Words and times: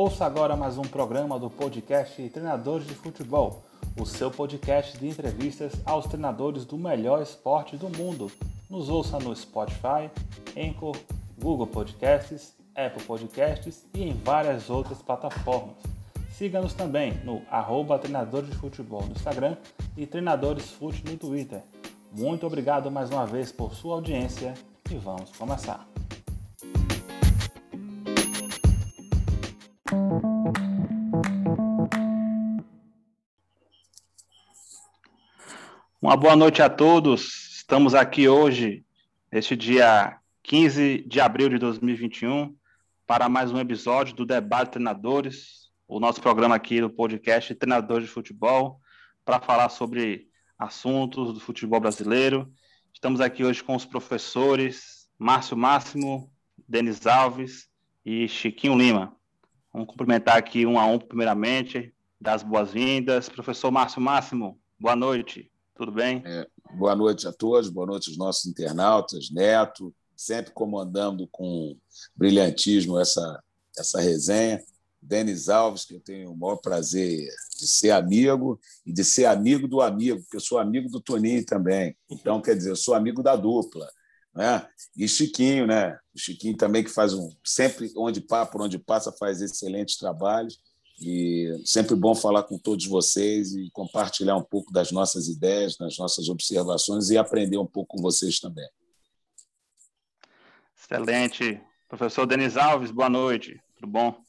Ouça 0.00 0.24
agora 0.24 0.54
mais 0.54 0.78
um 0.78 0.82
programa 0.82 1.40
do 1.40 1.50
podcast 1.50 2.22
Treinadores 2.28 2.86
de 2.86 2.94
Futebol, 2.94 3.64
o 4.00 4.06
seu 4.06 4.30
podcast 4.30 4.96
de 4.96 5.08
entrevistas 5.08 5.72
aos 5.84 6.06
treinadores 6.06 6.64
do 6.64 6.78
melhor 6.78 7.20
esporte 7.20 7.76
do 7.76 7.88
mundo. 7.88 8.30
Nos 8.70 8.88
ouça 8.88 9.18
no 9.18 9.34
Spotify, 9.34 10.08
Anchor, 10.56 10.96
Google 11.36 11.66
Podcasts, 11.66 12.54
Apple 12.76 13.02
Podcasts 13.02 13.84
e 13.92 14.04
em 14.04 14.12
várias 14.12 14.70
outras 14.70 15.02
plataformas. 15.02 15.74
Siga-nos 16.30 16.74
também 16.74 17.14
no 17.24 17.42
arroba 17.50 17.98
Treinadores 17.98 18.50
de 18.50 18.54
Futebol 18.54 19.02
no 19.02 19.10
Instagram 19.10 19.56
e 19.96 20.06
Treinadores 20.06 20.70
Fute 20.70 21.04
no 21.04 21.16
Twitter. 21.16 21.60
Muito 22.16 22.46
obrigado 22.46 22.88
mais 22.88 23.10
uma 23.10 23.26
vez 23.26 23.50
por 23.50 23.74
sua 23.74 23.96
audiência 23.96 24.54
e 24.88 24.94
vamos 24.94 25.32
começar. 25.36 25.97
Uma 36.08 36.16
boa 36.16 36.34
noite 36.34 36.62
a 36.62 36.70
todos. 36.70 37.56
Estamos 37.58 37.94
aqui 37.94 38.30
hoje, 38.30 38.82
neste 39.30 39.54
dia 39.54 40.18
15 40.42 41.04
de 41.06 41.20
abril 41.20 41.50
de 41.50 41.58
2021, 41.58 42.56
para 43.06 43.28
mais 43.28 43.52
um 43.52 43.58
episódio 43.58 44.16
do 44.16 44.24
Debate 44.24 44.70
Treinadores, 44.70 45.70
o 45.86 46.00
nosso 46.00 46.18
programa 46.22 46.54
aqui 46.54 46.80
do 46.80 46.88
podcast 46.88 47.54
Treinadores 47.54 48.06
de 48.06 48.10
Futebol, 48.10 48.80
para 49.22 49.38
falar 49.38 49.68
sobre 49.68 50.30
assuntos 50.58 51.34
do 51.34 51.40
futebol 51.40 51.78
brasileiro. 51.78 52.50
Estamos 52.90 53.20
aqui 53.20 53.44
hoje 53.44 53.62
com 53.62 53.76
os 53.76 53.84
professores 53.84 55.10
Márcio 55.18 55.58
Máximo, 55.58 56.32
Denis 56.66 57.06
Alves 57.06 57.68
e 58.02 58.26
Chiquinho 58.28 58.78
Lima. 58.78 59.14
Vamos 59.70 59.88
cumprimentar 59.88 60.38
aqui 60.38 60.64
um 60.64 60.78
a 60.78 60.86
um, 60.86 60.98
primeiramente, 60.98 61.92
das 62.18 62.42
boas-vindas. 62.42 63.28
Professor 63.28 63.70
Márcio 63.70 64.00
Máximo, 64.00 64.58
boa 64.80 64.96
noite. 64.96 65.52
Tudo 65.78 65.92
bem? 65.92 66.20
É, 66.26 66.44
boa 66.74 66.96
noite 66.96 67.28
a 67.28 67.32
todos, 67.32 67.70
boa 67.70 67.86
noite 67.86 68.10
aos 68.10 68.18
nossos 68.18 68.46
internautas, 68.46 69.30
Neto, 69.30 69.94
sempre 70.16 70.50
comandando 70.50 71.28
com 71.30 71.76
brilhantismo 72.16 72.98
essa, 72.98 73.40
essa 73.78 74.00
resenha. 74.00 74.60
Denis 75.00 75.48
Alves, 75.48 75.84
que 75.84 75.94
eu 75.94 76.00
tenho 76.00 76.32
o 76.32 76.36
maior 76.36 76.56
prazer 76.56 77.28
de 77.56 77.68
ser 77.68 77.92
amigo 77.92 78.58
e 78.84 78.92
de 78.92 79.04
ser 79.04 79.26
amigo 79.26 79.68
do 79.68 79.80
amigo, 79.80 80.20
porque 80.20 80.38
eu 80.38 80.40
sou 80.40 80.58
amigo 80.58 80.88
do 80.88 81.00
Toninho 81.00 81.46
também. 81.46 81.96
Então, 82.10 82.42
quer 82.42 82.56
dizer, 82.56 82.70
eu 82.70 82.76
sou 82.76 82.94
amigo 82.94 83.22
da 83.22 83.36
dupla. 83.36 83.88
Né? 84.34 84.66
E 84.96 85.06
Chiquinho, 85.06 85.64
né? 85.64 85.96
O 86.12 86.18
Chiquinho 86.18 86.56
também 86.56 86.82
que 86.82 86.90
faz 86.90 87.14
um. 87.14 87.30
Sempre 87.44 87.92
onde 87.96 88.20
passa, 88.20 88.50
por 88.50 88.62
onde 88.62 88.80
passa, 88.80 89.12
faz 89.12 89.40
excelentes 89.40 89.96
trabalhos. 89.96 90.60
E 91.00 91.60
sempre 91.64 91.94
bom 91.94 92.14
falar 92.14 92.42
com 92.42 92.58
todos 92.58 92.86
vocês 92.86 93.54
e 93.54 93.70
compartilhar 93.70 94.36
um 94.36 94.42
pouco 94.42 94.72
das 94.72 94.90
nossas 94.90 95.28
ideias, 95.28 95.76
das 95.76 95.96
nossas 95.96 96.28
observações 96.28 97.10
e 97.10 97.16
aprender 97.16 97.58
um 97.58 97.66
pouco 97.66 97.96
com 97.96 98.02
vocês 98.02 98.40
também. 98.40 98.68
Excelente. 100.76 101.60
Professor 101.88 102.26
Denis 102.26 102.56
Alves, 102.56 102.90
boa 102.90 103.08
noite. 103.08 103.60
Tudo 103.76 103.86
bom? 103.86 104.28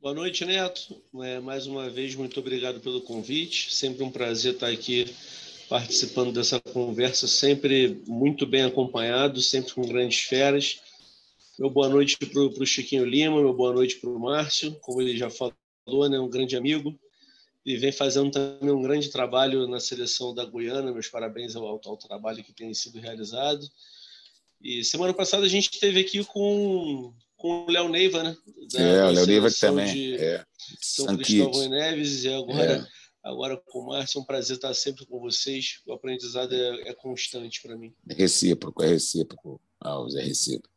Boa 0.00 0.14
noite, 0.14 0.44
Neto. 0.44 1.00
É, 1.22 1.38
mais 1.38 1.66
uma 1.66 1.88
vez, 1.88 2.14
muito 2.16 2.40
obrigado 2.40 2.80
pelo 2.80 3.02
convite. 3.02 3.72
Sempre 3.72 4.02
um 4.02 4.10
prazer 4.10 4.54
estar 4.54 4.68
aqui 4.68 5.14
participando 5.68 6.32
dessa 6.32 6.60
conversa, 6.60 7.26
sempre 7.26 8.02
muito 8.06 8.46
bem 8.46 8.64
acompanhado, 8.64 9.40
sempre 9.40 9.72
com 9.72 9.86
grandes 9.86 10.20
feras. 10.20 10.80
Meu 11.58 11.68
boa 11.68 11.88
noite 11.88 12.16
para 12.16 12.40
o 12.40 12.66
Chiquinho 12.66 13.04
Lima, 13.04 13.40
meu 13.40 13.52
boa 13.52 13.74
noite 13.74 13.96
para 13.96 14.08
o 14.08 14.18
Márcio, 14.18 14.74
como 14.80 15.02
ele 15.02 15.16
já 15.16 15.28
falou, 15.28 16.08
né, 16.08 16.18
um 16.18 16.28
grande 16.28 16.56
amigo, 16.56 16.98
e 17.64 17.76
vem 17.76 17.92
fazendo 17.92 18.30
também 18.30 18.70
um 18.70 18.80
grande 18.80 19.10
trabalho 19.10 19.66
na 19.68 19.78
seleção 19.78 20.34
da 20.34 20.46
Guiana. 20.46 20.90
Meus 20.92 21.08
parabéns 21.08 21.54
ao, 21.54 21.66
ao 21.66 21.96
trabalho 21.98 22.42
que 22.42 22.54
tem 22.54 22.72
sido 22.72 22.98
realizado. 22.98 23.64
E 24.62 24.82
semana 24.82 25.12
passada 25.12 25.44
a 25.44 25.48
gente 25.48 25.70
esteve 25.70 26.00
aqui 26.00 26.24
com, 26.24 27.12
com 27.36 27.66
o 27.66 27.70
Léo 27.70 27.88
Neiva, 27.88 28.22
né? 28.22 28.36
Da, 28.72 28.80
é, 28.80 29.04
o 29.04 29.10
Léo 29.10 29.26
Neiva 29.26 29.50
também. 29.50 29.92
De 29.92 30.16
é. 30.16 30.44
São 30.80 31.16
Cristóvão 31.18 31.64
e 31.64 31.68
Neves, 31.68 32.24
e 32.24 32.32
agora, 32.32 32.72
é. 32.72 32.86
agora 33.22 33.62
com 33.66 33.80
o 33.80 33.86
Márcio. 33.88 34.18
É 34.18 34.22
um 34.22 34.24
prazer 34.24 34.56
estar 34.56 34.72
sempre 34.72 35.04
com 35.04 35.20
vocês. 35.20 35.80
O 35.86 35.92
aprendizado 35.92 36.54
é, 36.54 36.88
é 36.88 36.94
constante 36.94 37.60
para 37.60 37.76
mim. 37.76 37.94
É 38.08 38.14
recíproco, 38.14 38.82
é 38.82 38.88
recíproco, 38.88 39.60
Alves, 39.78 40.14
é 40.14 40.22
recíproco. 40.22 40.71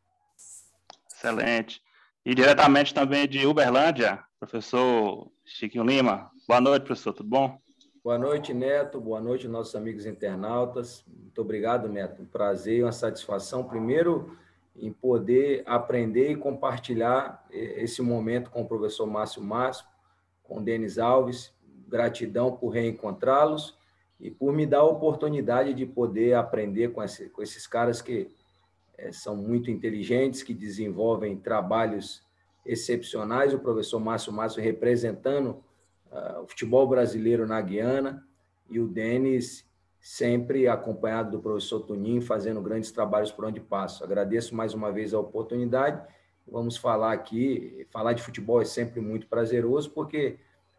Excelente. 1.25 1.81
E 2.23 2.35
diretamente 2.35 2.93
também 2.93 3.27
de 3.27 3.47
Uberlândia, 3.47 4.23
professor 4.39 5.31
Chiquinho 5.43 5.83
Lima. 5.83 6.29
Boa 6.47 6.61
noite, 6.61 6.85
professor, 6.85 7.13
tudo 7.13 7.29
bom? 7.29 7.57
Boa 8.03 8.19
noite, 8.19 8.53
Neto. 8.53 9.01
Boa 9.01 9.19
noite, 9.19 9.47
nossos 9.47 9.75
amigos 9.75 10.05
internautas. 10.05 11.03
Muito 11.07 11.41
obrigado, 11.41 11.89
Neto. 11.89 12.21
Um 12.21 12.25
prazer 12.25 12.77
e 12.77 12.83
uma 12.83 12.91
satisfação, 12.91 13.63
primeiro, 13.63 14.37
em 14.75 14.91
poder 14.91 15.63
aprender 15.65 16.31
e 16.31 16.35
compartilhar 16.35 17.43
esse 17.49 18.03
momento 18.03 18.51
com 18.51 18.61
o 18.61 18.67
professor 18.67 19.07
Márcio 19.07 19.41
Márcio, 19.41 19.85
com 20.43 20.59
o 20.59 20.63
Denis 20.63 20.99
Alves. 20.99 21.51
Gratidão 21.87 22.55
por 22.55 22.69
reencontrá-los 22.69 23.75
e 24.19 24.29
por 24.29 24.53
me 24.53 24.67
dar 24.67 24.79
a 24.79 24.83
oportunidade 24.83 25.73
de 25.73 25.87
poder 25.87 26.35
aprender 26.35 26.89
com, 26.89 27.01
esse, 27.01 27.29
com 27.29 27.41
esses 27.41 27.65
caras 27.65 27.99
que 28.01 28.29
é, 28.97 29.11
são 29.11 29.35
muito 29.35 29.69
inteligentes, 29.69 30.43
que 30.43 30.53
desenvolvem 30.53 31.37
trabalhos 31.37 32.23
excepcionais. 32.65 33.53
O 33.53 33.59
professor 33.59 33.99
Márcio 33.99 34.33
Márcio 34.33 34.61
representando 34.61 35.63
uh, 36.11 36.41
o 36.43 36.47
futebol 36.47 36.87
brasileiro 36.87 37.45
na 37.45 37.61
Guiana 37.61 38.25
e 38.69 38.79
o 38.79 38.87
Denis 38.87 39.65
sempre 39.99 40.67
acompanhado 40.67 41.31
do 41.31 41.39
professor 41.39 41.79
Tuninho, 41.79 42.21
fazendo 42.21 42.61
grandes 42.61 42.91
trabalhos 42.91 43.31
por 43.31 43.45
onde 43.45 43.59
passo. 43.59 44.03
Agradeço 44.03 44.55
mais 44.55 44.73
uma 44.73 44.91
vez 44.91 45.13
a 45.13 45.19
oportunidade. 45.19 46.01
Vamos 46.47 46.77
falar 46.77 47.11
aqui, 47.11 47.87
falar 47.89 48.13
de 48.13 48.21
futebol 48.21 48.61
é 48.61 48.65
sempre 48.65 49.01
muito 49.01 49.27
prazeroso, 49.27 49.89
porque 49.89 50.37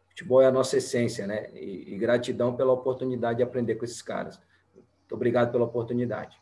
futebol 0.08 0.40
é 0.40 0.46
a 0.46 0.52
nossa 0.52 0.76
essência, 0.76 1.26
né? 1.26 1.50
E, 1.54 1.92
e 1.92 1.98
gratidão 1.98 2.54
pela 2.54 2.72
oportunidade 2.72 3.38
de 3.38 3.42
aprender 3.42 3.74
com 3.74 3.84
esses 3.84 4.00
caras. 4.00 4.40
Muito 4.74 5.14
obrigado 5.14 5.50
pela 5.50 5.64
oportunidade. 5.64 6.40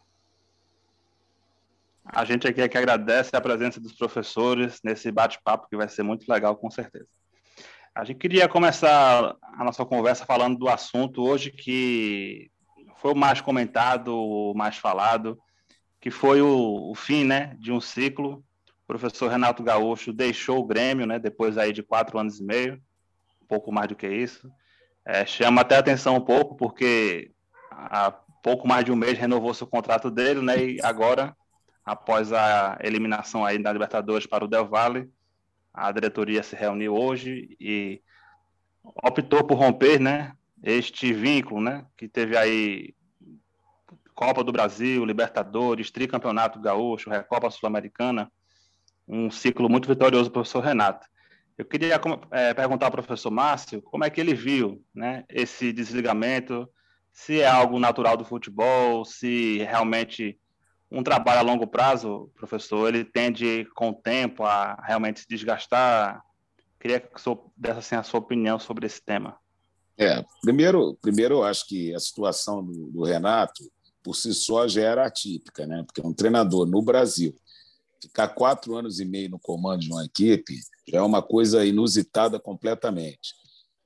A 2.04 2.24
gente 2.24 2.46
aqui 2.46 2.60
é 2.60 2.68
que 2.68 2.76
agradece 2.76 3.34
a 3.34 3.40
presença 3.40 3.80
dos 3.80 3.92
professores 3.92 4.80
nesse 4.84 5.10
bate-papo 5.10 5.68
que 5.68 5.76
vai 5.76 5.88
ser 5.88 6.02
muito 6.02 6.30
legal, 6.30 6.54
com 6.56 6.70
certeza. 6.70 7.06
A 7.94 8.04
gente 8.04 8.18
queria 8.18 8.48
começar 8.48 9.36
a 9.40 9.64
nossa 9.64 9.84
conversa 9.86 10.26
falando 10.26 10.58
do 10.58 10.68
assunto 10.68 11.22
hoje 11.22 11.50
que 11.50 12.50
foi 12.96 13.12
o 13.12 13.16
mais 13.16 13.40
comentado, 13.40 14.14
o 14.16 14.52
mais 14.54 14.76
falado, 14.76 15.38
que 16.00 16.10
foi 16.10 16.42
o, 16.42 16.90
o 16.90 16.94
fim 16.94 17.24
né, 17.24 17.56
de 17.58 17.72
um 17.72 17.80
ciclo. 17.80 18.44
O 18.82 18.86
professor 18.86 19.30
Renato 19.30 19.62
Gaúcho 19.62 20.12
deixou 20.12 20.58
o 20.58 20.66
Grêmio, 20.66 21.06
né, 21.06 21.18
depois 21.18 21.56
aí 21.56 21.72
de 21.72 21.82
quatro 21.82 22.18
anos 22.18 22.38
e 22.38 22.44
meio, 22.44 22.82
um 23.40 23.46
pouco 23.46 23.72
mais 23.72 23.88
do 23.88 23.96
que 23.96 24.06
isso. 24.06 24.50
É, 25.06 25.24
chama 25.24 25.62
até 25.62 25.76
atenção 25.76 26.16
um 26.16 26.20
pouco, 26.20 26.56
porque 26.56 27.30
há 27.70 28.10
pouco 28.42 28.68
mais 28.68 28.84
de 28.84 28.92
um 28.92 28.96
mês 28.96 29.16
renovou 29.16 29.54
seu 29.54 29.66
contrato 29.66 30.10
dele, 30.10 30.42
né, 30.42 30.58
e 30.58 30.82
agora 30.82 31.34
após 31.84 32.32
a 32.32 32.78
eliminação 32.82 33.44
aí 33.44 33.58
da 33.58 33.72
Libertadores 33.72 34.26
para 34.26 34.44
o 34.44 34.48
Del 34.48 34.66
Valle, 34.66 35.10
a 35.72 35.90
diretoria 35.92 36.42
se 36.42 36.56
reuniu 36.56 36.94
hoje 36.94 37.56
e 37.60 38.00
optou 39.02 39.44
por 39.44 39.58
romper, 39.58 40.00
né, 40.00 40.32
este 40.62 41.12
vínculo, 41.12 41.60
né, 41.60 41.84
que 41.96 42.08
teve 42.08 42.36
aí 42.36 42.94
Copa 44.14 44.44
do 44.44 44.52
Brasil, 44.52 45.04
Libertadores, 45.04 45.90
Tricampeonato 45.90 46.60
Gaúcho, 46.60 47.10
Recopa 47.10 47.50
Sul-Americana, 47.50 48.30
um 49.06 49.30
ciclo 49.30 49.68
muito 49.68 49.88
vitorioso 49.88 50.30
do 50.30 50.32
professor 50.32 50.62
Renato. 50.62 51.06
Eu 51.58 51.64
queria 51.64 52.00
é, 52.30 52.54
perguntar 52.54 52.86
ao 52.86 52.92
professor 52.92 53.30
Márcio 53.30 53.82
como 53.82 54.04
é 54.04 54.10
que 54.10 54.20
ele 54.20 54.34
viu 54.34 54.82
né, 54.94 55.24
esse 55.28 55.72
desligamento, 55.72 56.68
se 57.12 57.40
é 57.40 57.46
algo 57.46 57.78
natural 57.78 58.16
do 58.16 58.24
futebol, 58.24 59.04
se 59.04 59.58
realmente 59.58 60.38
um 60.94 61.02
trabalho 61.02 61.40
a 61.40 61.42
longo 61.42 61.66
prazo, 61.66 62.30
professor, 62.34 62.88
ele 62.88 63.04
tende 63.04 63.66
com 63.74 63.90
o 63.90 63.94
tempo 63.94 64.44
a 64.44 64.80
realmente 64.86 65.20
se 65.20 65.26
desgastar. 65.28 66.22
Queria 66.80 67.00
que 67.00 67.20
senhor 67.20 67.50
desse 67.56 67.78
assim, 67.78 67.96
a 67.96 68.02
sua 68.02 68.20
opinião 68.20 68.58
sobre 68.58 68.86
esse 68.86 69.02
tema. 69.02 69.36
É, 69.98 70.24
primeiro, 70.40 70.96
primeiro 71.02 71.36
eu 71.36 71.44
acho 71.44 71.66
que 71.66 71.92
a 71.94 71.98
situação 71.98 72.64
do, 72.64 72.90
do 72.90 73.02
Renato, 73.02 73.64
por 74.02 74.14
si 74.14 74.32
só, 74.32 74.68
já 74.68 74.82
era 74.82 75.06
atípica, 75.06 75.66
né? 75.66 75.82
Porque 75.84 76.06
um 76.06 76.12
treinador 76.12 76.66
no 76.66 76.80
Brasil 76.80 77.36
ficar 78.00 78.28
quatro 78.28 78.76
anos 78.76 79.00
e 79.00 79.04
meio 79.04 79.30
no 79.30 79.38
comando 79.38 79.80
de 79.80 79.90
uma 79.90 80.04
equipe 80.04 80.60
já 80.86 80.98
é 80.98 81.02
uma 81.02 81.22
coisa 81.22 81.64
inusitada 81.64 82.38
completamente. 82.38 83.34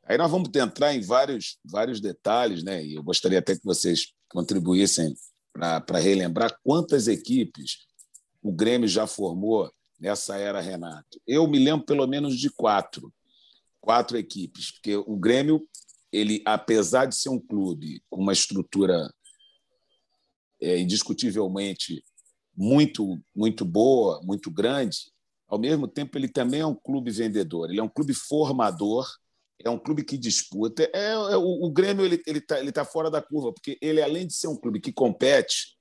Aí 0.04 0.18
nós 0.18 0.30
vamos 0.30 0.50
entrar 0.54 0.94
em 0.94 1.00
vários, 1.00 1.58
vários 1.64 2.00
detalhes, 2.00 2.62
né? 2.62 2.84
E 2.84 2.94
eu 2.94 3.02
gostaria 3.02 3.38
até 3.38 3.54
que 3.54 3.64
vocês 3.64 4.12
contribuíssem 4.28 5.14
para 5.52 5.98
relembrar 5.98 6.56
quantas 6.62 7.08
equipes 7.08 7.86
o 8.42 8.52
Grêmio 8.52 8.88
já 8.88 9.06
formou 9.06 9.72
nessa 9.98 10.36
era 10.36 10.60
Renato? 10.60 11.20
Eu 11.26 11.46
me 11.46 11.58
lembro 11.58 11.84
pelo 11.84 12.06
menos 12.06 12.38
de 12.38 12.50
quatro, 12.50 13.12
quatro 13.80 14.16
equipes, 14.16 14.70
porque 14.72 14.96
o 14.96 15.16
Grêmio, 15.16 15.66
ele, 16.12 16.42
apesar 16.44 17.06
de 17.06 17.16
ser 17.16 17.28
um 17.28 17.40
clube 17.40 18.02
com 18.08 18.20
uma 18.20 18.32
estrutura 18.32 19.12
é, 20.60 20.78
indiscutivelmente 20.78 22.04
muito, 22.56 23.20
muito 23.34 23.64
boa, 23.64 24.20
muito 24.22 24.50
grande, 24.50 25.12
ao 25.46 25.58
mesmo 25.58 25.86
tempo 25.88 26.18
ele 26.18 26.28
também 26.28 26.60
é 26.60 26.66
um 26.66 26.74
clube 26.74 27.10
vendedor, 27.10 27.70
ele 27.70 27.80
é 27.80 27.82
um 27.82 27.88
clube 27.88 28.12
formador, 28.12 29.08
é 29.64 29.70
um 29.70 29.78
clube 29.78 30.04
que 30.04 30.16
disputa. 30.16 30.88
É, 30.94 31.12
é 31.12 31.36
o, 31.36 31.64
o, 31.66 31.70
Grêmio 31.70 32.04
ele 32.04 32.16
está 32.16 32.30
ele 32.30 32.40
tá, 32.40 32.60
ele 32.60 32.72
tá 32.72 32.84
fora 32.84 33.10
da 33.10 33.20
curva, 33.22 33.52
porque 33.52 33.78
ele, 33.80 34.00
além 34.00 34.26
de 34.26 34.34
ser 34.34 34.48
um 34.48 34.56
clube 34.56 34.80
que 34.80 34.92
compete, 34.92 35.76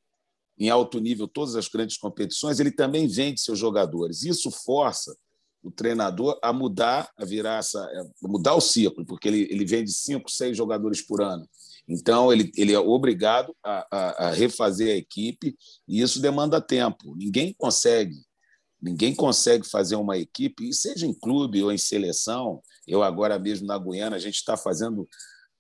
em 0.59 0.69
alto 0.69 1.00
nível 1.00 1.27
todas 1.27 1.56
as 1.56 1.68
grandes 1.68 1.97
competições, 1.97 2.59
ele 2.59 2.71
também 2.71 3.07
vende 3.07 3.39
seus 3.39 3.59
jogadores. 3.59 4.24
Isso 4.24 4.50
força 4.50 5.15
o 5.62 5.71
treinador 5.71 6.39
a 6.41 6.53
mudar, 6.53 7.12
a 7.18 7.25
virar 7.25 7.59
essa, 7.59 7.79
a 7.79 8.27
mudar 8.27 8.56
o 8.56 8.62
ciclo, 8.62 9.06
porque 9.06 9.27
ele, 9.27 9.47
ele 9.51 9.65
vende 9.65 9.91
cinco, 9.91 10.31
seis 10.31 10.56
jogadores 10.56 11.01
por 11.01 11.21
ano. 11.21 11.47
Então 11.88 12.31
ele, 12.31 12.51
ele 12.56 12.73
é 12.73 12.80
obrigado 12.80 13.56
a, 13.63 13.88
a, 13.91 14.27
a 14.27 14.31
refazer 14.31 14.94
a 14.94 14.97
equipe 14.97 15.56
e 15.88 16.01
isso 16.01 16.21
demanda 16.21 16.62
tempo. 16.62 17.15
Ninguém 17.15 17.53
consegue, 17.57 18.15
ninguém 18.81 19.13
consegue 19.15 19.68
fazer 19.68 19.95
uma 19.95 20.18
equipe, 20.18 20.74
seja 20.74 21.06
em 21.06 21.13
clube 21.13 21.63
ou 21.63 21.71
em 21.71 21.77
seleção. 21.77 22.62
Eu 22.88 23.03
agora 23.03 23.38
mesmo 23.39 23.68
na 23.68 23.77
Guiana 23.77 24.15
a 24.15 24.19
gente 24.19 24.35
está 24.35 24.56
fazendo 24.56 25.07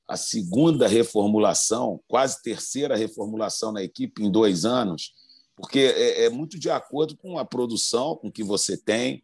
a 0.07 0.15
segunda 0.15 0.87
reformulação, 0.87 1.99
quase 2.07 2.41
terceira 2.41 2.95
reformulação 2.95 3.71
na 3.71 3.83
equipe 3.83 4.23
em 4.23 4.31
dois 4.31 4.63
anos, 4.63 5.11
porque 5.55 5.79
é, 5.79 6.25
é 6.25 6.29
muito 6.29 6.57
de 6.57 6.69
acordo 6.69 7.17
com 7.17 7.37
a 7.37 7.43
produção, 7.43 8.15
com 8.15 8.31
que 8.31 8.43
você 8.43 8.77
tem, 8.77 9.21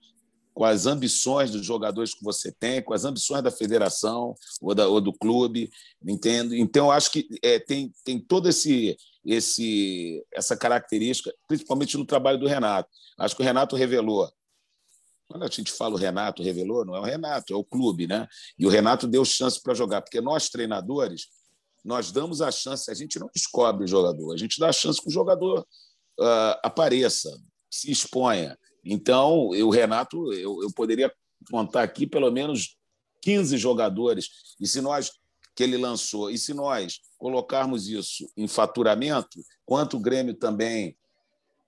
com 0.54 0.66
as 0.66 0.86
ambições 0.86 1.52
dos 1.52 1.66
jogadores 1.66 2.14
que 2.14 2.24
você 2.24 2.52
tem, 2.52 2.82
com 2.82 2.94
as 2.94 3.06
ambições 3.06 3.42
da 3.42 3.50
federação 3.50 4.36
ou, 4.62 4.76
da, 4.76 4.88
ou 4.88 5.00
do 5.00 5.14
clube, 5.14 5.70
entendo. 6.06 6.54
Então, 6.54 6.92
acho 6.92 7.12
que 7.12 7.28
é, 7.42 7.60
tem, 7.60 7.92
tem 8.04 8.20
todo 8.20 8.50
esse, 8.50 8.98
esse 9.26 10.26
essa 10.34 10.56
característica, 10.56 11.34
principalmente 11.48 11.98
no 11.98 12.06
trabalho 12.06 12.40
do 12.40 12.48
Renato. 12.48 12.90
Acho 13.18 13.36
que 13.36 13.42
o 13.42 13.46
Renato 13.46 13.76
revelou 13.76 14.32
quando 15.34 15.44
a 15.44 15.48
gente 15.48 15.72
fala 15.72 15.96
o 15.96 15.98
Renato 15.98 16.44
revelou, 16.44 16.86
não 16.86 16.96
é 16.96 17.00
o 17.00 17.04
Renato, 17.04 17.54
é 17.54 17.56
o 17.56 17.64
clube, 17.64 18.06
né? 18.06 18.28
E 18.58 18.68
o 18.68 18.70
Renato 18.70 19.08
deu 19.08 19.26
chance 19.26 19.60
para 19.60 19.74
jogar, 19.74 20.02
porque 20.04 20.22
nós, 20.22 20.48
treinadores, 20.48 21.28
nós 21.84 22.12
damos 22.12 22.40
a 22.40 22.52
chance, 22.52 22.92
a 22.92 22.94
gente 22.94 23.18
não 23.20 23.28
descobre 23.34 23.84
o 23.84 23.88
jogador, 23.88 24.34
a 24.34 24.38
gente 24.38 24.60
dá 24.60 24.70
a 24.70 24.74
chance 24.74 25.02
que 25.02 25.08
o 25.08 25.12
jogador 25.12 25.62
uh, 26.20 26.60
apareça, 26.62 27.36
se 27.68 27.92
exponha. 27.92 28.58
Então, 28.86 29.48
o 29.48 29.70
Renato, 29.72 30.32
eu, 30.34 30.62
eu 30.62 30.72
poderia 30.72 31.12
contar 31.50 31.82
aqui 31.82 32.06
pelo 32.06 32.30
menos 32.30 32.78
15 33.22 33.58
jogadores, 33.58 34.30
e 34.60 34.68
se 34.68 34.82
nós 34.82 35.12
que 35.56 35.64
ele 35.64 35.78
lançou, 35.78 36.32
e 36.32 36.38
se 36.38 36.54
nós 36.54 37.00
colocarmos 37.18 37.88
isso 37.88 38.30
em 38.36 38.48
faturamento, 38.48 39.40
quanto 39.66 39.98
o 39.98 40.00
Grêmio 40.00 40.34
também 40.34 40.98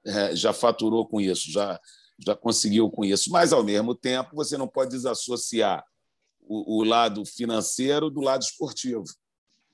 é, 0.06 0.36
já 0.36 0.52
faturou 0.54 1.08
com 1.08 1.22
isso, 1.22 1.52
já 1.52 1.80
já 2.20 2.36
conseguiu 2.36 2.90
com 2.90 3.04
isso. 3.04 3.30
Mas, 3.30 3.52
ao 3.52 3.64
mesmo 3.64 3.94
tempo, 3.94 4.36
você 4.36 4.58
não 4.58 4.68
pode 4.68 4.92
desassociar 4.92 5.84
o, 6.42 6.80
o 6.80 6.84
lado 6.84 7.26
financeiro 7.26 8.10
do 8.10 8.22
lado 8.22 8.44
esportivo. 8.44 9.04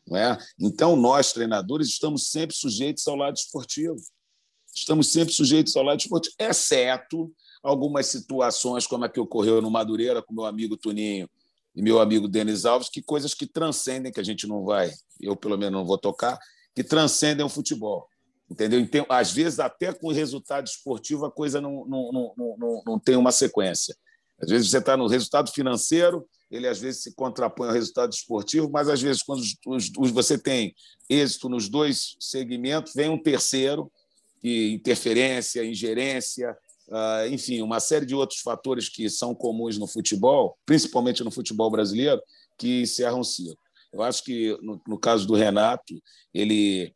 Não 0.07 0.17
é? 0.17 0.37
Então, 0.59 0.95
nós, 0.95 1.31
treinadores, 1.31 1.87
estamos 1.87 2.29
sempre 2.31 2.55
sujeitos 2.55 3.07
ao 3.07 3.15
lado 3.15 3.35
esportivo. 3.35 3.97
Estamos 4.73 5.11
sempre 5.11 5.33
sujeitos 5.33 5.75
ao 5.75 5.83
lado 5.83 5.99
esportivo, 5.99 6.33
exceto 6.39 7.31
algumas 7.61 8.07
situações, 8.07 8.87
como 8.87 9.05
a 9.05 9.09
que 9.09 9.19
ocorreu 9.19 9.61
no 9.61 9.69
Madureira 9.69 10.21
com 10.21 10.33
meu 10.33 10.45
amigo 10.45 10.77
Tuninho 10.77 11.29
e 11.75 11.81
meu 11.81 11.99
amigo 11.99 12.27
Denis 12.27 12.65
Alves, 12.65 12.89
que 12.89 13.01
coisas 13.01 13.33
que 13.33 13.47
transcendem, 13.47 14.11
que 14.11 14.19
a 14.19 14.23
gente 14.23 14.47
não 14.47 14.63
vai, 14.63 14.91
eu 15.19 15.35
pelo 15.35 15.57
menos 15.57 15.73
não 15.73 15.85
vou 15.85 15.97
tocar, 15.97 16.37
que 16.75 16.83
transcendem 16.83 17.45
o 17.45 17.49
futebol. 17.49 18.07
Entendeu? 18.49 18.79
Então, 18.79 19.05
às 19.07 19.31
vezes, 19.31 19.59
até 19.59 19.93
com 19.93 20.07
o 20.07 20.11
resultado 20.11 20.67
esportivo, 20.67 21.25
a 21.25 21.31
coisa 21.31 21.61
não, 21.61 21.85
não, 21.85 22.11
não, 22.11 22.55
não, 22.57 22.83
não 22.85 22.99
tem 22.99 23.15
uma 23.15 23.31
sequência. 23.31 23.95
Às 24.41 24.49
vezes 24.49 24.69
você 24.69 24.79
está 24.79 24.97
no 24.97 25.07
resultado 25.07 25.51
financeiro, 25.51 26.27
ele 26.49 26.67
às 26.67 26.79
vezes 26.79 27.03
se 27.03 27.15
contrapõe 27.15 27.69
ao 27.69 27.73
resultado 27.73 28.11
esportivo, 28.11 28.69
mas 28.69 28.89
às 28.89 29.01
vezes, 29.01 29.23
quando 29.23 29.39
os, 29.39 29.89
os, 29.97 30.11
você 30.11 30.37
tem 30.37 30.75
êxito 31.09 31.47
nos 31.47 31.69
dois 31.69 32.17
segmentos, 32.19 32.93
vem 32.93 33.09
um 33.09 33.21
terceiro, 33.21 33.89
que 34.41 34.73
interferência, 34.73 35.63
ingerência, 35.63 36.57
enfim, 37.29 37.61
uma 37.61 37.79
série 37.79 38.05
de 38.05 38.15
outros 38.15 38.41
fatores 38.41 38.89
que 38.89 39.09
são 39.09 39.33
comuns 39.33 39.77
no 39.77 39.87
futebol, 39.87 40.57
principalmente 40.65 41.23
no 41.23 41.31
futebol 41.31 41.69
brasileiro, 41.69 42.21
que 42.57 42.81
encerram 42.81 43.21
o 43.21 43.23
ciclo. 43.23 43.57
Eu 43.93 44.01
acho 44.01 44.23
que, 44.23 44.57
no, 44.61 44.81
no 44.87 44.97
caso 44.97 45.27
do 45.27 45.33
Renato, 45.33 46.01
ele 46.33 46.93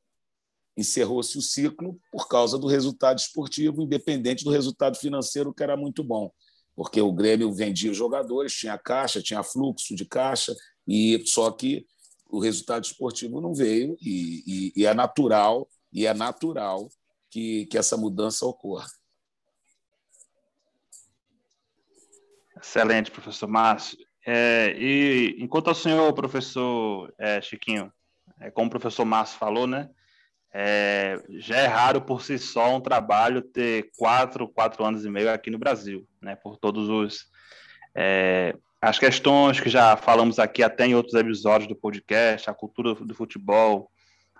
encerrou-se 0.78 1.38
o 1.38 1.42
ciclo 1.42 1.98
por 2.12 2.28
causa 2.28 2.58
do 2.58 2.68
resultado 2.68 3.20
esportivo, 3.20 3.82
independente 3.82 4.44
do 4.44 4.52
resultado 4.52 4.98
financeiro, 4.98 5.54
que 5.54 5.64
era 5.64 5.78
muito 5.78 6.04
bom, 6.04 6.32
porque 6.76 7.02
o 7.02 7.14
Grêmio 7.14 7.54
vendia 7.54 7.92
os 7.92 7.98
jogadores, 7.98 8.54
tinha 8.54 8.78
caixa, 8.78 9.22
tinha 9.22 9.44
fluxo 9.44 9.96
de 9.96 10.06
caixa, 10.06 10.54
e 10.88 11.22
só 11.26 11.50
que 11.52 11.86
o 12.30 12.40
resultado 12.40 12.84
esportivo 12.84 13.40
não 13.40 13.54
veio, 13.54 13.98
e, 14.02 14.44
e, 14.46 14.82
e 14.82 14.86
é 14.86 14.94
natural, 14.94 15.68
e 15.92 16.06
é 16.06 16.14
natural 16.14 16.90
que, 17.30 17.66
que 17.68 17.78
essa 17.78 17.96
mudança 17.96 18.46
ocorra. 18.46 18.88
Excelente, 22.68 23.12
professor 23.12 23.48
Márcio. 23.48 23.98
É, 24.26 24.76
e 24.76 25.36
enquanto 25.40 25.70
o 25.70 25.76
senhor, 25.76 26.12
professor 26.14 27.14
é, 27.18 27.40
Chiquinho, 27.40 27.94
é, 28.42 28.50
como 28.50 28.68
o 28.68 28.72
professor 28.72 29.06
Márcio 29.06 29.38
falou, 29.38 29.68
né, 29.68 29.88
é, 30.52 31.22
já 31.30 31.58
é 31.58 31.68
raro 31.68 32.02
por 32.02 32.24
si 32.24 32.40
só 32.40 32.76
um 32.76 32.82
trabalho 32.82 33.42
ter 33.42 33.92
quatro, 33.96 34.48
quatro 34.48 34.84
anos 34.84 35.06
e 35.06 35.10
meio 35.10 35.32
aqui 35.32 35.52
no 35.52 35.60
Brasil, 35.60 36.08
né? 36.22 36.36
Por 36.36 36.58
todos 36.58 36.90
os 36.90 37.30
é, 37.94 38.56
as 38.82 38.98
questões 38.98 39.60
que 39.60 39.70
já 39.70 39.96
falamos 39.96 40.40
aqui 40.40 40.64
até 40.64 40.86
em 40.88 40.96
outros 40.96 41.14
episódios 41.14 41.68
do 41.68 41.76
podcast, 41.76 42.50
a 42.50 42.54
cultura 42.54 42.96
do 42.96 43.14
futebol, 43.14 43.92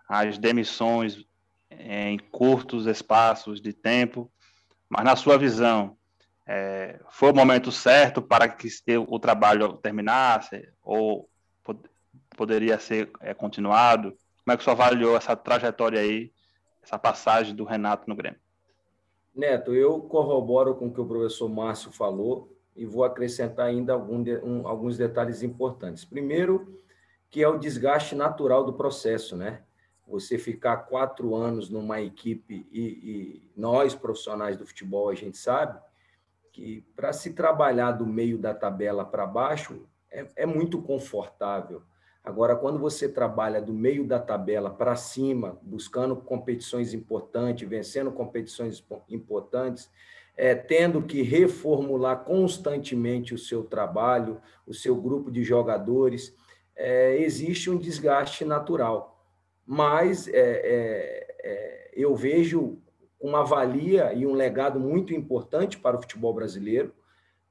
as 0.10 0.38
demissões 0.38 1.26
em 1.70 2.18
curtos 2.18 2.88
espaços 2.88 3.62
de 3.62 3.74
tempo, 3.74 4.32
mas 4.90 5.04
na 5.04 5.16
sua 5.16 5.38
visão, 5.38 5.98
é, 6.48 7.00
foi 7.10 7.32
o 7.32 7.36
momento 7.36 7.72
certo 7.72 8.22
para 8.22 8.48
que 8.48 8.68
o 9.08 9.20
trabalho 9.20 9.74
terminasse 9.78 10.68
ou 10.84 11.28
pod 11.64 11.80
poderia 12.38 12.78
ser 12.78 13.12
é, 13.20 13.34
continuado? 13.34 14.16
Como 14.44 14.54
é 14.54 14.58
que 14.58 14.64
você 14.64 14.70
avaliou 14.70 15.18
essa 15.18 15.36
trajetória 15.36 16.00
aí, 16.00 16.32
essa 16.84 17.00
passagem 17.00 17.56
do 17.56 17.64
Renato 17.64 18.08
no 18.08 18.16
Grêmio? 18.16 18.40
Neto, 19.34 19.74
eu 19.74 20.02
corroboro 20.02 20.76
com 20.76 20.88
o 20.88 20.94
que 20.94 21.02
o 21.02 21.06
professor 21.06 21.50
Márcio 21.50 21.92
falou 21.92 22.56
e 22.76 22.86
vou 22.86 23.04
acrescentar 23.04 23.68
ainda 23.68 23.94
algum 23.94 24.22
de, 24.22 24.38
um, 24.38 24.68
alguns 24.68 24.98
detalhes 24.98 25.42
importantes. 25.42 26.06
Primeiro, 26.06 26.80
que 27.30 27.42
é 27.42 27.48
o 27.48 27.58
desgaste 27.58 28.16
natural 28.16 28.64
do 28.64 28.74
processo, 28.74 29.36
né? 29.36 29.64
Você 30.08 30.38
ficar 30.38 30.78
quatro 30.78 31.36
anos 31.36 31.70
numa 31.70 32.00
equipe 32.00 32.68
e, 32.72 32.82
e 32.82 33.52
nós, 33.58 33.96
profissionais 33.96 34.56
do 34.56 34.68
futebol, 34.68 35.10
a 35.10 35.16
gente 35.16 35.38
sabe 35.38 35.80
que 36.56 36.82
para 36.96 37.12
se 37.12 37.34
trabalhar 37.34 37.92
do 37.92 38.06
meio 38.06 38.38
da 38.38 38.54
tabela 38.54 39.04
para 39.04 39.26
baixo 39.26 39.86
é, 40.12 40.26
é 40.38 40.46
muito 40.46 40.82
confortável 40.82 41.82
Agora, 42.26 42.56
quando 42.56 42.80
você 42.80 43.08
trabalha 43.08 43.62
do 43.62 43.72
meio 43.72 44.04
da 44.04 44.18
tabela 44.18 44.72
para 44.72 44.96
cima, 44.96 45.60
buscando 45.62 46.16
competições 46.16 46.92
importantes, 46.92 47.70
vencendo 47.70 48.12
competições 48.12 48.84
importantes, 49.08 49.92
é, 50.36 50.56
tendo 50.56 51.04
que 51.04 51.22
reformular 51.22 52.24
constantemente 52.24 53.36
o 53.36 53.38
seu 53.38 53.64
trabalho, 53.64 54.42
o 54.66 54.74
seu 54.74 54.96
grupo 54.96 55.30
de 55.30 55.44
jogadores, 55.44 56.36
é, 56.76 57.16
existe 57.22 57.70
um 57.70 57.78
desgaste 57.78 58.44
natural. 58.44 59.24
Mas 59.64 60.28
é, 60.28 60.34
é, 60.34 61.36
é 61.44 61.92
eu 61.94 62.16
vejo 62.16 62.80
uma 63.26 63.44
valia 63.44 64.14
e 64.14 64.26
um 64.26 64.34
legado 64.34 64.80
muito 64.80 65.14
importante 65.14 65.78
para 65.78 65.98
o 65.98 66.02
futebol 66.02 66.34
brasileiro, 66.34 66.94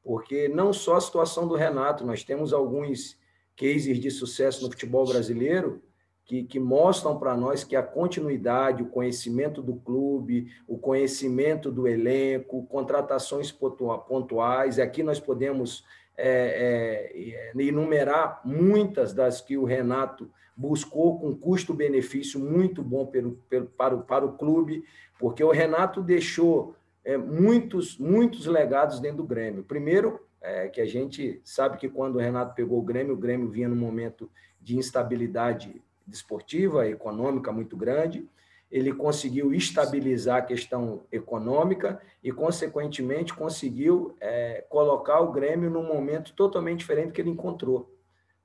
porque 0.03 0.49
não 0.49 0.73
só 0.73 0.97
a 0.97 1.01
situação 1.01 1.49
do 1.49 1.57
Renato, 1.57 2.07
nós 2.07 2.23
temos 2.23 2.53
alguns 2.53 3.19
cases 3.57 3.99
de 3.99 4.11
sucesso 4.11 4.63
no 4.63 4.71
futebol 4.71 5.07
brasileiro 5.07 5.83
que, 6.25 6.45
que 6.45 6.59
mostram 6.59 7.19
para 7.19 7.37
nós 7.37 7.65
que 7.65 7.77
a 7.77 7.83
continuidade, 7.83 8.83
o 8.83 8.89
conhecimento 8.89 9.61
do 9.63 9.75
clube, 9.75 10.51
o 10.67 10.79
conhecimento 10.79 11.71
do 11.71 11.87
elenco, 11.87 12.67
contratações 12.67 13.53
pontuais, 13.53 14.79
e 14.79 14.83
aqui 14.83 15.03
nós 15.03 15.21
podemos 15.21 15.85
é, 16.17 17.13
é, 17.55 17.63
enumerar 17.63 18.41
muitas 18.45 19.13
das 19.13 19.41
que 19.41 19.57
o 19.57 19.65
Renato 19.65 20.31
buscou 20.57 21.19
com 21.19 21.35
custo-benefício 21.35 22.39
muito 22.39 22.83
bom 22.83 23.07
pelo, 23.07 23.33
pelo, 23.49 23.67
para, 23.67 23.95
o, 23.95 24.03
para 24.03 24.25
o 24.25 24.37
clube, 24.37 24.85
porque 25.19 25.43
o 25.43 25.51
Renato 25.51 26.03
deixou 26.03 26.77
é, 27.05 27.17
muitos, 27.17 27.99
muitos 27.99 28.47
legados 28.47 29.01
dentro 29.01 29.19
do 29.19 29.25
Grêmio. 29.25 29.65
Primeiro, 29.65 30.21
é, 30.41 30.69
que 30.69 30.81
a 30.81 30.87
gente 30.87 31.41
sabe 31.43 31.79
que 31.79 31.89
quando 31.89 32.17
o 32.17 32.21
Renato 32.21 32.55
pegou 32.55 32.79
o 32.79 32.83
Grêmio, 32.85 33.15
o 33.15 33.19
Grêmio 33.19 33.49
vinha 33.49 33.69
num 33.69 33.77
momento 33.77 34.31
de 34.61 34.77
instabilidade 34.77 35.83
desportiva, 36.07 36.87
econômica 36.87 37.51
muito 37.51 37.77
grande. 37.77 38.29
Ele 38.75 38.93
conseguiu 38.93 39.55
estabilizar 39.55 40.39
a 40.39 40.43
questão 40.43 41.07
econômica 41.13 42.03
e, 42.21 42.33
consequentemente, 42.33 43.33
conseguiu 43.33 44.17
é, 44.21 44.65
colocar 44.69 45.21
o 45.21 45.31
Grêmio 45.31 45.71
num 45.71 45.87
momento 45.87 46.33
totalmente 46.33 46.81
diferente 46.81 47.13
que 47.13 47.21
ele 47.21 47.31
encontrou, 47.31 47.95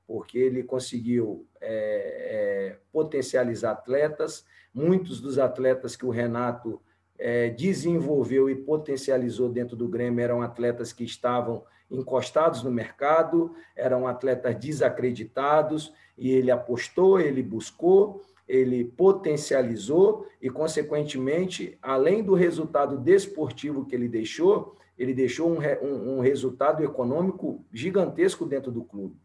porque 0.06 0.38
ele 0.38 0.62
conseguiu 0.62 1.48
é, 1.60 1.72
é, 1.72 2.78
potencializar 2.92 3.72
atletas. 3.72 4.46
Muitos 4.72 5.20
dos 5.20 5.40
atletas 5.40 5.96
que 5.96 6.06
o 6.06 6.12
Renato 6.12 6.80
é, 7.18 7.50
desenvolveu 7.50 8.52
e 8.52 8.56
potencializou 8.56 9.50
dentro 9.50 9.76
do 9.76 9.88
Grêmio 9.88 10.24
eram 10.24 10.44
atletas 10.44 10.94
que 10.94 11.04
estavam 11.04 11.64
encostados 11.90 12.62
no 12.62 12.70
mercado, 12.70 13.56
eram 13.76 14.08
atletas 14.08 14.56
desacreditados, 14.58 15.92
e 16.16 16.30
ele 16.30 16.52
apostou, 16.52 17.20
ele 17.20 17.42
buscou, 17.42 18.22
ele 18.50 18.84
potencializou 18.84 20.26
e, 20.42 20.50
consequentemente, 20.50 21.78
além 21.84 22.24
do 22.24 22.34
resultado 22.34 22.98
desportivo 22.98 23.86
que 23.86 23.94
ele 23.94 24.10
deixou, 24.10 24.76
ele 24.98 25.14
deixou 25.14 25.52
um, 25.52 25.60
um, 25.86 26.18
um 26.18 26.20
resultado 26.20 26.84
econômico 26.84 27.64
gigantesco 27.72 28.48
dentro 28.48 28.72
do 28.72 28.84
clube. 28.84 29.16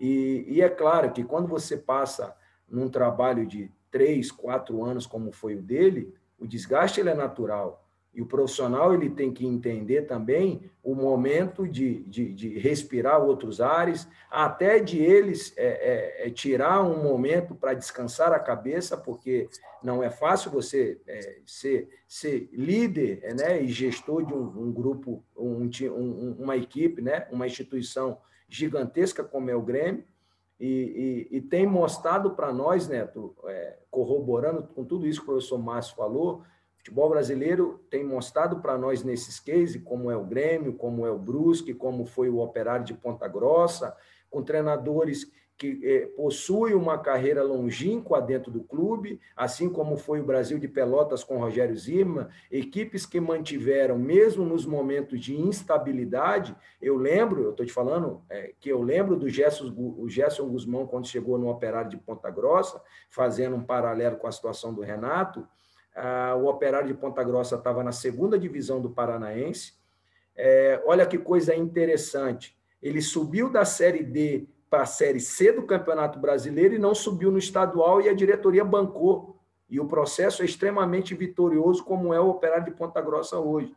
E, 0.00 0.46
e, 0.48 0.62
é 0.62 0.70
claro 0.70 1.12
que 1.12 1.22
quando 1.22 1.46
você 1.46 1.76
passa 1.76 2.34
num 2.66 2.88
trabalho 2.88 3.46
de 3.46 3.70
três, 3.90 4.32
quatro 4.32 4.82
anos, 4.82 5.06
como 5.06 5.30
foi 5.30 5.54
o 5.54 5.62
dele, 5.62 6.12
o 6.38 6.46
desgaste 6.46 6.98
ele 6.98 7.10
é 7.10 7.14
natural. 7.14 7.81
E 8.14 8.20
o 8.20 8.26
profissional 8.26 8.92
ele 8.92 9.08
tem 9.08 9.32
que 9.32 9.46
entender 9.46 10.02
também 10.02 10.70
o 10.82 10.94
momento 10.94 11.66
de, 11.66 12.02
de, 12.04 12.34
de 12.34 12.58
respirar 12.58 13.22
outros 13.22 13.60
ares, 13.60 14.06
até 14.30 14.80
de 14.80 15.02
eles 15.02 15.54
é, 15.56 16.24
é, 16.24 16.26
é 16.26 16.30
tirar 16.30 16.82
um 16.82 17.02
momento 17.02 17.54
para 17.54 17.72
descansar 17.72 18.32
a 18.32 18.38
cabeça, 18.38 18.96
porque 18.98 19.48
não 19.82 20.02
é 20.02 20.10
fácil 20.10 20.50
você 20.50 21.00
é, 21.06 21.38
ser, 21.46 21.88
ser 22.06 22.50
líder 22.52 23.34
né, 23.34 23.62
e 23.62 23.68
gestor 23.68 24.26
de 24.26 24.34
um, 24.34 24.42
um 24.42 24.72
grupo, 24.72 25.24
um, 25.34 25.70
um, 25.90 26.36
uma 26.38 26.56
equipe, 26.56 27.00
né, 27.00 27.26
uma 27.32 27.46
instituição 27.46 28.18
gigantesca 28.48 29.24
como 29.24 29.50
é 29.50 29.56
o 29.56 29.62
Grêmio, 29.62 30.04
e, 30.60 31.28
e, 31.30 31.36
e 31.38 31.40
tem 31.40 31.66
mostrado 31.66 32.32
para 32.32 32.52
nós, 32.52 32.86
Neto, 32.86 33.34
é, 33.46 33.78
corroborando 33.90 34.62
com 34.62 34.84
tudo 34.84 35.06
isso 35.08 35.20
que 35.20 35.24
o 35.24 35.32
professor 35.32 35.58
Márcio 35.58 35.96
falou, 35.96 36.44
futebol 36.82 37.08
brasileiro 37.08 37.80
tem 37.88 38.02
mostrado 38.02 38.60
para 38.60 38.76
nós 38.76 39.04
nesses 39.04 39.38
cases, 39.38 39.80
como 39.84 40.10
é 40.10 40.16
o 40.16 40.24
Grêmio, 40.24 40.72
como 40.72 41.06
é 41.06 41.10
o 41.12 41.18
Brusque, 41.18 41.72
como 41.72 42.04
foi 42.04 42.28
o 42.28 42.40
Operário 42.40 42.84
de 42.84 42.92
Ponta 42.92 43.28
Grossa, 43.28 43.96
com 44.28 44.42
treinadores 44.42 45.30
que 45.56 45.78
eh, 45.84 46.06
possuem 46.16 46.74
uma 46.74 46.98
carreira 46.98 47.40
longínqua 47.44 48.20
dentro 48.20 48.50
do 48.50 48.64
clube, 48.64 49.20
assim 49.36 49.68
como 49.68 49.96
foi 49.96 50.18
o 50.18 50.24
Brasil 50.24 50.58
de 50.58 50.66
Pelotas 50.66 51.22
com 51.22 51.38
Rogério 51.38 51.76
Zima, 51.76 52.30
equipes 52.50 53.06
que 53.06 53.20
mantiveram, 53.20 53.96
mesmo 53.96 54.44
nos 54.44 54.66
momentos 54.66 55.20
de 55.20 55.36
instabilidade, 55.36 56.56
eu 56.80 56.96
lembro, 56.96 57.44
eu 57.44 57.50
estou 57.50 57.64
te 57.64 57.72
falando, 57.72 58.22
é, 58.28 58.54
que 58.58 58.70
eu 58.70 58.82
lembro 58.82 59.14
do 59.14 59.28
Gerson, 59.28 59.72
o 59.76 60.08
Gerson 60.08 60.48
Guzmão, 60.48 60.84
quando 60.84 61.06
chegou 61.06 61.38
no 61.38 61.48
Operário 61.48 61.90
de 61.90 61.96
Ponta 61.96 62.28
Grossa, 62.28 62.82
fazendo 63.08 63.54
um 63.54 63.62
paralelo 63.62 64.16
com 64.16 64.26
a 64.26 64.32
situação 64.32 64.74
do 64.74 64.80
Renato, 64.80 65.46
ah, 65.94 66.34
o 66.36 66.46
Operário 66.46 66.88
de 66.88 66.94
Ponta 66.94 67.22
Grossa 67.22 67.56
estava 67.56 67.82
na 67.82 67.92
segunda 67.92 68.38
divisão 68.38 68.80
do 68.80 68.90
Paranaense. 68.90 69.74
É, 70.36 70.82
olha 70.86 71.06
que 71.06 71.18
coisa 71.18 71.54
interessante. 71.54 72.56
Ele 72.82 73.00
subiu 73.00 73.50
da 73.50 73.64
Série 73.64 74.02
D 74.02 74.46
para 74.70 74.82
a 74.82 74.86
Série 74.86 75.20
C 75.20 75.52
do 75.52 75.64
Campeonato 75.64 76.18
Brasileiro 76.18 76.74
e 76.74 76.78
não 76.78 76.94
subiu 76.94 77.30
no 77.30 77.38
estadual 77.38 78.00
e 78.00 78.08
a 78.08 78.14
diretoria 78.14 78.64
bancou. 78.64 79.36
E 79.68 79.78
o 79.78 79.86
processo 79.86 80.42
é 80.42 80.44
extremamente 80.44 81.14
vitorioso, 81.14 81.84
como 81.84 82.12
é 82.12 82.20
o 82.20 82.28
Operário 82.28 82.64
de 82.64 82.70
Ponta 82.70 83.00
Grossa 83.00 83.38
hoje. 83.38 83.74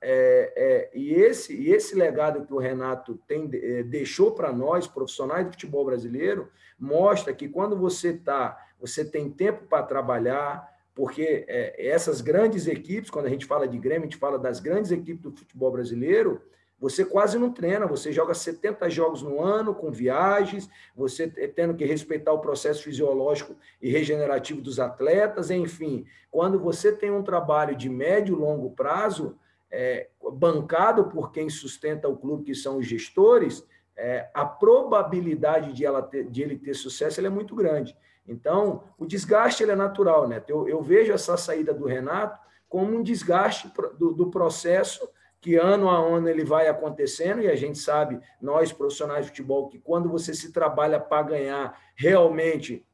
É, 0.00 0.52
é, 0.56 0.90
e, 0.94 1.14
esse, 1.14 1.56
e 1.56 1.72
esse 1.72 1.96
legado 1.96 2.46
que 2.46 2.52
o 2.52 2.58
Renato 2.58 3.18
tem, 3.26 3.48
é, 3.52 3.82
deixou 3.82 4.32
para 4.32 4.52
nós, 4.52 4.86
profissionais 4.86 5.46
do 5.46 5.52
futebol 5.52 5.84
brasileiro, 5.84 6.48
mostra 6.78 7.32
que 7.32 7.48
quando 7.48 7.76
você 7.76 8.12
tá, 8.12 8.56
você 8.78 9.04
tem 9.04 9.30
tempo 9.30 9.66
para 9.68 9.82
trabalhar, 9.82 10.75
porque 10.96 11.44
é, 11.46 11.88
essas 11.88 12.22
grandes 12.22 12.66
equipes, 12.66 13.10
quando 13.10 13.26
a 13.26 13.28
gente 13.28 13.44
fala 13.44 13.68
de 13.68 13.78
Grêmio, 13.78 14.08
a 14.08 14.10
gente 14.10 14.16
fala 14.16 14.38
das 14.38 14.58
grandes 14.60 14.90
equipes 14.90 15.20
do 15.20 15.30
futebol 15.30 15.70
brasileiro, 15.70 16.40
você 16.80 17.04
quase 17.04 17.38
não 17.38 17.52
treina, 17.52 17.86
você 17.86 18.10
joga 18.10 18.32
70 18.32 18.88
jogos 18.88 19.20
no 19.20 19.42
ano, 19.42 19.74
com 19.74 19.90
viagens, 19.90 20.70
você 20.94 21.28
tendo 21.28 21.74
que 21.74 21.84
respeitar 21.84 22.32
o 22.32 22.40
processo 22.40 22.82
fisiológico 22.82 23.54
e 23.80 23.90
regenerativo 23.90 24.62
dos 24.62 24.80
atletas, 24.80 25.50
enfim. 25.50 26.06
Quando 26.30 26.58
você 26.58 26.90
tem 26.90 27.10
um 27.10 27.22
trabalho 27.22 27.76
de 27.76 27.90
médio 27.90 28.34
e 28.34 28.40
longo 28.40 28.70
prazo, 28.70 29.38
é, 29.70 30.08
bancado 30.32 31.04
por 31.10 31.30
quem 31.30 31.50
sustenta 31.50 32.08
o 32.08 32.16
clube, 32.16 32.44
que 32.44 32.54
são 32.54 32.78
os 32.78 32.86
gestores, 32.86 33.62
é, 33.94 34.30
a 34.32 34.46
probabilidade 34.46 35.74
de, 35.74 35.84
ter, 36.10 36.24
de 36.24 36.42
ele 36.42 36.58
ter 36.58 36.72
sucesso 36.72 37.20
é 37.20 37.28
muito 37.28 37.54
grande. 37.54 37.94
Então, 38.28 38.84
o 38.98 39.06
desgaste 39.06 39.62
ele 39.62 39.72
é 39.72 39.76
natural, 39.76 40.26
né? 40.26 40.42
Eu, 40.48 40.68
eu 40.68 40.82
vejo 40.82 41.12
essa 41.12 41.36
saída 41.36 41.72
do 41.72 41.86
Renato 41.86 42.38
como 42.68 42.96
um 42.96 43.02
desgaste 43.02 43.72
do, 43.98 44.12
do, 44.12 44.30
processo 44.30 45.08
que 45.40 45.54
ano 45.54 45.88
a 45.88 45.96
ano 45.96 46.28
ele 46.28 46.44
vai 46.44 46.66
acontecendo, 46.66 47.40
e 47.40 47.48
a 47.48 47.54
gente 47.54 47.78
sabe, 47.78 48.20
nós 48.40 48.72
profissionais 48.72 49.24
de 49.24 49.30
futebol, 49.30 49.68
que 49.68 49.78
quando 49.78 50.08
você 50.08 50.34
se 50.34 50.52
trabalha 50.52 50.98
para 50.98 51.22
ganhar, 51.22 51.80
realmente 51.94 52.84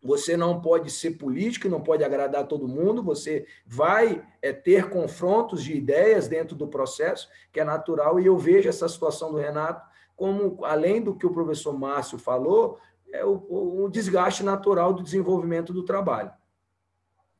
você 0.00 0.36
não 0.36 0.60
pode 0.60 0.90
ser 0.90 1.12
político, 1.12 1.68
não 1.68 1.80
pode 1.80 2.04
agradar 2.04 2.46
todo 2.46 2.68
mundo, 2.68 3.02
você 3.02 3.44
vai 3.66 4.24
é, 4.40 4.52
ter 4.52 4.88
confrontos 4.88 5.64
de 5.64 5.76
ideias 5.76 6.28
dentro 6.28 6.54
do 6.54 6.68
processo, 6.68 7.28
que 7.50 7.58
é 7.58 7.64
natural, 7.64 8.20
e 8.20 8.26
eu 8.26 8.38
vejo 8.38 8.68
essa 8.68 8.88
situação 8.88 9.32
do 9.32 9.38
Renato 9.38 9.84
como, 10.14 10.64
além 10.64 11.02
do 11.02 11.14
que 11.14 11.26
o 11.26 11.32
professor 11.32 11.76
Márcio 11.76 12.18
falou, 12.18 12.78
é 13.12 13.24
o, 13.24 13.84
o 13.84 13.88
desgaste 13.88 14.42
natural 14.42 14.92
do 14.92 15.02
desenvolvimento 15.02 15.72
do 15.72 15.84
trabalho. 15.84 16.30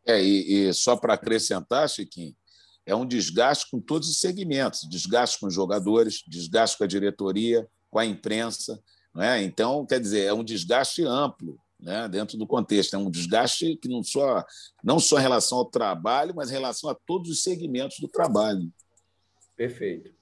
É, 0.06 0.22
e, 0.22 0.68
e 0.68 0.72
só 0.72 0.96
para 0.96 1.14
acrescentar, 1.14 1.88
Chiquinho, 1.88 2.34
é 2.86 2.94
um 2.94 3.04
desgaste 3.04 3.68
com 3.68 3.80
todos 3.80 4.08
os 4.08 4.20
segmentos, 4.20 4.88
desgaste 4.88 5.40
com 5.40 5.46
os 5.46 5.54
jogadores, 5.54 6.22
desgaste 6.26 6.78
com 6.78 6.84
a 6.84 6.86
diretoria, 6.86 7.68
com 7.90 7.98
a 7.98 8.06
imprensa. 8.06 8.80
Não 9.12 9.22
é? 9.22 9.42
Então, 9.42 9.84
quer 9.84 9.98
dizer, 9.98 10.22
é 10.22 10.32
um 10.32 10.44
desgaste 10.44 11.02
amplo 11.04 11.58
né, 11.80 12.08
dentro 12.08 12.38
do 12.38 12.46
contexto. 12.46 12.94
É 12.94 12.98
um 12.98 13.10
desgaste 13.10 13.76
que 13.76 13.88
não 13.88 14.04
só, 14.04 14.44
não 14.84 15.00
só 15.00 15.18
em 15.18 15.22
relação 15.22 15.58
ao 15.58 15.64
trabalho, 15.64 16.34
mas 16.36 16.50
em 16.50 16.54
relação 16.54 16.88
a 16.88 16.94
todos 16.94 17.28
os 17.28 17.42
segmentos 17.42 17.98
do 17.98 18.06
trabalho. 18.06 18.72
Perfeito. 19.56 20.15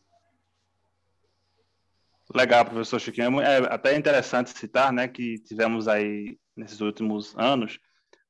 Legal, 2.34 2.64
professor 2.64 2.98
Chiquinho. 2.98 3.40
É, 3.40 3.58
é 3.58 3.72
até 3.72 3.96
interessante 3.96 4.50
citar 4.50 4.92
né, 4.92 5.06
que 5.06 5.38
tivemos 5.38 5.86
aí, 5.86 6.36
nesses 6.56 6.80
últimos 6.80 7.34
anos, 7.38 7.78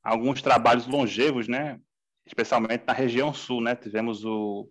alguns 0.02 0.42
trabalhos 0.42 0.86
longevos, 0.86 1.48
né, 1.48 1.80
especialmente 2.26 2.84
na 2.86 2.92
região 2.92 3.32
sul. 3.32 3.62
Né? 3.62 3.74
Tivemos 3.74 4.24
o, 4.24 4.68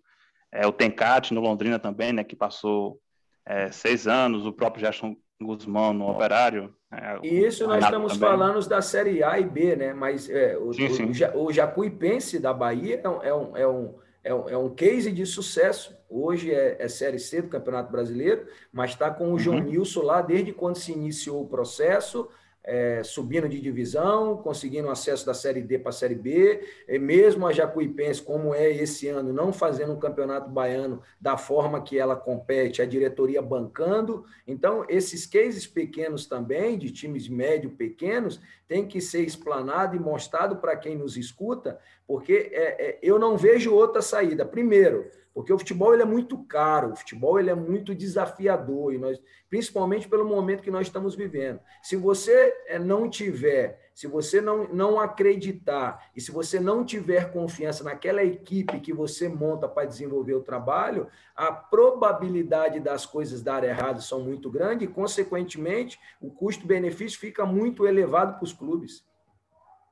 é, 0.52 0.64
o 0.66 0.72
Tencate 0.72 1.34
no 1.34 1.40
Londrina 1.40 1.80
também, 1.80 2.12
né, 2.12 2.22
que 2.22 2.36
passou 2.36 3.00
é, 3.44 3.72
seis 3.72 4.06
anos, 4.06 4.46
o 4.46 4.52
próprio 4.52 4.82
Gerson 4.82 5.16
Guzmão 5.42 5.92
no 5.92 6.08
Operário. 6.08 6.72
É, 6.92 7.18
e 7.24 7.44
isso 7.44 7.66
nós 7.66 7.82
estamos 7.82 8.12
também. 8.12 8.28
falando 8.28 8.68
da 8.68 8.80
Série 8.80 9.24
A 9.24 9.40
e 9.40 9.44
B, 9.44 9.74
né? 9.74 9.92
mas 9.92 10.30
é, 10.30 10.56
o, 10.56 10.72
sim, 10.72 11.12
sim. 11.12 11.24
o, 11.34 11.46
o 11.46 11.52
Jacuipense 11.52 12.38
da 12.38 12.52
Bahia 12.52 13.00
é 13.02 13.08
um, 13.08 13.22
é 13.22 13.34
um, 13.34 13.56
é 13.56 13.68
um 13.68 14.04
é 14.24 14.34
um, 14.34 14.48
é 14.48 14.56
um 14.56 14.70
case 14.70 15.12
de 15.12 15.26
sucesso. 15.26 15.94
Hoje 16.16 16.54
é, 16.54 16.76
é 16.78 16.86
Série 16.86 17.18
C 17.18 17.42
do 17.42 17.48
Campeonato 17.48 17.90
Brasileiro, 17.90 18.46
mas 18.72 18.92
está 18.92 19.10
com 19.10 19.32
o 19.32 19.38
João 19.38 19.58
uhum. 19.58 19.64
Nilson 19.64 20.02
lá 20.02 20.22
desde 20.22 20.52
quando 20.52 20.76
se 20.76 20.92
iniciou 20.92 21.42
o 21.42 21.48
processo 21.48 22.28
é, 22.64 23.02
subindo 23.04 23.46
de 23.46 23.60
divisão, 23.60 24.38
conseguindo 24.38 24.88
acesso 24.88 25.26
da 25.26 25.34
Série 25.34 25.60
D 25.60 25.78
para 25.78 25.90
a 25.90 25.92
Série 25.92 26.14
B, 26.14 26.66
e 26.88 26.98
mesmo 26.98 27.46
a 27.46 27.52
Jacuipense, 27.52 28.22
como 28.22 28.54
é 28.54 28.70
esse 28.70 29.06
ano, 29.06 29.34
não 29.34 29.52
fazendo 29.52 29.92
um 29.92 29.98
campeonato 29.98 30.48
baiano 30.48 31.02
da 31.20 31.36
forma 31.36 31.82
que 31.82 31.98
ela 31.98 32.16
compete, 32.16 32.80
a 32.80 32.86
diretoria 32.86 33.42
bancando. 33.42 34.24
Então, 34.46 34.86
esses 34.88 35.26
cases 35.26 35.66
pequenos 35.66 36.26
também, 36.26 36.78
de 36.78 36.90
times 36.90 37.28
médio 37.28 37.70
pequenos, 37.70 38.40
tem 38.66 38.86
que 38.88 39.00
ser 39.00 39.20
explanado 39.20 39.94
e 39.94 40.00
mostrado 40.00 40.56
para 40.56 40.74
quem 40.74 40.96
nos 40.96 41.18
escuta, 41.18 41.78
porque 42.06 42.50
é, 42.50 42.86
é, 42.86 42.98
eu 43.02 43.18
não 43.18 43.36
vejo 43.36 43.74
outra 43.74 44.00
saída. 44.00 44.46
Primeiro, 44.46 45.10
porque 45.34 45.52
o 45.52 45.58
futebol 45.58 45.92
ele 45.92 46.02
é 46.02 46.06
muito 46.06 46.38
caro, 46.44 46.92
o 46.92 46.96
futebol 46.96 47.40
ele 47.40 47.50
é 47.50 47.54
muito 47.54 47.92
desafiador, 47.92 48.94
e 48.94 48.98
nós, 48.98 49.20
principalmente 49.50 50.08
pelo 50.08 50.24
momento 50.24 50.62
que 50.62 50.70
nós 50.70 50.86
estamos 50.86 51.16
vivendo. 51.16 51.58
Se 51.82 51.96
você 51.96 52.54
eh, 52.68 52.78
não 52.78 53.10
tiver, 53.10 53.90
se 53.92 54.06
você 54.06 54.40
não, 54.40 54.68
não 54.68 55.00
acreditar 55.00 56.10
e 56.14 56.20
se 56.20 56.30
você 56.30 56.60
não 56.60 56.84
tiver 56.84 57.32
confiança 57.32 57.82
naquela 57.82 58.22
equipe 58.22 58.78
que 58.78 58.92
você 58.92 59.28
monta 59.28 59.68
para 59.68 59.86
desenvolver 59.86 60.34
o 60.34 60.42
trabalho, 60.42 61.08
a 61.34 61.50
probabilidade 61.50 62.78
das 62.78 63.04
coisas 63.04 63.42
darem 63.42 63.70
errado 63.70 64.00
são 64.00 64.20
muito 64.20 64.48
grande 64.48 64.84
e, 64.84 64.88
consequentemente, 64.88 65.98
o 66.20 66.30
custo-benefício 66.30 67.18
fica 67.18 67.44
muito 67.44 67.86
elevado 67.86 68.34
para 68.34 68.44
os 68.44 68.52
clubes. 68.52 69.04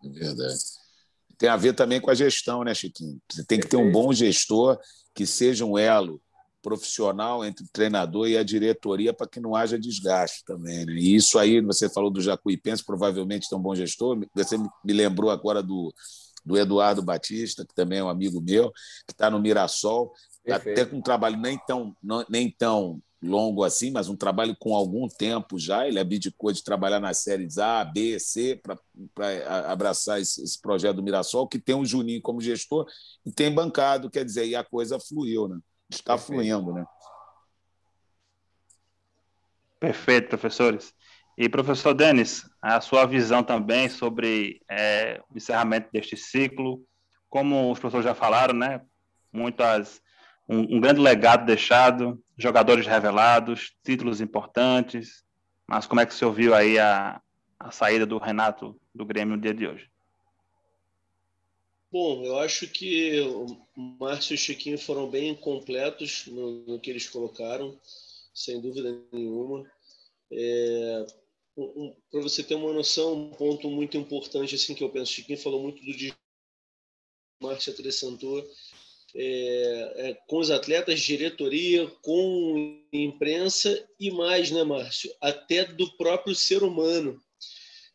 É 0.04 0.08
verdade. 0.08 0.81
Tem 1.42 1.50
a 1.50 1.56
ver 1.56 1.72
também 1.72 2.00
com 2.00 2.08
a 2.08 2.14
gestão, 2.14 2.62
né, 2.62 2.72
Chiquinho? 2.72 3.20
Você 3.28 3.44
tem 3.44 3.58
que 3.58 3.66
ter 3.66 3.76
um 3.76 3.90
bom 3.90 4.12
gestor 4.12 4.78
que 5.12 5.26
seja 5.26 5.64
um 5.64 5.76
elo 5.76 6.22
profissional 6.62 7.44
entre 7.44 7.64
o 7.64 7.68
treinador 7.72 8.28
e 8.28 8.38
a 8.38 8.44
diretoria 8.44 9.12
para 9.12 9.26
que 9.26 9.40
não 9.40 9.56
haja 9.56 9.76
desgaste 9.76 10.44
também. 10.44 10.87
Né? 10.87 10.92
E 10.92 11.16
isso 11.16 11.40
aí, 11.40 11.61
você 11.61 11.88
falou 11.88 12.12
do 12.12 12.20
Jacuipense, 12.20 12.84
provavelmente 12.84 13.49
tem 13.49 13.58
um 13.58 13.61
bom 13.61 13.75
gestor. 13.75 14.25
Você 14.37 14.56
me 14.56 14.92
lembrou 14.92 15.32
agora 15.32 15.61
do, 15.61 15.92
do 16.44 16.56
Eduardo 16.56 17.02
Batista, 17.02 17.66
que 17.66 17.75
também 17.75 17.99
é 17.99 18.04
um 18.04 18.08
amigo 18.08 18.40
meu, 18.40 18.70
que 19.04 19.12
está 19.12 19.28
no 19.28 19.40
Mirassol, 19.40 20.12
Perfeito. 20.44 20.80
até 20.80 20.88
com 20.88 20.99
um 20.99 21.02
trabalho 21.02 21.38
nem 21.38 21.58
tão, 21.66 21.92
nem 22.28 22.49
tão 22.56 23.02
longo 23.23 23.62
assim, 23.62 23.91
mas 23.91 24.09
um 24.09 24.17
trabalho 24.17 24.57
com 24.59 24.75
algum 24.75 25.07
tempo 25.07 25.59
já. 25.59 25.87
Ele 25.87 26.00
abdicou 26.00 26.52
de 26.52 26.64
trabalhar 26.64 26.99
nas 26.99 27.19
séries 27.19 27.57
A, 27.59 27.85
B, 27.85 28.19
C, 28.19 28.61
para 28.62 28.79
abraçar 29.71 30.21
esse, 30.21 30.43
esse, 30.43 30.61
projeto 30.61 30.97
do 30.97 31.02
Mirassol, 31.02 31.47
que 31.47 31.59
tem 31.59 31.75
o 31.75 31.85
Juninho 31.85 32.21
como 32.21 32.41
gestor 32.41 32.87
e 33.25 33.31
tem 33.31 33.55
bancado, 33.55 34.11
quer 34.11 34.25
dizer, 34.25 34.47
e 34.47 34.57
a 34.57 34.64
coisa 34.64 34.99
fluiu, 34.99 35.47
né? 35.47 35.59
Está 35.88 36.14
Perfeito. 36.14 36.43
fluindo, 36.43 36.73
né? 36.73 36.85
Perfeito, 39.79 40.29
professores. 40.29 40.93
E, 41.37 41.49
professor 41.49 41.95
Denis, 41.95 42.45
a 42.61 42.81
sua 42.81 43.07
visão 43.07 43.43
também 43.43 43.88
sobre 43.88 44.61
é, 44.71 45.21
o 45.31 45.37
encerramento 45.37 45.88
deste 45.93 46.17
ciclo, 46.17 46.85
como 47.29 47.73
os 47.73 47.79
professores 47.79 48.05
já 48.05 48.14
falaram, 48.14 48.55
né? 48.55 48.81
Muitas 49.33 50.00
um, 50.52 50.76
um 50.76 50.80
grande 50.80 51.00
legado 51.00 51.47
deixado, 51.47 52.23
jogadores 52.37 52.87
revelados, 52.87 53.73
títulos 53.82 54.21
importantes. 54.21 55.25
Mas 55.66 55.87
como 55.87 56.00
é 56.00 56.06
que 56.06 56.14
você 56.14 56.25
ouviu 56.25 56.54
aí 56.54 56.78
a, 56.78 57.21
a 57.59 57.71
saída 57.71 58.04
do 58.04 58.18
Renato 58.18 58.78
do 58.94 59.06
Grêmio 59.06 59.37
no 59.37 59.42
dia 59.42 59.54
de 59.54 59.66
hoje? 59.66 59.90
Bom, 61.90 62.25
eu 62.25 62.38
acho 62.38 62.66
que 62.68 63.21
o 63.21 63.47
Márcio 63.99 64.35
e 64.35 64.37
o 64.37 64.38
Chiquinho 64.38 64.78
foram 64.78 65.09
bem 65.09 65.35
completos 65.35 66.26
no, 66.26 66.64
no 66.66 66.80
que 66.80 66.90
eles 66.90 67.09
colocaram, 67.09 67.78
sem 68.35 68.61
dúvida 68.61 68.99
nenhuma. 69.12 69.71
É, 70.30 71.06
um, 71.56 71.94
Para 72.11 72.21
você 72.23 72.42
ter 72.42 72.54
uma 72.54 72.73
noção, 72.73 73.14
um 73.14 73.30
ponto 73.30 73.68
muito 73.71 73.97
importante 73.97 74.54
assim 74.54 74.75
que 74.75 74.82
eu 74.82 74.90
penso, 74.90 75.12
o 75.12 75.14
Chiquinho 75.14 75.38
falou 75.38 75.62
muito 75.62 75.82
do 75.85 75.92
Márcio 77.42 77.73
acrescentou 77.73 78.42
é, 79.14 79.92
é, 79.97 80.14
com 80.26 80.38
os 80.38 80.50
atletas, 80.50 81.00
diretoria, 81.00 81.87
com 82.02 82.81
imprensa 82.92 83.87
e 84.00 84.11
mais, 84.11 84.50
né, 84.50 84.64
Márcio? 84.64 85.12
Até 85.21 85.64
do 85.64 85.97
próprio 85.97 86.35
ser 86.35 86.62
humano. 86.62 87.21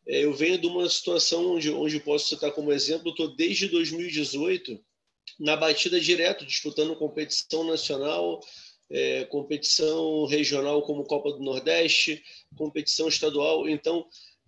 É, 0.08 0.24
eu 0.24 0.34
venho 0.34 0.58
de 0.58 0.68
uma 0.68 0.88
situação 0.90 1.56
onde, 1.56 1.72
onde 1.72 2.00
posso 2.00 2.30
citar 2.30 2.52
como 2.52 2.72
exemplo, 2.72 3.10
estou 3.10 3.36
desde 3.36 3.68
2018 3.68 4.80
na 5.40 5.56
batida 5.56 6.00
direto, 6.00 6.46
disputando 6.46 6.96
competição 6.96 7.64
nacional, 7.64 8.40
é, 8.90 9.26
competição 9.26 10.26
regional 10.26 10.82
como 10.84 11.04
Copa 11.04 11.32
do 11.32 11.44
Nordeste, 11.44 12.24
competição 12.56 13.08
estadual. 13.08 13.68
Então, 13.68 14.08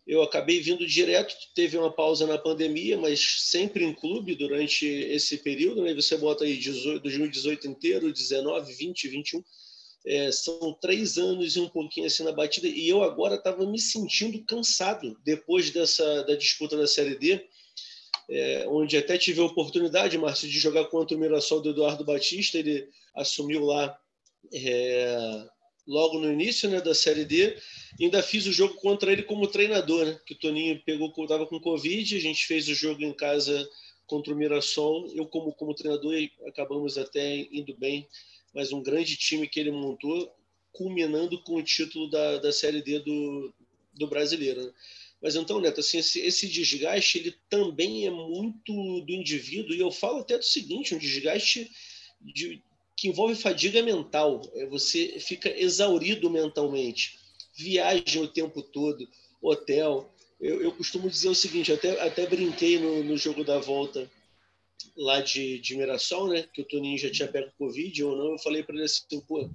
eu 0.09 0.23
acabei 0.23 0.59
vindo 0.59 0.87
direto, 0.87 1.35
teve 1.53 1.77
uma 1.77 1.91
pausa 1.91 2.25
na 2.25 2.35
pandemia, 2.35 2.97
mas 2.97 3.43
sempre 3.43 3.85
em 3.85 3.93
clube 3.93 4.33
durante 4.33 4.83
esse 4.83 5.37
período, 5.37 5.83
né? 5.83 5.93
Você 5.93 6.17
bota 6.17 6.45
aí 6.45 6.57
18, 6.57 7.03
2018 7.03 7.67
inteiro, 7.67 8.11
19, 8.11 8.73
20, 8.73 9.07
21, 9.07 9.43
é, 10.07 10.31
são 10.31 10.73
três 10.81 11.19
anos 11.19 11.55
e 11.55 11.59
um 11.59 11.69
pouquinho 11.69 12.07
assim 12.07 12.23
na 12.23 12.31
batida, 12.31 12.67
e 12.67 12.89
eu 12.89 13.03
agora 13.03 13.35
estava 13.35 13.69
me 13.69 13.77
sentindo 13.77 14.43
cansado 14.45 15.15
depois 15.23 15.69
dessa 15.69 16.23
da 16.23 16.33
disputa 16.33 16.75
da 16.75 16.87
Série 16.87 17.15
D, 17.15 17.45
é, 18.31 18.65
onde 18.67 18.97
até 18.97 19.15
tive 19.15 19.41
a 19.41 19.45
oportunidade, 19.45 20.17
Márcio, 20.17 20.49
de 20.49 20.59
jogar 20.59 20.85
contra 20.85 21.15
o 21.15 21.19
Mirassol 21.19 21.61
do 21.61 21.69
Eduardo 21.69 22.03
Batista, 22.03 22.57
ele 22.57 22.89
assumiu 23.13 23.63
lá 23.63 23.95
é, 24.51 25.45
logo 25.89 26.19
no 26.19 26.31
início 26.31 26.69
né, 26.69 26.79
da 26.79 26.93
Série 26.93 27.25
D. 27.25 27.57
Ainda 27.99 28.21
fiz 28.21 28.45
o 28.45 28.53
jogo 28.53 28.75
contra 28.75 29.11
ele 29.11 29.23
como 29.23 29.47
treinador, 29.47 30.05
né? 30.05 30.19
Que 30.23 30.33
o 30.35 30.37
Toninho 30.37 30.79
pegou, 30.85 31.11
estava 31.17 31.47
com 31.47 31.59
Covid, 31.59 32.15
a 32.15 32.21
gente 32.21 32.45
fez 32.45 32.69
o 32.69 32.75
jogo 32.75 33.03
em 33.03 33.11
casa 33.11 33.67
contra 34.05 34.31
o 34.31 34.37
Mirassol. 34.37 35.11
Eu, 35.15 35.25
como, 35.25 35.51
como 35.53 35.73
treinador, 35.73 36.13
acabamos 36.47 36.97
até 36.97 37.47
indo 37.51 37.75
bem, 37.75 38.07
mas 38.53 38.71
um 38.71 38.83
grande 38.83 39.17
time 39.17 39.47
que 39.47 39.59
ele 39.59 39.71
montou, 39.71 40.31
culminando 40.71 41.41
com 41.41 41.55
o 41.55 41.63
título 41.63 42.07
da, 42.07 42.37
da 42.37 42.51
Série 42.51 42.83
D 42.83 42.99
do, 42.99 43.51
do 43.95 44.07
brasileiro. 44.07 44.63
Né? 44.63 44.71
Mas 45.19 45.35
então, 45.35 45.59
Neto, 45.59 45.79
assim, 45.79 45.97
esse, 45.97 46.19
esse, 46.19 46.47
desgaste 46.47 47.17
ele 47.17 47.35
também 47.49 48.05
é 48.05 48.11
muito 48.11 49.01
do 49.01 49.11
indivíduo, 49.11 49.73
e 49.73 49.79
eu 49.79 49.91
falo 49.91 50.19
até 50.19 50.37
do 50.37 50.45
seguinte: 50.45 50.93
um 50.93 50.99
desgaste 50.99 51.69
de, 52.21 52.61
que 52.99 53.07
envolve 53.07 53.33
fadiga 53.33 53.81
mental. 53.81 54.41
É, 54.55 54.65
você 54.65 55.19
fica 55.19 55.49
exaurido 55.49 56.29
mentalmente. 56.29 57.17
Viagem 57.55 58.21
o 58.21 58.27
tempo 58.27 58.61
todo, 58.61 59.07
hotel. 59.41 60.13
Eu, 60.39 60.61
eu 60.61 60.71
costumo 60.73 61.09
dizer 61.09 61.29
o 61.29 61.35
seguinte, 61.35 61.71
até, 61.71 61.99
até 62.01 62.27
brinquei 62.27 62.77
no, 62.77 63.03
no 63.03 63.17
jogo 63.17 63.43
da 63.43 63.57
volta 63.57 64.09
lá 64.97 65.21
de, 65.21 65.59
de 65.59 65.77
Mirassol, 65.77 66.27
né? 66.27 66.45
Que 66.53 66.61
o 66.61 66.65
Toninho 66.65 66.97
já 66.97 67.09
tinha 67.09 67.27
pego 67.27 67.51
Covid 67.57 68.03
ou 68.03 68.17
não. 68.17 68.31
Eu 68.33 68.39
falei 68.39 68.63
para 68.63 68.75
ele 68.75 68.83
assim, 68.83 69.21
pô, 69.21 69.49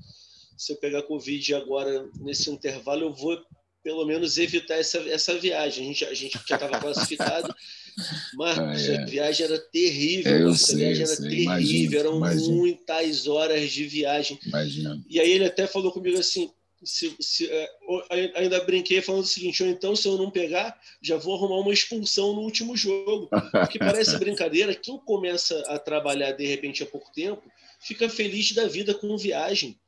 se 0.57 0.73
eu 0.73 0.77
pegar 0.77 1.03
Covid 1.03 1.55
agora 1.55 2.09
nesse 2.21 2.51
intervalo, 2.51 3.03
eu 3.03 3.13
vou 3.13 3.39
pelo 3.83 4.07
menos 4.07 4.39
evitar 4.39 4.77
essa, 4.77 4.99
essa 5.11 5.39
viagem. 5.39 5.85
A 5.85 5.89
gente, 5.89 6.05
a 6.07 6.15
gente 6.15 6.41
já 6.49 6.57
estava 6.57 6.81
classificado. 6.81 7.55
Marcos, 8.35 8.89
ah, 8.89 8.93
é. 8.93 9.03
a 9.03 9.07
viagem 9.07 9.47
era 9.47 9.59
terrível. 9.59 10.33
É, 10.33 10.43
eu 10.43 10.55
sei, 10.55 10.75
a 10.75 10.79
viagem 10.79 11.03
era 11.05 11.17
sei, 11.17 11.29
terrível, 11.29 11.45
imagino, 11.45 11.99
eram 11.99 12.17
imagino. 12.17 12.57
muitas 12.57 13.27
horas 13.27 13.71
de 13.71 13.85
viagem. 13.85 14.39
Imagino. 14.47 15.05
E 15.09 15.21
aí 15.21 15.31
ele 15.31 15.45
até 15.45 15.67
falou 15.67 15.93
comigo 15.93 16.19
assim: 16.19 16.51
se, 16.85 17.15
se, 17.21 17.49
é, 17.51 17.69
ainda 18.35 18.65
brinquei 18.65 19.01
falando 19.01 19.23
o 19.23 19.27
seguinte: 19.27 19.63
ou 19.63 19.69
então, 19.69 19.97
se 19.97 20.07
eu 20.07 20.17
não 20.19 20.31
pegar, 20.31 20.79
já 21.03 21.17
vou 21.17 21.35
arrumar 21.37 21.61
uma 21.61 21.73
expulsão 21.73 22.35
no 22.35 22.43
último 22.43 22.77
jogo. 22.77 23.29
Porque 23.51 23.79
parece 23.79 24.17
brincadeira, 24.19 24.75
quem 24.75 24.99
começa 24.99 25.61
a 25.69 25.79
trabalhar 25.79 26.33
de 26.33 26.47
repente 26.47 26.83
há 26.83 26.87
pouco 26.87 27.13
tempo 27.13 27.43
fica 27.81 28.09
feliz 28.09 28.53
da 28.53 28.67
vida 28.67 28.95
com 28.95 29.17
viagem. 29.17 29.79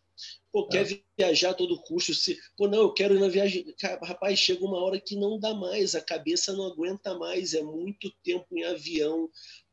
Pô, 0.57 0.67
quer 0.67 0.91
é. 0.91 1.01
viajar 1.19 1.51
a 1.51 1.55
todo 1.55 1.79
custo. 1.83 2.15
Se, 2.15 2.41
pô, 2.57 2.67
não, 2.67 2.79
eu 2.79 2.95
quero 2.95 3.15
ir 3.15 3.21
na 3.21 3.29
viagem. 3.29 3.75
Rapaz, 4.03 4.39
chega 4.39 4.65
uma 4.65 4.79
hora 4.79 4.99
que 4.99 5.15
não 5.15 5.39
dá 5.39 5.53
mais, 5.53 5.95
a 5.95 6.01
cabeça 6.01 6.55
não 6.55 6.65
aguenta 6.65 7.15
mais. 7.15 7.53
É 7.53 7.61
muito 7.61 8.11
tempo 8.25 8.47
em 8.53 8.65
avião, 8.65 9.29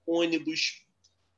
ônibus, 0.05 0.81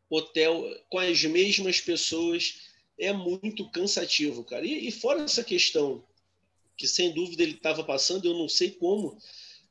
hotel, 0.09 0.63
com 0.89 0.97
as 0.97 1.23
mesmas 1.25 1.79
pessoas. 1.79 2.71
É 2.99 3.13
muito 3.13 3.69
cansativo, 3.69 4.43
cara. 4.43 4.65
E, 4.65 4.87
e 4.87 4.91
fora 4.91 5.21
essa 5.21 5.43
questão, 5.43 6.03
que 6.75 6.87
sem 6.87 7.13
dúvida 7.13 7.43
ele 7.43 7.53
estava 7.53 7.83
passando, 7.83 8.25
eu 8.25 8.33
não 8.33 8.49
sei 8.49 8.71
como, 8.71 9.15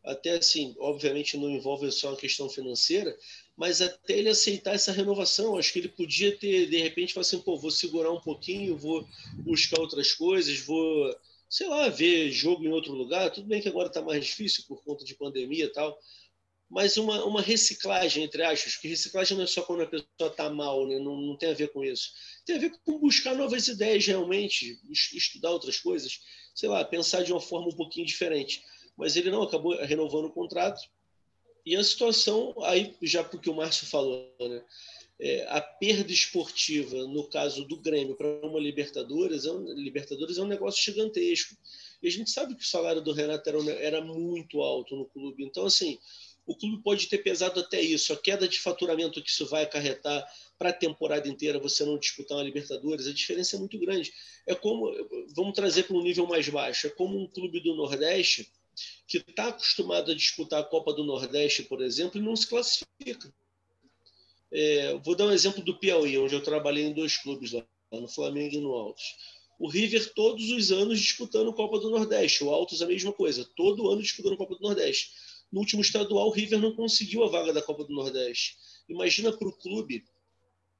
até 0.04 0.36
assim, 0.36 0.76
obviamente 0.78 1.36
não 1.36 1.50
envolve 1.50 1.90
só 1.90 2.10
uma 2.10 2.16
questão 2.16 2.48
financeira, 2.48 3.18
mas 3.56 3.80
até 3.80 4.18
ele 4.18 4.28
aceitar 4.28 4.74
essa 4.74 4.92
renovação, 4.92 5.56
acho 5.56 5.72
que 5.72 5.78
ele 5.78 5.88
podia 5.88 6.36
ter, 6.36 6.66
de 6.68 6.76
repente, 6.78 7.14
falar 7.14 7.22
assim, 7.22 7.40
pô, 7.40 7.56
vou 7.56 7.70
segurar 7.70 8.10
um 8.10 8.20
pouquinho, 8.20 8.76
vou 8.76 9.06
buscar 9.38 9.80
outras 9.80 10.12
coisas, 10.12 10.58
vou, 10.60 11.14
sei 11.48 11.68
lá, 11.68 11.88
ver 11.88 12.30
jogo 12.32 12.64
em 12.64 12.72
outro 12.72 12.92
lugar. 12.92 13.30
Tudo 13.30 13.46
bem 13.46 13.62
que 13.62 13.68
agora 13.68 13.88
está 13.88 14.02
mais 14.02 14.24
difícil 14.24 14.64
por 14.66 14.82
conta 14.82 15.04
de 15.04 15.14
pandemia 15.14 15.66
e 15.66 15.72
tal, 15.72 15.96
mas 16.68 16.96
uma, 16.96 17.24
uma 17.24 17.40
reciclagem, 17.40 18.24
entre 18.24 18.42
aspas, 18.42 18.76
que 18.76 18.88
reciclagem 18.88 19.36
não 19.36 19.44
é 19.44 19.46
só 19.46 19.62
quando 19.62 19.82
a 19.82 19.86
pessoa 19.86 20.30
está 20.30 20.50
mal, 20.50 20.86
né? 20.88 20.98
não, 20.98 21.16
não 21.16 21.36
tem 21.36 21.50
a 21.50 21.54
ver 21.54 21.68
com 21.68 21.84
isso. 21.84 22.10
Tem 22.44 22.56
a 22.56 22.58
ver 22.58 22.72
com 22.84 22.98
buscar 22.98 23.36
novas 23.36 23.68
ideias 23.68 24.04
realmente, 24.04 24.80
estudar 24.90 25.50
outras 25.50 25.78
coisas, 25.78 26.20
sei 26.52 26.68
lá, 26.68 26.84
pensar 26.84 27.22
de 27.22 27.30
uma 27.32 27.40
forma 27.40 27.68
um 27.68 27.76
pouquinho 27.76 28.04
diferente. 28.04 28.64
Mas 28.96 29.14
ele 29.16 29.30
não 29.30 29.42
acabou 29.42 29.76
renovando 29.84 30.26
o 30.26 30.32
contrato, 30.32 30.80
e 31.64 31.76
a 31.76 31.82
situação, 31.82 32.54
aí 32.62 32.94
já 33.02 33.24
porque 33.24 33.48
o 33.48 33.54
Márcio 33.54 33.86
falou, 33.86 34.30
né? 34.40 34.62
É, 35.18 35.46
a 35.48 35.60
perda 35.60 36.12
esportiva, 36.12 36.96
no 37.06 37.28
caso 37.28 37.64
do 37.64 37.76
Grêmio, 37.76 38.16
para 38.16 38.26
uma 38.44 38.58
Libertadores 38.58 39.44
é, 39.44 39.52
um, 39.52 39.72
Libertadores 39.72 40.38
é 40.38 40.42
um 40.42 40.46
negócio 40.46 40.84
gigantesco. 40.84 41.56
E 42.02 42.08
a 42.08 42.10
gente 42.10 42.30
sabe 42.30 42.56
que 42.56 42.64
o 42.64 42.66
salário 42.66 43.00
do 43.00 43.12
Renato 43.12 43.48
era, 43.48 43.70
era 43.74 44.00
muito 44.04 44.60
alto 44.60 44.96
no 44.96 45.06
clube. 45.06 45.44
Então, 45.44 45.66
assim, 45.66 45.98
o 46.44 46.54
clube 46.54 46.82
pode 46.82 47.08
ter 47.08 47.18
pesado 47.18 47.60
até 47.60 47.80
isso. 47.80 48.12
A 48.12 48.16
queda 48.16 48.48
de 48.48 48.58
faturamento 48.58 49.22
que 49.22 49.30
isso 49.30 49.46
vai 49.46 49.62
acarretar 49.62 50.26
para 50.58 50.70
a 50.70 50.72
temporada 50.72 51.28
inteira, 51.28 51.58
você 51.58 51.84
não 51.84 51.98
disputar 51.98 52.36
uma 52.36 52.44
Libertadores, 52.44 53.06
a 53.06 53.12
diferença 53.12 53.56
é 53.56 53.58
muito 53.58 53.78
grande. 53.78 54.12
É 54.46 54.54
como, 54.54 54.92
vamos 55.34 55.54
trazer 55.54 55.84
para 55.84 55.96
um 55.96 56.02
nível 56.02 56.26
mais 56.26 56.48
baixo, 56.48 56.88
é 56.88 56.90
como 56.90 57.18
um 57.18 57.26
clube 57.26 57.60
do 57.60 57.74
Nordeste 57.74 58.50
que 59.06 59.18
está 59.18 59.48
acostumado 59.48 60.10
a 60.10 60.14
disputar 60.14 60.60
a 60.60 60.64
Copa 60.64 60.92
do 60.92 61.04
Nordeste, 61.04 61.62
por 61.64 61.82
exemplo, 61.82 62.20
e 62.20 62.22
não 62.22 62.34
se 62.36 62.46
classifica. 62.46 63.32
É, 64.52 64.94
vou 64.98 65.16
dar 65.16 65.26
um 65.26 65.32
exemplo 65.32 65.62
do 65.64 65.78
Piauí, 65.78 66.16
onde 66.18 66.34
eu 66.34 66.42
trabalhei 66.42 66.84
em 66.84 66.92
dois 66.92 67.16
clubes 67.16 67.52
lá, 67.52 67.66
no 67.92 68.08
Flamengo 68.08 68.54
e 68.54 68.60
no 68.60 68.72
Altos. 68.72 69.04
O 69.58 69.68
River 69.68 70.12
todos 70.14 70.50
os 70.50 70.72
anos 70.72 71.00
disputando 71.00 71.52
Copa 71.52 71.78
do 71.78 71.90
Nordeste, 71.90 72.44
o 72.44 72.50
Altos 72.50 72.82
a 72.82 72.86
mesma 72.86 73.12
coisa, 73.12 73.48
todo 73.56 73.90
ano 73.90 74.02
disputando 74.02 74.36
Copa 74.36 74.54
do 74.54 74.60
Nordeste. 74.60 75.10
No 75.50 75.60
último 75.60 75.82
estadual, 75.82 76.28
o 76.28 76.32
River 76.32 76.60
não 76.60 76.74
conseguiu 76.74 77.24
a 77.24 77.28
vaga 77.28 77.52
da 77.52 77.62
Copa 77.62 77.84
do 77.84 77.94
Nordeste. 77.94 78.56
Imagina 78.88 79.32
para 79.32 79.48
o 79.48 79.52
clube, 79.52 80.04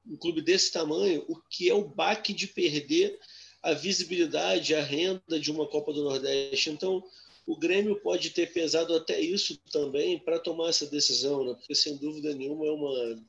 um 0.06 0.16
clube 0.16 0.42
desse 0.42 0.72
tamanho, 0.72 1.24
o 1.28 1.40
que 1.48 1.68
é 1.68 1.74
o 1.74 1.84
baque 1.84 2.32
de 2.32 2.46
perder 2.46 3.18
a 3.62 3.72
visibilidade, 3.72 4.74
a 4.74 4.82
renda 4.82 5.40
de 5.40 5.50
uma 5.50 5.66
Copa 5.66 5.92
do 5.92 6.04
Nordeste. 6.04 6.70
Então, 6.70 7.02
o 7.46 7.56
Grêmio 7.56 8.00
pode 8.00 8.30
ter 8.30 8.52
pesado 8.52 8.94
até 8.94 9.20
isso 9.20 9.58
também 9.70 10.18
para 10.18 10.38
tomar 10.38 10.70
essa 10.70 10.86
decisão, 10.86 11.44
né? 11.44 11.54
porque 11.54 11.74
sem 11.74 11.96
dúvida 11.96 12.34
nenhuma 12.34 12.66
é 12.66 12.70
uma, 12.70 13.22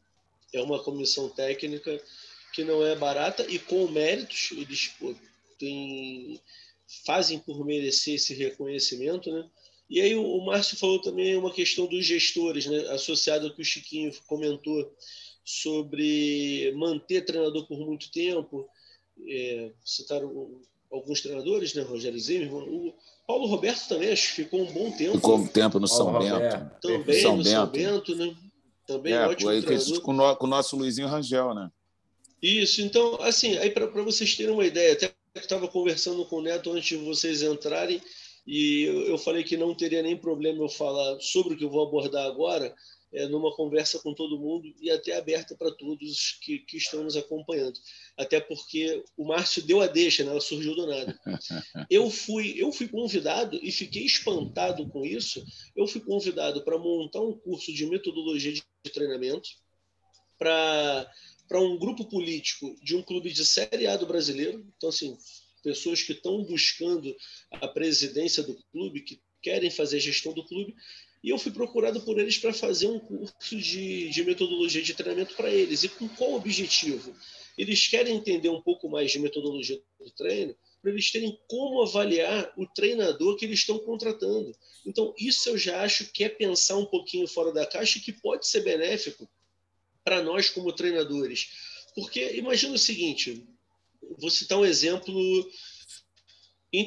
é 0.54 0.62
uma 0.62 0.82
comissão 0.82 1.30
técnica 1.30 2.01
que 2.54 2.63
não 2.63 2.86
é 2.86 2.95
barata 2.95 3.45
e 3.49 3.60
com 3.60 3.88
méritos, 3.88 4.51
eles 4.51 4.88
pô, 4.99 5.13
têm, 5.60 6.39
fazem 7.06 7.39
por 7.39 7.65
merecer 7.65 8.15
esse 8.15 8.34
reconhecimento, 8.34 9.32
né? 9.32 9.49
E 9.89 10.01
aí 10.01 10.15
o, 10.15 10.39
Márcio 10.43 10.78
falou 10.78 10.99
também 10.99 11.36
uma 11.36 11.51
questão 11.51 11.86
dos 11.86 12.06
gestores, 12.06 12.65
né? 12.65 12.88
associado 12.89 13.47
ao 13.47 13.54
que 13.54 13.62
o 13.62 13.65
Chiquinho 13.65 14.12
comentou 14.25 14.91
sobre 15.43 16.71
manter 16.75 17.23
treinador 17.23 17.67
por 17.67 17.78
muito 17.78 18.10
tempo. 18.12 18.67
É, 19.28 19.71
citaram 19.84 20.60
alguns 20.91 21.21
treinadores, 21.21 21.75
né? 21.75 21.84
Rogério 21.84 22.19
Zimmermann, 22.19 22.67
o, 22.67 22.95
Paulo 23.27 23.47
Roberto 23.47 23.88
também, 23.88 24.11
acho 24.11 24.29
que 24.29 24.43
ficou 24.43 24.61
um 24.61 24.71
bom 24.71 24.91
tempo. 24.91 25.15
Ficou 25.15 25.38
um 25.38 25.47
tempo 25.47 25.79
no 25.79 25.88
São 25.88 26.17
Bento. 26.19 26.71
Também 26.81 27.21
São 27.21 27.38
no 27.38 27.43
Bento. 27.43 27.55
São 27.55 27.67
Bento, 27.67 28.15
né? 28.15 28.35
Também 28.85 29.13
é, 29.13 29.27
ótimo 29.27 29.49
aí, 29.49 29.61
treinador. 29.61 30.01
Com, 30.01 30.13
no, 30.13 30.35
com 30.35 30.45
o 30.45 30.49
nosso 30.49 30.77
Luizinho 30.77 31.07
Rangel, 31.07 31.53
né? 31.55 31.71
Isso, 32.41 32.81
então, 32.81 33.19
assim, 33.21 33.57
aí 33.57 33.71
para 33.71 33.88
vocês 34.03 34.35
terem 34.35 34.53
uma 34.53 34.65
ideia, 34.65 34.93
até 34.93 35.11
estava 35.35 35.67
conversando 35.67 36.23
com 36.25 36.38
o 36.38 36.41
Neto 36.41 36.71
antes 36.71 36.85
de 36.85 36.97
vocês 36.97 37.41
entrarem, 37.41 37.99
e 38.45 38.83
eu, 38.83 39.01
eu 39.07 39.17
falei 39.17 39.43
que 39.43 39.57
não 39.57 39.73
teria 39.73 40.03
nem 40.03 40.15
problema 40.15 40.63
eu 40.63 40.69
falar 40.69 41.19
sobre 41.19 41.55
o 41.55 41.57
que 41.57 41.65
eu 41.65 41.69
vou 41.69 41.88
abordar 41.88 42.25
agora, 42.27 42.73
é, 43.15 43.28
numa 43.28 43.56
conversa 43.56 43.99
com 43.99 44.13
todo 44.13 44.38
mundo 44.38 44.73
e 44.82 44.91
até 44.91 45.15
aberta 45.15 45.56
para 45.56 45.71
todos 45.71 46.38
que, 46.41 46.60
que 46.60 46.78
estão 46.78 47.04
nos 47.04 47.15
acompanhando. 47.15 47.80
Até 48.17 48.39
porque 48.41 49.04
o 49.15 49.25
Márcio 49.25 49.63
deu 49.63 49.82
a 49.82 49.88
deixa, 49.88 50.23
né? 50.23 50.32
ela 50.32 50.41
surgiu 50.41 50.75
do 50.75 50.86
nada. 50.86 51.17
Eu 51.89 52.10
fui, 52.10 52.56
eu 52.58 52.71
fui 52.71 52.88
convidado 52.88 53.60
e 53.62 53.71
fiquei 53.71 54.04
espantado 54.04 54.88
com 54.89 55.06
isso. 55.06 55.43
Eu 55.75 55.88
fui 55.88 56.01
convidado 56.01 56.63
para 56.63 56.78
montar 56.78 57.21
um 57.21 57.34
curso 57.34 57.71
de 57.73 57.86
metodologia 57.86 58.54
de 58.54 58.63
treinamento 58.91 59.49
para 60.38 61.10
para 61.47 61.60
um 61.60 61.78
grupo 61.78 62.06
político 62.06 62.75
de 62.82 62.95
um 62.95 63.04
clube 63.04 63.32
de 63.32 63.45
Série 63.45 63.86
A 63.86 63.95
do 63.95 64.08
brasileiro. 64.08 64.65
Então, 64.75 64.89
assim, 64.89 65.15
pessoas 65.63 66.01
que 66.01 66.13
estão 66.13 66.43
buscando 66.43 67.15
a 67.51 67.67
presidência 67.67 68.41
do 68.41 68.56
clube, 68.71 69.01
que 69.01 69.21
querem 69.41 69.69
fazer 69.69 69.97
a 69.97 70.01
gestão 70.01 70.34
do 70.34 70.43
clube, 70.43 70.75
e 71.25 71.29
eu 71.31 71.39
fui 71.39 71.51
procurado 71.51 71.99
por 72.01 72.19
eles 72.19 72.38
para 72.38 72.53
fazer 72.53 72.85
um 72.85 72.99
curso 72.99 73.57
de, 73.57 74.09
de 74.09 74.23
metodologia 74.23 74.83
de 74.83 74.93
treinamento 74.93 75.33
para 75.33 75.49
eles. 75.49 75.81
E 75.81 75.89
com 75.89 76.07
qual 76.07 76.35
objetivo? 76.35 77.15
Eles 77.57 77.88
querem 77.88 78.15
entender 78.15 78.49
um 78.49 78.61
pouco 78.61 78.88
mais 78.88 79.11
de 79.11 79.17
metodologia 79.17 79.81
do 79.99 80.11
treino, 80.11 80.55
para 80.83 80.91
eles 80.91 81.11
terem 81.11 81.35
como 81.47 81.81
avaliar 81.81 82.53
o 82.55 82.67
treinador 82.67 83.38
que 83.38 83.45
eles 83.45 83.57
estão 83.57 83.79
contratando. 83.79 84.55
Então, 84.85 85.15
isso 85.17 85.49
eu 85.49 85.57
já 85.57 85.81
acho 85.81 86.11
que 86.11 86.23
é 86.23 86.29
pensar 86.29 86.77
um 86.77 86.85
pouquinho 86.85 87.27
fora 87.27 87.51
da 87.51 87.65
caixa 87.65 87.99
que 87.99 88.13
pode 88.13 88.47
ser 88.47 88.61
benéfico 88.61 89.27
para 90.03 90.21
nós 90.21 90.51
como 90.51 90.71
treinadores. 90.73 91.49
Porque 91.95 92.35
imagina 92.35 92.75
o 92.75 92.77
seguinte, 92.77 93.43
vou 94.19 94.29
citar 94.29 94.59
um 94.59 94.65
exemplo. 94.65 95.11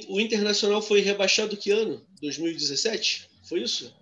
O 0.06 0.20
Internacional 0.20 0.80
foi 0.80 1.00
rebaixado 1.00 1.56
que 1.56 1.72
ano? 1.72 2.06
2017? 2.20 3.28
Foi 3.48 3.62
isso? 3.62 3.92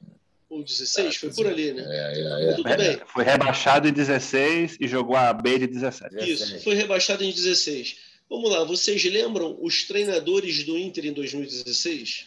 Ou 0.48 0.62
16, 0.62 1.16
foi 1.16 1.32
por 1.32 1.46
ali, 1.46 1.72
né? 1.72 1.84
É, 1.84 2.20
é, 2.20 2.50
é. 2.50 2.54
Tudo 2.54 2.76
bem. 2.76 3.00
Foi 3.06 3.24
rebaixado 3.24 3.88
em 3.88 3.92
16 3.92 4.76
e 4.80 4.86
jogou 4.86 5.16
a 5.16 5.32
B 5.32 5.58
de 5.58 5.66
17. 5.66 6.30
Isso, 6.30 6.60
foi 6.62 6.74
rebaixado 6.74 7.24
em 7.24 7.32
16. 7.32 7.98
Vamos 8.28 8.50
lá, 8.50 8.64
vocês 8.64 9.04
lembram 9.04 9.56
os 9.60 9.84
treinadores 9.84 10.64
do 10.64 10.76
Inter 10.76 11.06
em 11.06 11.12
2016? 11.12 12.26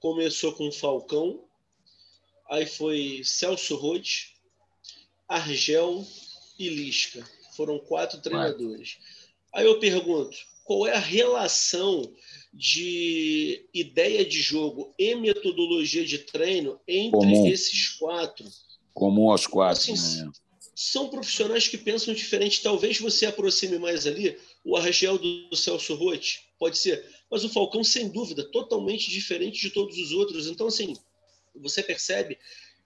Começou 0.00 0.52
com 0.52 0.70
Falcão, 0.70 1.44
aí 2.50 2.66
foi 2.66 3.22
Celso 3.24 3.76
Roth, 3.76 4.28
Argel 5.26 6.06
e 6.58 6.68
Lisca. 6.68 7.24
Foram 7.56 7.78
quatro 7.78 8.20
treinadores. 8.20 8.98
Aí 9.52 9.66
eu 9.66 9.78
pergunto, 9.78 10.36
qual 10.64 10.86
é 10.86 10.94
a 10.94 11.00
relação 11.00 12.02
de 12.52 13.68
ideia 13.72 14.24
de 14.24 14.40
jogo 14.40 14.94
e 14.98 15.14
metodologia 15.14 16.04
de 16.04 16.18
treino 16.18 16.80
entre 16.86 17.18
Comum. 17.18 17.46
esses 17.46 17.90
quatro. 17.90 18.46
Comum 18.94 19.30
aos 19.30 19.46
quatro. 19.46 19.92
Assim, 19.92 20.24
né? 20.24 20.30
São 20.74 21.08
profissionais 21.08 21.68
que 21.68 21.76
pensam 21.76 22.14
diferente. 22.14 22.62
Talvez 22.62 22.98
você 22.98 23.26
aproxime 23.26 23.78
mais 23.78 24.06
ali 24.06 24.38
o 24.64 24.76
Argel 24.76 25.18
do 25.18 25.54
Celso 25.56 25.94
Rotti, 25.94 26.40
pode 26.58 26.78
ser. 26.78 27.04
Mas 27.30 27.44
o 27.44 27.48
Falcão, 27.48 27.82
sem 27.84 28.08
dúvida, 28.08 28.44
totalmente 28.44 29.10
diferente 29.10 29.60
de 29.60 29.70
todos 29.70 29.98
os 29.98 30.12
outros. 30.12 30.46
Então, 30.46 30.66
assim, 30.66 30.96
você 31.54 31.82
percebe 31.82 32.38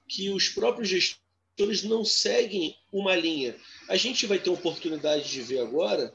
que 0.09 0.31
os 0.31 0.49
próprios 0.49 0.89
gestores 0.89 1.83
não 1.83 2.05
seguem 2.05 2.77
uma 2.93 3.15
linha. 3.15 3.57
A 3.89 3.97
gente 3.97 4.27
vai 4.27 4.39
ter 4.39 4.51
oportunidade 4.51 5.31
de 5.31 5.43
ver 5.43 5.61
agora 5.61 6.15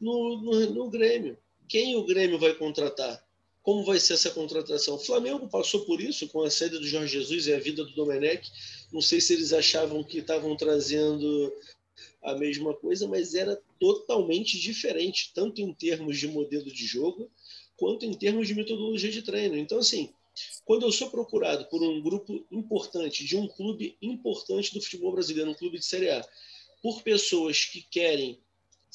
no, 0.00 0.40
no, 0.40 0.70
no 0.70 0.90
Grêmio 0.90 1.38
quem 1.68 1.96
o 1.96 2.04
Grêmio 2.04 2.38
vai 2.38 2.54
contratar? 2.54 3.24
Como 3.62 3.84
vai 3.84 3.98
ser 3.98 4.14
essa 4.14 4.30
contratação? 4.30 4.96
O 4.96 4.98
Flamengo 4.98 5.48
passou 5.48 5.86
por 5.86 6.00
isso 6.00 6.28
com 6.28 6.42
a 6.42 6.50
saída 6.50 6.78
do 6.78 6.86
Jorge 6.86 7.18
Jesus 7.18 7.46
e 7.46 7.54
a 7.54 7.58
vida 7.58 7.82
do 7.82 7.94
Domenech. 7.94 8.50
Não 8.92 9.00
sei 9.00 9.20
se 9.20 9.32
eles 9.32 9.52
achavam 9.52 10.04
que 10.04 10.18
estavam 10.18 10.54
trazendo 10.56 11.52
a 12.22 12.34
mesma 12.34 12.74
coisa, 12.74 13.08
mas 13.08 13.34
era 13.34 13.60
totalmente 13.80 14.58
diferente, 14.58 15.32
tanto 15.34 15.60
em 15.60 15.72
termos 15.72 16.18
de 16.18 16.28
modelo 16.28 16.70
de 16.70 16.86
jogo, 16.86 17.30
quanto 17.76 18.04
em 18.04 18.14
termos 18.14 18.48
de 18.48 18.54
metodologia 18.54 19.10
de 19.10 19.22
treino. 19.22 19.56
Então, 19.56 19.78
assim, 19.78 20.12
quando 20.64 20.84
eu 20.84 20.92
sou 20.92 21.10
procurado 21.10 21.66
por 21.66 21.82
um 21.82 22.02
grupo 22.02 22.44
importante, 22.50 23.24
de 23.24 23.36
um 23.36 23.46
clube 23.46 23.96
importante 24.02 24.72
do 24.74 24.80
futebol 24.80 25.12
brasileiro, 25.12 25.50
um 25.50 25.54
clube 25.54 25.78
de 25.78 25.84
Série 25.84 26.10
A, 26.10 26.26
por 26.82 27.02
pessoas 27.02 27.64
que 27.64 27.82
querem 27.82 28.38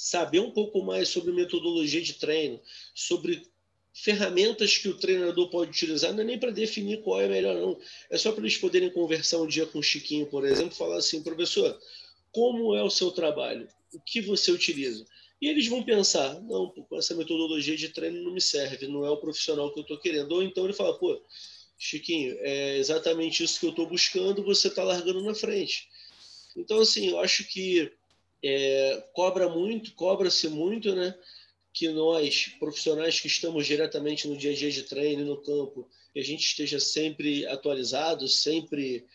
saber 0.01 0.39
um 0.39 0.49
pouco 0.49 0.81
mais 0.81 1.09
sobre 1.09 1.33
metodologia 1.33 2.01
de 2.01 2.13
treino, 2.13 2.57
sobre 2.95 3.45
ferramentas 3.93 4.77
que 4.77 4.88
o 4.88 4.97
treinador 4.97 5.49
pode 5.49 5.71
utilizar, 5.71 6.13
não 6.13 6.21
é 6.21 6.23
nem 6.23 6.39
para 6.39 6.51
definir 6.51 7.01
qual 7.01 7.19
é 7.19 7.27
melhor, 7.27 7.53
não. 7.57 7.77
É 8.09 8.17
só 8.17 8.31
para 8.31 8.41
eles 8.43 8.55
poderem 8.55 8.89
conversar 8.89 9.41
um 9.41 9.45
dia 9.45 9.65
com 9.65 9.79
o 9.79 9.83
Chiquinho, 9.83 10.25
por 10.27 10.45
exemplo, 10.45 10.73
falar 10.73 10.95
assim, 10.95 11.21
professor, 11.21 11.77
como 12.31 12.73
é 12.77 12.81
o 12.81 12.89
seu 12.89 13.12
trabalho? 13.12 13.67
O 13.93 13.99
que 13.99 14.21
você 14.21 14.53
utiliza? 14.53 15.05
E 15.41 15.49
eles 15.49 15.67
vão 15.67 15.83
pensar, 15.83 16.39
não, 16.43 16.69
com 16.69 16.97
essa 16.97 17.13
metodologia 17.13 17.75
de 17.75 17.89
treino 17.89 18.23
não 18.23 18.31
me 18.31 18.39
serve, 18.39 18.88
não 18.88 19.05
é 19.05 19.09
o 19.09 19.17
profissional 19.17 19.73
que 19.73 19.79
eu 19.79 19.83
estou 19.83 19.99
querendo. 19.99 20.31
Ou 20.31 20.41
então 20.41 20.63
ele 20.63 20.71
fala, 20.71 20.97
pô, 20.97 21.21
Chiquinho, 21.77 22.38
é 22.39 22.77
exatamente 22.77 23.43
isso 23.43 23.59
que 23.59 23.65
eu 23.65 23.71
estou 23.71 23.85
buscando, 23.85 24.45
você 24.45 24.69
está 24.69 24.81
largando 24.81 25.21
na 25.21 25.35
frente. 25.35 25.89
Então, 26.55 26.79
assim, 26.79 27.09
eu 27.09 27.19
acho 27.19 27.43
que 27.49 27.91
é, 28.43 29.04
cobra 29.13 29.49
muito, 29.49 29.93
cobra-se 29.93 30.47
muito, 30.47 30.95
né? 30.95 31.15
Que 31.73 31.89
nós, 31.89 32.56
profissionais 32.60 33.19
que 33.19 33.28
estamos 33.28 33.65
diretamente 33.65 34.28
no 34.28 34.38
dia 34.38 34.52
a 34.52 34.56
dia 34.56 34.71
de 34.71 34.84
treino 34.84 35.25
no 35.25 35.38
campo, 35.38 35.89
que 36.13 36.19
a 36.19 36.23
gente 36.23 36.41
esteja 36.41 36.80
sempre 36.80 37.45
atualizado, 37.45 38.28
sempre 38.28 39.06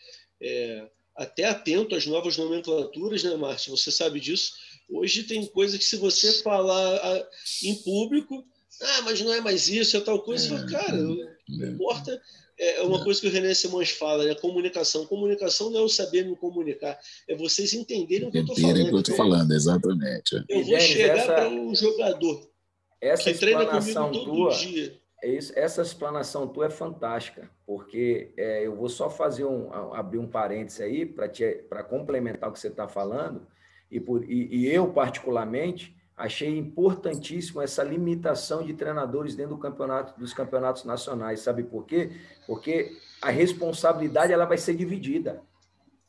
é, 0.41 0.87
até 1.15 1.45
atento 1.45 1.95
às 1.95 2.05
novas 2.05 2.37
nomenclaturas, 2.37 3.23
né, 3.23 3.35
Márcio? 3.35 3.75
Você 3.75 3.91
sabe 3.91 4.19
disso. 4.19 4.53
Hoje 4.89 5.23
tem 5.23 5.45
coisa 5.47 5.77
que 5.77 5.83
se 5.83 5.97
você 5.97 6.31
falar 6.41 7.27
em 7.63 7.75
público, 7.75 8.45
ah, 8.81 9.01
mas 9.03 9.21
não 9.21 9.33
é 9.33 9.41
mais 9.41 9.67
isso, 9.67 9.97
é 9.97 10.01
tal 10.01 10.21
coisa, 10.21 10.55
é, 10.55 10.71
cara, 10.71 10.97
não 10.97 11.67
importa 11.67 12.21
é, 12.59 12.77
é 12.79 12.83
uma 12.83 13.03
coisa 13.03 13.19
que 13.19 13.27
o 13.27 13.31
René 13.31 13.53
Simões 13.53 13.91
fala, 13.91 14.25
né? 14.25 14.35
Comunicação. 14.35 15.05
Comunicação 15.05 15.69
não 15.69 15.81
é 15.81 15.83
o 15.83 15.89
saber 15.89 16.25
me 16.25 16.35
comunicar, 16.35 16.97
é 17.27 17.35
vocês 17.35 17.73
entenderem 17.73 18.27
o 18.27 18.31
que 18.31 18.37
eu 18.37 18.41
estou 18.41 18.55
falando. 18.55 18.81
o 18.81 18.89
que 18.89 18.95
eu 18.95 18.99
estou 18.99 19.15
falando, 19.15 19.51
exatamente. 19.51 20.45
Eu 20.49 20.63
vou 20.63 20.79
chegar 20.79 21.25
para 21.25 21.49
um 21.49 21.75
jogador 21.75 22.55
essa 23.01 23.31
que 23.31 23.39
treina 23.39 23.65
comigo 23.65 23.93
todo 23.93 24.25
tua, 24.25 24.51
dia. 24.53 24.99
É 25.23 25.29
isso, 25.29 25.53
essa 25.55 25.81
explanação 25.81 26.47
tua 26.47 26.67
é 26.67 26.69
fantástica, 26.69 27.49
porque 27.65 28.33
é, 28.37 28.65
eu 28.65 28.75
vou 28.75 28.89
só 28.89 29.09
fazer 29.09 29.45
um, 29.45 29.71
abrir 29.93 30.19
um 30.19 30.27
parênteses 30.27 30.81
aí 30.81 31.05
para 31.05 31.83
complementar 31.83 32.49
o 32.49 32.53
que 32.53 32.59
você 32.59 32.67
está 32.67 32.87
falando, 32.87 33.45
e, 33.89 33.99
por, 33.99 34.23
e, 34.23 34.47
e, 34.55 34.67
eu, 34.67 34.91
particularmente, 34.91 35.95
achei 36.15 36.57
importantíssimo 36.57 37.61
essa 37.61 37.83
limitação 37.83 38.63
de 38.63 38.73
treinadores 38.73 39.35
dentro 39.35 39.55
do 39.55 39.61
campeonato, 39.61 40.17
dos 40.19 40.33
campeonatos 40.33 40.85
nacionais. 40.85 41.41
Sabe 41.41 41.63
por 41.63 41.85
quê? 41.85 42.11
Porque 42.47 42.91
a 43.21 43.29
responsabilidade 43.29 44.31
ela 44.31 44.45
vai 44.45 44.57
ser 44.57 44.75
dividida. 44.75 45.41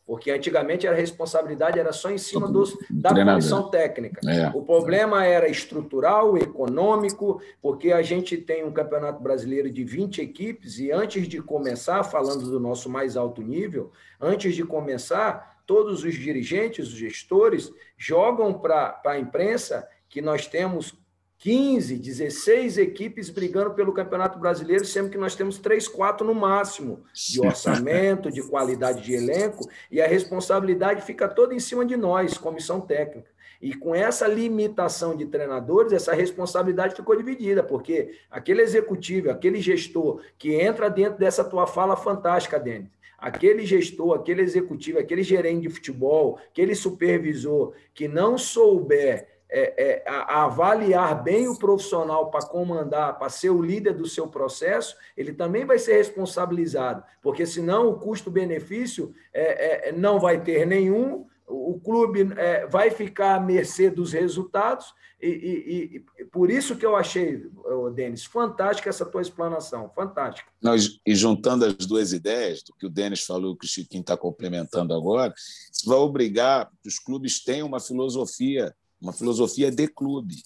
Porque 0.06 0.30
antigamente 0.30 0.86
a 0.86 0.94
responsabilidade 0.94 1.80
era 1.80 1.92
só 1.92 2.08
em 2.10 2.18
cima 2.18 2.46
dos, 2.46 2.78
da 2.88 3.12
comissão 3.12 3.68
técnica. 3.68 4.20
É. 4.30 4.56
O 4.56 4.62
problema 4.62 5.24
era 5.24 5.48
estrutural, 5.48 6.38
econômico, 6.38 7.42
porque 7.60 7.90
a 7.90 8.02
gente 8.02 8.36
tem 8.36 8.64
um 8.64 8.70
campeonato 8.70 9.20
brasileiro 9.20 9.68
de 9.68 9.82
20 9.82 10.22
equipes 10.22 10.78
e 10.78 10.92
antes 10.92 11.26
de 11.26 11.42
começar, 11.42 12.04
falando 12.04 12.48
do 12.48 12.60
nosso 12.60 12.88
mais 12.88 13.16
alto 13.16 13.42
nível, 13.42 13.90
antes 14.20 14.54
de 14.54 14.62
começar, 14.62 15.56
todos 15.66 16.04
os 16.04 16.14
dirigentes, 16.14 16.86
os 16.86 16.94
gestores, 16.94 17.72
jogam 17.98 18.54
para 18.54 19.00
a 19.04 19.18
imprensa 19.18 19.88
que 20.16 20.22
nós 20.22 20.46
temos 20.46 20.94
15, 21.40 21.98
16 21.98 22.78
equipes 22.78 23.28
brigando 23.28 23.74
pelo 23.74 23.92
Campeonato 23.92 24.38
Brasileiro, 24.38 24.86
sendo 24.86 25.10
que 25.10 25.18
nós 25.18 25.34
temos 25.34 25.58
três, 25.58 25.86
quatro 25.86 26.26
no 26.26 26.34
máximo 26.34 27.04
de 27.12 27.38
orçamento, 27.38 28.30
de 28.30 28.42
qualidade 28.42 29.02
de 29.02 29.12
elenco, 29.12 29.68
e 29.90 30.00
a 30.00 30.06
responsabilidade 30.06 31.02
fica 31.02 31.28
toda 31.28 31.54
em 31.54 31.60
cima 31.60 31.84
de 31.84 31.98
nós, 31.98 32.38
comissão 32.38 32.80
técnica. 32.80 33.28
E 33.60 33.74
com 33.74 33.94
essa 33.94 34.26
limitação 34.26 35.14
de 35.14 35.26
treinadores, 35.26 35.92
essa 35.92 36.14
responsabilidade 36.14 36.96
ficou 36.96 37.14
dividida, 37.14 37.62
porque 37.62 38.18
aquele 38.30 38.62
executivo, 38.62 39.28
aquele 39.28 39.60
gestor 39.60 40.22
que 40.38 40.54
entra 40.54 40.88
dentro 40.88 41.18
dessa 41.18 41.44
tua 41.44 41.66
fala 41.66 41.94
fantástica, 41.94 42.58
Denis, 42.58 42.88
aquele 43.18 43.66
gestor, 43.66 44.14
aquele 44.14 44.40
executivo, 44.40 44.98
aquele 44.98 45.22
gerente 45.22 45.60
de 45.60 45.68
futebol, 45.68 46.38
aquele 46.50 46.74
supervisor 46.74 47.74
que 47.92 48.08
não 48.08 48.38
souber 48.38 49.35
é, 49.48 50.02
é, 50.04 50.08
a, 50.08 50.40
a 50.40 50.44
avaliar 50.44 51.22
bem 51.22 51.48
o 51.48 51.58
profissional 51.58 52.30
para 52.30 52.46
comandar, 52.46 53.18
para 53.18 53.28
ser 53.28 53.50
o 53.50 53.62
líder 53.62 53.94
do 53.94 54.06
seu 54.06 54.26
processo, 54.26 54.96
ele 55.16 55.32
também 55.32 55.64
vai 55.64 55.78
ser 55.78 55.96
responsabilizado, 55.96 57.04
porque 57.22 57.46
senão 57.46 57.88
o 57.88 57.98
custo-benefício 57.98 59.14
é, 59.32 59.88
é, 59.88 59.92
não 59.92 60.18
vai 60.18 60.42
ter 60.42 60.66
nenhum, 60.66 61.26
o 61.46 61.78
clube 61.78 62.32
é, 62.36 62.66
vai 62.66 62.90
ficar 62.90 63.36
à 63.36 63.40
mercê 63.40 63.88
dos 63.88 64.12
resultados, 64.12 64.92
e, 65.22 65.28
e, 65.28 66.04
e, 66.20 66.24
por 66.26 66.50
isso 66.50 66.76
que 66.76 66.84
eu 66.84 66.94
achei, 66.94 67.48
Denis, 67.94 68.24
fantástica 68.26 68.90
essa 68.90 69.06
tua 69.06 69.22
explanação, 69.22 69.88
fantástica. 69.94 70.50
Nós, 70.60 71.00
e 71.06 71.14
juntando 71.14 71.64
as 71.64 71.86
duas 71.86 72.12
ideias, 72.12 72.62
do 72.62 72.74
que 72.74 72.84
o 72.84 72.90
Denis 72.90 73.24
falou, 73.24 73.56
que 73.56 73.64
o 73.64 73.68
Chiquinho 73.68 74.02
está 74.02 74.16
complementando 74.16 74.92
agora, 74.92 75.32
isso 75.72 75.88
vai 75.88 75.96
obrigar 75.96 76.70
que 76.82 76.88
os 76.88 76.98
clubes 76.98 77.42
tenham 77.42 77.66
uma 77.66 77.80
filosofia 77.80 78.74
uma 79.00 79.12
filosofia 79.12 79.70
de 79.70 79.88
clube, 79.88 80.42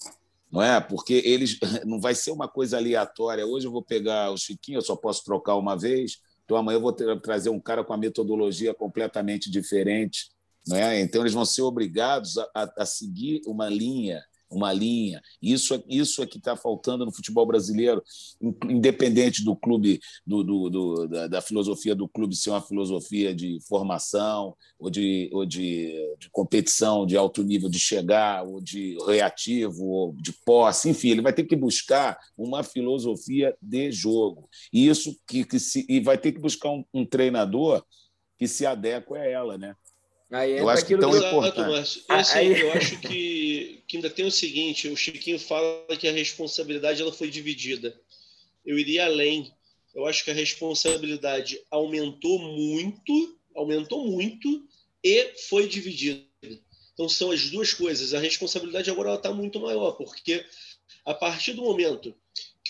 não 0.51 0.63
é? 0.63 0.81
Porque 0.81 1.23
eles 1.25 1.59
não 1.85 2.01
vai 2.01 2.15
ser 2.15 2.31
uma 2.31 2.49
coisa 2.49 2.77
aleatória. 2.77 3.47
Hoje 3.47 3.67
eu 3.67 3.73
vou 3.73 3.83
pegar 3.83 4.31
o 4.31 4.37
Chiquinho, 4.37 4.79
eu 4.79 4.83
só 4.83 4.97
posso 4.97 5.25
trocar 5.25 5.57
uma 5.57 5.77
vez. 5.77 6.19
Então 6.45 6.57
amanhã 6.57 6.77
eu 6.77 6.83
vou 6.83 6.93
ter, 6.93 7.21
trazer 7.21 7.51
um 7.51 7.61
cara 7.61 7.85
com 7.85 7.93
a 7.93 7.97
metodologia 7.99 8.75
completamente 8.75 9.51
diferente, 9.51 10.31
não 10.67 10.77
é? 10.77 11.01
Então 11.01 11.23
eles 11.23 11.33
vão 11.33 11.45
ser 11.45 11.63
obrigados 11.63 12.37
a, 12.39 12.49
a, 12.55 12.73
a 12.79 12.87
seguir 12.87 13.41
uma 13.47 13.69
linha 13.69 14.23
uma 14.51 14.73
linha. 14.73 15.23
Isso, 15.41 15.75
é, 15.75 15.83
isso 15.89 16.23
é 16.23 16.27
que 16.27 16.39
está 16.39 16.57
faltando 16.57 17.05
no 17.05 17.15
futebol 17.15 17.47
brasileiro, 17.47 18.03
independente 18.69 19.45
do 19.45 19.55
clube, 19.55 20.01
do, 20.27 20.43
do, 20.43 20.71
do 20.71 21.07
da, 21.07 21.27
da, 21.27 21.41
filosofia 21.41 21.95
do 21.95 22.09
clube 22.09 22.35
ser 22.35 22.51
uma 22.51 22.61
filosofia 22.61 23.35
de 23.35 23.59
formação, 23.69 24.57
ou, 24.79 24.91
de, 24.91 25.31
ou 25.33 25.47
de, 25.47 25.93
de, 26.19 26.29
competição 26.31 27.07
de 27.07 27.17
alto 27.17 27.43
nível, 27.43 27.69
de 27.69 27.79
chegar, 27.79 28.45
ou 28.45 28.61
de 28.61 28.97
reativo, 29.07 29.85
ou 29.85 30.15
de 30.15 30.33
posse, 30.45 30.91
enfim, 30.91 31.11
ele 31.11 31.23
vai 31.23 31.33
ter 31.33 31.45
que 31.45 31.57
buscar 31.57 32.19
uma 32.37 32.63
filosofia 32.63 33.57
de 33.63 33.93
jogo. 33.93 34.49
E 34.73 34.89
isso 34.89 35.17
que, 35.27 35.45
que 35.45 35.59
se, 35.59 35.87
e 35.89 36.01
vai 36.01 36.19
ter 36.19 36.33
que 36.33 36.41
buscar 36.41 36.71
um, 36.71 36.85
um 36.93 37.07
treinador 37.07 37.85
que 38.41 38.49
se 38.49 38.65
adeque 38.65 39.15
a 39.15 39.23
ela, 39.23 39.59
né? 39.59 39.77
Aí 40.31 40.59
eu 40.59 40.69
acho 40.69 40.87
que 40.87 40.97
tão 40.97 41.17
importante. 41.17 42.05
E, 42.09 42.13
assim, 42.13 42.39
Aí... 42.39 42.61
Eu 42.61 42.73
acho 42.73 43.01
que, 43.01 43.83
que 43.87 43.97
ainda 43.97 44.09
tem 44.09 44.25
o 44.25 44.31
seguinte: 44.31 44.89
o 44.89 44.97
Chiquinho 44.97 45.39
fala 45.39 45.85
que 45.99 46.07
a 46.07 46.13
responsabilidade 46.13 47.03
ela 47.03 47.13
foi 47.13 47.29
dividida. 47.29 47.99
Eu 48.65 48.79
iria 48.79 49.07
além. 49.07 49.53
Eu 49.93 50.07
acho 50.07 50.25
que 50.25 50.31
a 50.31 50.35
responsabilidade 50.35 51.61
aumentou 51.69 52.39
muito, 52.39 53.39
aumentou 53.57 54.07
muito 54.07 54.65
e 55.03 55.33
foi 55.49 55.67
dividida. 55.67 56.23
Então 56.95 57.09
são 57.09 57.33
as 57.33 57.51
duas 57.51 57.75
coisas. 57.75 58.15
A 58.15 58.21
responsabilidade 58.21 58.91
agora 58.91 59.15
está 59.15 59.33
muito 59.33 59.59
maior, 59.59 59.93
porque 59.93 60.45
a 61.05 61.15
partir 61.15 61.55
do 61.55 61.63
momento 61.63 62.15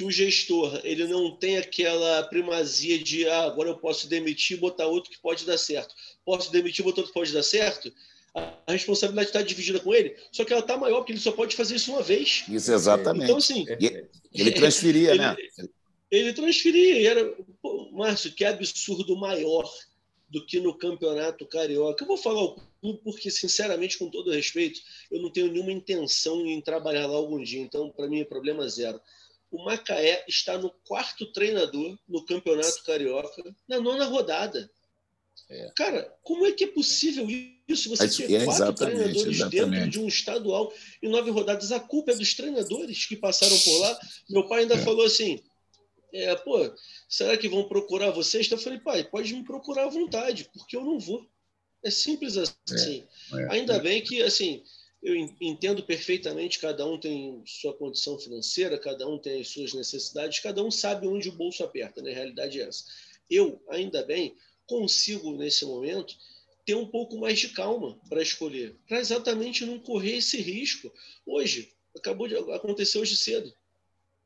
que 0.00 0.04
o 0.04 0.10
gestor 0.10 0.80
ele 0.82 1.06
não 1.06 1.36
tem 1.36 1.58
aquela 1.58 2.22
primazia 2.22 2.98
de 2.98 3.28
ah, 3.28 3.42
agora 3.42 3.68
eu 3.68 3.76
posso 3.76 4.08
demitir 4.08 4.56
e 4.56 4.60
botar 4.60 4.86
outro 4.86 5.10
que 5.10 5.18
pode 5.18 5.44
dar 5.44 5.58
certo. 5.58 5.94
Posso 6.24 6.50
demitir 6.50 6.80
e 6.80 6.84
botar 6.84 7.02
outro 7.02 7.12
que 7.12 7.18
pode 7.18 7.34
dar 7.34 7.42
certo? 7.42 7.92
A 8.34 8.72
responsabilidade 8.72 9.28
está 9.28 9.42
dividida 9.42 9.78
com 9.78 9.92
ele, 9.92 10.16
só 10.32 10.42
que 10.42 10.54
ela 10.54 10.62
está 10.62 10.78
maior, 10.78 11.00
porque 11.00 11.12
ele 11.12 11.20
só 11.20 11.32
pode 11.32 11.54
fazer 11.54 11.74
isso 11.76 11.92
uma 11.92 12.02
vez. 12.02 12.44
Isso, 12.48 12.72
exatamente. 12.72 13.24
Então, 13.24 13.36
assim. 13.36 13.66
Ele 14.32 14.52
transferia, 14.52 15.10
ele, 15.10 15.18
né? 15.18 15.36
Ele 16.10 16.32
transferia. 16.32 16.98
E 16.98 17.06
era. 17.06 17.36
Pô, 17.60 17.90
Márcio, 17.92 18.32
que 18.32 18.44
absurdo 18.44 19.14
maior 19.18 19.70
do 20.30 20.46
que 20.46 20.60
no 20.60 20.72
campeonato 20.72 21.44
carioca. 21.44 22.04
Eu 22.04 22.08
vou 22.08 22.16
falar 22.16 22.42
o 22.42 22.56
clube 22.80 23.00
porque, 23.04 23.30
sinceramente, 23.30 23.98
com 23.98 24.08
todo 24.08 24.30
respeito, 24.30 24.80
eu 25.10 25.20
não 25.20 25.28
tenho 25.28 25.52
nenhuma 25.52 25.72
intenção 25.72 26.46
em 26.46 26.58
trabalhar 26.62 27.06
lá 27.06 27.16
algum 27.16 27.42
dia. 27.42 27.60
Então, 27.60 27.90
para 27.90 28.08
mim, 28.08 28.20
é 28.20 28.24
problema 28.24 28.66
zero 28.66 28.98
o 29.50 29.64
Macaé 29.64 30.24
está 30.28 30.56
no 30.56 30.70
quarto 30.86 31.30
treinador 31.32 31.98
no 32.08 32.24
Campeonato 32.24 32.82
Carioca, 32.84 33.42
na 33.68 33.80
nona 33.80 34.04
rodada. 34.04 34.70
É. 35.48 35.70
Cara, 35.74 36.14
como 36.22 36.46
é 36.46 36.52
que 36.52 36.64
é 36.64 36.66
possível 36.68 37.26
isso? 37.68 37.88
Você 37.88 38.08
ter 38.08 38.32
é, 38.34 38.44
quatro 38.44 38.72
treinadores 38.74 39.36
exatamente. 39.36 39.70
dentro 39.70 39.90
de 39.90 40.00
um 40.00 40.06
estadual 40.06 40.72
em 41.02 41.08
nove 41.08 41.30
rodadas. 41.30 41.72
A 41.72 41.80
culpa 41.80 42.12
é 42.12 42.14
dos 42.14 42.34
treinadores 42.34 43.06
que 43.06 43.16
passaram 43.16 43.58
por 43.58 43.78
lá. 43.80 44.00
Meu 44.28 44.46
pai 44.48 44.62
ainda 44.62 44.74
é. 44.74 44.84
falou 44.84 45.04
assim: 45.04 45.42
é, 46.12 46.34
pô, 46.36 46.72
será 47.08 47.36
que 47.36 47.48
vão 47.48 47.68
procurar 47.68 48.10
vocês? 48.10 48.46
Então 48.46 48.58
eu 48.58 48.62
falei, 48.62 48.78
pai, 48.78 49.04
pode 49.04 49.32
me 49.34 49.44
procurar 49.44 49.84
à 49.84 49.88
vontade, 49.88 50.48
porque 50.52 50.76
eu 50.76 50.84
não 50.84 50.98
vou. 50.98 51.26
É 51.84 51.90
simples 51.90 52.36
assim. 52.36 53.04
É, 53.32 53.42
é, 53.42 53.52
ainda 53.52 53.78
bem 53.78 54.02
que, 54.02 54.22
assim, 54.22 54.62
eu 55.02 55.16
entendo 55.40 55.82
perfeitamente, 55.82 56.58
cada 56.58 56.86
um 56.86 57.00
tem 57.00 57.42
sua 57.46 57.74
condição 57.74 58.18
financeira, 58.18 58.78
cada 58.78 59.08
um 59.08 59.18
tem 59.18 59.40
as 59.40 59.48
suas 59.48 59.72
necessidades, 59.72 60.40
cada 60.40 60.62
um 60.62 60.70
sabe 60.70 61.06
onde 61.06 61.30
o 61.30 61.32
bolso 61.32 61.64
aperta, 61.64 62.02
né? 62.02 62.12
Realidade 62.12 62.60
é 62.60 62.64
essa. 62.64 62.84
Eu, 63.28 63.62
ainda 63.68 64.04
bem, 64.04 64.36
consigo, 64.66 65.36
nesse 65.36 65.64
momento, 65.64 66.14
ter 66.66 66.74
um 66.74 66.86
pouco 66.86 67.18
mais 67.18 67.38
de 67.38 67.48
calma 67.48 67.98
para 68.08 68.20
escolher, 68.20 68.76
para 68.86 69.00
exatamente 69.00 69.64
não 69.64 69.78
correr 69.78 70.18
esse 70.18 70.36
risco. 70.36 70.92
Hoje, 71.24 71.72
acabou 71.96 72.28
de 72.28 72.36
acontecer 72.36 72.98
hoje 72.98 73.16
cedo. 73.16 73.52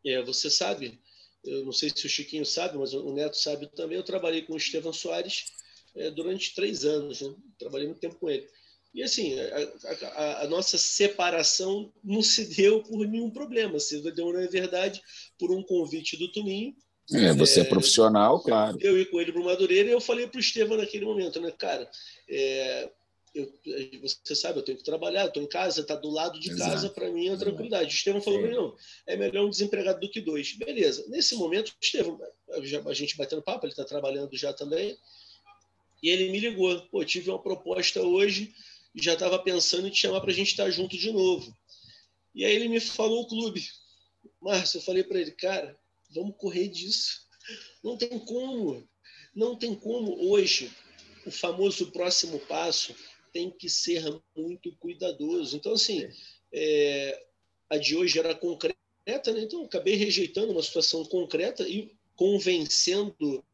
É, 0.04 0.22
você 0.22 0.50
sabe, 0.50 1.00
eu 1.44 1.64
não 1.64 1.72
sei 1.72 1.88
se 1.88 2.04
o 2.04 2.10
Chiquinho 2.10 2.44
sabe, 2.44 2.76
mas 2.76 2.92
o 2.92 3.12
Neto 3.12 3.36
sabe 3.36 3.68
também, 3.68 3.96
eu 3.96 4.02
trabalhei 4.02 4.42
com 4.42 4.54
o 4.54 4.56
Estevam 4.56 4.92
Soares 4.92 5.52
é, 5.94 6.10
durante 6.10 6.54
três 6.54 6.84
anos, 6.84 7.20
né? 7.20 7.34
trabalhei 7.58 7.86
muito 7.86 8.00
tempo 8.00 8.16
com 8.16 8.28
ele. 8.28 8.48
E 8.94 9.02
assim, 9.02 9.36
a, 9.40 10.12
a, 10.14 10.42
a, 10.42 10.46
nossa 10.46 10.78
separação 10.78 11.92
não 12.02 12.22
se 12.22 12.44
deu 12.54 12.80
por 12.80 13.04
nenhum 13.08 13.28
problema, 13.28 13.80
se 13.80 14.00
deu, 14.12 14.32
na 14.32 14.46
verdade, 14.46 15.02
por 15.36 15.50
um 15.50 15.64
convite 15.64 16.16
do 16.16 16.30
Tuninho. 16.30 16.72
É, 17.12 17.32
você 17.32 17.60
é, 17.60 17.62
é 17.64 17.66
profissional, 17.66 18.40
claro. 18.40 18.78
Eu 18.80 18.96
ia 18.96 19.04
com 19.06 19.20
ele 19.20 19.32
para 19.32 19.40
o 19.40 19.44
Madureira 19.44 19.88
e 19.88 19.92
eu 19.92 20.00
falei 20.00 20.28
para 20.28 20.38
o 20.38 20.40
Estevam 20.40 20.76
naquele 20.76 21.04
momento, 21.04 21.40
né, 21.40 21.50
cara, 21.50 21.90
é, 22.30 22.88
eu, 23.34 23.52
você 24.00 24.34
sabe, 24.36 24.60
eu 24.60 24.62
tenho 24.62 24.78
que 24.78 24.84
trabalhar, 24.84 25.26
estou 25.26 25.42
em 25.42 25.48
casa, 25.48 25.80
está 25.80 25.96
do 25.96 26.08
lado 26.08 26.38
de 26.38 26.52
Exato. 26.52 26.70
casa, 26.70 26.88
para 26.88 27.10
mim 27.10 27.28
é 27.28 27.36
tranquilidade. 27.36 27.92
O 27.92 27.96
Estevam 27.96 28.22
falou, 28.22 28.48
não, 28.48 28.76
é 29.08 29.16
melhor 29.16 29.44
um 29.44 29.50
desempregado 29.50 29.98
do 29.98 30.08
que 30.08 30.20
dois. 30.20 30.52
Beleza. 30.52 31.04
Nesse 31.08 31.34
momento, 31.34 31.70
o 31.70 31.74
Estevam, 31.82 32.20
a 32.86 32.94
gente 32.94 33.16
batendo 33.16 33.42
papo, 33.42 33.66
ele 33.66 33.72
está 33.72 33.84
trabalhando 33.84 34.36
já 34.36 34.52
também, 34.52 34.96
e 36.00 36.10
ele 36.10 36.30
me 36.30 36.38
ligou, 36.38 36.80
pô, 36.92 37.04
tive 37.04 37.30
uma 37.30 37.42
proposta 37.42 38.00
hoje 38.00 38.54
e 38.94 39.02
já 39.02 39.14
estava 39.14 39.38
pensando 39.38 39.86
em 39.86 39.90
te 39.90 40.00
chamar 40.00 40.20
para 40.20 40.30
a 40.30 40.34
gente 40.34 40.50
estar 40.50 40.70
junto 40.70 40.96
de 40.96 41.10
novo. 41.10 41.54
E 42.34 42.44
aí 42.44 42.54
ele 42.54 42.68
me 42.68 42.80
falou 42.80 43.22
o 43.22 43.26
clube. 43.26 43.66
Márcio, 44.40 44.78
eu 44.78 44.82
falei 44.82 45.02
para 45.02 45.20
ele, 45.20 45.32
cara, 45.32 45.78
vamos 46.10 46.36
correr 46.36 46.68
disso. 46.68 47.26
Não 47.82 47.96
tem 47.96 48.18
como. 48.18 48.86
Não 49.34 49.56
tem 49.56 49.74
como 49.74 50.30
hoje. 50.30 50.70
O 51.26 51.30
famoso 51.30 51.90
próximo 51.90 52.38
passo 52.40 52.94
tem 53.32 53.50
que 53.50 53.68
ser 53.68 54.04
muito 54.36 54.74
cuidadoso. 54.76 55.56
Então, 55.56 55.72
assim, 55.72 56.08
é, 56.52 57.26
a 57.68 57.76
de 57.76 57.96
hoje 57.96 58.18
era 58.18 58.34
concreta 58.34 58.78
né? 59.06 59.42
então 59.42 59.64
acabei 59.64 59.96
rejeitando 59.96 60.52
uma 60.52 60.62
situação 60.62 61.04
concreta 61.04 61.68
e 61.68 61.94
convencendo 62.16 63.44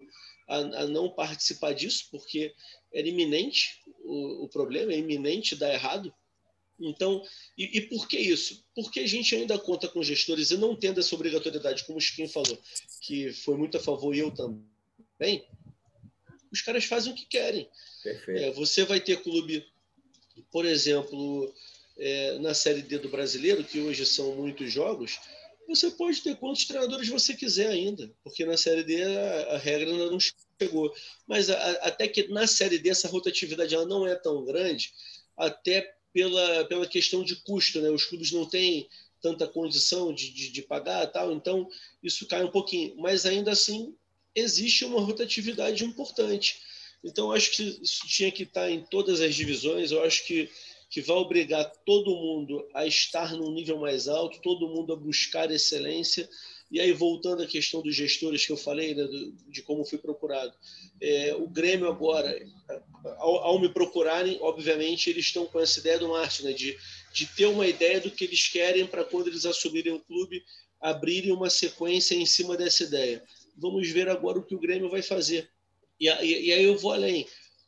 a, 0.46 0.56
a 0.56 0.86
não 0.86 1.08
participar 1.10 1.72
disso, 1.72 2.08
porque 2.10 2.54
era 2.92 3.08
iminente 3.08 3.79
o, 4.10 4.44
o, 4.44 4.48
problema, 4.48 4.92
é 4.92 4.98
iminente 4.98 5.56
dar 5.56 5.72
errado. 5.72 6.12
Então, 6.78 7.22
e, 7.56 7.78
e, 7.78 7.80
por 7.82 8.08
que 8.08 8.18
isso? 8.18 8.64
Porque 8.74 9.00
a 9.00 9.06
gente 9.06 9.34
ainda 9.34 9.58
conta 9.58 9.86
com 9.86 10.02
gestores 10.02 10.50
e 10.50 10.56
não 10.56 10.74
tendo 10.74 10.98
essa 10.98 11.14
obrigatoriedade, 11.14 11.84
como 11.84 11.98
o 11.98 12.00
Chiquinho 12.00 12.28
falou, 12.28 12.58
que 13.02 13.32
foi 13.32 13.56
muito 13.56 13.76
a 13.76 13.80
favor 13.80 14.14
e 14.14 14.20
eu 14.20 14.30
também, 14.30 15.46
os 16.50 16.62
caras 16.62 16.84
fazem 16.84 17.12
o 17.12 17.16
que 17.16 17.26
querem. 17.26 17.68
É, 18.28 18.50
você 18.52 18.84
vai 18.84 18.98
ter 18.98 19.22
clube, 19.22 19.64
por 20.50 20.64
exemplo, 20.64 21.54
é, 21.98 22.38
na 22.38 22.54
Série 22.54 22.82
D 22.82 22.98
do 22.98 23.10
Brasileiro, 23.10 23.62
que 23.62 23.78
hoje 23.78 24.06
são 24.06 24.34
muitos 24.34 24.72
jogos, 24.72 25.20
você 25.68 25.90
pode 25.90 26.20
ter 26.22 26.34
quantos 26.36 26.64
treinadores 26.64 27.08
você 27.08 27.34
quiser 27.34 27.68
ainda, 27.68 28.10
porque 28.24 28.44
na 28.44 28.56
Série 28.56 28.82
D 28.82 29.02
a, 29.04 29.54
a 29.54 29.58
regra 29.58 29.90
ainda 29.90 30.10
não 30.10 30.18
chegou. 30.18 30.49
Mas 31.26 31.50
a, 31.50 31.72
até 31.82 32.08
que 32.08 32.28
na 32.28 32.46
Série 32.46 32.78
D 32.78 32.90
essa 32.90 33.08
rotatividade 33.08 33.74
ela 33.74 33.86
não 33.86 34.06
é 34.06 34.14
tão 34.14 34.44
grande, 34.44 34.92
até 35.36 35.94
pela, 36.12 36.64
pela 36.66 36.86
questão 36.86 37.22
de 37.22 37.36
custo, 37.36 37.80
né? 37.80 37.90
Os 37.90 38.04
clubes 38.04 38.32
não 38.32 38.44
têm 38.44 38.88
tanta 39.22 39.46
condição 39.46 40.12
de, 40.12 40.30
de, 40.30 40.50
de 40.50 40.62
pagar 40.62 41.06
tal, 41.06 41.32
então 41.32 41.68
isso 42.02 42.26
cai 42.26 42.44
um 42.44 42.50
pouquinho. 42.50 42.96
Mas 42.96 43.26
ainda 43.26 43.52
assim 43.52 43.94
existe 44.34 44.84
uma 44.84 45.00
rotatividade 45.00 45.84
importante. 45.84 46.60
Então 47.02 47.32
acho 47.32 47.52
que 47.52 47.78
isso 47.82 48.06
tinha 48.06 48.30
que 48.30 48.42
estar 48.42 48.70
em 48.70 48.82
todas 48.84 49.20
as 49.20 49.34
divisões. 49.34 49.90
Eu 49.92 50.02
acho 50.02 50.26
que 50.26 50.50
que 50.90 51.00
vai 51.00 51.16
obrigar 51.16 51.70
todo 51.86 52.16
mundo 52.16 52.68
a 52.74 52.84
estar 52.84 53.32
num 53.34 53.52
nível 53.52 53.78
mais 53.78 54.08
alto, 54.08 54.40
todo 54.42 54.68
mundo 54.68 54.92
a 54.92 54.96
buscar 54.96 55.48
excelência. 55.52 56.28
E 56.70 56.80
aí, 56.80 56.92
voltando 56.92 57.42
à 57.42 57.46
questão 57.46 57.82
dos 57.82 57.94
gestores 57.94 58.46
que 58.46 58.52
eu 58.52 58.56
falei, 58.56 58.94
né, 58.94 59.06
de 59.48 59.60
como 59.62 59.84
fui 59.84 59.98
procurado, 59.98 60.52
é, 61.02 61.34
o 61.34 61.48
Grêmio 61.48 61.88
agora, 61.88 62.40
ao, 63.18 63.36
ao, 63.38 63.58
me 63.58 63.68
procurarem, 63.68 64.38
obviamente, 64.40 65.10
eles 65.10 65.26
estão 65.26 65.46
com 65.46 65.58
essa 65.58 65.80
ideia 65.80 65.98
do 65.98 66.08
Márcio, 66.08 66.44
né, 66.44 66.52
de, 66.52 66.78
de 67.12 67.26
ter 67.26 67.46
uma 67.46 67.66
ideia 67.66 68.00
do 68.00 68.10
que 68.10 68.24
eles 68.24 68.46
querem 68.46 68.86
para 68.86 69.04
quando 69.04 69.26
eles 69.26 69.44
assumirem 69.44 69.92
o 69.92 70.00
clube, 70.00 70.44
abrirem 70.80 71.32
uma 71.32 71.50
sequência 71.50 72.14
em 72.14 72.24
cima 72.24 72.56
dessa 72.56 72.84
ideia. 72.84 73.22
Vamos 73.56 73.88
ver 73.88 74.08
agora 74.08 74.38
o 74.38 74.44
que 74.44 74.54
o 74.54 74.60
Grêmio 74.60 74.88
vai 74.88 75.02
fazer. 75.02 75.50
E, 75.98 76.08
e, 76.08 76.46
e 76.46 76.52
aí 76.52 76.62
eu 76.62 76.78
vou 76.78 76.92
além. 76.92 77.26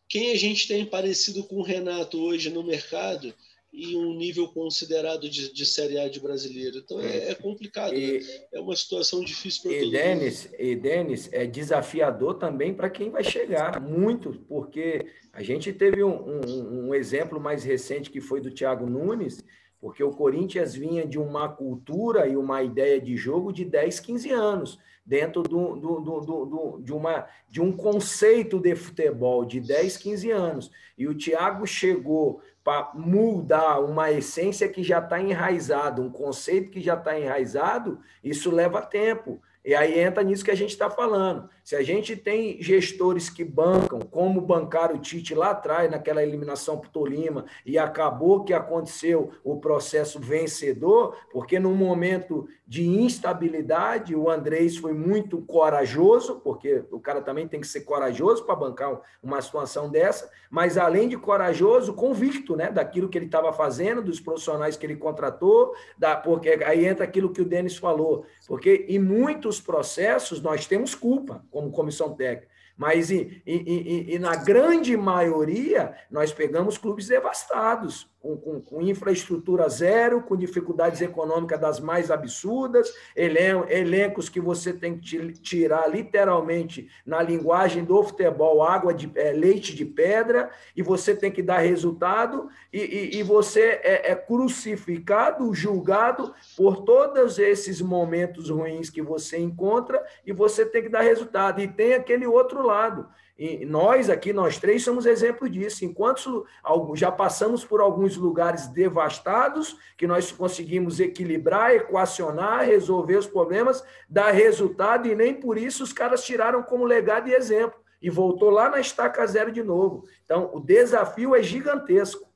Quem 0.08 0.30
a 0.30 0.36
gente 0.36 0.68
tem 0.68 0.86
parecido 0.86 1.42
com 1.44 1.56
o 1.56 1.62
Renato 1.62 2.20
hoje 2.20 2.50
no 2.50 2.62
mercado 2.62 3.34
e 3.72 3.96
um 3.96 4.14
nível 4.14 4.48
considerado 4.48 5.28
de, 5.30 5.52
de 5.52 5.64
Série 5.64 5.98
A 5.98 6.08
de 6.08 6.20
brasileiro? 6.20 6.78
Então 6.78 7.00
é, 7.00 7.30
é 7.30 7.34
complicado, 7.34 7.94
e, 7.94 8.18
né? 8.18 8.26
é 8.52 8.60
uma 8.60 8.76
situação 8.76 9.24
difícil 9.24 9.62
para 9.62 9.80
todo 9.80 9.90
Dennis, 9.90 10.44
mundo. 10.44 10.56
E 10.58 10.76
Denis, 10.76 11.28
é 11.32 11.46
desafiador 11.46 12.34
também 12.34 12.74
para 12.74 12.90
quem 12.90 13.10
vai 13.10 13.24
chegar, 13.24 13.80
muito, 13.80 14.44
porque 14.46 15.06
a 15.32 15.42
gente 15.42 15.72
teve 15.72 16.04
um, 16.04 16.42
um, 16.46 16.88
um 16.88 16.94
exemplo 16.94 17.40
mais 17.40 17.64
recente 17.64 18.10
que 18.10 18.20
foi 18.20 18.40
do 18.40 18.50
Thiago 18.50 18.84
Nunes, 18.84 19.42
porque 19.80 20.04
o 20.04 20.10
Corinthians 20.10 20.74
vinha 20.74 21.06
de 21.06 21.18
uma 21.18 21.48
cultura 21.48 22.28
e 22.28 22.36
uma 22.36 22.62
ideia 22.62 23.00
de 23.00 23.16
jogo 23.16 23.52
de 23.52 23.64
10, 23.64 23.98
15 24.00 24.30
anos 24.30 24.78
dentro 25.04 25.42
do, 25.42 25.74
do, 25.76 26.00
do, 26.00 26.20
do, 26.20 26.80
de, 26.80 26.92
uma, 26.92 27.26
de 27.50 27.60
um 27.60 27.72
conceito 27.72 28.60
de 28.60 28.76
futebol 28.76 29.44
de 29.44 29.60
10, 29.60 29.96
15 29.96 30.30
anos. 30.30 30.70
E 30.96 31.08
o 31.08 31.16
Thiago 31.16 31.66
chegou 31.66 32.40
para 32.64 32.90
mudar 32.94 33.80
uma 33.80 34.10
essência 34.10 34.68
que 34.68 34.82
já 34.82 34.98
está 34.98 35.20
enraizada, 35.20 36.00
um 36.00 36.10
conceito 36.10 36.70
que 36.70 36.80
já 36.80 36.94
está 36.94 37.18
enraizado, 37.18 38.00
isso 38.22 38.50
leva 38.50 38.80
tempo. 38.80 39.40
E 39.64 39.74
aí 39.74 40.00
entra 40.00 40.22
nisso 40.22 40.44
que 40.44 40.50
a 40.50 40.56
gente 40.56 40.70
está 40.70 40.90
falando. 40.90 41.48
Se 41.64 41.76
a 41.76 41.82
gente 41.82 42.16
tem 42.16 42.60
gestores 42.60 43.30
que 43.30 43.44
bancam, 43.44 44.00
como 44.00 44.40
bancaram 44.40 44.96
o 44.96 44.98
Tite 44.98 45.34
lá 45.34 45.50
atrás, 45.50 45.88
naquela 45.90 46.22
eliminação 46.22 46.78
para 46.78 46.88
o 46.88 46.92
Tolima, 46.92 47.44
e 47.64 47.78
acabou 47.78 48.42
que 48.42 48.52
aconteceu 48.52 49.30
o 49.44 49.60
processo 49.60 50.18
vencedor, 50.18 51.16
porque 51.30 51.60
no 51.60 51.70
momento 51.70 52.48
de 52.66 52.88
instabilidade, 52.88 54.16
o 54.16 54.28
Andrés 54.28 54.76
foi 54.76 54.92
muito 54.92 55.40
corajoso, 55.42 56.40
porque 56.40 56.84
o 56.90 56.98
cara 56.98 57.20
também 57.20 57.46
tem 57.46 57.60
que 57.60 57.66
ser 57.66 57.82
corajoso 57.82 58.44
para 58.44 58.56
bancar 58.56 59.00
uma 59.22 59.40
situação 59.40 59.88
dessa, 59.88 60.30
mas 60.50 60.76
além 60.76 61.08
de 61.08 61.16
corajoso, 61.16 61.94
convicto 61.94 62.56
né, 62.56 62.70
daquilo 62.70 63.08
que 63.08 63.16
ele 63.16 63.26
estava 63.26 63.52
fazendo, 63.52 64.02
dos 64.02 64.18
profissionais 64.18 64.76
que 64.76 64.84
ele 64.84 64.96
contratou, 64.96 65.74
da, 65.96 66.16
porque 66.16 66.48
aí 66.64 66.86
entra 66.86 67.04
aquilo 67.04 67.32
que 67.32 67.42
o 67.42 67.44
Denis 67.44 67.76
falou, 67.76 68.26
porque 68.48 68.86
em 68.88 68.98
muitos 68.98 69.60
processos 69.60 70.40
nós 70.42 70.66
temos 70.66 70.94
culpa 70.94 71.44
como 71.52 71.70
comissão 71.70 72.14
técnica. 72.14 72.50
Mas 72.76 73.10
e, 73.10 73.42
e, 73.46 73.54
e, 73.54 74.14
e, 74.14 74.18
na 74.18 74.34
grande 74.34 74.96
maioria, 74.96 75.94
nós 76.10 76.32
pegamos 76.32 76.78
clubes 76.78 77.06
devastados, 77.06 78.10
com, 78.22 78.36
com, 78.36 78.60
com, 78.60 78.80
infraestrutura 78.80 79.68
zero, 79.68 80.22
com 80.22 80.36
dificuldades 80.36 81.00
econômicas 81.00 81.58
das 81.58 81.80
mais 81.80 82.08
absurdas, 82.08 82.94
elen 83.16 83.64
elencos 83.68 84.28
que 84.28 84.40
você 84.40 84.72
tem 84.72 84.96
que 84.96 85.32
tirar 85.32 85.88
literalmente 85.88 86.88
na 87.04 87.20
linguagem 87.20 87.84
do 87.84 88.00
futebol, 88.04 88.62
água 88.62 88.94
de 88.94 89.10
é, 89.16 89.32
leite 89.32 89.74
de 89.74 89.84
pedra, 89.84 90.50
e 90.76 90.82
você 90.82 91.16
tem 91.16 91.32
que 91.32 91.42
dar 91.42 91.58
resultado, 91.58 92.48
e, 92.72 92.78
e, 92.78 93.18
e 93.18 93.22
você 93.24 93.80
é, 93.82 94.12
é, 94.12 94.14
crucificado, 94.14 95.52
julgado 95.52 96.32
por 96.56 96.84
todos 96.84 97.40
esses 97.40 97.80
momentos 97.80 98.48
ruins 98.48 98.88
que 98.88 99.02
você 99.02 99.36
encontra, 99.38 100.00
e 100.24 100.32
você 100.32 100.64
tem 100.64 100.84
que 100.84 100.88
dar 100.88 101.00
resultado. 101.00 101.60
E 101.60 101.66
tem 101.66 101.94
aquele 101.94 102.26
outro 102.26 102.64
lado 102.64 103.08
e 103.38 103.64
nós 103.64 104.10
aqui, 104.10 104.32
nós 104.32 104.58
três, 104.58 104.84
somos 104.84 105.06
exemplo 105.06 105.48
disso. 105.48 105.84
Enquanto 105.84 106.46
já 106.94 107.10
passamos 107.10 107.64
por 107.64 107.80
alguns 107.80 108.16
lugares 108.16 108.68
devastados, 108.68 109.76
que 109.96 110.06
nós 110.06 110.30
conseguimos 110.30 111.00
equilibrar, 111.00 111.72
equacionar, 111.72 112.66
resolver 112.66 113.16
os 113.16 113.26
problemas, 113.26 113.82
dar 114.08 114.30
resultado, 114.30 115.08
e 115.08 115.14
nem 115.14 115.34
por 115.34 115.56
isso 115.56 115.82
os 115.82 115.92
caras 115.92 116.24
tiraram 116.24 116.62
como 116.62 116.84
legado 116.84 117.28
e 117.28 117.34
exemplo. 117.34 117.80
E 118.00 118.10
voltou 118.10 118.50
lá 118.50 118.68
na 118.68 118.80
estaca 118.80 119.26
zero 119.26 119.50
de 119.50 119.62
novo. 119.62 120.04
Então, 120.24 120.50
o 120.52 120.60
desafio 120.60 121.34
é 121.34 121.42
gigantesco. 121.42 122.30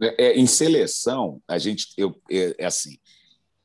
É, 0.00 0.26
é, 0.26 0.38
em 0.38 0.46
seleção, 0.46 1.42
a 1.46 1.58
gente, 1.58 1.88
eu, 1.98 2.14
é, 2.30 2.54
é 2.58 2.66
assim, 2.66 2.98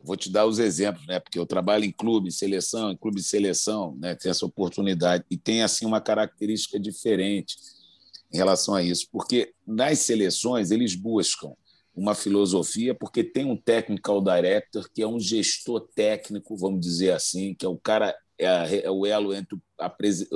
vou 0.06 0.16
te 0.16 0.32
dar 0.32 0.46
os 0.46 0.60
exemplos, 0.60 1.06
né? 1.08 1.20
Porque 1.20 1.40
eu 1.40 1.46
trabalho 1.46 1.84
em 1.84 1.92
clube, 1.92 2.32
seleção, 2.32 2.92
em 2.92 2.98
clube 2.98 3.18
de 3.18 3.28
seleção, 3.28 3.96
né? 4.00 4.16
Tem 4.16 4.30
essa 4.30 4.46
oportunidade 4.46 5.26
e 5.30 5.38
tem 5.38 5.64
assim 5.64 5.86
uma 5.86 6.00
característica 6.00 6.80
diferente 6.80 7.58
em 8.32 8.38
relação 8.38 8.76
a 8.76 8.84
isso, 8.84 9.08
porque 9.12 9.54
nas 9.66 10.00
seleções 10.00 10.72
eles 10.72 10.96
buscam 10.96 11.54
uma 11.96 12.14
filosofia, 12.14 12.94
porque 12.94 13.24
tem 13.24 13.46
um 13.46 13.56
technical 13.56 14.22
director 14.22 14.90
que 14.94 15.02
é 15.02 15.08
um 15.08 15.20
gestor 15.20 15.88
técnico, 15.96 16.58
vamos 16.58 16.82
dizer 16.82 17.12
assim, 17.12 17.54
que 17.54 17.66
é 17.66 17.70
o 17.70 17.78
cara 17.78 18.16
é, 18.38 18.48
a, 18.48 18.70
é 18.70 18.92
o 18.92 19.06
elo 19.06 19.34
entre 19.34 19.58
a, 19.80 19.94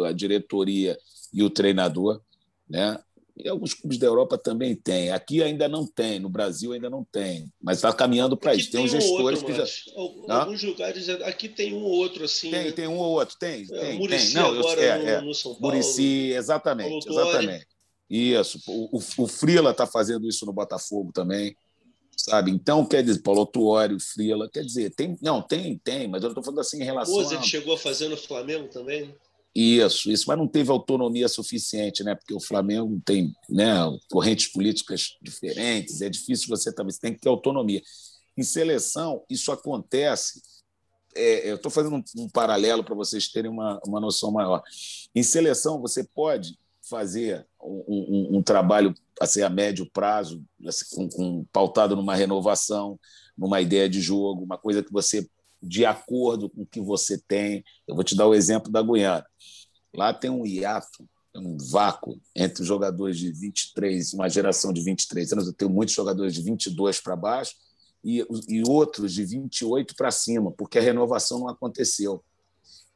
a 0.07 0.11
diretoria 0.13 0.97
e 1.33 1.43
o 1.43 1.49
treinador, 1.49 2.21
né? 2.69 2.97
E 3.39 3.47
alguns 3.47 3.73
clubes 3.73 3.97
da 3.97 4.05
Europa 4.05 4.37
também 4.37 4.75
tem. 4.75 5.11
Aqui 5.11 5.41
ainda 5.41 5.69
não 5.69 5.87
tem, 5.87 6.19
no 6.19 6.29
Brasil 6.29 6.73
ainda 6.73 6.89
não 6.89 7.05
tem, 7.09 7.49
mas 7.61 7.77
está 7.77 7.93
caminhando 7.93 8.35
para 8.35 8.53
isso. 8.53 8.69
Tem, 8.69 8.81
tem 8.81 8.85
uns 8.85 8.91
gestores 8.91 9.41
outro, 9.41 9.55
que 9.55 9.65
já. 9.65 10.35
Alguns 10.35 10.61
lugares, 10.61 11.07
aqui 11.07 11.47
tem 11.47 11.73
um 11.73 11.81
ou 11.81 11.91
outro 11.91 12.25
assim. 12.25 12.51
Tem, 12.51 12.65
né? 12.65 12.71
tem 12.73 12.87
um 12.87 12.97
ou 12.97 13.11
outro, 13.11 13.37
tem. 13.39 13.65
É, 13.71 13.79
tem, 13.79 13.97
Muricy 13.97 14.33
tem. 14.33 14.41
Não, 14.41 14.59
agora 14.59 14.81
é, 14.81 14.97
no, 14.97 15.07
é. 15.07 15.21
no, 15.21 15.33
São 15.33 15.55
Paulo. 15.55 15.67
Murici, 15.67 16.31
exatamente, 16.31 17.09
exatamente. 17.09 17.67
Isso. 18.09 18.59
O, 18.67 18.97
o, 18.97 19.23
o 19.23 19.27
Frila 19.27 19.71
está 19.71 19.87
fazendo 19.87 20.27
isso 20.27 20.45
no 20.45 20.51
Botafogo 20.51 21.11
também. 21.13 21.55
Sabe? 22.17 22.51
Então, 22.51 22.85
quer 22.85 23.01
dizer, 23.01 23.21
Paulo 23.21 23.45
Tuori, 23.45 23.97
Frila, 24.01 24.49
quer 24.51 24.65
dizer, 24.65 24.93
tem. 24.93 25.15
Não, 25.21 25.41
tem, 25.41 25.77
tem, 25.77 26.05
mas 26.05 26.21
eu 26.21 26.29
estou 26.29 26.43
falando 26.43 26.59
assim 26.59 26.81
em 26.81 26.85
relação. 26.85 27.15
O 27.15 27.37
a... 27.37 27.41
chegou 27.41 27.75
a 27.75 27.77
fazer 27.77 28.09
no 28.09 28.17
Flamengo 28.17 28.67
também, 28.67 29.05
né? 29.05 29.13
Isso, 29.55 30.11
isso, 30.11 30.25
mas 30.27 30.37
não 30.37 30.47
teve 30.47 30.69
autonomia 30.69 31.27
suficiente, 31.27 32.03
né? 32.03 32.15
Porque 32.15 32.33
o 32.33 32.39
Flamengo 32.39 33.01
tem 33.03 33.33
né, 33.49 33.73
correntes 34.09 34.47
políticas 34.47 35.17
diferentes, 35.21 36.01
é 36.01 36.09
difícil 36.09 36.47
você 36.47 36.73
também, 36.73 36.93
você 36.93 36.99
tem 36.99 37.13
que 37.13 37.19
ter 37.19 37.29
autonomia. 37.29 37.81
Em 38.37 38.43
seleção, 38.43 39.23
isso 39.29 39.51
acontece. 39.51 40.41
É, 41.15 41.49
eu 41.49 41.55
estou 41.55 41.71
fazendo 41.71 41.95
um, 41.95 42.03
um 42.23 42.29
paralelo 42.29 42.83
para 42.83 42.95
vocês 42.95 43.27
terem 43.27 43.49
uma, 43.49 43.79
uma 43.85 43.99
noção 43.99 44.31
maior. 44.31 44.61
Em 45.15 45.23
seleção, 45.23 45.81
você 45.81 46.03
pode 46.03 46.57
fazer 46.87 47.45
um, 47.61 47.83
um, 47.87 48.37
um 48.37 48.43
trabalho 48.43 48.93
assim, 49.19 49.41
a 49.41 49.49
médio 49.49 49.89
prazo, 49.91 50.43
assim, 50.65 50.85
com, 50.95 51.09
com, 51.09 51.45
pautado 51.51 51.95
numa 51.95 52.15
renovação, 52.15 52.99
numa 53.37 53.61
ideia 53.61 53.89
de 53.89 53.99
jogo, 53.99 54.43
uma 54.43 54.57
coisa 54.57 54.83
que 54.83 54.91
você 54.91 55.27
de 55.61 55.85
acordo 55.85 56.49
com 56.49 56.61
o 56.61 56.65
que 56.65 56.81
você 56.81 57.17
tem. 57.17 57.63
Eu 57.87 57.95
vou 57.95 58.03
te 58.03 58.15
dar 58.15 58.27
o 58.27 58.33
exemplo 58.33 58.71
da 58.71 58.81
Guiana. 58.81 59.25
Lá 59.93 60.13
tem 60.13 60.29
um 60.29 60.45
hiato, 60.45 61.07
um 61.35 61.57
vácuo 61.57 62.19
entre 62.35 62.61
os 62.61 62.67
jogadores 62.67 63.17
de 63.17 63.31
23, 63.31 64.13
uma 64.13 64.29
geração 64.29 64.71
de 64.71 64.81
23 64.81 65.33
anos. 65.33 65.47
Eu 65.47 65.53
tenho 65.53 65.71
muitos 65.71 65.95
jogadores 65.95 66.33
de 66.33 66.41
22 66.41 67.01
para 67.01 67.15
baixo 67.15 67.55
e, 68.03 68.25
e 68.47 68.63
outros 68.67 69.13
de 69.13 69.25
28 69.25 69.95
para 69.95 70.11
cima, 70.11 70.51
porque 70.51 70.79
a 70.79 70.81
renovação 70.81 71.39
não 71.39 71.49
aconteceu. 71.49 72.23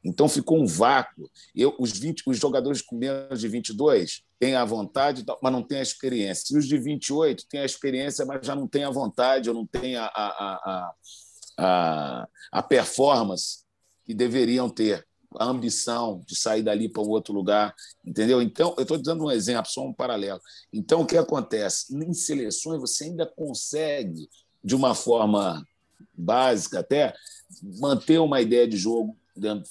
Então 0.04 0.28
ficou 0.28 0.62
um 0.62 0.66
vácuo. 0.66 1.30
Eu, 1.56 1.74
os, 1.80 1.98
20, 1.98 2.24
os 2.28 2.38
jogadores 2.38 2.82
com 2.82 2.98
menos 2.98 3.40
de 3.40 3.48
22 3.48 4.22
têm 4.38 4.56
a 4.56 4.66
vontade, 4.66 5.24
mas 5.42 5.52
não 5.52 5.64
têm 5.64 5.80
a 5.80 5.84
experiência. 5.84 6.54
E 6.54 6.58
os 6.58 6.68
de 6.68 6.78
28 6.78 7.46
têm 7.48 7.62
a 7.62 7.66
experiência, 7.66 8.26
mas 8.26 8.46
já 8.46 8.54
não 8.54 8.68
têm 8.68 8.84
a 8.84 8.90
vontade, 8.90 9.50
ou 9.50 9.56
não 9.56 9.66
têm 9.66 9.96
a, 9.96 10.06
a, 10.06 10.28
a, 10.28 10.94
a, 11.58 12.28
a 12.52 12.64
performance 12.64 13.64
que 14.06 14.14
deveriam 14.14 14.70
ter, 14.70 15.06
a 15.40 15.46
ambição 15.46 16.22
de 16.28 16.36
sair 16.36 16.62
dali 16.62 16.88
para 16.88 17.02
um 17.02 17.10
outro 17.10 17.34
lugar, 17.34 17.74
entendeu? 18.06 18.42
Então, 18.42 18.76
eu 18.78 18.84
estou 18.84 19.02
dando 19.02 19.26
um 19.26 19.32
exemplo, 19.32 19.72
só 19.72 19.84
um 19.84 19.94
paralelo. 19.94 20.40
Então, 20.72 21.02
o 21.02 21.06
que 21.06 21.18
acontece? 21.18 21.96
Em 21.96 22.14
seleções, 22.14 22.80
você 22.80 23.06
ainda 23.06 23.26
consegue, 23.26 24.30
de 24.64 24.76
uma 24.76 24.94
forma 24.94 25.66
básica 26.14 26.80
até, 26.80 27.14
manter 27.80 28.20
uma 28.20 28.42
ideia 28.42 28.68
de 28.68 28.78
jogo, 28.78 29.18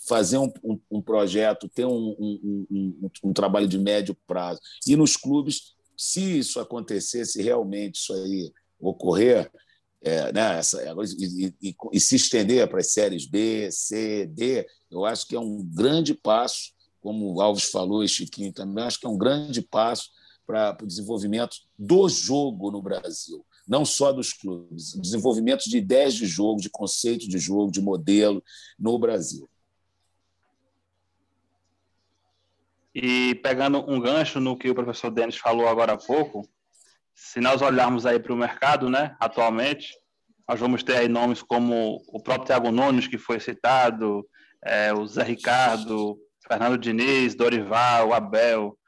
fazer 0.09 0.39
um, 0.39 0.53
um, 0.65 0.81
um 0.91 1.01
projeto, 1.01 1.69
ter 1.69 1.87
um, 1.87 2.17
um, 3.23 3.33
trabalho 3.33 3.69
de 3.69 3.79
médio 3.79 4.17
prazo. 4.27 4.61
E 4.87 4.97
nos 4.97 5.17
clubes, 5.17 5.75
se 5.97 6.39
isso 6.39 6.59
acontecer, 6.59 7.25
se 7.25 7.41
realmente 7.41 7.97
isso 7.97 8.13
aí 8.13 8.53
ocorrer, 8.81 9.51
é, 10.03 10.33
né, 10.33 10.59
essa, 10.59 10.83
e, 11.19 11.55
e, 11.63 11.77
e, 11.93 12.01
se 12.01 12.17
estender 12.17 12.69
para 12.69 12.81
as 12.81 12.93
séries 12.93 13.27
B, 13.27 13.71
C, 13.71 14.27
D, 14.27 14.67
eu 14.91 15.05
acho 15.05 15.27
que 15.27 15.37
é 15.37 15.41
um 15.41 15.63
grande 15.63 16.15
passo, 16.15 16.73
como 17.01 17.35
o 17.35 17.41
Alves 17.41 17.65
falou 17.65 18.03
e 18.03 18.09
Chiquinho 18.09 18.53
também, 18.53 18.85
acho 18.85 18.99
que 18.99 19.07
é 19.07 19.09
um 19.09 19.19
grande 19.19 19.63
passo 19.63 20.11
para 20.47 20.77
o 20.83 20.87
desenvolvimento 20.87 21.57
do 21.79 22.09
jogo 22.09 22.71
no 22.71 22.83
Brasil 22.83 23.45
não 23.67 23.85
só 23.85 24.13
dos 24.13 24.33
clubes, 24.33 24.93
desenvolvimento 25.01 25.65
de 25.65 25.79
ideias 25.79 26.15
de 26.15 26.27
jogo, 26.27 26.61
de 26.61 26.69
conceito 26.69 27.29
de 27.29 27.39
jogo, 27.39 27.71
de 27.71 27.81
modelo 27.81 28.43
no 28.79 28.99
Brasil. 28.99 29.49
E 32.95 33.35
pegando 33.37 33.79
um 33.91 33.99
gancho 34.01 34.39
no 34.39 34.57
que 34.57 34.69
o 34.69 34.75
professor 34.75 35.11
Denis 35.11 35.37
falou 35.37 35.67
agora 35.67 35.95
há 35.95 35.97
pouco, 35.97 36.47
se 37.15 37.41
nós 37.41 37.63
olharmos 37.63 38.07
aí 38.07 38.19
para 38.19 38.33
o 38.33 38.37
mercado, 38.37 38.89
né, 38.89 39.17
atualmente, 39.21 39.93
nós 40.49 40.59
vamos 40.59 40.83
ter 40.83 40.97
aí 40.97 41.09
nomes 41.09 41.43
como 41.43 42.03
o 42.09 42.23
próprio 42.23 42.47
Thiago 42.47 42.71
Nunes, 42.71 43.07
que 43.07 43.19
foi 43.19 43.41
citado, 43.41 44.27
é, 44.65 44.93
o 44.93 45.07
Zé 45.07 45.23
Ricardo, 45.23 46.19
Fernando 46.47 46.79
Diniz, 46.79 47.35
Dorival, 47.35 48.13
Abel. 48.13 48.79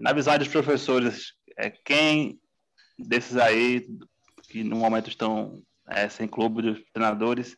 Na 0.00 0.12
visão 0.12 0.36
dos 0.38 0.48
professores, 0.48 1.32
é, 1.56 1.70
quem 1.70 2.40
desses 2.98 3.36
aí, 3.36 3.86
que 4.48 4.64
no 4.64 4.76
momento 4.76 5.08
estão 5.08 5.62
é, 5.88 6.08
sem 6.08 6.26
clube 6.26 6.62
dos 6.62 6.82
treinadores, 6.92 7.56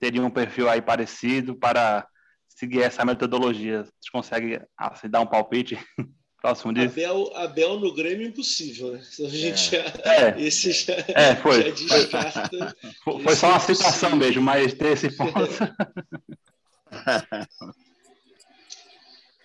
teria 0.00 0.22
um 0.22 0.30
perfil 0.30 0.68
aí 0.68 0.82
parecido 0.82 1.54
para 1.56 2.06
seguir 2.48 2.82
essa 2.82 3.04
metodologia? 3.04 3.84
Vocês 3.84 4.10
conseguem 4.10 4.60
assim, 4.76 5.08
dar 5.08 5.20
um 5.20 5.26
palpite 5.26 5.78
próximo 6.44 6.74
disso? 6.74 6.92
Abel, 6.92 7.32
Abel 7.34 7.80
no 7.80 7.94
Grêmio 7.94 8.26
impossível, 8.26 8.92
né? 8.92 9.02
A 9.18 9.28
gente 9.28 9.74
é. 9.74 9.82
já, 9.82 10.12
é. 10.12 10.34
Esse 10.42 10.72
já, 10.72 10.92
é, 11.08 11.34
foi. 11.36 11.62
já 11.62 11.70
descarta. 11.70 12.76
Foi, 13.02 13.22
foi 13.22 13.34
só 13.34 13.48
uma 13.48 13.60
citação 13.60 14.14
mesmo, 14.14 14.42
mas 14.42 14.74
ter 14.74 14.92
esse 14.92 15.10
ponto. 15.10 15.32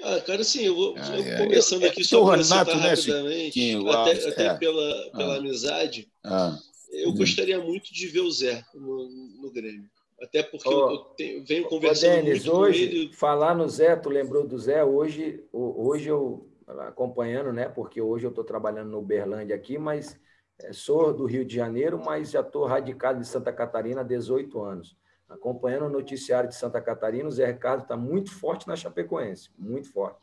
Ah, 0.01 0.21
cara, 0.21 0.39
assim, 0.39 0.63
eu 0.63 0.75
vou 0.75 0.95
ah, 0.97 1.19
é. 1.19 1.37
começando 1.39 1.83
aqui 1.83 2.05
só 2.05 2.23
para 2.23 2.41
citar 2.41 2.65
né, 2.67 2.89
rapidamente, 2.89 3.75
até, 3.85 4.29
até 4.29 4.45
é. 4.45 4.53
pela, 4.53 5.11
pela 5.11 5.33
ah. 5.33 5.37
amizade, 5.39 6.07
ah. 6.23 6.57
eu 6.89 7.09
hum. 7.09 7.15
gostaria 7.15 7.59
muito 7.59 7.93
de 7.93 8.07
ver 8.07 8.21
o 8.21 8.31
Zé 8.31 8.63
no, 8.73 9.09
no 9.41 9.51
Grêmio. 9.51 9.89
Até 10.21 10.41
porque 10.41 10.69
oh, 10.69 10.91
eu 10.91 10.97
tenho, 11.17 11.43
venho 11.43 11.65
conversando 11.65 12.13
oh, 12.13 12.23
Denis, 12.23 12.45
muito 12.45 12.57
hoje, 12.57 12.87
com 12.87 12.95
ele. 12.95 13.13
Falar 13.13 13.53
no 13.53 13.67
Zé, 13.67 13.93
tu 13.97 14.07
lembrou 14.07 14.47
do 14.47 14.57
Zé? 14.57 14.85
Hoje, 14.85 15.43
hoje 15.51 16.07
eu 16.07 16.48
acompanhando, 16.87 17.51
né? 17.51 17.67
Porque 17.67 18.01
hoje 18.01 18.25
eu 18.25 18.29
estou 18.29 18.43
trabalhando 18.43 18.91
no 18.91 18.99
Uberlândia 18.99 19.55
aqui, 19.55 19.77
mas 19.77 20.19
é, 20.59 20.73
sou 20.73 21.13
do 21.13 21.25
Rio 21.25 21.45
de 21.45 21.55
Janeiro, 21.55 22.01
mas 22.03 22.31
já 22.31 22.41
estou 22.41 22.65
radicado 22.65 23.19
em 23.19 23.23
Santa 23.23 23.51
Catarina 23.51 24.01
há 24.01 24.03
18 24.03 24.61
anos. 24.61 24.97
Acompanhando 25.27 25.85
o 25.85 25.89
noticiário 25.89 26.49
de 26.49 26.55
Santa 26.55 26.81
Catarina, 26.81 27.27
o 27.29 27.31
Zé 27.31 27.45
Ricardo 27.45 27.83
está 27.83 27.95
muito 27.95 28.31
forte 28.31 28.67
na 28.67 28.75
Chapecoense, 28.75 29.49
muito 29.57 29.91
forte. 29.91 30.19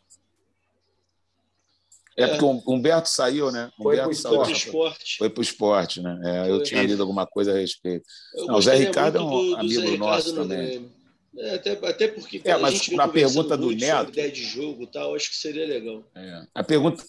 É 2.16 2.26
porque 2.28 2.44
o 2.44 2.62
Humberto 2.66 3.10
saiu, 3.10 3.52
né? 3.52 3.70
Foi 3.76 3.96
para 3.96 4.08
o 4.08 4.10
esporte. 4.10 5.18
Foi 5.18 5.28
para 5.28 5.38
o 5.38 5.42
esporte, 5.42 6.00
né? 6.00 6.18
É, 6.24 6.50
eu 6.50 6.62
tinha 6.62 6.82
lido 6.82 7.02
alguma 7.02 7.26
coisa 7.26 7.52
a 7.52 7.58
respeito. 7.58 8.06
Não, 8.34 8.56
o 8.56 8.62
Zé 8.62 8.74
Ricardo 8.74 9.18
é 9.18 9.20
um 9.20 9.28
do, 9.28 9.56
amigo 9.56 9.82
do 9.82 9.98
nosso 9.98 10.34
também. 10.34 10.90
É, 11.38 11.54
até, 11.54 11.72
até 11.72 12.08
porque 12.08 12.40
é, 12.44 12.56
mas 12.56 12.74
a 12.74 12.76
gente 12.76 12.94
na 12.94 13.08
pergunta 13.08 13.56
do 13.56 13.70
Neto, 13.70 14.10
ideia 14.10 14.30
de 14.30 14.42
jogo, 14.42 14.86
tal, 14.86 15.14
acho 15.14 15.30
que 15.30 15.36
seria 15.36 15.66
legal. 15.66 16.04
É. 16.14 16.46
A 16.54 16.64
pergunta 16.64 17.04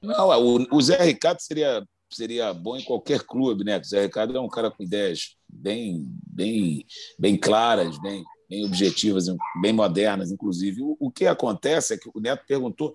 não, 0.00 0.28
o, 0.28 0.76
o 0.76 0.80
Zé 0.80 1.02
Ricardo 1.02 1.40
seria 1.40 1.86
seria 2.12 2.54
bom 2.54 2.76
em 2.76 2.84
qualquer 2.84 3.22
clube, 3.24 3.64
né? 3.64 3.78
O 3.78 3.84
Zé 3.84 4.02
Ricardo 4.02 4.36
é 4.36 4.40
um 4.40 4.48
cara 4.48 4.70
com 4.70 4.82
ideias 4.82 5.36
bem 5.48 6.06
bem 6.26 6.86
bem 7.18 7.36
claras, 7.36 7.98
bem 8.00 8.24
bem 8.48 8.64
objetivas, 8.64 9.26
bem 9.60 9.72
modernas, 9.72 10.30
inclusive. 10.30 10.80
O, 10.82 10.96
o 11.00 11.10
que 11.10 11.26
acontece 11.26 11.94
é 11.94 11.98
que 11.98 12.08
o 12.14 12.20
Neto 12.20 12.44
perguntou 12.46 12.92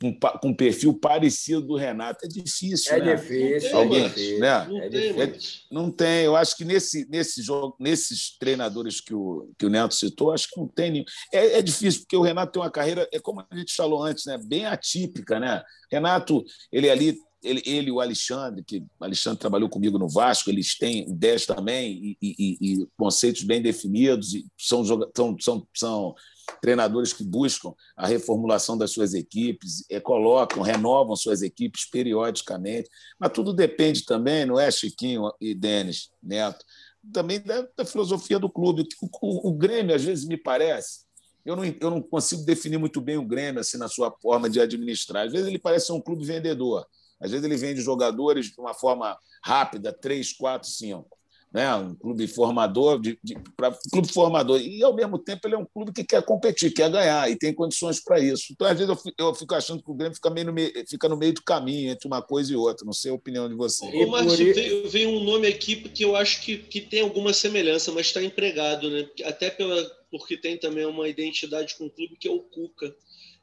com, 0.00 0.12
com 0.14 0.48
um 0.48 0.54
perfil 0.54 0.94
parecido 0.94 1.62
do 1.62 1.76
Renato. 1.76 2.24
É 2.24 2.28
difícil, 2.28 2.92
é 2.92 3.00
né? 3.00 3.16
Difícil, 3.16 3.76
Alguém, 3.76 4.04
é 4.04 4.08
difícil, 4.08 4.38
né? 4.38 4.66
Não, 4.68 4.78
é 4.78 4.88
difícil. 4.88 5.60
não 5.70 5.90
tem. 5.90 6.24
Eu 6.24 6.36
acho 6.36 6.56
que 6.56 6.64
nesse, 6.64 7.08
nesse 7.08 7.42
jogo, 7.42 7.76
nesses 7.78 8.36
treinadores 8.38 9.00
que 9.00 9.14
o, 9.14 9.50
que 9.58 9.66
o 9.66 9.70
Neto 9.70 9.94
citou, 9.94 10.32
acho 10.32 10.48
que 10.48 10.60
não 10.60 10.68
tem 10.68 10.90
nenhum. 10.90 11.04
É, 11.32 11.58
é 11.58 11.62
difícil, 11.62 12.02
porque 12.02 12.16
o 12.16 12.22
Renato 12.22 12.52
tem 12.52 12.62
uma 12.62 12.70
carreira, 12.70 13.08
é 13.12 13.18
como 13.18 13.44
a 13.48 13.56
gente 13.56 13.74
falou 13.74 14.02
antes, 14.02 14.26
né? 14.26 14.38
bem 14.38 14.66
atípica. 14.66 15.40
Né? 15.40 15.62
Renato, 15.90 16.44
ele 16.72 16.90
ali 16.90 17.16
ele, 17.42 17.62
ele 17.64 17.88
e 17.88 17.92
o 17.92 18.00
Alexandre, 18.00 18.62
que 18.62 18.78
o 18.78 19.04
Alexandre 19.04 19.40
trabalhou 19.40 19.68
comigo 19.68 19.98
no 19.98 20.08
Vasco, 20.08 20.50
eles 20.50 20.76
têm 20.76 21.08
ideias 21.08 21.46
também 21.46 22.16
e, 22.20 22.34
e, 22.38 22.58
e 22.60 22.86
conceitos 22.96 23.42
bem 23.42 23.62
definidos, 23.62 24.34
e 24.34 24.46
são, 24.58 24.84
são, 24.84 25.36
são, 25.40 25.66
são 25.74 26.14
treinadores 26.60 27.12
que 27.12 27.24
buscam 27.24 27.74
a 27.96 28.06
reformulação 28.06 28.76
das 28.76 28.90
suas 28.90 29.14
equipes, 29.14 29.84
é, 29.90 30.00
colocam, 30.00 30.62
renovam 30.62 31.16
suas 31.16 31.42
equipes 31.42 31.88
periodicamente, 31.88 32.88
mas 33.18 33.32
tudo 33.32 33.52
depende 33.52 34.04
também, 34.04 34.44
não 34.44 34.58
é, 34.58 34.70
Chiquinho 34.70 35.30
e 35.40 35.54
Denis 35.54 36.10
Neto, 36.22 36.64
também 37.12 37.40
da, 37.40 37.66
da 37.76 37.84
filosofia 37.84 38.38
do 38.38 38.50
clube. 38.50 38.86
O, 39.00 39.08
o, 39.22 39.48
o, 39.50 39.52
Grêmio, 39.54 39.94
às 39.94 40.04
vezes, 40.04 40.26
me 40.26 40.36
parece, 40.36 41.00
eu 41.44 41.56
não, 41.56 41.64
eu 41.64 41.90
não 41.90 42.02
consigo 42.02 42.44
definir 42.44 42.78
muito 42.78 43.00
bem 43.00 43.16
o 43.16 43.26
Grêmio 43.26 43.60
assim, 43.60 43.78
na 43.78 43.88
sua 43.88 44.14
forma 44.20 44.48
de 44.50 44.60
administrar. 44.60 45.26
Às 45.26 45.32
vezes 45.32 45.46
ele 45.46 45.58
parece 45.58 45.90
um 45.92 46.00
clube 46.00 46.24
vendedor, 46.24 46.86
às 47.20 47.30
vezes 47.30 47.44
ele 47.44 47.56
vende 47.56 47.80
jogadores 47.80 48.46
de 48.46 48.60
uma 48.60 48.74
forma 48.74 49.18
rápida, 49.42 49.92
três, 49.92 50.32
quatro, 50.32 50.68
cinco 50.68 51.19
né? 51.52 51.74
um 51.74 51.94
clube 51.94 52.26
formador, 52.28 53.00
de, 53.00 53.18
de 53.22 53.34
pra, 53.56 53.76
clube 53.90 54.12
formador. 54.12 54.60
E, 54.60 54.82
ao 54.82 54.94
mesmo 54.94 55.18
tempo, 55.18 55.46
ele 55.46 55.54
é 55.54 55.58
um 55.58 55.64
clube 55.64 55.92
que 55.92 56.04
quer 56.04 56.22
competir, 56.22 56.72
quer 56.72 56.90
ganhar 56.90 57.30
e 57.30 57.36
tem 57.36 57.52
condições 57.52 58.02
para 58.02 58.20
isso. 58.20 58.46
Então, 58.52 58.66
às 58.66 58.74
vezes, 58.74 58.88
eu 58.88 58.96
fico, 58.96 59.14
eu 59.18 59.34
fico, 59.34 59.54
achando 59.54 59.82
que 59.82 59.90
o 59.90 59.94
Grêmio 59.94 60.14
fica, 60.14 60.30
meio 60.30 60.46
no 60.46 60.52
meio, 60.52 60.72
fica 60.88 61.08
no 61.08 61.16
meio 61.16 61.34
do 61.34 61.42
caminho 61.42 61.90
entre 61.90 62.06
uma 62.06 62.22
coisa 62.22 62.52
e 62.52 62.56
outra. 62.56 62.86
Não 62.86 62.92
sei 62.92 63.10
a 63.10 63.14
opinião 63.14 63.48
de 63.48 63.54
você. 63.54 63.84
Ô, 63.86 64.06
Márcio, 64.08 64.54
veio, 64.54 64.88
veio 64.88 65.10
um 65.10 65.24
nome 65.24 65.48
aqui 65.48 65.76
que 65.76 66.04
eu 66.04 66.14
acho 66.14 66.40
que, 66.42 66.58
que 66.58 66.80
tem 66.80 67.00
alguma 67.00 67.32
semelhança, 67.32 67.90
mas 67.92 68.06
está 68.06 68.22
empregado, 68.22 68.88
né? 68.90 69.08
até 69.24 69.50
pela, 69.50 69.84
porque 70.10 70.36
tem 70.36 70.56
também 70.56 70.86
uma 70.86 71.08
identidade 71.08 71.76
com 71.76 71.86
o 71.86 71.90
clube, 71.90 72.16
que 72.16 72.28
é 72.28 72.30
o 72.30 72.40
Cuca 72.40 72.94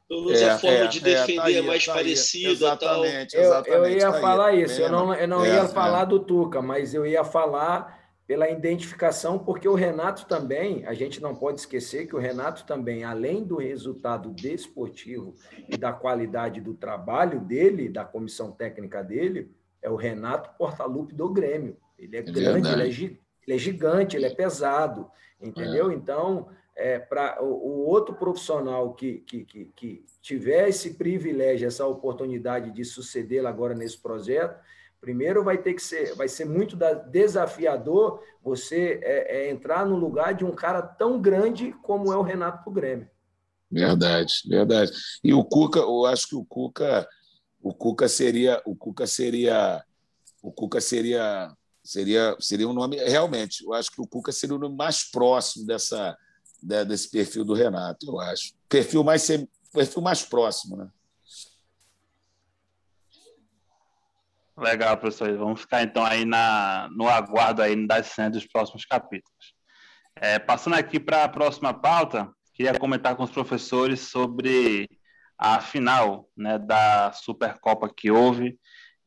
pelo 0.08 0.24
menos 0.24 0.40
é, 0.40 0.50
a 0.50 0.58
forma 0.58 0.76
é, 0.78 0.86
de 0.86 1.00
defender 1.00 1.32
é, 1.32 1.36
tá 1.36 1.44
aí, 1.44 1.56
é 1.56 1.62
mais 1.62 1.84
tá 1.84 1.92
parecida. 1.92 2.48
Exatamente, 2.48 3.32
tal. 3.32 3.42
exatamente. 3.42 3.68
Eu, 3.68 3.84
eu 3.84 3.90
ia 3.90 4.12
tá 4.12 4.20
falar 4.20 4.46
aí, 4.46 4.62
isso, 4.62 4.80
eu 4.80 4.90
não, 4.90 5.14
eu 5.14 5.28
não 5.28 5.44
é, 5.44 5.56
ia 5.56 5.68
falar 5.68 6.06
do 6.06 6.18
Tuca, 6.18 6.62
mas 6.62 6.94
eu 6.94 7.06
ia 7.06 7.22
falar 7.22 7.97
pela 8.28 8.50
identificação, 8.50 9.38
porque 9.38 9.66
o 9.66 9.74
Renato 9.74 10.26
também, 10.26 10.84
a 10.84 10.92
gente 10.92 11.18
não 11.18 11.34
pode 11.34 11.60
esquecer 11.60 12.06
que 12.06 12.14
o 12.14 12.18
Renato 12.18 12.66
também, 12.66 13.02
além 13.02 13.42
do 13.42 13.56
resultado 13.56 14.28
desportivo 14.28 15.34
e 15.66 15.78
da 15.78 15.94
qualidade 15.94 16.60
do 16.60 16.74
trabalho 16.74 17.40
dele, 17.40 17.88
da 17.88 18.04
comissão 18.04 18.52
técnica 18.52 19.02
dele, 19.02 19.50
é 19.80 19.88
o 19.88 19.96
Renato 19.96 20.50
Portaluppi 20.58 21.14
do 21.14 21.30
Grêmio. 21.30 21.78
Ele 21.98 22.18
é, 22.18 22.20
é 22.20 22.22
grande, 22.22 22.68
ele 22.70 22.82
é, 22.82 22.86
ele 22.86 23.20
é, 23.46 23.58
gigante, 23.58 24.14
ele 24.14 24.26
é 24.26 24.34
pesado, 24.34 25.10
entendeu? 25.40 25.90
É. 25.90 25.94
Então, 25.94 26.50
é, 26.76 26.98
para 26.98 27.42
o, 27.42 27.46
o, 27.46 27.86
outro 27.86 28.14
profissional 28.14 28.92
que, 28.92 29.20
que, 29.20 29.42
que, 29.46 29.64
que 29.74 30.04
tiver 30.20 30.68
esse 30.68 30.94
privilégio, 30.94 31.66
essa 31.66 31.86
oportunidade 31.86 32.72
de 32.72 32.84
sucedê-lo 32.84 33.48
agora 33.48 33.74
nesse 33.74 33.96
projeto, 33.96 34.60
Primeiro 35.00 35.44
vai 35.44 35.58
ter 35.58 35.74
que 35.74 35.82
ser, 35.82 36.14
vai 36.14 36.28
ser 36.28 36.44
muito 36.44 36.76
desafiador 37.10 38.22
você 38.42 39.00
é, 39.02 39.46
é 39.46 39.50
entrar 39.50 39.86
no 39.86 39.96
lugar 39.96 40.34
de 40.34 40.44
um 40.44 40.54
cara 40.54 40.82
tão 40.82 41.20
grande 41.20 41.72
como 41.82 42.12
é 42.12 42.16
o 42.16 42.22
Renato 42.22 42.64
pro 42.64 42.72
Grêmio. 42.72 43.08
Verdade, 43.70 44.34
verdade. 44.46 44.92
E 45.22 45.32
o 45.32 45.44
Cuca, 45.44 45.80
eu 45.80 46.06
acho 46.06 46.28
que 46.28 46.34
o 46.34 46.44
Cuca, 46.44 47.06
o 47.62 47.74
Cuca 47.74 48.08
seria, 48.08 48.62
o 48.64 48.74
Cuca 48.74 49.06
seria, 49.06 49.84
o 50.42 50.50
Cuca 50.50 50.80
seria 50.80 51.54
Seria, 51.88 52.36
seria 52.38 52.68
um 52.68 52.74
nome. 52.74 52.96
Realmente, 52.96 53.64
eu 53.64 53.72
acho 53.72 53.90
que 53.90 53.98
o 53.98 54.06
Cuca 54.06 54.30
seria 54.30 54.54
o 54.54 54.58
nome 54.58 54.76
mais 54.76 55.10
próximo 55.10 55.64
dessa, 55.64 56.14
desse 56.62 57.10
perfil 57.10 57.46
do 57.46 57.54
Renato, 57.54 58.04
eu 58.06 58.20
acho. 58.20 58.52
Perfil 58.68 59.02
mais, 59.02 59.26
perfil 59.72 60.02
mais 60.02 60.22
próximo, 60.22 60.76
né? 60.76 60.90
Legal, 64.58 64.96
professor. 64.96 65.36
Vamos 65.36 65.60
ficar 65.60 65.84
então 65.84 66.04
aí 66.04 66.24
na, 66.24 66.88
no 66.90 67.08
aguardo 67.08 67.62
aí 67.62 67.86
das 67.86 68.08
cenas 68.08 68.32
dos 68.32 68.46
próximos 68.46 68.84
capítulos. 68.84 69.54
É, 70.16 70.38
passando 70.38 70.74
aqui 70.74 70.98
para 70.98 71.24
a 71.24 71.28
próxima 71.28 71.72
pauta, 71.72 72.28
queria 72.52 72.76
comentar 72.76 73.14
com 73.14 73.22
os 73.22 73.30
professores 73.30 74.00
sobre 74.00 74.88
a 75.38 75.60
final 75.60 76.28
né, 76.36 76.58
da 76.58 77.12
Supercopa 77.12 77.88
que 77.88 78.10
houve 78.10 78.58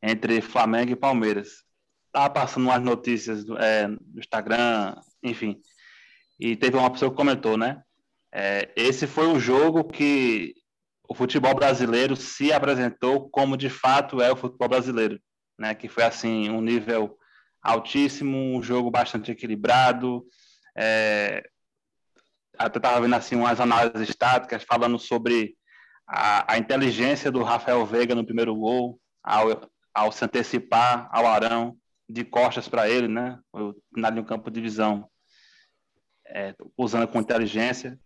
entre 0.02 0.40
Flamengo 0.40 0.94
e 0.94 0.96
Palmeiras. 0.96 1.66
Estava 2.08 2.30
passando 2.30 2.64
umas 2.64 2.82
notícias 2.82 3.44
é, 3.60 3.88
no 3.88 4.20
Instagram, 4.20 4.96
enfim, 5.22 5.60
e 6.40 6.56
teve 6.56 6.78
uma 6.78 6.90
pessoa 6.90 7.12
que 7.12 7.18
comentou, 7.18 7.58
né? 7.58 7.82
É, 8.34 8.72
esse 8.78 9.06
foi 9.06 9.28
o 9.28 9.40
jogo 9.40 9.84
que 9.84 10.54
o 11.10 11.14
futebol 11.14 11.54
brasileiro 11.54 12.16
se 12.16 12.54
apresentou 12.54 13.30
como 13.30 13.58
de 13.58 13.70
fato 13.70 14.22
é 14.22 14.32
o 14.32 14.36
futebol 14.36 14.70
brasileiro, 14.70 15.20
né? 15.62 15.76
Que 15.76 15.88
foi 15.88 16.04
assim 16.04 16.50
um 16.50 16.60
nível 16.60 17.16
altíssimo, 17.62 18.36
um 18.36 18.64
jogo 18.64 18.90
bastante 18.90 19.32
equilibrado, 19.32 20.26
é, 20.76 21.48
até 22.58 22.80
estava 22.80 23.00
vendo 23.00 23.14
assim 23.14 23.36
umas 23.36 23.60
análises 23.60 24.10
estáticas 24.10 24.64
falando 24.64 24.98
sobre 24.98 25.56
a, 26.08 26.54
a, 26.54 26.58
inteligência 26.58 27.32
do 27.32 27.44
Rafael 27.44 27.86
Veiga 27.86 28.16
no 28.16 28.26
primeiro 28.26 28.56
gol, 28.56 29.00
ao, 29.24 29.70
ao 29.94 30.12
se 30.12 30.26
antecipar 30.26 31.08
ao 31.12 31.28
Arão 31.28 31.78
de 32.10 32.24
costas 32.24 32.68
para 32.68 32.90
ele, 32.90 33.08
né? 33.08 33.40
Na 33.96 34.10
linha 34.10 34.26
campo 34.26 34.50
de 34.50 34.60
visão, 34.60 35.08
é, 36.28 36.56
usando 36.76 37.08
com 37.08 37.20
inteligência. 37.20 38.00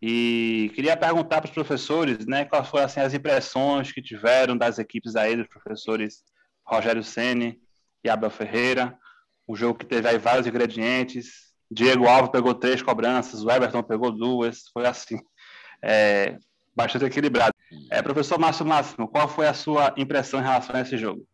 E 0.00 0.70
queria 0.74 0.96
perguntar 0.96 1.40
para 1.40 1.48
os 1.48 1.54
professores, 1.54 2.24
né, 2.26 2.44
quais 2.44 2.68
foram 2.68 2.84
assim, 2.84 3.00
as 3.00 3.14
impressões 3.14 3.90
que 3.90 4.02
tiveram 4.02 4.56
das 4.56 4.78
equipes 4.78 5.16
aí, 5.16 5.34
dos 5.34 5.48
professores 5.48 6.22
Rogério 6.64 7.02
Ceni 7.02 7.60
e 8.02 8.08
Abel 8.08 8.30
Ferreira, 8.30 8.98
um 9.48 9.54
jogo 9.54 9.78
que 9.78 9.86
teve 9.86 10.08
aí 10.08 10.18
vários 10.18 10.46
ingredientes, 10.46 11.52
Diego 11.70 12.06
Alves 12.06 12.30
pegou 12.30 12.54
três 12.54 12.82
cobranças, 12.82 13.42
o 13.42 13.50
Everton 13.50 13.82
pegou 13.82 14.10
duas, 14.10 14.68
foi 14.72 14.86
assim, 14.86 15.18
é, 15.82 16.38
bastante 16.74 17.04
equilibrado. 17.04 17.54
É, 17.90 18.00
professor 18.02 18.38
Márcio 18.38 18.64
Máximo, 18.64 19.08
qual 19.08 19.28
foi 19.28 19.46
a 19.46 19.54
sua 19.54 19.94
impressão 19.96 20.40
em 20.40 20.44
relação 20.44 20.76
a 20.76 20.80
esse 20.80 20.96
jogo? 20.96 21.26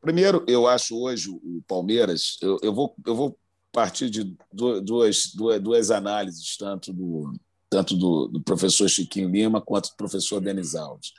Primeiro, 0.00 0.44
eu 0.46 0.66
acho 0.66 0.96
hoje 0.96 1.28
o 1.28 1.62
Palmeiras, 1.66 2.38
eu, 2.40 2.58
eu 2.62 2.72
vou, 2.72 2.94
eu 3.04 3.14
vou 3.14 3.38
partir 3.72 4.08
de 4.08 4.36
duas, 4.52 4.82
duas, 4.82 5.60
duas 5.60 5.90
análises, 5.90 6.56
tanto 6.56 6.92
do, 6.92 7.32
tanto 7.68 7.96
do, 7.96 8.28
do, 8.28 8.40
professor 8.40 8.88
Chiquinho 8.88 9.28
Lima 9.28 9.60
quanto 9.60 9.90
do 9.90 9.96
professor 9.96 10.40
Denis 10.40 10.74
Alves. 10.74 11.12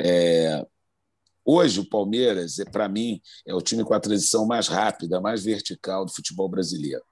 É, 0.00 0.66
hoje, 1.50 1.80
o 1.80 1.88
Palmeiras, 1.88 2.58
é, 2.58 2.64
para 2.64 2.88
mim, 2.88 3.20
é 3.46 3.54
o 3.54 3.60
time 3.60 3.84
com 3.84 3.94
a 3.94 4.00
transição 4.00 4.46
mais 4.46 4.68
rápida, 4.68 5.20
mais 5.20 5.42
vertical 5.42 6.04
do 6.04 6.12
futebol 6.12 6.48
brasileiro 6.48 7.02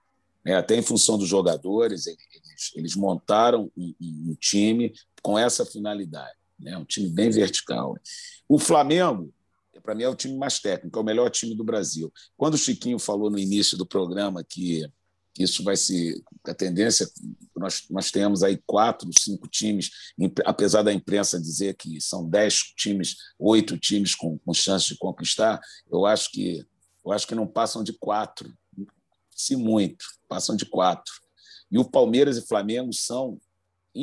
né? 0.47 0.55
até 0.55 0.77
em 0.77 0.83
função 0.83 1.19
dos 1.19 1.29
jogadores, 1.29 2.07
eles, 2.07 2.73
eles 2.77 2.95
montaram 2.95 3.69
um, 3.77 3.93
um, 4.01 4.37
time 4.39 4.95
com 5.21 5.37
essa 5.37 5.67
finalidade, 5.67 6.37
né? 6.57 6.79
um 6.79 6.85
time 6.85 7.09
bem 7.09 7.31
vertical. 7.31 7.97
O 8.49 8.57
Flamengo, 8.57 9.35
para 9.83 9.93
mim, 9.93 10.05
é 10.05 10.09
o 10.09 10.15
time 10.15 10.39
mais 10.39 10.61
técnico, 10.61 10.97
é 10.97 11.03
o 11.03 11.05
melhor 11.05 11.31
time 11.31 11.53
do 11.53 11.65
Brasil. 11.65 12.13
Quando 12.37 12.55
o 12.55 12.59
Chiquinho 12.59 12.99
falou 13.01 13.29
no 13.29 13.41
início 13.41 13.77
do 13.77 13.85
programa 13.85 14.45
que 14.45 14.89
isso 15.39 15.63
vai 15.63 15.77
ser 15.77 16.23
a 16.45 16.55
tendência. 16.55 17.09
Nós, 17.57 17.85
nós 17.91 18.11
temos 18.11 18.43
aí 18.43 18.61
quatro, 18.67 19.09
cinco 19.19 19.49
times, 19.49 19.91
apesar 20.45 20.83
da 20.83 20.93
imprensa 20.93 21.41
dizer 21.41 21.75
que 21.75 22.01
são 22.01 22.29
dez 22.29 22.55
times, 22.77 23.17
oito 23.39 23.79
times 23.79 24.15
com, 24.15 24.39
com 24.39 24.55
chance 24.55 24.89
de 24.89 24.97
conquistar, 24.97 25.61
eu 25.91 26.07
acho 26.07 26.31
que 26.31 26.65
eu 27.05 27.13
acho 27.13 27.27
que 27.29 27.37
não 27.37 27.47
passam 27.47 27.85
de 27.85 27.93
quatro 27.93 28.53
se 29.37 29.55
muito, 29.55 30.05
passam 30.29 30.57
de 30.57 30.65
quatro. 30.65 31.13
E 31.71 31.79
o 31.79 31.85
Palmeiras 31.85 32.37
e 32.37 32.47
Flamengo 32.47 32.93
são, 32.93 33.39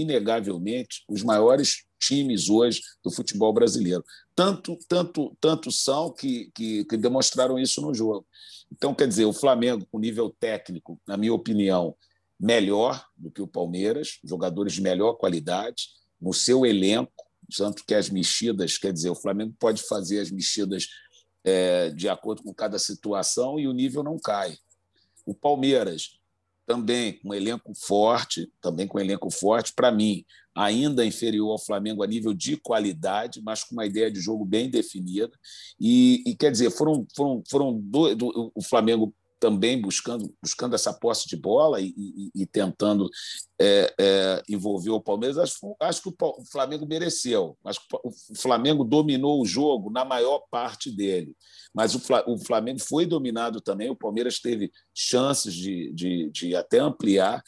inegavelmente, 0.02 1.04
os 1.08 1.24
maiores 1.24 1.84
times 2.00 2.50
hoje 2.50 2.82
do 3.04 3.12
futebol 3.12 3.54
brasileiro. 3.54 4.04
Tanto, 4.36 4.78
tanto, 4.88 5.36
tanto 5.40 5.72
são 5.72 6.12
que, 6.12 6.52
que, 6.54 6.86
que 6.86 6.98
demonstraram 6.98 7.58
isso 7.58 7.82
no 7.82 7.94
jogo. 7.94 8.26
Então, 8.72 8.94
quer 8.94 9.08
dizer, 9.08 9.26
o 9.26 9.34
Flamengo, 9.34 9.88
com 9.92 10.00
nível 10.00 10.36
técnico, 10.40 11.00
na 11.08 11.16
minha 11.16 11.34
opinião, 11.34 11.96
melhor 12.40 13.06
do 13.16 13.32
que 13.32 13.42
o 13.42 13.48
Palmeiras, 13.48 14.20
jogadores 14.24 14.74
de 14.74 14.82
melhor 14.82 15.14
qualidade, 15.14 15.90
no 16.20 16.34
seu 16.34 16.66
elenco, 16.66 17.12
tanto 17.56 17.86
que 17.86 17.94
as 17.94 18.10
mexidas, 18.10 18.78
quer 18.78 18.92
dizer, 18.92 19.10
o 19.10 19.16
Flamengo 19.16 19.54
pode 19.60 19.84
fazer 19.84 20.20
as 20.20 20.32
mexidas 20.32 20.88
é, 21.44 21.90
de 21.90 22.08
acordo 22.10 22.42
com 22.42 22.54
cada 22.54 22.80
situação 22.80 23.60
e 23.60 23.68
o 23.68 23.74
nível 23.74 24.04
não 24.04 24.18
cai. 24.18 24.58
O 25.26 25.34
Palmeiras 25.34 26.18
também 26.66 27.20
com 27.20 27.30
um 27.30 27.34
elenco 27.34 27.74
forte, 27.76 28.50
também 28.62 28.88
com 28.88 28.98
um 28.98 29.02
elenco 29.02 29.30
forte, 29.30 29.74
para 29.74 29.92
mim, 29.92 30.26
ainda 30.56 31.06
inferior 31.06 31.52
ao 31.52 31.60
Flamengo 31.60 32.04
a 32.04 32.08
nível 32.08 32.34
de 32.34 32.58
qualidade, 32.58 33.42
mas 33.42 33.64
com 33.64 33.74
uma 33.74 33.86
ideia 33.86 34.12
de 34.12 34.20
jogo 34.20 34.46
bem 34.46 34.70
definida. 34.70 35.32
E, 35.80 36.24
e 36.26 36.36
quer 36.36 36.52
dizer, 36.52 36.72
foram, 36.72 37.06
foram, 37.16 37.44
foram 37.50 37.80
do, 37.80 38.16
do, 38.16 38.52
o 38.54 38.64
Flamengo 38.64 39.14
também 39.44 39.82
buscando, 39.82 40.34
buscando 40.42 40.74
essa 40.74 40.94
posse 40.94 41.28
de 41.28 41.36
bola 41.36 41.82
e, 41.82 41.94
e, 41.98 42.32
e 42.34 42.46
tentando 42.46 43.10
é, 43.60 43.94
é, 44.00 44.44
envolver 44.48 44.92
o 44.92 45.02
Palmeiras. 45.02 45.38
Acho, 45.38 45.76
acho, 45.82 46.02
que 46.02 46.08
o 46.10 46.46
Flamengo 46.50 46.88
mereceu. 46.88 47.58
Acho 47.66 47.82
que 47.82 47.98
o 48.06 48.38
Flamengo 48.38 48.86
dominou 48.86 49.42
o 49.42 49.46
jogo 49.46 49.92
na 49.92 50.06
maior 50.06 50.44
parte 50.50 50.90
dele. 50.90 51.36
Mas 51.74 51.94
o 51.94 52.00
Flamengo 52.40 52.80
foi 52.80 53.06
dominado 53.06 53.60
também. 53.60 53.90
O 53.90 53.98
Palmeiras 53.98 54.40
teve 54.40 54.72
chances 54.94 55.54
de, 55.54 55.92
de, 55.92 56.32
de 56.32 56.56
até 56.56 56.80
ampliar 56.80 57.44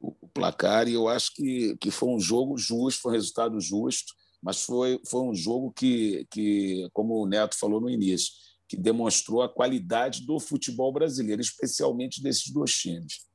o 0.00 0.26
placar 0.34 0.88
e 0.88 0.94
eu 0.94 1.06
acho 1.06 1.32
que, 1.36 1.76
que 1.76 1.92
foi 1.92 2.08
um 2.08 2.18
jogo 2.18 2.58
justo, 2.58 3.00
foi 3.00 3.12
um 3.12 3.14
resultado 3.14 3.60
justo, 3.60 4.12
mas 4.42 4.64
foi, 4.64 5.00
foi 5.06 5.20
um 5.20 5.32
jogo 5.32 5.70
que, 5.70 6.26
que, 6.32 6.88
como 6.92 7.22
o 7.22 7.28
Neto 7.28 7.56
falou 7.56 7.80
no 7.80 7.88
início, 7.88 8.32
que 8.72 8.76
demonstrou 8.78 9.42
a 9.42 9.52
qualidade 9.52 10.24
do 10.24 10.40
futebol 10.40 10.90
brasileiro, 10.90 11.42
especialmente 11.42 12.22
desses 12.22 12.50
dois 12.50 12.72
times. 12.72 13.28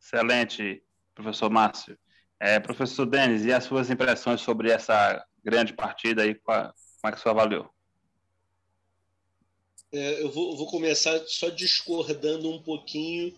Excelente, 0.00 0.80
professor 1.12 1.50
Márcio. 1.50 1.98
É, 2.38 2.60
professor 2.60 3.04
Denis, 3.04 3.44
e 3.44 3.52
as 3.52 3.64
suas 3.64 3.90
impressões 3.90 4.42
sobre 4.42 4.70
essa 4.70 5.26
grande 5.42 5.72
partida 5.72 6.22
aí? 6.22 6.36
Como 6.36 6.56
é 7.04 7.10
que 7.10 7.18
você 7.18 7.28
avaliou? 7.28 7.68
É, 9.92 10.22
eu, 10.22 10.30
vou, 10.30 10.52
eu 10.52 10.56
vou 10.56 10.70
começar 10.70 11.18
só 11.26 11.48
discordando 11.48 12.48
um 12.48 12.62
pouquinho 12.62 13.36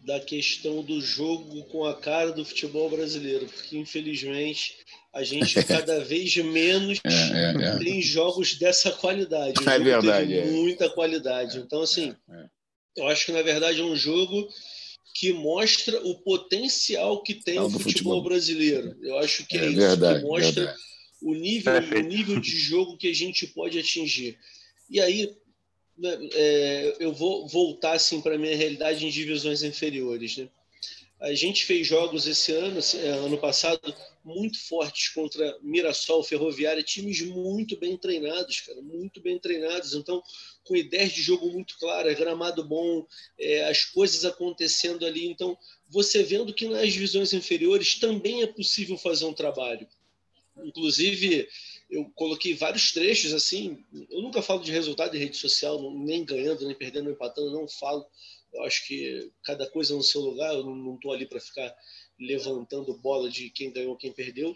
da 0.00 0.20
questão 0.20 0.82
do 0.82 1.00
jogo 1.00 1.64
com 1.64 1.84
a 1.84 1.94
cara 1.94 2.32
do 2.32 2.44
futebol 2.44 2.88
brasileiro, 2.88 3.46
porque 3.46 3.76
infelizmente 3.76 4.76
a 5.12 5.22
gente 5.22 5.62
cada 5.64 6.00
vez 6.04 6.36
menos 6.36 6.98
é, 7.04 7.10
é, 7.10 7.64
é. 7.64 7.78
tem 7.78 8.00
jogos 8.00 8.54
dessa 8.54 8.90
qualidade. 8.92 9.62
O 9.62 9.68
é 9.68 9.78
verdade. 9.78 10.38
É. 10.38 10.44
Muita 10.46 10.88
qualidade. 10.88 11.58
Então, 11.58 11.82
assim, 11.82 12.14
é, 12.30 12.44
eu 12.96 13.08
acho 13.08 13.26
que 13.26 13.32
na 13.32 13.42
verdade 13.42 13.80
é 13.80 13.84
um 13.84 13.96
jogo 13.96 14.48
que 15.14 15.32
mostra 15.32 16.00
o 16.06 16.14
potencial 16.22 17.22
que 17.22 17.34
tem 17.34 17.58
o 17.58 17.68
futebol, 17.68 17.82
futebol, 17.82 18.22
brasileiro. 18.22 18.96
Eu 19.02 19.18
acho 19.18 19.44
que 19.46 19.56
é, 19.56 19.66
isso 19.66 19.76
verdade, 19.76 20.20
que 20.20 20.26
mostra 20.26 20.76
o 21.20 21.34
nível, 21.34 21.72
o 21.74 22.00
nível 22.00 22.40
de 22.40 22.56
jogo 22.56 22.96
que 22.96 23.08
a 23.08 23.14
gente 23.14 23.46
pode 23.48 23.78
atingir. 23.78 24.38
E 24.88 25.00
aí, 25.00 25.34
é, 26.32 26.96
eu 27.00 27.12
vou 27.12 27.46
voltar 27.48 27.92
assim 27.92 28.20
para 28.20 28.38
minha 28.38 28.56
realidade 28.56 29.04
em 29.04 29.10
divisões 29.10 29.62
inferiores. 29.62 30.36
Né? 30.36 30.48
A 31.20 31.34
gente 31.34 31.64
fez 31.64 31.86
jogos 31.86 32.26
esse 32.26 32.52
ano, 32.52 32.80
é, 32.94 33.08
ano 33.08 33.38
passado, 33.38 33.92
muito 34.24 34.60
fortes 34.60 35.08
contra 35.08 35.58
Mirassol, 35.62 36.22
Ferroviária, 36.22 36.82
times 36.82 37.20
muito 37.22 37.76
bem 37.76 37.96
treinados, 37.96 38.60
cara, 38.60 38.80
muito 38.80 39.20
bem 39.20 39.38
treinados. 39.38 39.94
Então, 39.94 40.22
com 40.62 40.76
ideias 40.76 41.12
de 41.12 41.22
jogo 41.22 41.50
muito 41.50 41.76
claras, 41.78 42.16
gramado 42.16 42.62
bom, 42.62 43.04
é, 43.38 43.64
as 43.64 43.84
coisas 43.84 44.24
acontecendo 44.24 45.04
ali. 45.04 45.26
Então, 45.26 45.58
você 45.88 46.22
vendo 46.22 46.54
que 46.54 46.68
nas 46.68 46.92
divisões 46.92 47.32
inferiores 47.32 47.98
também 47.98 48.42
é 48.42 48.46
possível 48.46 48.96
fazer 48.96 49.24
um 49.24 49.34
trabalho. 49.34 49.88
Inclusive, 50.62 51.48
eu 51.90 52.10
coloquei 52.14 52.54
vários 52.54 52.92
trechos 52.92 53.32
assim. 53.32 53.84
Eu 54.10 54.20
nunca 54.20 54.42
falo 54.42 54.62
de 54.62 54.70
resultado 54.70 55.16
em 55.16 55.20
rede 55.20 55.36
social, 55.36 55.90
nem 55.94 56.24
ganhando, 56.24 56.66
nem 56.66 56.76
perdendo, 56.76 57.04
nem 57.04 57.14
empatando, 57.14 57.50
não 57.50 57.66
falo. 57.66 58.06
Eu 58.52 58.62
acho 58.64 58.86
que 58.86 59.30
cada 59.42 59.68
coisa 59.70 59.94
no 59.94 60.02
seu 60.02 60.20
lugar. 60.20 60.54
Eu 60.54 60.64
não 60.64 60.94
estou 60.96 61.12
ali 61.12 61.26
para 61.26 61.40
ficar 61.40 61.74
levantando 62.20 62.98
bola 62.98 63.30
de 63.30 63.50
quem 63.50 63.72
ganhou, 63.72 63.96
quem 63.96 64.12
perdeu. 64.12 64.54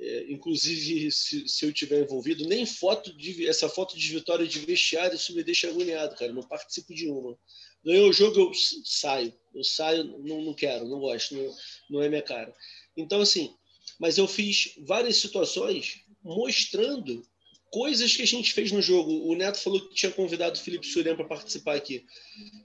é, 0.00 0.30
inclusive 0.30 1.10
se, 1.10 1.48
se, 1.48 1.64
eu 1.66 1.72
tiver 1.72 2.02
envolvido, 2.02 2.46
nem 2.46 2.64
foto 2.64 3.12
de 3.16 3.48
essa 3.48 3.68
foto 3.68 3.98
de 3.98 4.12
vitória 4.12 4.46
de 4.46 4.60
vestiário, 4.60 5.16
isso 5.16 5.34
me 5.34 5.42
deixa 5.42 5.68
agoniado, 5.68 6.14
cara. 6.14 6.32
Não 6.32 6.42
participo 6.42 6.94
de 6.94 7.08
uma. 7.08 7.36
Ganhou 7.84 8.08
o 8.08 8.12
jogo, 8.12 8.38
eu 8.38 8.52
saio. 8.84 9.32
Eu 9.54 9.64
saio, 9.64 10.04
não, 10.04 10.42
não 10.42 10.54
quero, 10.54 10.86
não 10.86 11.00
gosto, 11.00 11.34
não, 11.34 11.56
não 11.90 12.02
é 12.02 12.08
minha 12.08 12.22
cara. 12.22 12.54
Então, 12.96 13.20
assim, 13.20 13.52
mas 13.98 14.18
eu 14.18 14.28
fiz 14.28 14.74
várias 14.86 15.16
situações 15.16 16.04
mostrando 16.28 17.22
coisas 17.70 18.14
que 18.14 18.22
a 18.22 18.26
gente 18.26 18.52
fez 18.52 18.70
no 18.70 18.82
jogo. 18.82 19.26
O 19.26 19.34
Neto 19.34 19.58
falou 19.58 19.80
que 19.80 19.94
tinha 19.94 20.12
convidado 20.12 20.58
o 20.58 20.62
Felipe 20.62 20.86
Surian 20.86 21.16
para 21.16 21.24
participar 21.24 21.74
aqui. 21.74 22.04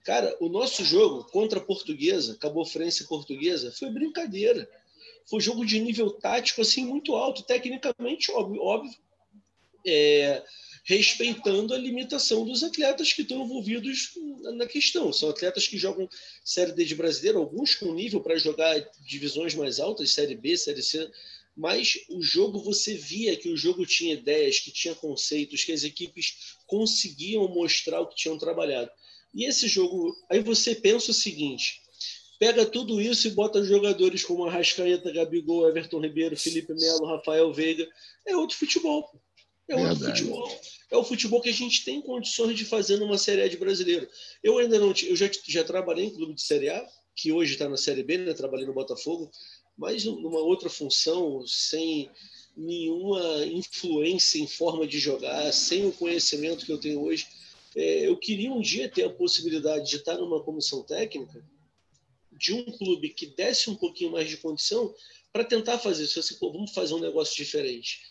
Cara, 0.03 0.35
o 0.39 0.49
nosso 0.49 0.83
jogo 0.83 1.25
contra 1.31 1.59
a 1.59 1.63
Portuguesa, 1.63 2.37
Cabo 2.39 2.65
Frense 2.65 3.07
Portuguesa, 3.07 3.71
foi 3.71 3.89
brincadeira. 3.89 4.69
Foi 5.29 5.39
jogo 5.39 5.65
de 5.65 5.79
nível 5.79 6.11
tático 6.11 6.61
assim 6.61 6.85
muito 6.85 7.15
alto, 7.15 7.43
tecnicamente 7.43 8.31
óbvio, 8.31 8.61
óbvio 8.61 8.93
é, 9.85 10.43
respeitando 10.83 11.73
a 11.73 11.77
limitação 11.77 12.45
dos 12.45 12.61
atletas 12.63 13.13
que 13.13 13.21
estão 13.21 13.43
envolvidos 13.43 14.11
na 14.55 14.65
questão. 14.65 15.13
São 15.13 15.29
atletas 15.29 15.67
que 15.67 15.77
jogam 15.77 16.09
Série 16.43 16.73
D 16.73 16.83
de 16.83 16.95
brasileiro, 16.95 17.39
alguns 17.39 17.75
com 17.75 17.93
nível 17.93 18.19
para 18.19 18.37
jogar 18.37 18.77
divisões 19.05 19.55
mais 19.55 19.79
altas, 19.79 20.11
Série 20.11 20.35
B, 20.35 20.57
Série 20.57 20.83
C, 20.83 21.09
mas 21.55 21.99
o 22.09 22.21
jogo 22.21 22.59
você 22.59 22.95
via 22.95 23.35
que 23.35 23.49
o 23.49 23.57
jogo 23.57 23.85
tinha 23.85 24.13
ideias, 24.13 24.59
que 24.59 24.71
tinha 24.71 24.95
conceitos, 24.95 25.63
que 25.63 25.71
as 25.71 25.83
equipes 25.83 26.55
conseguiam 26.65 27.47
mostrar 27.47 28.01
o 28.01 28.07
que 28.07 28.15
tinham 28.15 28.37
trabalhado. 28.37 28.89
E 29.33 29.45
esse 29.45 29.67
jogo, 29.67 30.15
aí 30.29 30.39
você 30.39 30.75
pensa 30.75 31.11
o 31.11 31.13
seguinte: 31.13 31.81
pega 32.39 32.65
tudo 32.65 32.99
isso 32.99 33.27
e 33.27 33.31
bota 33.31 33.63
jogadores 33.63 34.23
como 34.23 34.45
Arrascaeta, 34.45 35.11
Gabigol, 35.11 35.67
Everton 35.67 35.99
Ribeiro, 35.99 36.35
Felipe 36.37 36.73
Melo, 36.73 37.05
Rafael 37.05 37.53
Veiga, 37.53 37.87
é 38.25 38.35
outro 38.35 38.57
futebol. 38.57 39.09
É 39.67 39.75
outro 39.75 39.95
Verdade. 39.95 40.21
futebol. 40.21 40.61
É 40.91 40.97
o 40.97 41.03
futebol 41.03 41.41
que 41.41 41.49
a 41.49 41.53
gente 41.53 41.85
tem 41.85 42.01
condições 42.01 42.57
de 42.57 42.65
fazer 42.65 42.97
numa 42.97 43.17
Série 43.17 43.43
A 43.43 43.47
de 43.47 43.57
brasileiro. 43.57 44.07
Eu 44.43 44.57
ainda 44.57 44.77
não, 44.79 44.93
eu 45.03 45.15
já, 45.15 45.29
já 45.47 45.63
trabalhei 45.63 46.05
em 46.05 46.13
clube 46.13 46.33
de 46.33 46.41
Série 46.41 46.69
A, 46.69 46.85
que 47.15 47.31
hoje 47.31 47.53
está 47.53 47.69
na 47.69 47.77
Série 47.77 48.03
B, 48.03 48.17
né? 48.17 48.33
Trabalhei 48.33 48.65
no 48.65 48.73
Botafogo 48.73 49.31
mas 49.77 50.05
numa 50.05 50.39
outra 50.39 50.69
função, 50.69 51.45
sem 51.47 52.09
nenhuma 52.55 53.45
influência 53.45 54.39
em 54.39 54.47
forma 54.47 54.85
de 54.85 54.99
jogar, 54.99 55.51
sem 55.51 55.85
o 55.85 55.91
conhecimento 55.91 56.65
que 56.65 56.71
eu 56.71 56.79
tenho 56.79 57.01
hoje. 57.01 57.27
É, 57.75 58.07
eu 58.07 58.15
queria 58.17 58.51
um 58.51 58.61
dia 58.61 58.87
ter 58.87 59.03
a 59.03 59.09
possibilidade 59.09 59.89
de 59.89 59.95
estar 59.97 60.17
numa 60.17 60.43
comissão 60.43 60.83
técnica 60.83 61.43
de 62.31 62.53
um 62.53 62.65
clube 62.65 63.09
que 63.09 63.25
desse 63.25 63.69
um 63.69 63.75
pouquinho 63.75 64.11
mais 64.11 64.29
de 64.29 64.37
condição 64.37 64.93
para 65.31 65.43
tentar 65.43 65.79
fazer 65.79 66.03
isso. 66.03 66.19
Assim, 66.19 66.35
pô, 66.35 66.51
vamos 66.51 66.71
fazer 66.71 66.93
um 66.93 66.99
negócio 66.99 67.35
diferente. 67.35 68.01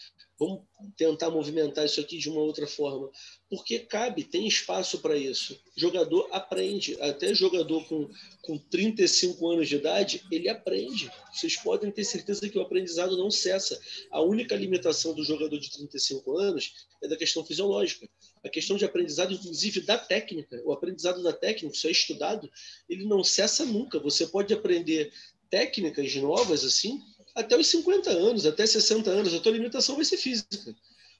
Vamos 0.42 0.62
tentar 0.96 1.30
movimentar 1.30 1.86
isso 1.86 2.00
aqui 2.00 2.18
de 2.18 2.28
uma 2.28 2.40
outra 2.40 2.66
forma. 2.66 3.08
Porque 3.48 3.78
cabe, 3.78 4.24
tem 4.24 4.44
espaço 4.44 4.98
para 4.98 5.16
isso. 5.16 5.56
Jogador 5.76 6.28
aprende. 6.32 7.00
Até 7.00 7.32
jogador 7.32 7.86
com, 7.86 8.10
com 8.40 8.58
35 8.58 9.48
anos 9.48 9.68
de 9.68 9.76
idade, 9.76 10.24
ele 10.32 10.48
aprende. 10.48 11.08
Vocês 11.32 11.54
podem 11.54 11.92
ter 11.92 12.02
certeza 12.02 12.48
que 12.48 12.58
o 12.58 12.60
aprendizado 12.60 13.16
não 13.16 13.30
cessa. 13.30 13.80
A 14.10 14.20
única 14.20 14.56
limitação 14.56 15.14
do 15.14 15.22
jogador 15.22 15.60
de 15.60 15.70
35 15.70 16.36
anos 16.36 16.86
é 17.00 17.06
da 17.06 17.16
questão 17.16 17.44
fisiológica. 17.44 18.08
A 18.42 18.48
questão 18.48 18.76
de 18.76 18.84
aprendizado, 18.84 19.32
inclusive 19.32 19.82
da 19.82 19.96
técnica, 19.96 20.60
o 20.64 20.72
aprendizado 20.72 21.22
da 21.22 21.32
técnica, 21.32 21.76
isso 21.76 21.86
é 21.86 21.92
estudado, 21.92 22.50
ele 22.88 23.04
não 23.04 23.22
cessa 23.22 23.64
nunca. 23.64 24.00
Você 24.00 24.26
pode 24.26 24.52
aprender 24.52 25.12
técnicas 25.48 26.16
novas 26.16 26.64
assim 26.64 27.00
até 27.34 27.56
os 27.56 27.66
50 27.66 28.10
anos, 28.10 28.46
até 28.46 28.66
60 28.66 29.10
anos, 29.10 29.34
a 29.34 29.40
tua 29.40 29.52
limitação 29.52 29.96
vai 29.96 30.04
ser 30.04 30.16
física. 30.16 30.74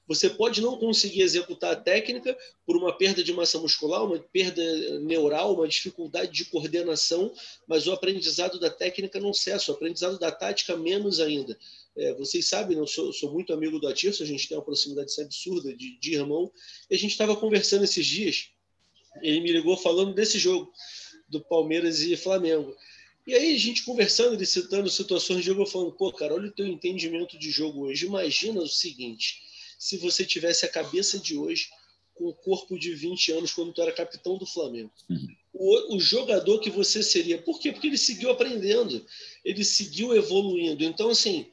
Você 0.05 0.29
pode 0.29 0.61
não 0.61 0.77
conseguir 0.77 1.21
executar 1.21 1.71
a 1.71 1.75
técnica 1.75 2.37
por 2.65 2.75
uma 2.75 2.95
perda 2.97 3.23
de 3.23 3.31
massa 3.31 3.57
muscular, 3.57 4.03
uma 4.03 4.19
perda 4.19 4.61
neural, 4.99 5.53
uma 5.53 5.67
dificuldade 5.67 6.31
de 6.31 6.45
coordenação, 6.45 7.33
mas 7.65 7.87
o 7.87 7.93
aprendizado 7.93 8.59
da 8.59 8.69
técnica 8.69 9.19
não 9.19 9.33
cessa, 9.33 9.71
o 9.71 9.75
aprendizado 9.75 10.19
da 10.19 10.29
tática 10.29 10.75
menos 10.75 11.21
ainda. 11.21 11.57
É, 11.95 12.13
vocês 12.15 12.47
sabem, 12.47 12.77
eu 12.77 12.87
sou, 12.87 13.13
sou, 13.13 13.31
muito 13.31 13.53
amigo 13.53 13.79
do 13.79 13.87
Atirso, 13.87 14.23
a 14.23 14.25
gente 14.25 14.47
tem 14.47 14.57
uma 14.57 14.63
proximidade 14.63 15.13
absurda 15.21 15.73
de, 15.73 15.97
de 15.97 16.13
irmão, 16.13 16.51
e 16.89 16.95
a 16.95 16.97
gente 16.97 17.11
estava 17.11 17.35
conversando 17.35 17.83
esses 17.83 18.05
dias, 18.05 18.49
ele 19.21 19.39
me 19.39 19.51
ligou 19.51 19.77
falando 19.77 20.13
desse 20.13 20.37
jogo, 20.37 20.73
do 21.29 21.39
Palmeiras 21.39 22.01
e 22.01 22.17
Flamengo. 22.17 22.75
E 23.25 23.33
aí 23.33 23.55
a 23.55 23.57
gente 23.57 23.83
conversando, 23.83 24.33
ele 24.33 24.45
citando 24.45 24.89
situações 24.89 25.39
de 25.39 25.45
jogo, 25.45 25.61
eu 25.61 25.65
falando, 25.65 25.93
pô, 25.93 26.11
cara, 26.11 26.33
olha 26.33 26.49
o 26.49 26.51
teu 26.51 26.67
entendimento 26.67 27.37
de 27.37 27.49
jogo 27.49 27.85
hoje. 27.85 28.05
Imagina 28.05 28.61
o 28.61 28.67
seguinte, 28.67 29.41
se 29.79 29.97
você 29.97 30.25
tivesse 30.25 30.65
a 30.65 30.69
cabeça 30.69 31.17
de 31.17 31.37
hoje 31.37 31.69
com 32.13 32.25
o 32.25 32.33
corpo 32.33 32.77
de 32.77 32.93
20 32.93 33.31
anos 33.31 33.53
quando 33.53 33.73
tu 33.73 33.81
era 33.81 33.91
capitão 33.91 34.37
do 34.37 34.45
Flamengo. 34.45 34.91
Uhum. 35.09 35.27
O, 35.53 35.95
o, 35.95 35.99
jogador 35.99 36.59
que 36.59 36.69
você 36.69 37.01
seria. 37.01 37.41
Por 37.41 37.59
quê? 37.59 37.71
Porque 37.71 37.87
ele 37.87 37.97
seguiu 37.97 38.29
aprendendo, 38.29 39.05
ele 39.43 39.63
seguiu 39.63 40.15
evoluindo. 40.15 40.83
Então, 40.83 41.09
assim, 41.09 41.47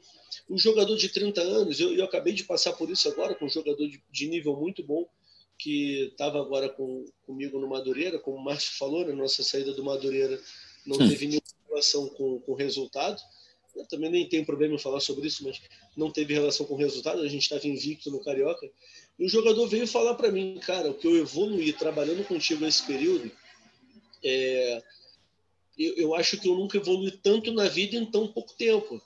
o 0.49 0.57
jogador 0.57 0.95
de 0.97 1.09
30 1.09 1.41
anos, 1.41 1.79
eu, 1.79 1.95
eu 1.95 2.03
acabei 2.03 2.33
de 2.33 2.43
passar 2.43 2.73
por 2.73 2.89
isso 2.89 3.07
agora 3.07 3.35
com 3.35 3.45
um 3.45 3.49
jogador 3.49 3.87
de, 3.87 4.01
de 4.11 4.27
nível 4.27 4.55
muito 4.55 4.83
bom, 4.83 5.07
que 5.57 6.09
estava 6.11 6.39
agora 6.39 6.67
com, 6.69 7.05
comigo 7.25 7.59
no 7.59 7.69
Madureira, 7.69 8.19
como 8.19 8.37
o 8.37 8.43
Márcio 8.43 8.73
falou, 8.77 9.05
na 9.05 9.15
nossa 9.15 9.43
saída 9.43 9.73
do 9.73 9.83
Madureira 9.83 10.41
não 10.85 10.97
teve 10.97 11.27
nenhuma 11.27 11.41
relação 11.71 12.09
com, 12.09 12.39
com 12.39 12.53
resultado. 12.53 13.19
Eu 13.75 13.87
também 13.87 14.11
nem 14.11 14.27
tenho 14.27 14.45
problema 14.45 14.75
em 14.75 14.79
falar 14.79 14.99
sobre 14.99 15.27
isso, 15.27 15.43
mas 15.45 15.61
não 15.95 16.11
teve 16.11 16.33
relação 16.33 16.65
com 16.65 16.75
resultado. 16.75 17.21
A 17.21 17.27
gente 17.27 17.43
estava 17.43 17.65
invicto 17.67 18.11
no 18.11 18.23
Carioca. 18.23 18.69
E 19.17 19.25
o 19.25 19.29
jogador 19.29 19.65
veio 19.67 19.87
falar 19.87 20.15
para 20.15 20.31
mim, 20.31 20.59
cara, 20.59 20.91
o 20.91 20.93
que 20.93 21.07
eu 21.07 21.17
evoluí 21.17 21.71
trabalhando 21.71 22.27
contigo 22.27 22.65
nesse 22.65 22.85
período, 22.85 23.31
é, 24.23 24.83
eu, 25.77 25.95
eu 25.95 26.15
acho 26.15 26.37
que 26.37 26.47
eu 26.47 26.55
nunca 26.55 26.77
evolui 26.77 27.11
tanto 27.11 27.53
na 27.53 27.67
vida 27.67 27.95
em 27.95 28.05
tão 28.05 28.27
pouco 28.27 28.53
tempo. 28.53 29.01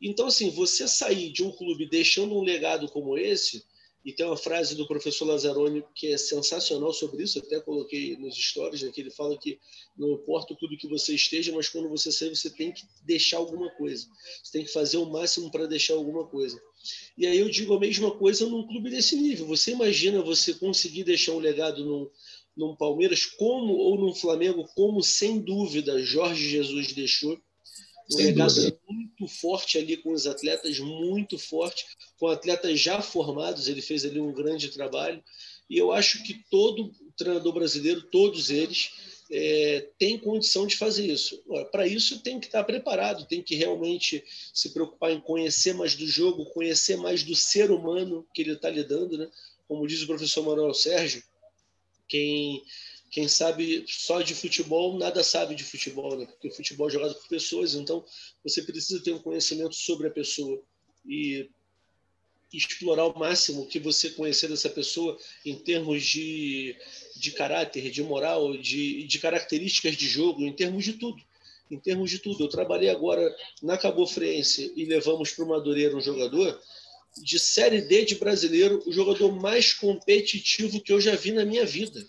Então, 0.00 0.26
assim, 0.26 0.50
você 0.50 0.86
sair 0.86 1.30
de 1.30 1.42
um 1.42 1.52
clube 1.52 1.88
deixando 1.88 2.36
um 2.36 2.42
legado 2.42 2.88
como 2.88 3.16
esse, 3.16 3.64
e 4.04 4.12
tem 4.12 4.26
uma 4.26 4.36
frase 4.36 4.74
do 4.74 4.86
professor 4.86 5.26
Lazzaroni 5.26 5.84
que 5.94 6.08
é 6.08 6.18
sensacional 6.18 6.92
sobre 6.92 7.22
isso, 7.22 7.38
até 7.38 7.60
coloquei 7.60 8.16
nos 8.16 8.34
stories, 8.36 8.82
né, 8.82 8.90
que 8.90 9.00
ele 9.00 9.10
fala 9.10 9.38
que 9.38 9.60
não 9.96 10.12
importa 10.12 10.56
tudo 10.58 10.76
que 10.76 10.88
você 10.88 11.14
esteja, 11.14 11.52
mas 11.52 11.68
quando 11.68 11.88
você 11.88 12.10
sair, 12.10 12.34
você 12.34 12.50
tem 12.50 12.72
que 12.72 12.82
deixar 13.04 13.36
alguma 13.36 13.70
coisa. 13.70 14.06
Você 14.42 14.52
tem 14.52 14.64
que 14.64 14.72
fazer 14.72 14.96
o 14.96 15.06
máximo 15.06 15.50
para 15.50 15.66
deixar 15.66 15.94
alguma 15.94 16.26
coisa. 16.26 16.60
E 17.16 17.26
aí 17.26 17.38
eu 17.38 17.48
digo 17.48 17.74
a 17.74 17.80
mesma 17.80 18.10
coisa 18.10 18.46
num 18.46 18.66
clube 18.66 18.90
desse 18.90 19.14
nível. 19.14 19.46
Você 19.46 19.70
imagina 19.70 20.20
você 20.20 20.54
conseguir 20.54 21.04
deixar 21.04 21.32
um 21.32 21.38
legado 21.38 21.84
num, 21.84 22.10
num 22.56 22.74
Palmeiras 22.74 23.24
como 23.24 23.74
ou 23.74 23.96
num 23.96 24.14
Flamengo, 24.14 24.68
como 24.74 25.00
sem 25.02 25.40
dúvida 25.40 26.02
Jorge 26.02 26.48
Jesus 26.48 26.92
deixou 26.92 27.40
um 28.14 28.18
Sem 28.18 28.26
legado 28.26 28.54
dúvida. 28.54 28.78
muito 28.88 29.26
forte 29.28 29.78
ali 29.78 29.96
com 29.96 30.12
os 30.12 30.26
atletas, 30.26 30.78
muito 30.78 31.38
forte, 31.38 31.84
com 32.18 32.28
atletas 32.28 32.80
já 32.80 33.00
formados, 33.00 33.68
ele 33.68 33.82
fez 33.82 34.04
ali 34.04 34.20
um 34.20 34.32
grande 34.32 34.68
trabalho. 34.68 35.22
E 35.68 35.78
eu 35.78 35.92
acho 35.92 36.22
que 36.22 36.44
todo 36.50 36.92
treinador 37.16 37.52
brasileiro, 37.52 38.02
todos 38.02 38.50
eles, 38.50 38.90
é, 39.30 39.88
tem 39.98 40.18
condição 40.18 40.66
de 40.66 40.76
fazer 40.76 41.06
isso. 41.06 41.42
Para 41.70 41.86
isso 41.86 42.20
tem 42.20 42.38
que 42.38 42.46
estar 42.46 42.62
preparado, 42.64 43.26
tem 43.26 43.42
que 43.42 43.54
realmente 43.54 44.22
se 44.52 44.70
preocupar 44.70 45.10
em 45.10 45.20
conhecer 45.20 45.72
mais 45.72 45.94
do 45.94 46.06
jogo, 46.06 46.44
conhecer 46.46 46.96
mais 46.96 47.22
do 47.22 47.34
ser 47.34 47.70
humano 47.70 48.26
que 48.34 48.42
ele 48.42 48.52
está 48.52 48.68
lidando, 48.68 49.16
né? 49.16 49.30
Como 49.66 49.86
diz 49.86 50.02
o 50.02 50.06
professor 50.06 50.44
Manuel 50.44 50.74
Sérgio, 50.74 51.22
quem 52.06 52.62
quem 53.12 53.28
sabe 53.28 53.84
só 53.86 54.22
de 54.22 54.34
futebol, 54.34 54.98
nada 54.98 55.22
sabe 55.22 55.54
de 55.54 55.62
futebol, 55.62 56.16
né? 56.16 56.24
porque 56.24 56.48
o 56.48 56.50
futebol 56.50 56.88
é 56.88 56.92
jogado 56.92 57.14
por 57.14 57.28
pessoas, 57.28 57.74
então 57.74 58.02
você 58.42 58.62
precisa 58.62 59.04
ter 59.04 59.12
um 59.12 59.18
conhecimento 59.18 59.74
sobre 59.74 60.08
a 60.08 60.10
pessoa 60.10 60.58
e 61.06 61.46
explorar 62.50 63.04
o 63.04 63.18
máximo 63.18 63.66
que 63.66 63.78
você 63.78 64.08
conhecer 64.10 64.48
dessa 64.48 64.70
pessoa 64.70 65.18
em 65.44 65.54
termos 65.54 66.02
de, 66.02 66.74
de 67.14 67.32
caráter, 67.32 67.90
de 67.90 68.02
moral, 68.02 68.56
de, 68.56 69.04
de 69.04 69.18
características 69.18 69.94
de 69.94 70.08
jogo, 70.08 70.42
em 70.42 70.52
termos 70.52 70.82
de 70.82 70.94
tudo. 70.94 71.22
Em 71.70 71.78
termos 71.78 72.10
de 72.10 72.18
tudo. 72.18 72.44
Eu 72.44 72.48
trabalhei 72.48 72.88
agora 72.88 73.34
na 73.62 73.76
Cabo 73.76 74.06
Friense 74.06 74.72
e 74.74 74.84
levamos 74.84 75.30
para 75.32 75.44
o 75.44 75.48
Madureira 75.48 75.96
um 75.96 76.00
jogador 76.00 76.60
de 77.22 77.38
Série 77.38 77.82
D 77.82 78.06
de 78.06 78.14
brasileiro, 78.14 78.82
o 78.86 78.92
jogador 78.92 79.32
mais 79.32 79.74
competitivo 79.74 80.80
que 80.80 80.92
eu 80.92 81.00
já 81.00 81.14
vi 81.14 81.32
na 81.32 81.44
minha 81.44 81.64
vida 81.64 82.06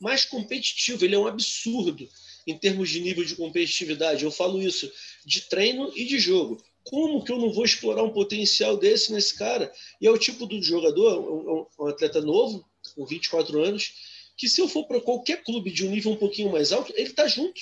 mais 0.00 0.24
competitivo. 0.24 1.04
Ele 1.04 1.14
é 1.14 1.18
um 1.18 1.26
absurdo 1.26 2.08
em 2.46 2.58
termos 2.58 2.90
de 2.90 3.00
nível 3.00 3.24
de 3.24 3.36
competitividade. 3.36 4.24
Eu 4.24 4.30
falo 4.30 4.60
isso 4.60 4.90
de 5.24 5.42
treino 5.42 5.92
e 5.96 6.04
de 6.04 6.18
jogo. 6.18 6.62
Como 6.82 7.24
que 7.24 7.32
eu 7.32 7.38
não 7.38 7.52
vou 7.52 7.64
explorar 7.64 8.02
um 8.02 8.12
potencial 8.12 8.76
desse 8.76 9.12
nesse 9.12 9.34
cara? 9.34 9.72
E 10.00 10.06
é 10.06 10.10
o 10.10 10.18
tipo 10.18 10.44
do 10.44 10.62
jogador, 10.62 11.18
um, 11.18 11.66
um 11.80 11.86
atleta 11.86 12.20
novo, 12.20 12.64
com 12.94 13.06
24 13.06 13.62
anos, 13.62 13.94
que 14.36 14.48
se 14.48 14.60
eu 14.60 14.68
for 14.68 14.86
para 14.86 15.00
qualquer 15.00 15.42
clube 15.42 15.70
de 15.70 15.86
um 15.86 15.90
nível 15.90 16.12
um 16.12 16.16
pouquinho 16.16 16.52
mais 16.52 16.72
alto, 16.72 16.92
ele 16.96 17.10
está 17.10 17.26
junto. 17.26 17.60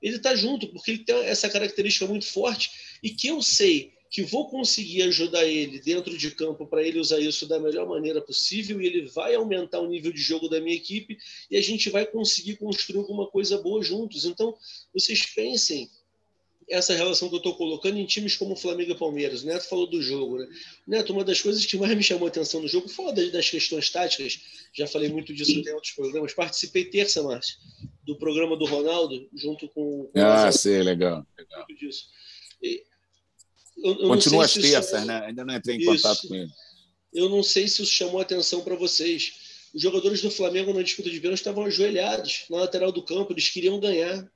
Ele 0.00 0.16
está 0.16 0.34
junto, 0.34 0.66
porque 0.68 0.90
ele 0.90 1.04
tem 1.04 1.16
essa 1.24 1.48
característica 1.48 2.06
muito 2.06 2.26
forte 2.26 2.98
e 3.02 3.10
que 3.10 3.28
eu 3.28 3.40
sei 3.40 3.92
que 4.12 4.22
vou 4.22 4.46
conseguir 4.46 5.04
ajudar 5.04 5.46
ele 5.46 5.80
dentro 5.80 6.16
de 6.18 6.30
campo 6.32 6.66
para 6.66 6.82
ele 6.82 7.00
usar 7.00 7.18
isso 7.18 7.48
da 7.48 7.58
melhor 7.58 7.88
maneira 7.88 8.20
possível 8.20 8.78
e 8.78 8.86
ele 8.86 9.06
vai 9.06 9.34
aumentar 9.34 9.80
o 9.80 9.88
nível 9.88 10.12
de 10.12 10.20
jogo 10.20 10.50
da 10.50 10.60
minha 10.60 10.76
equipe 10.76 11.16
e 11.50 11.56
a 11.56 11.62
gente 11.62 11.88
vai 11.88 12.04
conseguir 12.04 12.56
construir 12.56 12.98
alguma 12.98 13.26
coisa 13.26 13.56
boa 13.56 13.82
juntos. 13.82 14.26
Então, 14.26 14.54
vocês 14.92 15.24
pensem 15.24 15.88
essa 16.68 16.94
relação 16.94 17.30
que 17.30 17.36
eu 17.36 17.38
estou 17.38 17.56
colocando 17.56 17.98
em 17.98 18.04
times 18.04 18.36
como 18.36 18.54
Flamengo 18.54 18.92
e 18.92 18.98
Palmeiras. 18.98 19.42
O 19.42 19.46
Neto 19.46 19.66
falou 19.66 19.86
do 19.86 20.02
jogo, 20.02 20.38
né? 20.38 20.48
Neto, 20.86 21.14
uma 21.14 21.24
das 21.24 21.40
coisas 21.40 21.64
que 21.64 21.78
mais 21.78 21.96
me 21.96 22.02
chamou 22.02 22.26
a 22.26 22.30
atenção 22.30 22.60
no 22.60 22.68
jogo, 22.68 22.90
fora 22.90 23.14
das 23.30 23.48
questões 23.48 23.88
táticas, 23.88 24.40
já 24.74 24.86
falei 24.86 25.08
muito 25.08 25.32
disso 25.32 25.52
em 25.52 25.70
outros 25.70 25.92
programas, 25.92 26.34
participei 26.34 26.84
terça, 26.84 27.22
Márcio, 27.22 27.56
do 28.04 28.16
programa 28.16 28.58
do 28.58 28.66
Ronaldo, 28.66 29.26
junto 29.34 29.68
com... 29.68 30.10
com 30.12 30.20
ah, 30.20 30.52
sim, 30.52 30.82
legal. 30.82 31.26
legal. 31.36 31.66
Disso. 31.78 32.08
E, 32.62 32.84
eu, 33.76 33.92
eu 34.00 34.08
Continua 34.08 34.44
as 34.44 34.54
terças, 34.54 35.06
né? 35.06 35.26
Ainda 35.26 35.44
não 35.44 35.54
entrei 35.54 35.76
em 35.76 35.80
isso. 35.80 35.90
contato 35.90 36.28
com 36.28 36.34
ele. 36.34 36.50
Eu 37.12 37.28
não 37.28 37.42
sei 37.42 37.68
se 37.68 37.82
isso 37.82 37.92
chamou 37.92 38.20
atenção 38.20 38.62
para 38.62 38.74
vocês. 38.74 39.34
Os 39.74 39.80
jogadores 39.80 40.20
do 40.20 40.30
Flamengo 40.30 40.72
na 40.72 40.82
disputa 40.82 41.10
de 41.10 41.20
pênalti 41.20 41.38
estavam 41.38 41.64
ajoelhados 41.64 42.44
na 42.50 42.58
lateral 42.58 42.92
do 42.92 43.02
campo, 43.02 43.32
eles 43.32 43.48
queriam 43.48 43.80
ganhar. 43.80 44.30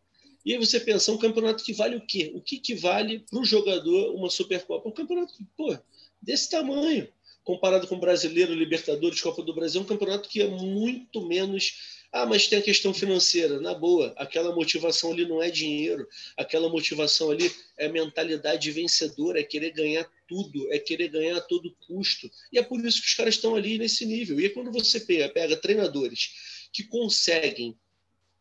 E 0.45 0.53
aí 0.53 0.59
você 0.59 0.79
pensa, 0.79 1.11
um 1.11 1.19
campeonato 1.19 1.65
que 1.65 1.73
vale 1.73 1.97
o 1.97 2.07
quê? 2.07 2.33
O 2.35 2.41
que, 2.41 2.59
que 2.59 2.75
vale 2.75 3.21
para 3.29 3.41
o 3.41 3.45
jogador 3.45 4.15
uma 4.15 4.31
Supercopa? 4.31 4.89
Um 4.89 4.93
campeonato 4.93 5.35
pô, 5.57 5.77
desse 6.23 6.49
tamanho, 6.51 7.09
comparado 7.43 7.87
com 7.87 7.97
o 7.97 8.01
Brasileiro, 8.01 8.55
Libertadores, 8.55 9.21
Copa 9.21 9.43
do 9.43 9.55
Brasil, 9.55 9.81
é 9.81 9.85
um 9.85 9.87
campeonato 9.87 10.29
que 10.29 10.41
é 10.41 10.49
muito 10.49 11.27
menos. 11.27 12.06
Ah, 12.17 12.25
mas 12.25 12.47
tem 12.47 12.59
a 12.59 12.63
questão 12.63 12.95
financeira. 12.95 13.61
Na 13.61 13.75
boa, 13.75 14.15
aquela 14.17 14.55
motivação 14.55 15.13
ali 15.13 15.29
não 15.29 15.43
é 15.43 15.51
dinheiro, 15.51 16.09
aquela 16.35 16.67
motivação 16.67 17.31
ali 17.31 17.53
é 17.77 17.91
mentalidade 17.91 18.71
vencedora, 18.71 19.39
é 19.39 19.43
querer 19.43 19.71
ganhar 19.73 20.11
tudo, 20.27 20.67
é 20.73 20.79
querer 20.79 21.09
ganhar 21.09 21.37
a 21.37 21.43
todo 21.43 21.77
custo. 21.87 22.31
E 22.51 22.59
é 22.59 22.63
por 22.63 22.83
isso 22.83 23.03
que 23.03 23.09
os 23.09 23.15
caras 23.15 23.35
estão 23.35 23.55
ali 23.55 23.77
nesse 23.77 24.07
nível. 24.07 24.41
E 24.41 24.49
quando 24.49 24.73
você 24.73 24.99
pega, 24.99 25.29
pega 25.29 25.59
treinadores 25.59 26.69
que 26.73 26.85
conseguem 26.85 27.77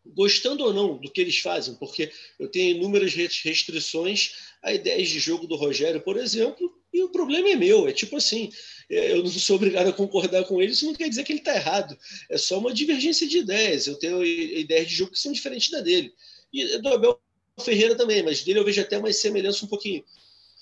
gostando 0.06 0.64
ou 0.64 0.74
não 0.74 0.98
do 0.98 1.12
que 1.12 1.20
eles 1.20 1.40
fazem, 1.40 1.76
porque 1.76 2.10
eu 2.40 2.48
tenho 2.48 2.78
inúmeras 2.78 3.14
restrições 3.14 4.36
a 4.64 4.74
ideias 4.74 5.10
de 5.10 5.20
jogo 5.20 5.48
do 5.48 5.58
Rogério, 5.58 6.00
por 6.00 6.16
exemplo, 6.16 6.74
e 6.96 7.04
o 7.04 7.10
problema 7.10 7.50
é 7.50 7.56
meu. 7.56 7.88
É 7.88 7.91
tipo 7.91 8.16
assim, 8.16 8.50
é, 8.89 9.12
eu 9.12 9.24
não 9.24 9.30
sou 9.30 9.58
obrigado 9.58 9.88
a 9.89 9.93
concordar 9.93 10.46
com 10.46 10.62
ele, 10.62 10.72
isso 10.72 10.86
não 10.86 10.93
quer 10.93 11.10
dizer 11.10 11.24
que 11.24 11.34
ele 11.34 11.39
está 11.39 11.54
errado. 11.54 11.98
É 12.30 12.38
só 12.38 12.58
uma 12.58 12.74
divergência 12.74 13.28
de 13.28 13.39
ideias. 13.39 13.86
Eu 13.86 13.96
tenho 14.00 14.24
ideias 14.24 14.88
de 14.88 14.96
jogo 14.96 15.12
que 15.12 15.20
são 15.20 15.32
diferentes 15.32 15.70
da 15.70 15.82
dele. 15.82 16.14
E 16.54 16.78
do 16.78 16.89
Abel 16.89 17.20
Ferreira 17.60 17.96
também, 17.96 18.24
mas 18.24 18.43
dele 18.43 18.60
eu 18.60 18.64
vejo 18.64 18.82
até 18.82 18.98
mais 18.98 19.18
semelhança 19.18 19.66
um 19.66 19.68
pouquinho. 19.68 20.04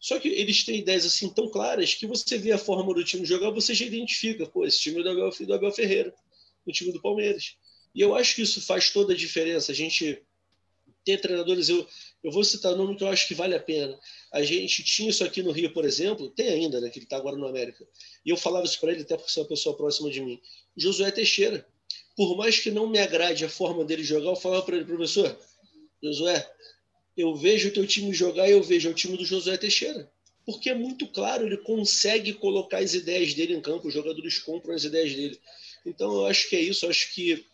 Só 0.01 0.19
que 0.19 0.27
eles 0.27 0.63
têm 0.65 0.79
ideias 0.79 1.05
assim 1.05 1.29
tão 1.29 1.49
claras 1.49 1.93
que 1.93 2.07
você 2.07 2.37
vê 2.37 2.51
a 2.51 2.57
forma 2.57 2.93
do 2.93 3.03
time 3.03 3.25
jogar, 3.25 3.51
você 3.51 3.73
já 3.73 3.85
identifica, 3.85 4.45
pô, 4.47 4.65
esse 4.65 4.79
time 4.79 4.99
é 4.99 5.03
do 5.03 5.09
Abel, 5.09 5.29
do 5.29 5.53
Abel 5.53 5.71
Ferreira, 5.71 6.13
o 6.65 6.71
time 6.71 6.91
do 6.91 7.01
Palmeiras. 7.01 7.55
E 7.95 8.01
eu 8.01 8.15
acho 8.15 8.35
que 8.35 8.41
isso 8.41 8.59
faz 8.59 8.89
toda 8.89 9.13
a 9.13 9.15
diferença. 9.15 9.71
A 9.71 9.75
gente 9.75 10.21
ter 11.05 11.21
treinadores, 11.21 11.69
eu, 11.69 11.87
eu 12.23 12.31
vou 12.31 12.43
citar 12.43 12.75
nome 12.75 12.95
que 12.95 13.03
eu 13.03 13.09
acho 13.09 13.27
que 13.27 13.35
vale 13.35 13.53
a 13.53 13.59
pena. 13.59 13.99
A 14.31 14.41
gente 14.43 14.83
tinha 14.83 15.09
isso 15.09 15.23
aqui 15.23 15.43
no 15.43 15.51
Rio, 15.51 15.73
por 15.73 15.83
exemplo, 15.83 16.29
tem 16.29 16.47
ainda, 16.49 16.79
né, 16.79 16.89
que 16.89 16.97
ele 16.97 17.05
está 17.05 17.17
agora 17.17 17.35
no 17.35 17.45
América. 17.45 17.85
E 18.25 18.29
eu 18.29 18.37
falava 18.37 18.65
isso 18.65 18.79
para 18.79 18.93
ele, 18.93 19.01
até 19.01 19.17
porque 19.17 19.37
é 19.37 19.41
uma 19.41 19.49
pessoa 19.49 19.75
próxima 19.75 20.09
de 20.09 20.21
mim. 20.21 20.39
Josué 20.75 21.11
Teixeira. 21.11 21.67
Por 22.15 22.37
mais 22.37 22.59
que 22.59 22.71
não 22.71 22.87
me 22.87 22.99
agrade 22.99 23.43
a 23.43 23.49
forma 23.49 23.83
dele 23.83 24.03
jogar, 24.03 24.29
eu 24.29 24.35
falava 24.35 24.61
para 24.63 24.75
ele, 24.75 24.85
professor, 24.85 25.37
Josué, 26.01 26.49
eu 27.17 27.35
vejo 27.35 27.69
o 27.69 27.73
teu 27.73 27.85
time 27.85 28.13
jogar 28.13 28.47
e 28.47 28.51
eu 28.51 28.63
vejo 28.63 28.89
o 28.89 28.93
time 28.93 29.17
do 29.17 29.25
Josué 29.25 29.57
Teixeira. 29.57 30.09
Porque 30.45 30.69
é 30.69 30.75
muito 30.75 31.07
claro, 31.07 31.45
ele 31.45 31.57
consegue 31.57 32.33
colocar 32.33 32.79
as 32.79 32.93
ideias 32.93 33.33
dele 33.33 33.53
em 33.53 33.61
campo, 33.61 33.87
os 33.87 33.93
jogadores 33.93 34.39
compram 34.39 34.75
as 34.75 34.83
ideias 34.83 35.13
dele. 35.13 35.39
Então 35.85 36.13
eu 36.13 36.25
acho 36.25 36.49
que 36.49 36.55
é 36.55 36.61
isso, 36.61 36.85
eu 36.85 36.89
acho 36.89 37.13
que 37.13 37.45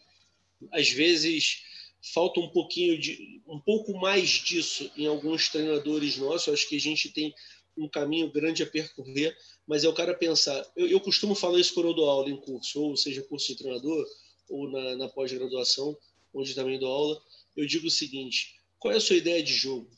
às 0.72 0.90
vezes 0.90 1.64
falta 2.02 2.40
um 2.40 2.50
pouquinho 2.50 2.98
de 2.98 3.42
um 3.48 3.60
pouco 3.60 3.94
mais 3.98 4.30
disso 4.30 4.90
em 4.96 5.06
alguns 5.06 5.50
treinadores 5.50 6.18
nossos. 6.18 6.54
Acho 6.54 6.68
que 6.68 6.76
a 6.76 6.80
gente 6.80 7.10
tem 7.10 7.34
um 7.78 7.88
caminho 7.88 8.32
grande 8.32 8.64
a 8.64 8.68
percorrer, 8.68 9.36
mas 9.68 9.84
é 9.84 9.90
o 9.90 9.94
cara 9.94 10.14
pensar. 10.14 10.66
Eu, 10.76 10.88
eu 10.88 11.00
costumo 11.00 11.36
falar 11.36 11.60
isso 11.60 11.74
quando 11.74 11.88
eu 11.88 11.94
dou 11.94 12.10
aula 12.10 12.30
em 12.30 12.38
curso, 12.38 12.82
ou 12.82 12.98
seja, 12.98 13.22
curso 13.24 13.48
de 13.48 13.58
treinador, 13.58 14.06
ou 14.50 14.70
na, 14.70 14.96
na 14.96 15.08
pós-graduação, 15.08 15.98
onde 16.34 16.54
também 16.54 16.80
dou 16.80 16.92
aula. 16.92 17.22
Eu 17.56 17.66
digo 17.66 17.88
o 17.88 17.92
seguinte: 17.92 18.56
qual 18.78 18.94
é 18.94 18.98
a 18.98 19.02
sua 19.02 19.16
ideia 19.16 19.42
de 19.42 19.54
jogo? 19.54 19.90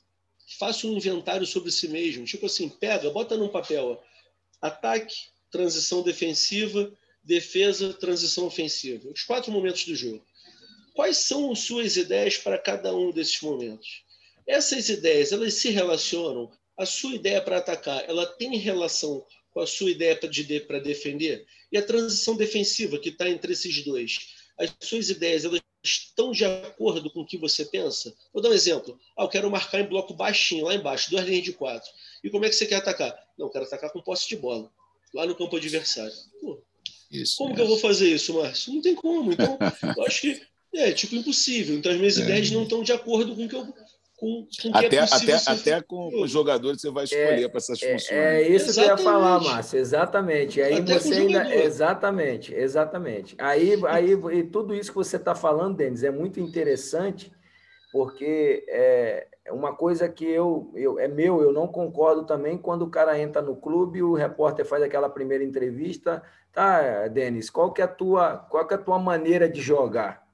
Faça 0.59 0.85
um 0.85 0.97
inventário 0.97 1.47
sobre 1.47 1.71
si 1.71 1.87
mesmo. 1.87 2.25
Tipo 2.25 2.45
assim, 2.45 2.67
pega, 2.67 3.09
bota 3.09 3.37
num 3.37 3.47
papel: 3.47 3.85
ó, 3.85 3.97
ataque, 4.61 5.15
transição 5.49 6.01
defensiva, 6.01 6.91
defesa, 7.23 7.93
transição 7.93 8.45
ofensiva. 8.45 9.09
Os 9.09 9.23
quatro 9.23 9.51
momentos 9.51 9.85
do 9.85 9.95
jogo. 9.95 10.23
Quais 10.93 11.17
são 11.17 11.55
suas 11.55 11.95
ideias 11.95 12.37
para 12.37 12.57
cada 12.57 12.93
um 12.95 13.11
desses 13.11 13.41
momentos? 13.41 14.03
Essas 14.45 14.89
ideias, 14.89 15.31
elas 15.31 15.53
se 15.53 15.69
relacionam? 15.69 16.51
A 16.77 16.85
sua 16.85 17.13
ideia 17.13 17.41
para 17.41 17.57
atacar, 17.57 18.03
ela 18.09 18.25
tem 18.25 18.57
relação 18.57 19.25
com 19.51 19.59
a 19.59 19.67
sua 19.67 19.91
ideia 19.91 20.15
para 20.15 20.29
de, 20.29 20.43
defender? 20.43 21.45
E 21.71 21.77
a 21.77 21.85
transição 21.85 22.35
defensiva 22.35 22.97
que 22.97 23.09
está 23.09 23.29
entre 23.29 23.53
esses 23.53 23.83
dois? 23.83 24.35
As 24.57 24.73
suas 24.81 25.09
ideias, 25.09 25.45
elas 25.45 25.61
estão 25.83 26.31
de 26.31 26.45
acordo 26.45 27.09
com 27.11 27.21
o 27.21 27.25
que 27.25 27.37
você 27.37 27.65
pensa? 27.65 28.13
Vou 28.33 28.41
dar 28.41 28.49
um 28.49 28.53
exemplo. 28.53 28.99
Ah, 29.17 29.23
eu 29.23 29.29
quero 29.29 29.49
marcar 29.49 29.79
em 29.79 29.87
bloco 29.87 30.13
baixinho, 30.13 30.65
lá 30.65 30.75
embaixo, 30.75 31.09
duas 31.09 31.25
linhas 31.25 31.43
de 31.43 31.53
quatro. 31.53 31.89
E 32.23 32.29
como 32.29 32.45
é 32.45 32.49
que 32.49 32.55
você 32.55 32.65
quer 32.65 32.75
atacar? 32.75 33.17
Não, 33.37 33.47
eu 33.47 33.51
quero 33.51 33.65
atacar 33.65 33.91
com 33.91 34.01
posse 34.01 34.27
de 34.27 34.35
bola, 34.35 34.71
lá 35.13 35.25
no 35.25 35.35
campo 35.35 35.55
adversário. 35.57 36.13
Pô, 36.39 36.61
isso, 37.11 37.37
como 37.37 37.53
é. 37.53 37.55
que 37.55 37.61
eu 37.61 37.67
vou 37.67 37.77
fazer 37.77 38.07
isso, 38.07 38.33
Márcio? 38.33 38.73
Não 38.73 38.81
tem 38.81 38.95
como. 38.95 39.31
Então, 39.33 39.57
eu 39.97 40.03
acho 40.05 40.21
que 40.21 40.41
é, 40.73 40.91
tipo, 40.91 41.15
impossível. 41.15 41.75
Então, 41.75 41.91
as 41.91 41.97
minhas 41.97 42.17
é. 42.17 42.21
ideias 42.21 42.51
não 42.51 42.63
estão 42.63 42.83
de 42.83 42.91
acordo 42.91 43.35
com 43.35 43.45
o 43.45 43.49
que 43.49 43.55
eu. 43.55 43.67
Com, 44.17 44.47
com 44.61 44.77
até, 44.77 44.97
é 44.97 44.99
até, 44.99 45.33
até 45.47 45.81
com 45.81 46.21
os 46.21 46.29
jogadores 46.29 46.79
você 46.79 46.91
vai 46.91 47.05
escolher 47.05 47.43
é, 47.43 47.47
para 47.47 47.57
essas 47.57 47.81
é, 47.81 47.93
funções. 47.93 48.11
É, 48.11 48.41
isso 48.43 48.69
exatamente. 48.69 48.75
que 48.75 48.79
eu 48.81 48.85
ia 48.85 48.97
falar, 48.97 49.39
Márcio, 49.41 49.79
exatamente. 49.79 50.61
Aí 50.61 50.73
até 50.75 50.99
você 50.99 51.13
ainda. 51.15 51.55
Exatamente, 51.55 52.53
exatamente. 52.53 53.35
Aí, 53.39 53.81
aí 53.87 54.11
e 54.11 54.43
tudo 54.43 54.75
isso 54.75 54.91
que 54.91 54.97
você 54.97 55.15
está 55.15 55.33
falando, 55.33 55.77
Denis, 55.77 56.03
é 56.03 56.11
muito 56.11 56.39
interessante, 56.39 57.31
porque 57.91 58.63
é 58.67 59.27
uma 59.51 59.73
coisa 59.75 60.07
que 60.07 60.25
eu, 60.25 60.71
eu 60.75 60.99
é 60.99 61.07
meu, 61.07 61.41
eu 61.41 61.51
não 61.51 61.67
concordo 61.67 62.23
também 62.23 62.57
quando 62.57 62.83
o 62.83 62.89
cara 62.89 63.19
entra 63.19 63.41
no 63.41 63.55
clube, 63.55 64.03
o 64.03 64.13
repórter 64.13 64.65
faz 64.65 64.83
aquela 64.83 65.09
primeira 65.09 65.43
entrevista. 65.43 66.21
Tá, 66.53 67.07
Denis, 67.07 67.49
qual 67.49 67.71
que 67.71 67.81
é 67.81 67.85
a 67.85 67.87
tua, 67.87 68.37
qual 68.37 68.67
que 68.67 68.73
é 68.73 68.77
a 68.77 68.81
tua 68.81 68.99
maneira 68.99 69.49
de 69.49 69.61
jogar? 69.61 70.27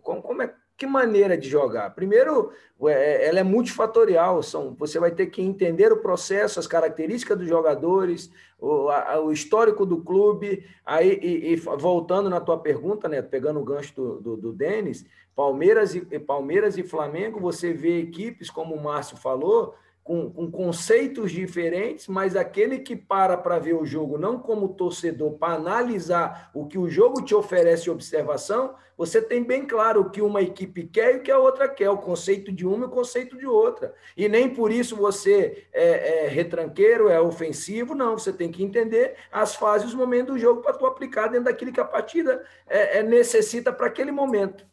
Como, 0.00 0.22
como 0.22 0.42
é, 0.42 0.54
que 0.76 0.86
maneira 0.86 1.36
de 1.36 1.48
jogar? 1.48 1.94
Primeiro, 1.94 2.52
é, 2.84 3.28
ela 3.28 3.40
é 3.40 3.42
multifatorial. 3.42 4.42
São, 4.42 4.74
você 4.74 4.98
vai 4.98 5.10
ter 5.10 5.26
que 5.26 5.42
entender 5.42 5.92
o 5.92 6.00
processo, 6.00 6.58
as 6.58 6.66
características 6.66 7.38
dos 7.38 7.48
jogadores, 7.48 8.30
o, 8.58 8.88
a, 8.88 9.20
o 9.20 9.32
histórico 9.32 9.84
do 9.84 10.02
clube. 10.02 10.64
Aí, 10.84 11.18
e, 11.22 11.52
e, 11.52 11.56
voltando 11.56 12.30
na 12.30 12.40
tua 12.40 12.58
pergunta, 12.58 13.08
né, 13.08 13.22
pegando 13.22 13.60
o 13.60 13.64
gancho 13.64 13.94
do, 13.94 14.20
do, 14.20 14.36
do 14.36 14.52
Denis, 14.52 15.06
Palmeiras 15.34 15.94
e, 15.94 16.00
Palmeiras 16.18 16.76
e 16.76 16.82
Flamengo, 16.82 17.40
você 17.40 17.72
vê 17.72 18.00
equipes, 18.00 18.50
como 18.50 18.74
o 18.74 18.82
Márcio 18.82 19.16
falou, 19.16 19.74
com, 20.02 20.30
com, 20.30 20.50
conceitos 20.50 21.30
diferentes, 21.30 22.08
mas 22.08 22.34
aquele 22.34 22.80
que 22.80 22.96
para 22.96 23.36
para 23.36 23.58
ver 23.58 23.74
o 23.74 23.84
jogo 23.84 24.18
não 24.18 24.38
como 24.38 24.74
torcedor, 24.74 25.32
para 25.32 25.54
analisar 25.54 26.50
o 26.52 26.66
que 26.66 26.76
o 26.76 26.88
jogo 26.88 27.22
te 27.22 27.34
oferece 27.34 27.88
observação, 27.88 28.74
você 28.96 29.22
tem 29.22 29.42
bem 29.42 29.64
claro 29.64 30.00
o 30.00 30.10
que 30.10 30.20
uma 30.20 30.42
equipe 30.42 30.86
quer 30.86 31.14
e 31.14 31.18
o 31.18 31.22
que 31.22 31.30
a 31.30 31.38
outra 31.38 31.68
quer, 31.68 31.88
o 31.90 31.98
conceito 31.98 32.52
de 32.52 32.66
uma 32.66 32.84
e 32.84 32.88
o 32.88 32.90
conceito 32.90 33.36
de 33.36 33.46
outra. 33.46 33.94
E 34.16 34.28
nem 34.28 34.52
por 34.52 34.70
isso 34.70 34.96
você 34.96 35.66
é, 35.72 36.24
é 36.24 36.28
retranqueiro, 36.28 37.08
é 37.08 37.20
ofensivo, 37.20 37.94
não. 37.94 38.18
Você 38.18 38.32
tem 38.32 38.50
que 38.50 38.62
entender 38.62 39.16
as 39.30 39.54
fases, 39.54 39.88
os 39.88 39.94
momentos 39.94 40.34
do 40.34 40.40
jogo 40.40 40.62
para 40.62 40.74
tu 40.74 40.84
aplicar 40.84 41.28
dentro 41.28 41.44
daquilo 41.44 41.72
que 41.72 41.80
a 41.80 41.84
partida 41.84 42.44
é, 42.68 42.98
é 42.98 43.02
necessita 43.02 43.72
para 43.72 43.86
aquele 43.86 44.12
momento. 44.12 44.66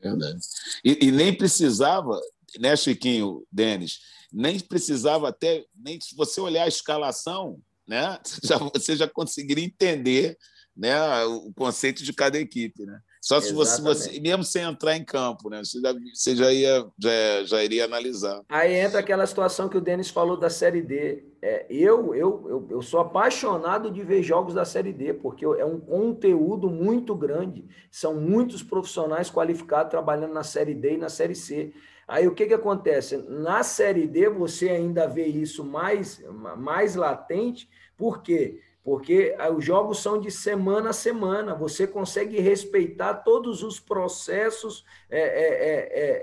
Verdade. 0.00 0.38
E, 0.84 1.08
e 1.08 1.12
nem 1.12 1.36
precisava, 1.36 2.18
né, 2.58 2.74
Chiquinho, 2.74 3.44
Denis? 3.52 4.00
Nem 4.32 4.58
precisava 4.60 5.28
até, 5.28 5.64
nem 5.74 6.00
se 6.00 6.14
você 6.14 6.40
olhar 6.40 6.64
a 6.64 6.68
escalação, 6.68 7.60
né, 7.86 8.18
já, 8.42 8.58
você 8.58 8.96
já 8.96 9.08
conseguiria 9.08 9.64
entender 9.64 10.36
né, 10.76 11.24
o 11.24 11.52
conceito 11.52 12.02
de 12.02 12.12
cada 12.12 12.38
equipe. 12.38 12.86
Né? 12.86 13.00
Só 13.20 13.38
se 13.38 13.52
você, 13.52 13.82
você, 13.82 14.18
mesmo 14.18 14.42
sem 14.42 14.62
entrar 14.62 14.96
em 14.96 15.04
campo, 15.04 15.50
né? 15.50 15.62
Você 15.62 16.34
já, 16.34 16.50
ia, 16.50 16.86
já, 16.98 17.44
já 17.44 17.62
iria 17.62 17.84
analisar. 17.84 18.40
Aí 18.48 18.74
entra 18.74 19.00
aquela 19.00 19.26
situação 19.26 19.68
que 19.68 19.76
o 19.76 19.80
Denis 19.80 20.08
falou 20.08 20.38
da 20.38 20.48
Série 20.48 20.80
D. 20.80 21.22
É, 21.42 21.66
eu, 21.68 22.14
eu, 22.14 22.46
eu, 22.48 22.68
eu 22.70 22.82
sou 22.82 22.98
apaixonado 23.00 23.90
de 23.90 24.02
ver 24.02 24.22
jogos 24.22 24.54
da 24.54 24.64
Série 24.64 24.92
D, 24.92 25.12
porque 25.12 25.44
é 25.44 25.64
um 25.64 25.78
conteúdo 25.78 26.70
muito 26.70 27.14
grande. 27.14 27.66
São 27.90 28.14
muitos 28.14 28.62
profissionais 28.62 29.30
qualificados 29.30 29.90
trabalhando 29.90 30.32
na 30.32 30.42
Série 30.42 30.74
D 30.74 30.94
e 30.94 30.98
na 30.98 31.10
Série 31.10 31.34
C. 31.34 31.74
Aí 32.10 32.26
o 32.26 32.34
que, 32.34 32.46
que 32.46 32.54
acontece? 32.54 33.16
Na 33.16 33.62
Série 33.62 34.06
D 34.06 34.28
você 34.28 34.68
ainda 34.68 35.06
vê 35.06 35.26
isso 35.26 35.64
mais, 35.64 36.20
mais 36.56 36.96
latente, 36.96 37.70
por 37.96 38.20
quê? 38.20 38.60
porque 38.82 39.36
ah, 39.38 39.50
os 39.50 39.64
jogos 39.64 40.00
são 40.00 40.18
de 40.18 40.30
semana 40.30 40.90
a 40.90 40.94
semana, 40.94 41.54
você 41.54 41.86
consegue 41.86 42.40
respeitar 42.40 43.14
todos 43.14 43.62
os 43.62 43.78
processos, 43.78 44.84
é, 45.10 45.20
é, 45.20 45.46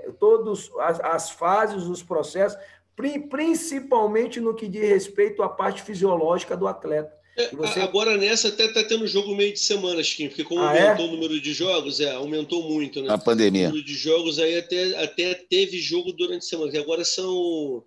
é, 0.04 0.08
é 0.08 0.12
todas 0.18 0.70
as, 0.78 1.00
as, 1.00 1.30
fases, 1.30 1.84
os 1.84 2.02
processos, 2.02 2.58
principalmente 3.30 4.40
no 4.40 4.54
que 4.54 4.66
diz 4.66 4.88
respeito 4.88 5.42
à 5.42 5.48
parte 5.48 5.82
fisiológica 5.82 6.56
do 6.56 6.66
atleta. 6.66 7.16
É, 7.38 7.54
você... 7.54 7.78
Agora 7.78 8.16
nessa 8.16 8.48
até 8.48 8.64
está 8.64 8.82
tendo 8.82 9.06
jogo 9.06 9.32
meio 9.32 9.52
de 9.52 9.60
semana, 9.60 10.02
Chiquinho, 10.02 10.28
porque 10.28 10.42
como 10.42 10.60
ah, 10.60 10.76
é? 10.76 10.88
aumentou 10.88 11.06
o 11.06 11.12
número 11.12 11.40
de 11.40 11.52
jogos, 11.54 12.00
é, 12.00 12.10
aumentou 12.10 12.68
muito, 12.68 13.00
né? 13.00 13.12
A 13.12 13.16
pandemia. 13.16 13.66
O 13.66 13.68
número 13.68 13.86
de 13.86 13.94
jogos 13.94 14.40
aí 14.40 14.58
até, 14.58 15.00
até 15.00 15.34
teve 15.34 15.78
jogo 15.78 16.12
durante 16.12 16.42
a 16.44 16.48
semana, 16.48 16.72
que 16.72 16.78
agora 16.78 17.04
são 17.04 17.84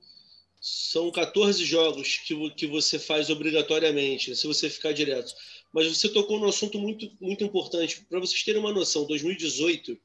são 0.62 1.12
14 1.12 1.66
jogos 1.66 2.22
que, 2.26 2.50
que 2.52 2.68
você 2.68 2.98
faz 2.98 3.30
obrigatoriamente, 3.30 4.36
se 4.36 4.48
você 4.48 4.70
ficar 4.70 4.94
direto. 4.94 5.34
Mas 5.74 5.88
você 5.88 6.08
tocou 6.08 6.40
num 6.40 6.48
assunto 6.48 6.80
muito, 6.80 7.12
muito 7.20 7.44
importante. 7.44 8.06
Para 8.08 8.20
vocês 8.20 8.44
terem 8.44 8.62
uma 8.62 8.72
noção, 8.72 9.06
2018 9.06 9.98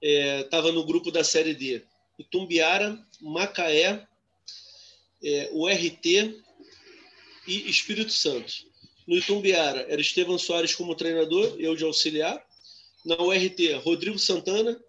estava 0.00 0.68
é, 0.70 0.72
no 0.72 0.84
grupo 0.84 1.10
da 1.10 1.22
Série 1.22 1.54
D. 1.54 1.82
Itumbiara, 2.18 2.98
Macaé, 3.20 4.06
é, 5.22 5.50
URT 5.52 6.42
e 7.46 7.68
Espírito 7.68 8.12
Santo. 8.12 8.52
No 9.06 9.16
Itumbiara 9.16 9.86
era 9.88 10.00
Estevam 10.00 10.38
Soares 10.38 10.74
como 10.74 10.94
treinador, 10.94 11.56
eu 11.58 11.74
de 11.74 11.84
auxiliar. 11.84 12.44
Na 13.04 13.20
URT, 13.20 13.74
Rodrigo 13.82 14.18
Santana, 14.18 14.80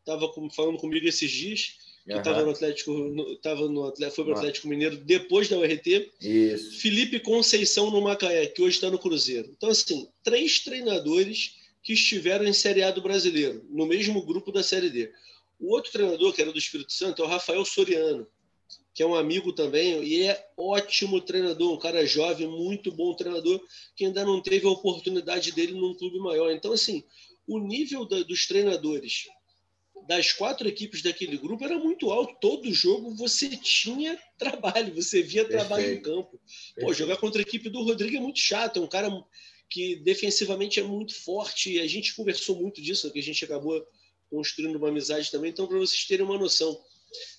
estava 0.00 0.32
falando 0.54 0.78
comigo 0.78 1.06
esses 1.06 1.30
dias 1.30 1.76
que 2.04 2.12
estava 2.12 2.42
no 2.42 2.50
Atlético, 2.50 2.92
no, 2.92 3.36
tava 3.36 3.68
no 3.68 3.84
Atlético, 3.84 4.16
foi 4.16 4.24
para 4.24 4.34
o 4.34 4.36
Atlético 4.36 4.68
Mineiro 4.68 4.96
depois 4.96 5.48
da 5.48 5.58
URT. 5.58 6.12
Isso. 6.20 6.80
Felipe 6.80 7.18
Conceição 7.18 7.90
no 7.90 8.00
Macaé, 8.00 8.46
que 8.46 8.62
hoje 8.62 8.76
está 8.76 8.88
no 8.88 8.98
Cruzeiro. 8.98 9.52
Então, 9.56 9.68
assim, 9.68 10.08
três 10.22 10.60
treinadores 10.60 11.56
que 11.82 11.92
estiveram 11.92 12.44
em 12.44 12.52
Série 12.52 12.82
A 12.82 12.92
do 12.92 13.02
Brasileiro, 13.02 13.64
no 13.70 13.86
mesmo 13.86 14.24
grupo 14.24 14.52
da 14.52 14.62
Série 14.62 14.90
D. 14.90 15.12
O 15.58 15.72
outro 15.72 15.90
treinador, 15.90 16.32
que 16.32 16.42
era 16.42 16.52
do 16.52 16.58
Espírito 16.58 16.92
Santo, 16.92 17.22
é 17.22 17.24
o 17.24 17.28
Rafael 17.28 17.64
Soriano, 17.64 18.26
que 18.94 19.02
é 19.02 19.06
um 19.06 19.14
amigo 19.14 19.52
também 19.52 20.02
e 20.02 20.22
é 20.22 20.48
ótimo 20.56 21.20
treinador, 21.20 21.72
um 21.72 21.78
cara 21.78 22.06
jovem, 22.06 22.48
muito 22.48 22.90
bom 22.90 23.14
treinador, 23.14 23.60
que 23.94 24.06
ainda 24.06 24.24
não 24.24 24.40
teve 24.40 24.66
a 24.66 24.70
oportunidade 24.70 25.52
dele 25.52 25.72
num 25.72 25.94
clube 25.94 26.18
maior. 26.18 26.50
Então, 26.50 26.72
assim, 26.72 27.04
o 27.46 27.58
nível 27.58 28.06
da, 28.06 28.22
dos 28.22 28.46
treinadores 28.46 29.26
das 30.06 30.32
quatro 30.32 30.68
equipes 30.68 31.02
daquele 31.02 31.36
grupo 31.36 31.64
era 31.64 31.78
muito 31.78 32.10
alto. 32.10 32.36
Todo 32.40 32.72
jogo 32.72 33.14
você 33.14 33.50
tinha 33.56 34.18
trabalho, 34.38 34.94
você 34.94 35.22
via 35.22 35.44
Perfeito. 35.44 35.66
trabalho 35.66 35.92
em 35.92 36.00
campo. 36.00 36.40
Pô, 36.80 36.92
jogar 36.92 37.16
contra 37.16 37.40
a 37.40 37.42
equipe 37.42 37.68
do 37.68 37.82
Rodrigo 37.82 38.16
é 38.16 38.20
muito 38.20 38.38
chato, 38.38 38.78
é 38.78 38.82
um 38.82 38.86
cara 38.86 39.10
que 39.68 39.96
defensivamente 39.96 40.80
é 40.80 40.82
muito 40.82 41.14
forte. 41.14 41.72
E 41.72 41.80
a 41.80 41.86
gente 41.86 42.14
conversou 42.14 42.56
muito 42.56 42.80
disso, 42.80 43.10
que 43.12 43.18
a 43.18 43.22
gente 43.22 43.44
acabou 43.44 43.84
construindo 44.30 44.76
uma 44.76 44.88
amizade 44.88 45.30
também. 45.30 45.50
Então, 45.50 45.66
para 45.66 45.78
vocês 45.78 46.04
terem 46.04 46.24
uma 46.24 46.38
noção, 46.38 46.80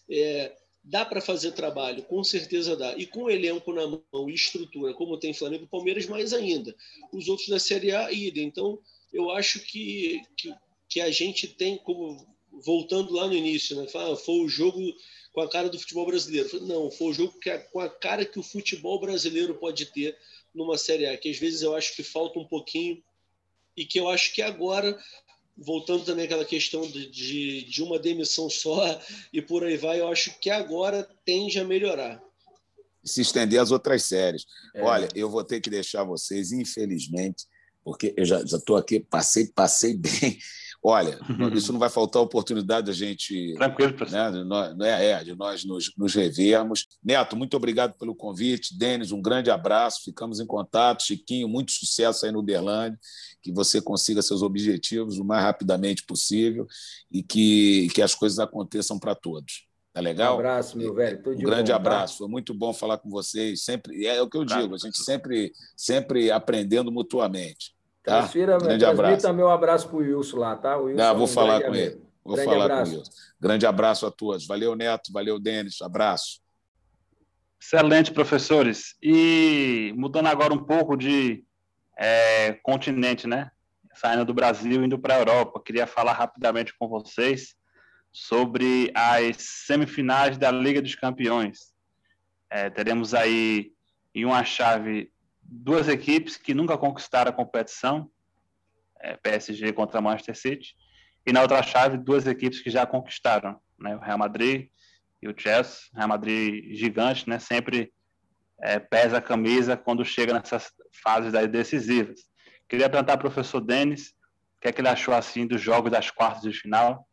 é, 0.09 0.55
dá 0.89 1.03
para 1.03 1.19
fazer 1.19 1.51
trabalho, 1.51 2.01
com 2.03 2.23
certeza 2.23 2.75
dá. 2.75 2.95
E 2.97 3.05
com 3.05 3.29
elenco 3.29 3.73
na 3.73 3.85
mão 3.85 4.29
e 4.29 4.33
estrutura, 4.33 4.93
como 4.93 5.19
tem 5.19 5.33
Flamengo 5.33 5.65
e 5.65 5.67
Palmeiras, 5.67 6.05
mais 6.05 6.33
ainda. 6.33 6.73
Os 7.11 7.27
outros 7.27 7.49
da 7.49 7.59
Série 7.59 7.91
A, 7.91 8.11
ida. 8.11 8.39
Então, 8.39 8.79
eu 9.11 9.29
acho 9.31 9.59
que, 9.59 10.21
que, 10.37 10.53
que 10.87 11.01
a 11.01 11.11
gente 11.11 11.47
tem 11.47 11.77
como 11.77 12.25
voltando 12.63 13.13
lá 13.13 13.27
no 13.27 13.33
início, 13.33 13.75
né? 13.75 13.87
Fala, 13.87 14.15
foi 14.15 14.39
o 14.39 14.47
jogo 14.47 14.79
com 15.33 15.41
a 15.41 15.49
cara 15.49 15.69
do 15.69 15.77
futebol 15.77 16.05
brasileiro. 16.05 16.65
Não, 16.65 16.89
foi 16.89 17.07
o 17.07 17.13
jogo 17.13 17.37
que 17.37 17.55
com 17.71 17.81
a 17.81 17.89
cara 17.89 18.25
que 18.25 18.39
o 18.39 18.43
futebol 18.43 18.99
brasileiro 18.99 19.55
pode 19.55 19.87
ter 19.87 20.17
numa 20.55 20.77
Série 20.77 21.05
A, 21.05 21.17
que 21.17 21.29
às 21.29 21.37
vezes 21.37 21.61
eu 21.61 21.75
acho 21.75 21.95
que 21.95 22.01
falta 22.01 22.39
um 22.39 22.47
pouquinho 22.47 23.03
e 23.75 23.85
que 23.85 23.99
eu 23.99 24.09
acho 24.09 24.33
que 24.33 24.41
agora, 24.41 24.97
voltando 25.57 26.05
também 26.05 26.25
àquela 26.25 26.45
questão 26.45 26.81
de, 26.81 27.09
de, 27.09 27.63
de 27.63 27.83
uma 27.83 27.97
demissão 27.97 28.49
só 28.49 28.99
e 29.33 29.41
por 29.41 29.63
aí 29.63 29.77
vai, 29.77 29.99
eu 29.99 30.07
acho 30.07 30.37
que 30.39 30.49
agora 30.49 31.07
tende 31.25 31.59
a 31.59 31.63
melhorar. 31.63 32.21
Se 33.03 33.21
estender 33.21 33.59
às 33.59 33.71
outras 33.71 34.03
séries. 34.03 34.45
É. 34.75 34.83
Olha, 34.83 35.07
eu 35.15 35.29
vou 35.29 35.43
ter 35.43 35.61
que 35.61 35.69
deixar 35.69 36.03
vocês, 36.03 36.51
infelizmente, 36.51 37.45
porque 37.83 38.13
eu 38.17 38.25
já 38.25 38.41
estou 38.41 38.75
aqui, 38.75 38.99
passei, 38.99 39.47
passei 39.47 39.95
bem 39.95 40.37
Olha, 40.83 41.19
isso 41.53 41.73
não 41.73 41.79
vai 41.79 41.89
faltar 41.89 42.21
oportunidade 42.21 42.87
da 42.87 42.93
gente. 42.93 43.53
Tranquilo, 43.55 43.93
professor. 43.93 44.45
Né, 44.75 44.89
é, 44.89 45.05
é, 45.11 45.23
de 45.23 45.35
nós 45.35 45.65
nos, 45.65 45.91
nos 45.97 46.13
revermos. 46.13 46.87
Neto, 47.03 47.35
muito 47.35 47.57
obrigado 47.57 47.93
pelo 47.97 48.15
convite. 48.15 48.77
Denis, 48.77 49.11
um 49.11 49.21
grande 49.21 49.49
abraço. 49.49 50.03
Ficamos 50.05 50.39
em 50.39 50.45
contato. 50.45 51.03
Chiquinho, 51.03 51.47
muito 51.47 51.71
sucesso 51.71 52.25
aí 52.25 52.31
no 52.31 52.39
Uberlândia. 52.39 52.97
Que 53.47 53.53
você 53.53 53.81
consiga 53.81 54.21
seus 54.21 54.41
objetivos 54.41 55.17
o 55.17 55.23
mais 55.23 55.41
rapidamente 55.41 56.03
possível 56.03 56.67
e 57.09 57.23
que, 57.23 57.87
que 57.95 58.01
as 58.01 58.13
coisas 58.13 58.39
aconteçam 58.39 58.99
para 58.99 59.15
todos. 59.15 59.65
Tá 59.93 60.01
legal? 60.01 60.35
Um 60.35 60.39
abraço, 60.39 60.77
meu 60.77 60.93
velho. 60.93 61.17
um 61.25 61.37
grande 61.37 61.71
bom, 61.71 61.75
tá? 61.75 61.75
abraço. 61.77 62.13
Tá? 62.15 62.17
Foi 62.17 62.27
muito 62.27 62.53
bom 62.53 62.73
falar 62.73 62.97
com 62.97 63.09
vocês. 63.09 63.63
Sempre 63.63 64.05
é 64.05 64.21
o 64.21 64.29
que 64.29 64.35
eu 64.37 64.43
digo. 64.43 64.75
A 64.75 64.77
gente 64.77 64.97
sempre, 64.97 65.53
sempre 65.77 66.29
aprendendo 66.29 66.91
mutuamente. 66.91 67.73
Tá? 68.03 68.19
Transfira, 68.19 68.57
Grande 68.57 68.83
abraço. 68.83 69.33
meu 69.33 69.49
abraço 69.49 69.87
para 69.87 69.95
o 69.95 69.99
Wilson 69.99 70.37
lá, 70.37 70.55
tá? 70.57 70.77
O 70.77 70.83
Wilson 70.87 71.01
Não, 71.01 71.13
vou 71.13 71.25
é 71.25 71.29
um 71.29 71.33
falar 71.33 71.61
com 71.61 71.73
ele. 71.73 72.01
Vou 72.23 72.35
Grande 72.35 72.51
falar 72.51 72.65
abraço. 72.65 72.91
com 72.91 72.97
o 72.97 72.99
Wilson. 72.99 73.11
Grande 73.39 73.65
abraço 73.65 74.05
a 74.05 74.11
todos. 74.11 74.45
Valeu, 74.45 74.75
Neto. 74.75 75.13
Valeu, 75.13 75.39
Denis. 75.39 75.81
Abraço. 75.81 76.41
Excelente, 77.59 78.11
professores. 78.11 78.95
E 79.01 79.93
mudando 79.95 80.27
agora 80.27 80.53
um 80.53 80.63
pouco 80.63 80.95
de 80.97 81.43
é, 81.97 82.53
continente, 82.63 83.27
né? 83.27 83.51
Saindo 83.95 84.25
do 84.25 84.33
Brasil 84.33 84.83
indo 84.83 84.99
para 84.99 85.15
a 85.15 85.19
Europa. 85.19 85.61
Queria 85.63 85.87
falar 85.87 86.13
rapidamente 86.13 86.73
com 86.77 86.87
vocês 86.87 87.55
sobre 88.11 88.91
as 88.95 89.37
semifinais 89.37 90.37
da 90.37 90.51
Liga 90.51 90.81
dos 90.81 90.95
Campeões. 90.95 91.73
É, 92.49 92.69
teremos 92.69 93.13
aí 93.13 93.71
em 94.13 94.25
uma 94.25 94.43
chave 94.43 95.11
duas 95.41 95.87
equipes 95.87 96.37
que 96.37 96.53
nunca 96.53 96.77
conquistaram 96.77 97.29
a 97.29 97.33
competição, 97.33 98.09
é, 98.99 99.15
PSG 99.17 99.73
contra 99.73 100.01
Manchester 100.01 100.35
City, 100.35 100.75
e 101.25 101.31
na 101.31 101.41
outra 101.41 101.61
chave, 101.61 101.97
duas 101.97 102.25
equipes 102.25 102.61
que 102.61 102.69
já 102.69 102.85
conquistaram, 102.85 103.59
né, 103.77 103.95
o 103.95 103.99
Real 103.99 104.17
Madrid 104.17 104.69
e 105.21 105.27
o 105.27 105.33
Chelsea, 105.37 105.89
Real 105.93 106.07
Madrid 106.07 106.73
gigante, 106.75 107.29
né, 107.29 107.37
sempre 107.37 107.91
é, 108.61 108.79
pesa 108.79 109.17
a 109.17 109.21
camisa 109.21 109.77
quando 109.77 110.03
chega 110.03 110.33
nessas 110.33 110.71
fases 111.03 111.31
decisivas. 111.49 112.21
Queria 112.67 112.89
perguntar 112.89 113.13
ao 113.13 113.19
professor 113.19 113.61
Denis 113.61 114.09
o 114.57 114.61
que 114.61 114.67
é 114.67 114.71
que 114.71 114.81
ele 114.81 114.89
achou 114.89 115.13
assim 115.13 115.45
dos 115.45 115.61
jogos 115.61 115.91
das 115.91 116.09
quartas 116.09 116.41
de 116.41 116.51
final 116.51 117.07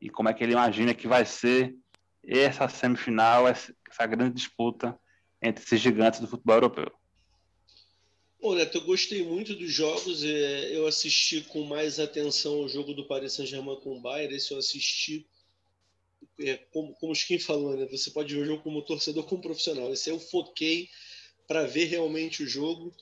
e 0.00 0.10
como 0.10 0.28
é 0.28 0.34
que 0.34 0.44
ele 0.44 0.52
imagina 0.52 0.94
que 0.94 1.08
vai 1.08 1.24
ser 1.24 1.74
essa 2.24 2.68
semifinal, 2.68 3.48
essa 3.48 4.06
grande 4.06 4.34
disputa 4.34 4.98
entre 5.40 5.64
esses 5.64 5.80
gigantes 5.80 6.20
do 6.20 6.28
futebol 6.28 6.56
europeu. 6.56 6.92
Bom, 8.40 8.54
Neto, 8.54 8.78
eu 8.78 8.84
gostei 8.84 9.24
muito 9.24 9.54
dos 9.54 9.72
jogos. 9.72 10.24
É, 10.24 10.76
eu 10.76 10.86
assisti 10.86 11.42
com 11.42 11.64
mais 11.64 12.00
atenção 12.00 12.60
o 12.60 12.68
jogo 12.68 12.92
do 12.92 13.06
Paris 13.06 13.34
Saint-Germain 13.34 13.80
com 13.80 13.96
o 13.96 14.00
Bayern. 14.00 14.34
Esse 14.34 14.52
eu 14.52 14.58
assisti, 14.58 15.24
é, 16.40 16.56
como, 16.72 16.94
como 16.94 17.12
o 17.12 17.16
Skin 17.16 17.38
falou, 17.38 17.76
né? 17.76 17.86
Você 17.86 18.10
pode 18.10 18.34
ver 18.34 18.42
o 18.42 18.46
jogo 18.46 18.62
como 18.62 18.82
torcedor, 18.82 19.24
como 19.24 19.42
profissional. 19.42 19.92
Esse 19.92 20.10
eu 20.10 20.18
foquei 20.18 20.88
para 21.46 21.64
ver 21.64 21.84
realmente 21.86 22.42
o 22.42 22.48
jogo. 22.48 22.94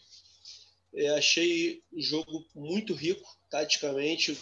É, 0.94 1.10
achei 1.10 1.82
o 1.92 2.00
jogo 2.00 2.46
muito 2.54 2.94
rico, 2.94 3.28
taticamente, 3.48 4.36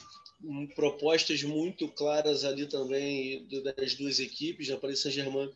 propostas 0.75 1.43
muito 1.43 1.89
claras 1.89 2.45
ali 2.45 2.67
também 2.67 3.47
das 3.77 3.95
duas 3.95 4.19
equipes. 4.19 4.69
Da 4.69 4.77
Paris 4.77 5.01
Saint-Germain 5.01 5.51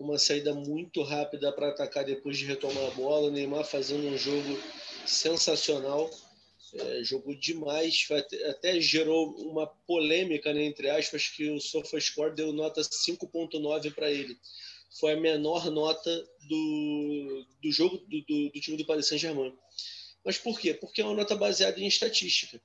uma 0.00 0.18
saída 0.18 0.54
muito 0.54 1.02
rápida 1.02 1.52
para 1.52 1.68
atacar 1.68 2.04
depois 2.04 2.38
de 2.38 2.46
retomar 2.46 2.86
a 2.86 2.90
bola. 2.90 3.28
O 3.28 3.30
Neymar 3.30 3.64
fazendo 3.64 4.06
um 4.06 4.16
jogo 4.16 4.58
sensacional, 5.06 6.10
é, 6.74 7.02
jogou 7.02 7.34
demais, 7.34 8.06
até 8.48 8.80
gerou 8.80 9.30
uma 9.38 9.66
polêmica, 9.66 10.52
né, 10.52 10.64
entre 10.64 10.88
aspas, 10.88 11.28
que 11.28 11.50
o 11.50 11.60
SofaScore 11.60 12.34
deu 12.34 12.52
nota 12.52 12.80
5.9 12.80 13.94
para 13.94 14.10
ele. 14.10 14.38
Foi 14.98 15.12
a 15.12 15.20
menor 15.20 15.70
nota 15.70 16.10
do, 16.48 17.46
do 17.62 17.70
jogo 17.70 17.98
do, 17.98 18.20
do, 18.22 18.50
do 18.50 18.60
time 18.60 18.76
do 18.76 18.84
Paris 18.84 19.06
Saint-Germain. 19.06 19.52
Mas 20.24 20.36
por 20.38 20.58
quê? 20.58 20.74
Porque 20.74 21.00
é 21.00 21.04
uma 21.04 21.14
nota 21.14 21.34
baseada 21.34 21.80
em 21.80 21.86
estatística. 21.86 22.60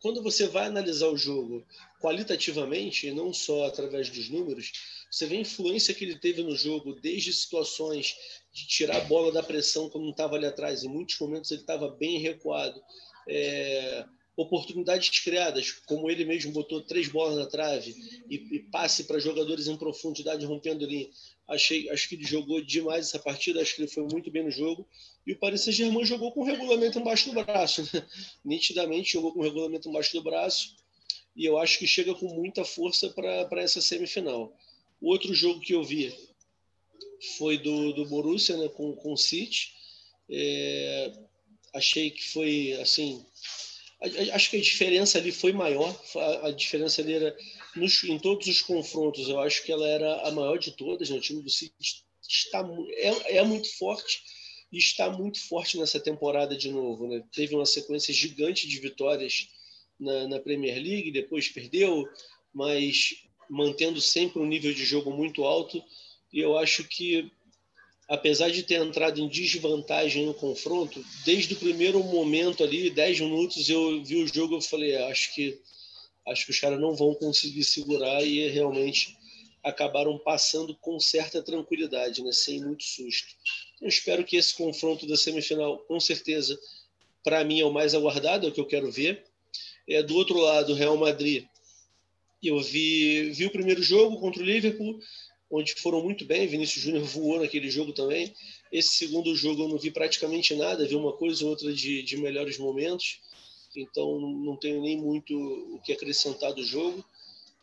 Quando 0.00 0.22
você 0.22 0.46
vai 0.46 0.66
analisar 0.66 1.08
o 1.08 1.16
jogo 1.16 1.66
qualitativamente, 2.00 3.06
e 3.06 3.12
não 3.12 3.32
só 3.32 3.66
através 3.66 4.08
dos 4.08 4.28
números, 4.28 4.72
você 5.10 5.26
vê 5.26 5.36
a 5.36 5.40
influência 5.40 5.94
que 5.94 6.04
ele 6.04 6.18
teve 6.18 6.42
no 6.42 6.54
jogo, 6.54 6.94
desde 7.00 7.32
situações 7.32 8.16
de 8.52 8.66
tirar 8.66 8.96
a 8.96 9.04
bola 9.04 9.32
da 9.32 9.42
pressão 9.42 9.88
quando 9.88 10.04
não 10.04 10.10
estava 10.10 10.36
ali 10.36 10.46
atrás. 10.46 10.84
Em 10.84 10.88
muitos 10.88 11.18
momentos 11.18 11.50
ele 11.50 11.62
estava 11.62 11.88
bem 11.88 12.18
recuado. 12.18 12.80
É, 13.28 14.04
oportunidades 14.38 15.18
criadas, 15.18 15.72
como 15.84 16.08
ele 16.08 16.24
mesmo 16.24 16.52
botou 16.52 16.80
três 16.80 17.08
bolas 17.08 17.36
na 17.36 17.46
trave 17.46 17.92
e, 18.30 18.36
e 18.36 18.60
passe 18.60 19.02
para 19.02 19.18
jogadores 19.18 19.66
em 19.66 19.76
profundidade 19.76 20.46
rompendo 20.46 20.86
linha. 20.86 21.10
Achei, 21.48 21.90
acho 21.90 22.08
que 22.08 22.14
ele 22.14 22.24
jogou 22.24 22.60
demais 22.60 23.08
essa 23.08 23.18
partida, 23.18 23.60
acho 23.60 23.74
que 23.74 23.82
ele 23.82 23.90
foi 23.90 24.04
muito 24.04 24.30
bem 24.30 24.44
no 24.44 24.50
jogo. 24.50 24.86
E 25.26 25.32
o 25.32 25.38
Paris 25.38 25.62
Saint-Germain 25.62 26.04
jogou 26.04 26.30
com 26.30 26.42
o 26.42 26.44
regulamento 26.44 27.00
embaixo 27.00 27.32
do 27.32 27.44
braço, 27.44 27.82
né? 27.92 28.06
nitidamente 28.44 29.14
jogou 29.14 29.32
com 29.32 29.40
o 29.40 29.42
regulamento 29.42 29.88
embaixo 29.88 30.12
do 30.12 30.22
braço. 30.22 30.76
E 31.34 31.44
eu 31.44 31.58
acho 31.58 31.76
que 31.78 31.86
chega 31.86 32.14
com 32.14 32.26
muita 32.32 32.64
força 32.64 33.08
para 33.10 33.60
essa 33.60 33.80
semifinal. 33.80 34.56
O 35.00 35.10
outro 35.10 35.34
jogo 35.34 35.60
que 35.60 35.74
eu 35.74 35.82
vi 35.82 36.14
foi 37.36 37.58
do, 37.58 37.92
do 37.92 38.06
Borussia 38.06 38.56
né, 38.56 38.68
com, 38.68 38.94
com 38.94 39.12
o 39.12 39.16
City. 39.16 39.72
É, 40.30 41.12
achei 41.74 42.10
que 42.10 42.28
foi 42.30 42.74
assim. 42.80 43.24
Acho 44.32 44.50
que 44.50 44.56
a 44.56 44.62
diferença 44.62 45.18
ali 45.18 45.32
foi 45.32 45.52
maior. 45.52 45.94
A, 46.42 46.50
diferença 46.50 47.02
ali 47.02 47.14
era 47.14 47.36
nos, 47.74 48.04
em 48.04 48.18
todos 48.18 48.46
os 48.46 48.62
confrontos. 48.62 49.28
Eu 49.28 49.40
acho 49.40 49.64
que 49.64 49.72
ela 49.72 49.86
era 49.88 50.28
a 50.28 50.30
maior 50.30 50.58
de 50.58 50.70
todas. 50.70 51.10
Né? 51.10 51.16
O 51.16 51.20
time 51.20 51.42
do 51.42 51.50
City 51.50 51.74
está 52.28 52.64
é, 52.92 53.38
é 53.38 53.42
muito 53.42 53.76
forte 53.76 54.22
e 54.70 54.78
está 54.78 55.10
muito 55.10 55.40
forte 55.48 55.78
nessa 55.78 55.98
temporada 55.98 56.56
de 56.56 56.70
novo. 56.70 57.08
Né? 57.08 57.24
Teve 57.32 57.54
uma 57.54 57.66
sequência 57.66 58.14
gigante 58.14 58.68
de 58.68 58.78
vitórias 58.78 59.48
na, 59.98 60.28
na 60.28 60.40
Premier 60.40 60.76
League, 60.76 61.10
depois 61.10 61.48
perdeu, 61.48 62.06
mas 62.54 63.14
mantendo 63.50 64.00
sempre 64.00 64.40
um 64.40 64.46
nível 64.46 64.72
de 64.72 64.84
jogo 64.84 65.10
muito 65.10 65.44
alto. 65.44 65.82
E 66.32 66.38
eu 66.38 66.56
acho 66.56 66.84
que, 66.84 67.32
apesar 68.08 68.50
de 68.50 68.62
ter 68.62 68.80
entrado 68.80 69.20
em 69.20 69.28
desvantagem 69.28 70.24
no 70.24 70.32
confronto, 70.32 71.04
desde 71.24 71.54
o 71.54 71.58
primeiro 71.58 72.02
momento 72.02 72.64
ali, 72.64 72.88
10 72.88 73.20
minutos, 73.20 73.68
eu 73.68 74.02
vi 74.02 74.16
o 74.22 74.26
jogo 74.26 74.58
e 74.58 74.62
falei, 74.62 74.92
é, 74.92 75.10
acho 75.10 75.34
que 75.34 75.60
acho 76.26 76.44
que 76.44 76.50
os 76.50 76.60
caras 76.60 76.78
não 76.78 76.94
vão 76.94 77.14
conseguir 77.14 77.64
segurar 77.64 78.22
e 78.22 78.48
realmente 78.48 79.16
acabaram 79.64 80.18
passando 80.18 80.74
com 80.76 81.00
certa 81.00 81.42
tranquilidade, 81.42 82.22
né? 82.22 82.32
sem 82.32 82.62
muito 82.62 82.84
susto. 82.84 83.28
Eu 83.80 83.88
espero 83.88 84.24
que 84.24 84.36
esse 84.36 84.54
confronto 84.54 85.06
da 85.06 85.16
semifinal, 85.16 85.78
com 85.78 85.98
certeza, 85.98 86.58
para 87.24 87.42
mim 87.44 87.60
é 87.60 87.64
o 87.64 87.72
mais 87.72 87.94
aguardado, 87.94 88.46
é 88.46 88.50
o 88.50 88.52
que 88.52 88.60
eu 88.60 88.66
quero 88.66 88.90
ver. 88.90 89.24
É, 89.88 90.02
do 90.02 90.16
outro 90.16 90.38
lado, 90.38 90.74
Real 90.74 90.96
Madrid 90.98 91.46
eu 92.42 92.60
vi, 92.60 93.30
vi 93.30 93.46
o 93.46 93.50
primeiro 93.50 93.82
jogo 93.82 94.20
contra 94.20 94.42
o 94.42 94.46
Liverpool, 94.46 95.00
onde 95.50 95.74
foram 95.74 96.02
muito 96.02 96.24
bem. 96.24 96.46
Vinícius 96.46 96.84
Júnior 96.84 97.04
voou 97.04 97.40
naquele 97.40 97.70
jogo 97.70 97.92
também. 97.92 98.34
Esse 98.70 98.96
segundo 98.96 99.34
jogo 99.34 99.62
eu 99.62 99.68
não 99.68 99.78
vi 99.78 99.90
praticamente 99.90 100.54
nada, 100.54 100.86
vi 100.86 100.94
uma 100.94 101.12
coisa 101.12 101.44
ou 101.44 101.50
outra 101.50 101.72
de, 101.72 102.02
de 102.02 102.16
melhores 102.16 102.58
momentos. 102.58 103.20
Então 103.76 104.18
não 104.20 104.56
tenho 104.56 104.80
nem 104.80 104.96
muito 104.96 105.34
o 105.36 105.80
que 105.80 105.92
acrescentar 105.92 106.52
do 106.52 106.64
jogo. 106.64 107.04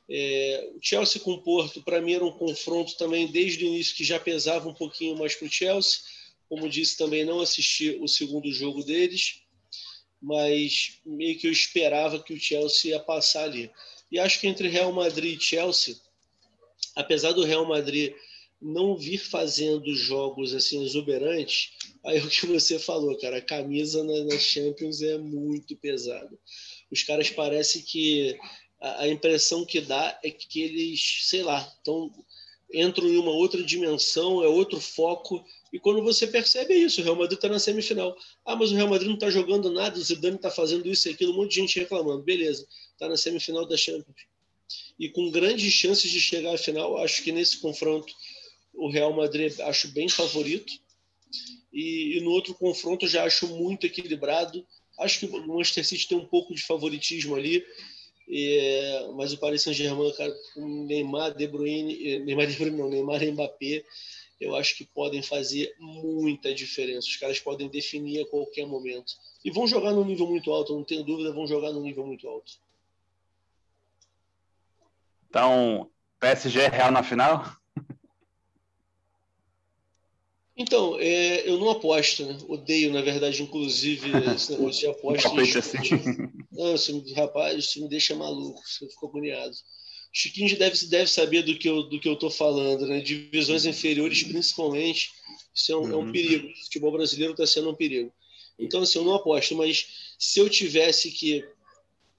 É, 0.07 0.69
o 0.75 0.79
Chelsea 0.81 1.19
com 1.19 1.31
o 1.31 1.41
Porto, 1.41 1.81
para 1.81 1.99
mim, 2.01 2.13
era 2.13 2.25
um 2.25 2.31
confronto 2.31 2.95
também 2.95 3.27
desde 3.27 3.65
o 3.65 3.67
início 3.67 3.95
que 3.95 4.03
já 4.03 4.19
pesava 4.19 4.69
um 4.69 4.73
pouquinho 4.73 5.17
mais 5.17 5.35
para 5.35 5.47
o 5.47 5.51
Chelsea. 5.51 5.99
Como 6.47 6.69
disse, 6.69 6.97
também 6.97 7.25
não 7.25 7.39
assisti 7.39 7.97
o 7.99 8.07
segundo 8.07 8.51
jogo 8.51 8.83
deles, 8.83 9.41
mas 10.21 10.99
meio 11.03 11.37
que 11.37 11.47
eu 11.47 11.51
esperava 11.51 12.21
que 12.21 12.33
o 12.33 12.39
Chelsea 12.39 12.91
ia 12.91 12.99
passar 12.99 13.45
ali. 13.45 13.71
E 14.11 14.19
acho 14.19 14.39
que 14.39 14.47
entre 14.47 14.67
Real 14.67 14.91
Madrid 14.91 15.39
e 15.39 15.43
Chelsea, 15.43 15.95
apesar 16.95 17.31
do 17.33 17.43
Real 17.43 17.67
Madrid 17.67 18.13
não 18.61 18.97
vir 18.97 19.17
fazendo 19.17 19.93
jogos 19.93 20.53
assim 20.53 20.83
exuberantes, 20.83 21.71
aí 22.05 22.19
o 22.19 22.29
que 22.29 22.47
você 22.47 22.79
falou, 22.79 23.17
cara, 23.19 23.37
a 23.37 23.41
camisa 23.41 24.03
na, 24.03 24.37
Champions 24.39 25.01
é 25.01 25.17
muito 25.17 25.75
pesada. 25.77 26.31
Os 26.89 27.03
caras 27.03 27.29
parece 27.29 27.83
que 27.83 28.37
a, 28.81 29.03
a 29.03 29.07
impressão 29.07 29.65
que 29.65 29.81
dá 29.81 30.17
é 30.23 30.31
que 30.31 30.61
eles, 30.61 31.19
sei 31.23 31.43
lá, 31.43 31.59
estão 31.77 32.11
entram 32.73 33.07
em 33.07 33.17
uma 33.17 33.31
outra 33.31 33.63
dimensão, 33.63 34.43
é 34.43 34.47
outro 34.47 34.79
foco. 34.79 35.43
E 35.71 35.79
quando 35.79 36.03
você 36.03 36.25
percebe 36.25 36.73
é 36.73 36.77
isso, 36.77 36.99
o 36.99 37.03
Real 37.03 37.15
Madrid 37.15 37.37
está 37.37 37.47
na 37.47 37.59
semifinal. 37.59 38.15
Ah, 38.43 38.55
mas 38.55 38.71
o 38.71 38.75
Real 38.75 38.89
Madrid 38.89 39.07
não 39.07 39.15
está 39.15 39.29
jogando 39.29 39.71
nada, 39.71 39.97
o 39.97 40.01
Zidane 40.01 40.35
está 40.35 40.49
fazendo 40.49 40.87
isso 40.89 41.07
e 41.07 41.11
aquilo, 41.11 41.33
um 41.33 41.37
monte 41.37 41.51
de 41.51 41.61
gente 41.61 41.79
reclamando. 41.79 42.23
Beleza 42.23 42.65
está 42.95 43.07
na 43.07 43.17
semifinal 43.17 43.67
da 43.67 43.77
Champions. 43.77 44.25
E 44.99 45.09
com 45.09 45.29
grandes 45.29 45.71
chances 45.73 46.09
de 46.09 46.19
chegar 46.19 46.53
à 46.53 46.57
final, 46.57 46.97
acho 46.97 47.23
que 47.23 47.31
nesse 47.31 47.57
confronto 47.57 48.13
o 48.73 48.89
Real 48.89 49.13
Madrid 49.13 49.59
acho 49.61 49.89
bem 49.89 50.09
favorito. 50.09 50.73
E, 51.71 52.17
e 52.17 52.21
no 52.21 52.31
outro 52.31 52.53
confronto 52.53 53.07
já 53.07 53.23
acho 53.25 53.47
muito 53.47 53.85
equilibrado. 53.85 54.65
Acho 54.99 55.19
que 55.19 55.25
o 55.25 55.47
Manchester 55.47 55.85
City 55.85 56.07
tem 56.07 56.17
um 56.17 56.25
pouco 56.25 56.55
de 56.55 56.63
favoritismo 56.63 57.35
ali. 57.35 57.65
Mas 59.15 59.33
o 59.33 59.37
Paris 59.37 59.61
Saint-Germain, 59.61 60.11
cara, 60.13 60.33
com 60.53 60.85
Neymar, 60.85 61.35
De 61.35 61.47
Bruyne, 61.47 62.07
eh, 62.07 62.19
Neymar, 62.19 62.47
De 62.47 62.55
Bruyne 62.55 62.77
não, 62.77 62.89
Neymar 62.89 63.21
e 63.23 63.31
Mbappé, 63.31 63.83
eu 64.39 64.55
acho 64.55 64.75
que 64.77 64.85
podem 64.85 65.21
fazer 65.21 65.73
muita 65.79 66.53
diferença. 66.53 67.07
Os 67.07 67.17
caras 67.17 67.39
podem 67.39 67.67
definir 67.67 68.21
a 68.21 68.25
qualquer 68.25 68.65
momento. 68.65 69.13
E 69.43 69.51
vão 69.51 69.67
jogar 69.67 69.91
num 69.93 70.05
nível 70.05 70.27
muito 70.27 70.51
alto, 70.51 70.73
não 70.73 70.83
tenho 70.83 71.03
dúvida, 71.03 71.31
vão 71.31 71.47
jogar 71.47 71.71
num 71.71 71.83
nível 71.83 72.05
muito 72.05 72.27
alto. 72.27 72.53
Então, 75.35 75.91
PSG 76.17 76.61
é 76.61 76.67
Real 76.69 76.93
na 76.93 77.03
final? 77.03 77.57
Então, 80.55 80.97
é, 80.97 81.45
eu 81.45 81.59
não 81.59 81.71
aposto, 81.71 82.25
né? 82.25 82.37
Odeio, 82.47 82.93
na 82.93 83.01
verdade, 83.01 83.43
inclusive, 83.43 84.11
esse 84.33 84.53
negócio 84.53 84.79
de 84.79 84.87
aposta. 84.87 85.59
assim. 85.59 85.77
Não, 86.53 86.73
isso, 86.73 87.13
rapaz, 87.13 87.57
isso 87.57 87.81
me 87.81 87.89
deixa 87.89 88.15
maluco, 88.15 88.61
você 88.65 88.87
ficou 88.87 89.09
agoniado. 89.09 89.53
Chiquinho 90.13 90.57
deve, 90.57 90.85
deve 90.85 91.07
saber 91.07 91.41
do 91.41 91.59
que, 91.59 91.67
eu, 91.67 91.83
do 91.83 91.99
que 91.99 92.07
eu 92.07 92.15
tô 92.15 92.29
falando, 92.29 92.87
né? 92.87 93.01
Divisões 93.01 93.65
inferiores, 93.65 94.23
principalmente, 94.23 95.11
isso 95.53 95.69
é 95.73 95.75
um, 95.75 95.81
uhum. 95.81 95.91
é 95.91 95.95
um 95.97 95.99
uhum. 96.05 96.11
perigo. 96.13 96.47
O 96.47 96.63
futebol 96.63 96.93
brasileiro 96.93 97.33
está 97.33 97.45
sendo 97.45 97.71
um 97.71 97.75
perigo. 97.75 98.09
Então, 98.57 98.83
assim, 98.83 98.99
eu 98.99 99.03
não 99.03 99.15
aposto, 99.15 99.53
mas 99.53 100.15
se 100.17 100.39
eu 100.39 100.49
tivesse 100.49 101.11
que 101.11 101.45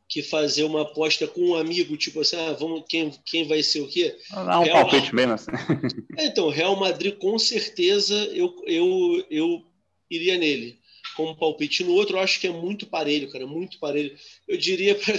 que 0.08 0.22
fazer 0.22 0.64
uma 0.64 0.82
aposta 0.82 1.26
com 1.26 1.40
um 1.40 1.54
amigo, 1.56 1.96
tipo 1.96 2.20
assim, 2.20 2.36
ah, 2.36 2.52
vamos, 2.52 2.84
quem, 2.88 3.10
quem 3.24 3.46
vai 3.46 3.62
ser 3.62 3.80
o 3.80 3.88
quê? 3.88 4.16
Dá 4.30 4.60
um 4.60 4.62
Real 4.62 4.88
palpite 4.88 5.14
mesmo 5.14 5.32
assim. 5.32 5.50
É, 6.16 6.26
então, 6.26 6.48
Real 6.48 6.76
Madrid, 6.76 7.16
com 7.16 7.38
certeza, 7.38 8.14
eu, 8.32 8.54
eu, 8.66 9.26
eu 9.30 9.62
iria 10.10 10.38
nele 10.38 10.78
como 11.16 11.36
palpite. 11.36 11.84
No 11.84 11.92
outro, 11.92 12.16
eu 12.16 12.20
acho 12.20 12.40
que 12.40 12.46
é 12.46 12.52
muito 12.52 12.86
parelho, 12.86 13.30
cara, 13.30 13.46
muito 13.46 13.78
parelho. 13.78 14.16
Eu 14.48 14.56
diria 14.56 14.94
pra, 14.94 15.14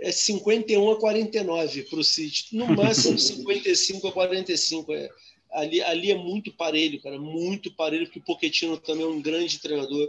é 0.00 0.10
51 0.10 0.90
a 0.90 0.98
49 0.98 1.82
para 1.84 1.98
o 1.98 2.04
City, 2.04 2.56
no 2.56 2.66
máximo 2.68 3.18
55 3.18 4.08
a 4.08 4.12
45. 4.12 4.92
É, 4.94 5.08
ali, 5.52 5.82
ali 5.82 6.10
é 6.10 6.14
muito 6.14 6.52
parelho, 6.52 7.00
cara, 7.02 7.18
muito 7.18 7.74
parelho, 7.74 8.06
porque 8.06 8.20
o 8.20 8.24
Pochettino 8.24 8.76
também 8.78 9.04
é 9.04 9.08
um 9.08 9.20
grande 9.20 9.58
treinador. 9.58 10.08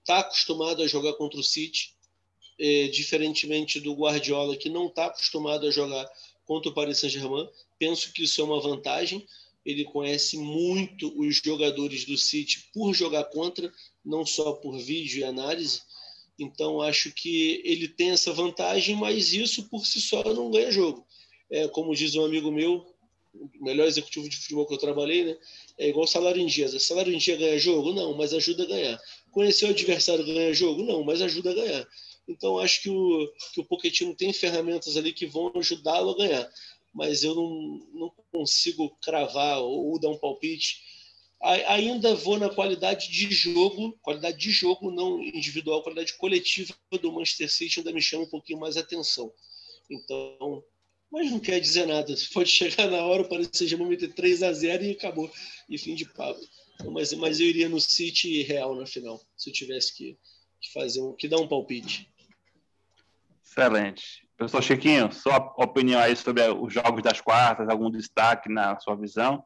Está 0.00 0.20
acostumado 0.20 0.82
a 0.82 0.86
jogar 0.86 1.12
contra 1.14 1.38
o 1.38 1.44
City 1.44 1.91
é, 2.62 2.86
diferentemente 2.86 3.80
do 3.80 3.92
Guardiola, 3.92 4.56
que 4.56 4.68
não 4.68 4.86
está 4.86 5.06
acostumado 5.06 5.66
a 5.66 5.70
jogar 5.72 6.08
contra 6.44 6.70
o 6.70 6.74
Paris 6.74 6.98
Saint-Germain. 6.98 7.48
Penso 7.76 8.12
que 8.12 8.22
isso 8.22 8.40
é 8.40 8.44
uma 8.44 8.60
vantagem. 8.60 9.26
Ele 9.66 9.84
conhece 9.84 10.38
muito 10.38 11.12
os 11.20 11.40
jogadores 11.44 12.04
do 12.04 12.16
City 12.16 12.68
por 12.72 12.94
jogar 12.94 13.24
contra, 13.24 13.72
não 14.04 14.24
só 14.24 14.52
por 14.52 14.78
vídeo 14.78 15.20
e 15.20 15.24
análise. 15.24 15.82
Então, 16.38 16.80
acho 16.80 17.10
que 17.12 17.60
ele 17.64 17.88
tem 17.88 18.10
essa 18.10 18.32
vantagem, 18.32 18.94
mas 18.94 19.32
isso 19.32 19.68
por 19.68 19.84
si 19.84 20.00
só 20.00 20.22
não 20.32 20.48
ganha 20.48 20.70
jogo. 20.70 21.04
É, 21.50 21.66
como 21.66 21.94
diz 21.96 22.14
um 22.14 22.24
amigo 22.24 22.52
meu, 22.52 22.86
o 23.34 23.64
melhor 23.64 23.88
executivo 23.88 24.28
de 24.28 24.36
futebol 24.36 24.66
que 24.66 24.74
eu 24.74 24.78
trabalhei, 24.78 25.24
né? 25.24 25.36
É 25.78 25.88
igual 25.88 26.06
salário 26.06 26.40
em 26.40 26.46
dias. 26.46 26.80
Salário 26.80 27.12
em 27.12 27.18
dia 27.18 27.36
ganha 27.36 27.58
jogo? 27.58 27.92
Não, 27.92 28.16
mas 28.16 28.32
ajuda 28.32 28.62
a 28.62 28.66
ganhar. 28.66 29.00
Conhecer 29.32 29.66
o 29.66 29.70
adversário 29.70 30.24
ganha 30.24 30.54
jogo? 30.54 30.84
Não, 30.84 31.02
mas 31.02 31.20
ajuda 31.20 31.50
a 31.50 31.54
ganhar. 31.54 31.88
Então, 32.32 32.58
acho 32.58 32.82
que 32.82 32.90
o, 32.90 33.32
que 33.54 33.60
o 33.60 33.64
Pochettino 33.64 34.14
tem 34.14 34.32
ferramentas 34.32 34.96
ali 34.96 35.12
que 35.12 35.26
vão 35.26 35.52
ajudá-lo 35.54 36.10
a 36.10 36.16
ganhar. 36.16 36.52
Mas 36.92 37.22
eu 37.22 37.34
não, 37.34 37.86
não 37.94 38.12
consigo 38.32 38.96
cravar 39.02 39.60
ou, 39.60 39.92
ou 39.92 40.00
dar 40.00 40.08
um 40.08 40.18
palpite. 40.18 40.82
A, 41.40 41.74
ainda 41.74 42.14
vou 42.14 42.38
na 42.38 42.48
qualidade 42.48 43.10
de 43.10 43.30
jogo, 43.30 43.98
qualidade 44.02 44.38
de 44.38 44.50
jogo, 44.50 44.90
não 44.90 45.22
individual, 45.22 45.82
qualidade 45.82 46.14
coletiva 46.14 46.74
do 47.00 47.12
Manchester 47.12 47.50
City 47.50 47.80
ainda 47.80 47.92
me 47.92 48.00
chama 48.00 48.24
um 48.24 48.30
pouquinho 48.30 48.60
mais 48.60 48.76
atenção. 48.76 49.32
Então, 49.90 50.64
mas 51.10 51.30
não 51.30 51.38
quer 51.38 51.60
dizer 51.60 51.86
nada. 51.86 52.14
Pode 52.32 52.48
chegar 52.48 52.90
na 52.90 53.04
hora, 53.04 53.22
o 53.22 53.28
Paris 53.28 53.50
Saint-Germain 53.52 53.88
meter 53.88 54.14
3 54.14 54.42
a 54.42 54.52
0 54.52 54.84
e 54.84 54.90
acabou. 54.92 55.30
E 55.68 55.76
fim 55.76 55.94
de 55.94 56.06
papo. 56.06 56.40
Mas, 56.90 57.12
mas 57.12 57.38
eu 57.38 57.46
iria 57.46 57.68
no 57.68 57.80
City 57.80 58.42
Real 58.42 58.74
na 58.74 58.86
final, 58.86 59.20
se 59.36 59.50
eu 59.50 59.54
tivesse 59.54 59.94
que, 59.94 60.16
que 60.60 60.72
fazer 60.72 61.00
um, 61.00 61.12
que 61.14 61.28
dar 61.28 61.38
um 61.38 61.46
palpite. 61.46 62.08
Excelente. 63.52 64.26
Professor 64.36 64.62
Chiquinho, 64.62 65.12
sua 65.12 65.36
opinião 65.58 66.00
aí 66.00 66.16
sobre 66.16 66.42
os 66.48 66.72
jogos 66.72 67.02
das 67.02 67.20
quartas, 67.20 67.68
algum 67.68 67.90
destaque 67.90 68.48
na 68.48 68.78
sua 68.80 68.96
visão? 68.96 69.44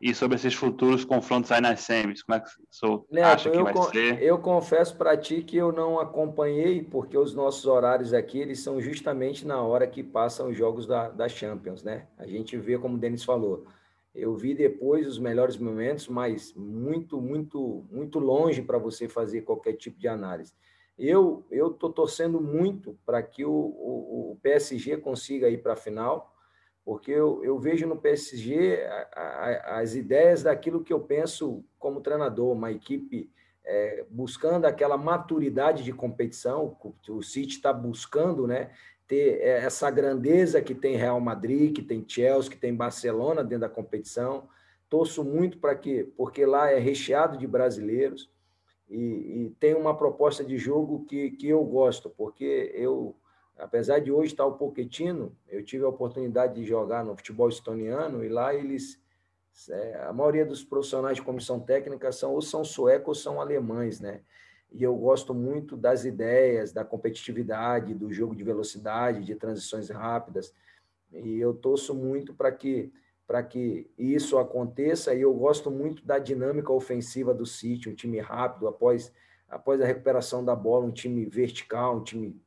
E 0.00 0.14
sobre 0.14 0.36
esses 0.36 0.54
futuros 0.54 1.04
confrontos 1.04 1.50
aí 1.50 1.60
nas 1.60 1.80
semis, 1.80 2.22
como 2.22 2.36
é 2.36 2.40
que 2.40 2.86
o 2.86 3.04
Neto, 3.10 3.26
acha 3.26 3.50
que 3.50 3.60
vai 3.60 3.74
ser? 3.90 4.22
Eu 4.22 4.38
confesso 4.38 4.96
para 4.96 5.16
ti 5.16 5.42
que 5.42 5.56
eu 5.56 5.72
não 5.72 5.98
acompanhei, 5.98 6.84
porque 6.84 7.18
os 7.18 7.34
nossos 7.34 7.66
horários 7.66 8.14
aqui, 8.14 8.38
eles 8.38 8.60
são 8.60 8.80
justamente 8.80 9.44
na 9.44 9.60
hora 9.60 9.88
que 9.88 10.04
passam 10.04 10.50
os 10.50 10.56
jogos 10.56 10.86
da, 10.86 11.08
da 11.08 11.28
Champions, 11.28 11.82
né? 11.82 12.06
A 12.16 12.28
gente 12.28 12.56
vê, 12.56 12.78
como 12.78 12.94
o 12.94 12.98
Denis 12.98 13.24
falou, 13.24 13.66
eu 14.14 14.36
vi 14.36 14.54
depois 14.54 15.08
os 15.08 15.18
melhores 15.18 15.56
momentos, 15.56 16.06
mas 16.06 16.54
muito, 16.54 17.20
muito, 17.20 17.84
muito 17.90 18.20
longe 18.20 18.62
para 18.62 18.78
você 18.78 19.08
fazer 19.08 19.40
qualquer 19.40 19.72
tipo 19.72 19.98
de 19.98 20.06
análise. 20.06 20.54
Eu 20.98 21.46
eu 21.50 21.68
estou 21.68 21.92
torcendo 21.92 22.40
muito 22.40 22.98
para 23.06 23.22
que 23.22 23.44
o, 23.44 23.50
o, 23.50 24.32
o, 24.32 24.38
PSG 24.42 24.96
consiga 24.96 25.48
ir 25.48 25.58
para 25.58 25.74
a 25.74 25.76
final, 25.76 26.34
porque 26.84 27.12
eu, 27.12 27.44
eu 27.44 27.58
vejo 27.58 27.86
no 27.86 27.96
PSG 27.96 28.82
a, 28.84 29.20
a, 29.20 29.80
as 29.80 29.94
ideias 29.94 30.42
daquilo 30.42 30.82
que 30.82 30.92
eu 30.92 31.00
penso 31.00 31.64
como 31.78 32.00
treinador, 32.00 32.52
uma 32.52 32.72
equipe 32.72 33.30
é, 33.64 34.04
buscando 34.10 34.64
aquela 34.64 34.96
maturidade 34.96 35.84
de 35.84 35.92
competição, 35.92 36.76
o 37.08 37.22
City 37.22 37.56
está 37.56 37.70
buscando 37.70 38.46
né, 38.46 38.70
ter 39.06 39.42
essa 39.42 39.90
grandeza 39.90 40.62
que 40.62 40.74
tem 40.74 40.96
Real 40.96 41.20
Madrid, 41.20 41.74
que 41.74 41.82
tem 41.82 42.04
Chelsea, 42.08 42.50
que 42.50 42.56
tem 42.56 42.74
Barcelona 42.74 43.44
dentro 43.44 43.60
da 43.60 43.68
competição. 43.68 44.48
Torço 44.88 45.22
muito 45.22 45.58
para 45.58 45.74
que, 45.74 46.04
porque 46.16 46.46
lá 46.46 46.70
é 46.70 46.78
recheado 46.78 47.36
de 47.36 47.46
brasileiros 47.46 48.30
e, 48.88 48.96
e, 48.96 49.56
tem 49.60 49.74
uma 49.74 49.96
proposta 49.96 50.42
de 50.42 50.56
jogo 50.56 51.04
que, 51.04 51.32
que 51.32 51.48
eu 51.48 51.62
gosto, 51.64 52.08
porque 52.08 52.72
eu, 52.74 53.14
apesar 53.58 53.98
de 53.98 54.10
hoje 54.10 54.32
estar 54.32 54.46
o 54.46 54.56
Pochettino, 54.56 55.36
eu 55.46 55.62
tive 55.62 55.84
a 55.84 55.88
oportunidade 55.88 56.54
de 56.54 56.64
jogar 56.64 57.04
no 57.04 57.14
futebol 57.14 57.48
estoniano 57.48 58.24
e 58.24 58.28
lá 58.28 58.54
eles, 58.54 58.98
é, 59.68 60.04
a 60.06 60.12
maioria 60.12 60.46
dos 60.46 60.64
profissionais 60.64 61.16
de 61.16 61.22
comissão 61.22 61.60
técnica 61.60 62.10
são 62.12 62.32
ou 62.32 62.40
são 62.40 62.64
suecos 62.64 63.08
ou 63.08 63.14
são 63.14 63.40
alemães, 63.40 64.00
né? 64.00 64.22
E 64.70 64.82
eu 64.82 64.94
gosto 64.96 65.34
muito 65.34 65.76
das 65.76 66.04
ideias, 66.04 66.72
da 66.72 66.84
competitividade, 66.84 67.94
do 67.94 68.12
jogo 68.12 68.34
de 68.34 68.44
velocidade, 68.44 69.24
de 69.24 69.34
transições 69.34 69.88
rápidas. 69.88 70.52
E 71.10 71.38
eu 71.38 71.54
torço 71.54 71.94
muito 71.94 72.34
para 72.34 72.52
que 72.52 72.92
para 73.28 73.42
que 73.42 73.90
isso 73.98 74.38
aconteça. 74.38 75.14
E 75.14 75.20
eu 75.20 75.34
gosto 75.34 75.70
muito 75.70 76.02
da 76.04 76.18
dinâmica 76.18 76.72
ofensiva 76.72 77.34
do 77.34 77.44
City, 77.44 77.90
um 77.90 77.94
time 77.94 78.18
rápido 78.18 78.66
após, 78.66 79.12
após 79.46 79.82
a 79.82 79.86
recuperação 79.86 80.42
da 80.42 80.56
bola, 80.56 80.86
um 80.86 80.90
time 80.90 81.26
vertical, 81.26 81.98
um 81.98 82.02
time 82.02 82.40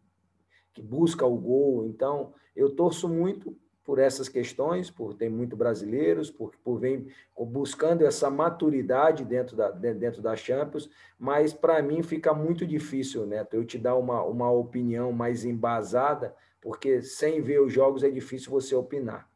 que 0.74 0.82
busca 0.82 1.24
o 1.24 1.38
gol. 1.38 1.86
Então, 1.86 2.34
eu 2.56 2.72
torço 2.72 3.08
muito 3.08 3.56
por 3.84 4.00
essas 4.00 4.28
questões, 4.28 4.90
por 4.90 5.14
ter 5.14 5.30
muito 5.30 5.56
brasileiros, 5.56 6.32
por, 6.32 6.56
por 6.64 6.80
vem 6.80 7.08
buscando 7.38 8.04
essa 8.04 8.30
maturidade 8.30 9.24
dentro 9.24 9.56
da, 9.56 9.70
dentro 9.70 10.22
da 10.22 10.36
Champions, 10.36 10.90
mas 11.18 11.54
para 11.54 11.82
mim 11.82 12.02
fica 12.02 12.34
muito 12.34 12.66
difícil, 12.66 13.26
Neto, 13.26 13.56
eu 13.56 13.66
te 13.66 13.78
dar 13.78 13.96
uma, 13.96 14.24
uma 14.24 14.52
opinião 14.52 15.12
mais 15.12 15.46
embasada, 15.46 16.36
porque 16.60 17.02
sem 17.02 17.42
ver 17.42 17.62
os 17.62 17.74
jogos 17.74 18.04
é 18.04 18.10
difícil 18.10 18.52
você 18.52 18.76
opinar. 18.76 19.31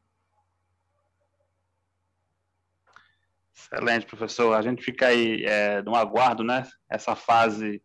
Excelente, 3.72 4.06
professor. 4.06 4.54
A 4.54 4.62
gente 4.62 4.84
fica 4.84 5.08
aí 5.08 5.44
é, 5.44 5.82
no 5.82 5.96
aguardo, 5.96 6.44
né? 6.44 6.68
Essa 6.90 7.16
fase 7.16 7.82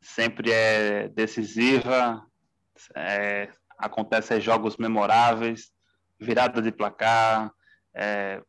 sempre 0.00 0.50
é 0.50 1.08
decisiva, 1.08 2.24
é, 2.96 3.48
acontecem 3.78 4.40
jogos 4.40 4.76
memoráveis, 4.76 5.70
virada 6.18 6.60
de 6.60 6.72
placar, 6.72 7.52
é, 7.94 8.42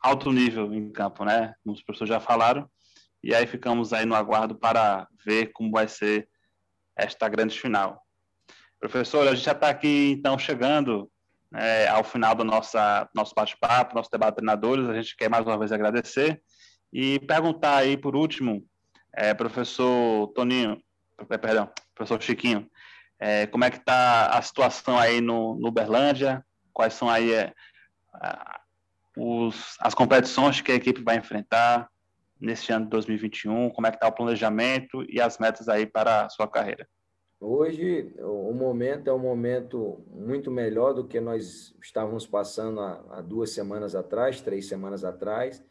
alto 0.00 0.32
nível 0.32 0.72
em 0.72 0.90
campo, 0.90 1.24
né? 1.24 1.54
Como 1.62 1.74
os 1.74 1.82
professores 1.82 2.08
já 2.08 2.20
falaram. 2.20 2.68
E 3.22 3.34
aí 3.34 3.46
ficamos 3.46 3.92
aí 3.92 4.06
no 4.06 4.14
aguardo 4.14 4.54
para 4.54 5.06
ver 5.26 5.52
como 5.52 5.72
vai 5.72 5.88
ser 5.88 6.28
esta 6.96 7.28
grande 7.28 7.60
final. 7.60 8.02
Professor, 8.80 9.26
a 9.26 9.34
gente 9.34 9.44
já 9.44 9.52
está 9.52 9.68
aqui 9.68 10.12
então 10.12 10.38
chegando 10.38 11.10
é, 11.54 11.88
ao 11.88 12.04
final 12.04 12.34
do 12.34 12.44
nossa, 12.44 13.08
nosso 13.14 13.34
bate-papo, 13.34 13.94
nosso 13.94 14.10
debate 14.10 14.30
de 14.30 14.36
treinadores. 14.36 14.88
A 14.88 14.94
gente 14.94 15.16
quer 15.16 15.28
mais 15.28 15.46
uma 15.46 15.58
vez 15.58 15.72
agradecer 15.72 16.42
e 16.92 17.18
perguntar 17.20 17.76
aí, 17.76 17.96
por 17.96 18.16
último, 18.16 18.64
é, 19.14 19.32
professor 19.34 20.28
Toninho, 20.28 20.80
é, 21.30 21.38
perdão, 21.38 21.70
professor 21.94 22.22
Chiquinho, 22.22 22.68
é, 23.18 23.46
como 23.46 23.64
é 23.64 23.70
que 23.70 23.78
está 23.78 24.28
a 24.28 24.42
situação 24.42 24.98
aí 24.98 25.20
no, 25.20 25.56
no 25.58 25.68
Uberlândia? 25.68 26.44
Quais 26.72 26.94
são 26.94 27.10
aí 27.10 27.32
é, 27.32 27.52
os, 29.16 29.76
as 29.80 29.94
competições 29.94 30.60
que 30.60 30.70
a 30.70 30.76
equipe 30.76 31.02
vai 31.02 31.16
enfrentar 31.16 31.88
nesse 32.40 32.72
ano 32.72 32.84
de 32.84 32.90
2021? 32.90 33.70
Como 33.70 33.86
é 33.86 33.90
que 33.90 33.96
está 33.96 34.06
o 34.06 34.12
planejamento 34.12 35.04
e 35.08 35.20
as 35.20 35.38
metas 35.38 35.68
aí 35.68 35.84
para 35.84 36.26
a 36.26 36.28
sua 36.28 36.46
carreira? 36.46 36.86
Hoje, 37.40 38.12
o 38.18 38.52
momento 38.52 39.08
é 39.08 39.12
um 39.12 39.18
momento 39.18 40.04
muito 40.10 40.50
melhor 40.50 40.92
do 40.92 41.06
que 41.06 41.20
nós 41.20 41.72
estávamos 41.80 42.26
passando 42.26 42.80
há, 42.80 43.04
há 43.10 43.20
duas 43.20 43.50
semanas 43.50 43.94
atrás, 43.94 44.40
três 44.40 44.66
semanas 44.66 45.04
atrás. 45.04 45.64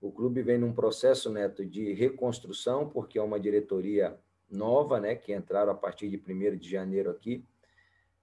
O 0.00 0.10
clube 0.10 0.42
vem 0.42 0.58
num 0.58 0.72
processo, 0.72 1.30
Neto, 1.30 1.64
de 1.64 1.92
reconstrução, 1.92 2.88
porque 2.88 3.20
é 3.20 3.22
uma 3.22 3.38
diretoria 3.38 4.18
nova, 4.50 4.98
né, 4.98 5.14
que 5.14 5.32
entraram 5.32 5.70
a 5.70 5.76
partir 5.76 6.10
de 6.10 6.16
1 6.16 6.56
de 6.56 6.68
janeiro 6.68 7.10
aqui. 7.10 7.44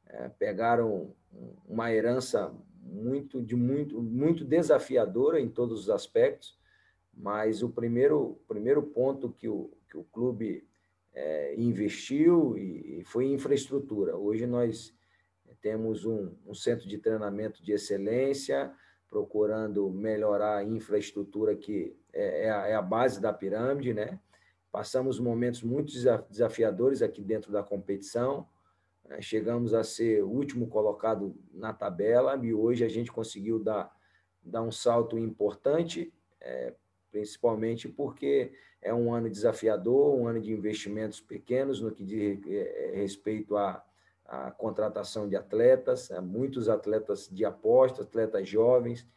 É, 0.06 0.28
pegaram 0.28 1.16
uma 1.66 1.94
herança 1.94 2.54
muito 2.82 3.42
de 3.42 3.56
muito 3.56 4.02
muito 4.02 4.44
desafiadora 4.44 5.40
em 5.40 5.48
todos 5.48 5.82
os 5.82 5.90
aspectos, 5.90 6.60
mas 7.14 7.64
o 7.64 7.70
primeiro 7.70 8.42
primeiro 8.48 8.84
ponto 8.84 9.30
que 9.32 9.48
o, 9.48 9.72
que 9.90 9.98
o 9.98 10.04
clube 10.04 10.68
é, 11.14 11.56
investiu 11.58 12.58
e, 12.58 13.04
foi 13.06 13.26
em 13.26 13.34
infraestrutura. 13.34 14.16
Hoje 14.16 14.46
nós 14.46 14.94
temos 15.62 16.06
um, 16.06 16.36
um, 16.46 16.54
centro 16.54 16.88
de 16.88 16.98
treinamento 16.98 17.64
de 17.64 17.72
excelência, 17.72 18.72
procurando 19.10 19.90
melhorar 19.90 20.58
a 20.58 20.64
infraestrutura 20.64 21.56
que 21.56 21.98
é, 22.14 22.46
é, 22.46 22.50
a, 22.52 22.68
é 22.68 22.76
a 22.76 22.82
base 22.82 23.20
da 23.20 23.34
pirâmide, 23.34 23.94
né? 23.94 24.20
Passamos 24.72 25.20
momentos 25.20 25.64
muito 25.64 25.92
desafiadores 26.30 27.02
aqui 27.02 27.24
dentro 27.24 27.52
da 27.52 27.64
competição, 27.64 28.48
né? 29.04 29.20
chegamos 29.20 29.74
a 29.74 29.84
ser 29.84 30.24
o 30.24 30.30
último 30.30 30.68
colocado 30.68 31.36
na 31.52 31.74
tabela 31.74 32.40
e 32.44 32.54
hoje 32.54 32.86
a 32.86 32.88
gente 32.88 33.12
conseguiu 33.12 33.58
dar, 33.58 33.92
dar 34.44 34.62
um 34.62 34.72
salto 34.72 35.18
importante, 35.18 36.14
é, 36.40 36.76
principalmente 37.12 37.88
porque 37.88 38.52
é 38.82 38.94
um 38.94 39.14
ano 39.14 39.30
desafiador, 39.30 40.16
um 40.16 40.28
ano 40.28 40.40
de 40.40 40.52
investimentos 40.52 41.20
pequenos 41.20 41.82
no 41.82 41.92
que 41.92 42.04
diz 42.04 42.40
é, 42.48 42.92
é, 42.94 42.96
respeito 42.96 43.58
à, 43.58 43.84
à 44.26 44.52
contratação 44.52 45.28
de 45.28 45.36
atletas, 45.36 46.10
muitos 46.22 46.70
atletas 46.70 47.28
de 47.30 47.44
aposta, 47.44 48.04
atletas 48.04 48.48
jovens, 48.48 49.08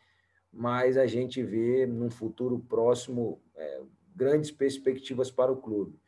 mas 0.52 0.96
a 0.96 1.06
gente 1.06 1.42
vê 1.42 1.86
num 1.86 2.10
futuro 2.10 2.58
próximo 2.58 3.40
é, 3.54 3.82
grandes 4.14 4.50
perspectivas 4.50 5.30
para 5.30 5.52
o 5.52 5.56
clube. 5.56 5.98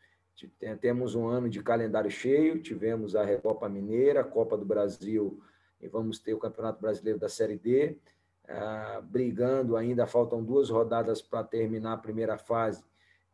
Temos 0.80 1.14
um 1.14 1.28
ano 1.28 1.49
de 1.49 1.62
calendário 1.62 2.11
cheio, 2.11 2.61
tivemos 2.61 3.14
a 3.14 3.24
Recopa 3.24 3.68
Mineira, 3.68 4.20
a 4.20 4.24
Copa 4.24 4.59
do 4.59 4.64
Brasil 4.64 5.41
e 5.80 5.87
vamos 5.87 6.18
ter 6.18 6.35
o 6.35 6.39
Campeonato 6.39 6.80
Brasileiro 6.80 7.20
da 7.20 7.28
Série 7.28 7.57
D, 7.57 7.97
brigando 9.05 9.76
ainda, 9.76 10.07
faltam 10.07 10.42
duas 10.42 10.70
rodadas 10.70 11.22
para 11.22 11.42
terminar 11.42 11.95
a 11.95 11.99
primeira 11.99 12.36
fase 12.36 12.84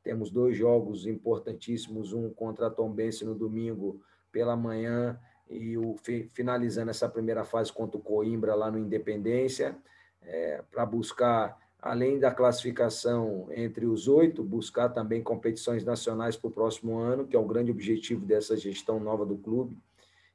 temos 0.02 0.30
dois 0.30 0.56
jogos 0.56 1.06
importantíssimos, 1.06 2.12
um 2.12 2.30
contra 2.30 2.68
a 2.68 2.70
Tombense 2.70 3.24
no 3.24 3.34
domingo 3.34 4.00
pela 4.32 4.56
manhã 4.56 5.18
e 5.48 5.76
o 5.76 5.96
finalizando 6.32 6.90
essa 6.90 7.08
primeira 7.08 7.44
fase 7.44 7.72
contra 7.72 7.98
o 7.98 8.02
Coimbra 8.02 8.54
lá 8.54 8.70
no 8.70 8.78
Independência, 8.78 9.76
é, 10.22 10.62
para 10.70 10.86
buscar, 10.86 11.58
além 11.80 12.18
da 12.18 12.30
classificação 12.30 13.48
entre 13.50 13.84
os 13.84 14.06
oito, 14.06 14.44
buscar 14.44 14.88
também 14.90 15.22
competições 15.22 15.84
nacionais 15.84 16.36
para 16.36 16.48
o 16.48 16.52
próximo 16.52 16.98
ano, 16.98 17.26
que 17.26 17.36
é 17.36 17.38
o 17.38 17.44
grande 17.44 17.70
objetivo 17.70 18.24
dessa 18.24 18.56
gestão 18.56 19.00
nova 19.00 19.26
do 19.26 19.36
clube. 19.36 19.76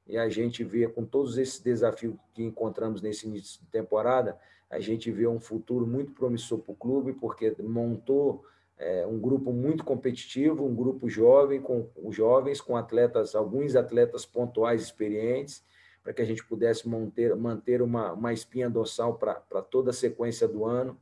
E 0.08 0.18
a 0.18 0.30
gente 0.30 0.64
vê, 0.64 0.88
com 0.88 1.04
todos 1.04 1.38
esses 1.38 1.60
desafios 1.60 2.16
que 2.34 2.44
encontramos 2.44 3.02
nesse 3.02 3.26
início 3.26 3.62
de 3.62 3.68
temporada, 3.68 4.38
a 4.70 4.80
gente 4.80 5.12
vê 5.12 5.28
um 5.28 5.40
futuro 5.40 5.86
muito 5.86 6.12
promissor 6.12 6.60
para 6.60 6.72
o 6.72 6.76
clube, 6.76 7.14
porque 7.14 7.56
montou 7.62 8.44
é 8.78 9.06
um 9.08 9.18
grupo 9.18 9.54
muito 9.54 9.86
competitivo, 9.86 10.66
um 10.66 10.76
grupo 10.76 11.08
jovem, 11.08 11.62
com 11.62 11.88
jovens, 12.12 12.60
com 12.60 12.76
atletas, 12.76 13.34
alguns 13.34 13.76
atletas 13.76 14.26
pontuais 14.26 14.82
experientes, 14.82 15.64
para 16.04 16.14
que 16.14 16.22
a 16.22 16.26
gente 16.26 16.46
pudesse 16.46 16.88
manter, 16.88 17.36
manter 17.36 17.82
uma, 17.82 18.12
uma 18.12 18.34
espinha 18.34 18.70
dorsal 18.70 19.18
para 19.18 19.62
toda 19.62 19.92
a 19.92 19.94
sequência 19.94 20.48
do 20.48 20.66
ano, 20.66 21.00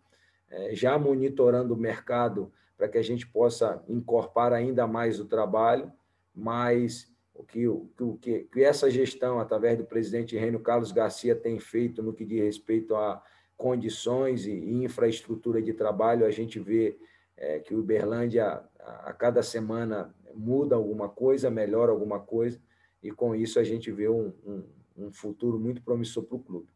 é, 0.49 0.75
já 0.75 0.97
monitorando 0.99 1.73
o 1.73 1.77
mercado 1.77 2.51
para 2.77 2.87
que 2.87 2.97
a 2.97 3.01
gente 3.01 3.27
possa 3.27 3.83
incorporar 3.89 4.53
ainda 4.53 4.85
mais 4.85 5.19
o 5.19 5.25
trabalho, 5.25 5.91
mas 6.33 7.11
o 7.33 7.43
que, 7.43 7.67
o 7.67 7.89
que, 8.21 8.47
que 8.51 8.63
essa 8.63 8.89
gestão, 8.89 9.39
através 9.39 9.77
do 9.77 9.83
presidente 9.83 10.37
Reino 10.37 10.59
Carlos 10.59 10.91
Garcia, 10.91 11.35
tem 11.35 11.59
feito 11.59 12.03
no 12.03 12.13
que 12.13 12.23
diz 12.23 12.41
respeito 12.41 12.95
a 12.95 13.21
condições 13.63 14.45
e 14.45 14.51
infraestrutura 14.83 15.61
de 15.61 15.71
trabalho, 15.71 16.25
a 16.25 16.31
gente 16.31 16.59
vê 16.59 16.99
é, 17.37 17.59
que 17.59 17.73
o 17.73 17.79
Uberlândia, 17.79 18.61
a, 18.77 19.13
cada 19.13 19.41
semana, 19.41 20.13
muda 20.35 20.75
alguma 20.75 21.07
coisa, 21.07 21.49
melhora 21.49 21.89
alguma 21.89 22.19
coisa, 22.19 22.61
e 23.01 23.09
com 23.09 23.33
isso 23.33 23.57
a 23.61 23.63
gente 23.63 23.89
vê 23.89 24.09
um, 24.09 24.33
um, 24.45 24.63
um 24.97 25.13
futuro 25.13 25.57
muito 25.57 25.81
promissor 25.81 26.23
para 26.23 26.35
o 26.35 26.43
clube. 26.43 26.67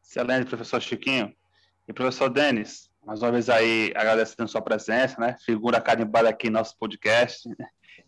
Excelente, 0.00 0.46
professor 0.46 0.80
Chiquinho. 0.80 1.34
E 1.88 1.92
professor 1.92 2.30
Denis, 2.30 2.88
mais 3.04 3.20
uma 3.20 3.32
vez 3.32 3.50
aí 3.50 3.92
agradecendo 3.96 4.48
sua 4.48 4.62
presença, 4.62 5.20
né? 5.20 5.36
Figura 5.44 5.80
carimbada 5.80 6.28
aqui 6.28 6.48
no 6.48 6.58
nosso 6.58 6.78
podcast. 6.78 7.48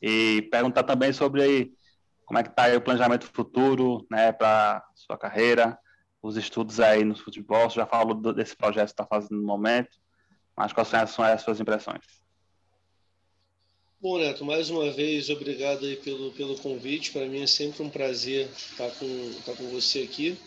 E 0.00 0.42
perguntar 0.52 0.84
também 0.84 1.12
sobre 1.12 1.42
aí 1.42 1.72
como 2.30 2.38
é 2.38 2.44
que 2.44 2.50
está 2.50 2.72
o 2.76 2.80
planejamento 2.80 3.26
futuro, 3.26 4.06
né, 4.08 4.30
para 4.30 4.84
sua 4.94 5.18
carreira, 5.18 5.76
os 6.22 6.36
estudos 6.36 6.78
aí 6.78 7.02
no 7.02 7.16
futebol. 7.16 7.68
Você 7.68 7.74
já 7.74 7.86
falou 7.86 8.14
desse 8.32 8.54
projeto 8.54 8.86
que 8.86 8.92
está 8.92 9.04
fazendo 9.04 9.34
no 9.34 9.42
momento, 9.42 9.98
mas 10.56 10.72
quais 10.72 10.86
são 10.86 11.24
as 11.24 11.42
suas 11.42 11.58
impressões? 11.58 12.04
Bom, 14.00 14.16
Neto, 14.18 14.44
mais 14.44 14.70
uma 14.70 14.92
vez, 14.92 15.28
obrigado 15.28 15.84
aí 15.84 15.96
pelo, 15.96 16.30
pelo 16.30 16.56
convite. 16.58 17.10
Para 17.10 17.26
mim 17.26 17.42
é 17.42 17.48
sempre 17.48 17.82
um 17.82 17.90
prazer 17.90 18.48
estar 18.56 18.92
com, 18.92 19.30
estar 19.30 19.56
com 19.56 19.68
você 19.68 20.02
aqui 20.02 20.38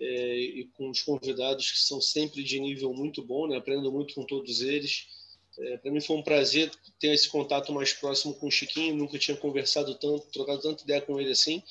é, 0.00 0.38
e 0.38 0.70
com 0.72 0.88
os 0.88 1.02
convidados 1.02 1.70
que 1.70 1.80
são 1.80 2.00
sempre 2.00 2.42
de 2.42 2.58
nível 2.58 2.94
muito 2.94 3.22
bom, 3.22 3.46
né? 3.46 3.58
aprendo 3.58 3.92
muito 3.92 4.14
com 4.14 4.24
todos 4.24 4.62
eles. 4.62 5.06
É, 5.58 5.76
Para 5.78 5.90
mim 5.90 6.00
foi 6.00 6.16
um 6.16 6.22
prazer 6.22 6.70
ter 6.98 7.14
esse 7.14 7.28
contato 7.28 7.72
mais 7.72 7.92
próximo 7.92 8.34
com 8.34 8.48
o 8.48 8.50
Chiquinho, 8.50 8.96
nunca 8.96 9.18
tinha 9.18 9.36
conversado 9.36 9.94
tanto, 9.94 10.26
trocado 10.32 10.62
tanta 10.62 10.82
ideia 10.82 11.00
com 11.00 11.20
ele 11.20 11.30
assim 11.30 11.62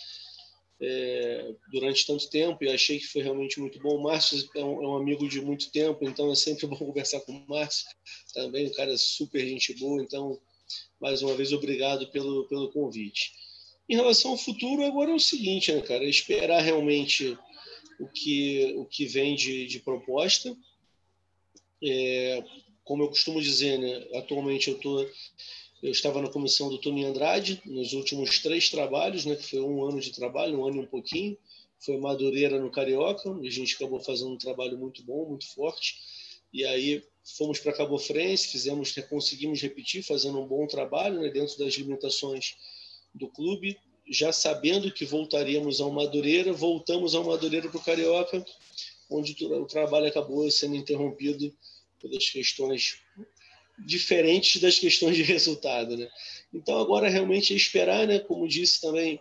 é, 0.83 1.55
durante 1.71 2.05
tanto 2.05 2.29
tempo 2.29 2.63
e 2.63 2.69
achei 2.69 2.99
que 2.99 3.07
foi 3.07 3.21
realmente 3.21 3.59
muito 3.59 3.79
bom. 3.79 3.95
O 3.95 4.03
Márcio 4.03 4.49
é 4.55 4.63
um, 4.63 4.83
é 4.83 4.87
um, 4.87 4.95
amigo 4.97 5.27
de 5.29 5.41
muito 5.41 5.71
tempo, 5.71 6.05
então 6.07 6.31
é 6.31 6.35
sempre 6.35 6.67
bom 6.67 6.75
conversar 6.75 7.21
com 7.21 7.31
o 7.31 7.47
Márcio 7.47 7.85
também, 8.33 8.67
um 8.67 8.73
cara 8.73 8.97
super 8.97 9.45
gente 9.47 9.73
boa, 9.75 10.01
então 10.01 10.39
mais 10.99 11.21
uma 11.21 11.35
vez 11.35 11.53
obrigado 11.53 12.07
pelo, 12.11 12.47
pelo 12.47 12.71
convite. 12.71 13.31
Em 13.87 13.95
relação 13.95 14.31
ao 14.31 14.37
futuro, 14.37 14.85
agora 14.85 15.11
é 15.11 15.13
o 15.13 15.19
seguinte, 15.19 15.71
né, 15.71 15.81
cara, 15.81 16.03
esperar 16.05 16.61
realmente 16.61 17.37
o 17.99 18.07
que, 18.07 18.73
o 18.77 18.85
que 18.85 19.05
vem 19.05 19.35
de, 19.35 19.67
de 19.67 19.79
proposta. 19.79 20.55
Como 22.83 23.03
eu 23.03 23.07
costumo 23.07 23.41
dizer, 23.41 23.77
né, 23.79 24.07
atualmente 24.17 24.69
eu, 24.69 24.77
tô, 24.77 25.01
eu 25.81 25.91
estava 25.91 26.21
na 26.21 26.29
comissão 26.29 26.69
do 26.69 26.77
Tony 26.77 27.05
Andrade 27.05 27.61
nos 27.65 27.93
últimos 27.93 28.39
três 28.39 28.69
trabalhos, 28.69 29.25
né, 29.25 29.35
que 29.35 29.43
foi 29.43 29.61
um 29.61 29.83
ano 29.85 29.99
de 29.99 30.11
trabalho, 30.11 30.59
um 30.59 30.65
ano 30.65 30.77
e 30.77 30.79
um 30.79 30.87
pouquinho. 30.87 31.37
Foi 31.79 31.97
Madureira 31.97 32.59
no 32.59 32.71
Carioca, 32.71 33.29
a 33.29 33.49
gente 33.49 33.75
acabou 33.75 33.99
fazendo 33.99 34.31
um 34.31 34.37
trabalho 34.37 34.77
muito 34.77 35.03
bom, 35.03 35.27
muito 35.27 35.47
forte. 35.53 35.97
E 36.53 36.63
aí 36.65 37.03
fomos 37.37 37.59
para 37.59 37.73
Cabo 37.73 37.97
Frense, 37.97 38.49
fizemos, 38.49 38.93
conseguimos 39.09 39.61
repetir, 39.61 40.03
fazendo 40.03 40.39
um 40.39 40.47
bom 40.47 40.65
trabalho 40.67 41.21
né, 41.21 41.29
dentro 41.29 41.57
das 41.57 41.73
limitações 41.73 42.55
do 43.13 43.27
clube 43.27 43.77
já 44.07 44.31
sabendo 44.31 44.91
que 44.91 45.05
voltaríamos 45.05 45.79
ao 45.79 45.91
Madureira, 45.91 46.51
voltamos 46.51 47.15
ao 47.15 47.23
Madureira 47.23 47.69
para 47.69 47.77
o 47.77 47.83
Carioca, 47.83 48.45
onde 49.09 49.35
o 49.45 49.65
trabalho 49.65 50.07
acabou 50.07 50.49
sendo 50.51 50.75
interrompido 50.75 51.53
pelas 52.03 52.29
questões 52.29 52.99
diferentes 53.79 54.61
das 54.61 54.77
questões 54.77 55.15
de 55.15 55.23
resultado, 55.23 55.97
né? 55.97 56.07
Então 56.53 56.77
agora 56.79 57.09
realmente 57.09 57.53
é 57.53 57.55
esperar, 57.55 58.05
né? 58.05 58.19
Como 58.19 58.47
disse 58.47 58.81
também, 58.81 59.19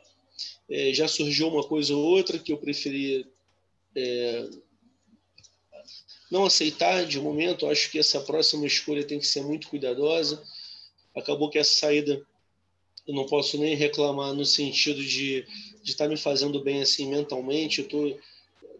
é, 0.68 0.92
já 0.92 1.08
surgiu 1.08 1.48
uma 1.48 1.64
coisa 1.64 1.96
ou 1.96 2.02
outra 2.02 2.38
que 2.38 2.52
eu 2.52 2.58
preferia 2.58 3.26
é, 3.96 4.48
não 6.30 6.44
aceitar 6.44 7.06
de 7.06 7.20
momento. 7.20 7.66
Acho 7.66 7.90
que 7.90 7.98
essa 7.98 8.20
próxima 8.20 8.66
escolha 8.66 9.04
tem 9.04 9.18
que 9.18 9.26
ser 9.26 9.42
muito 9.42 9.68
cuidadosa. 9.68 10.42
Acabou 11.14 11.50
que 11.50 11.58
essa 11.58 11.74
saída 11.74 12.26
eu 13.06 13.14
não 13.14 13.26
posso 13.26 13.58
nem 13.58 13.74
reclamar 13.74 14.32
no 14.32 14.44
sentido 14.44 15.02
de 15.02 15.44
estar 15.84 16.04
tá 16.04 16.10
me 16.10 16.16
fazendo 16.16 16.62
bem 16.62 16.82
assim 16.82 17.08
mentalmente. 17.08 17.80
Eu 17.80 17.88
tô, 17.88 18.18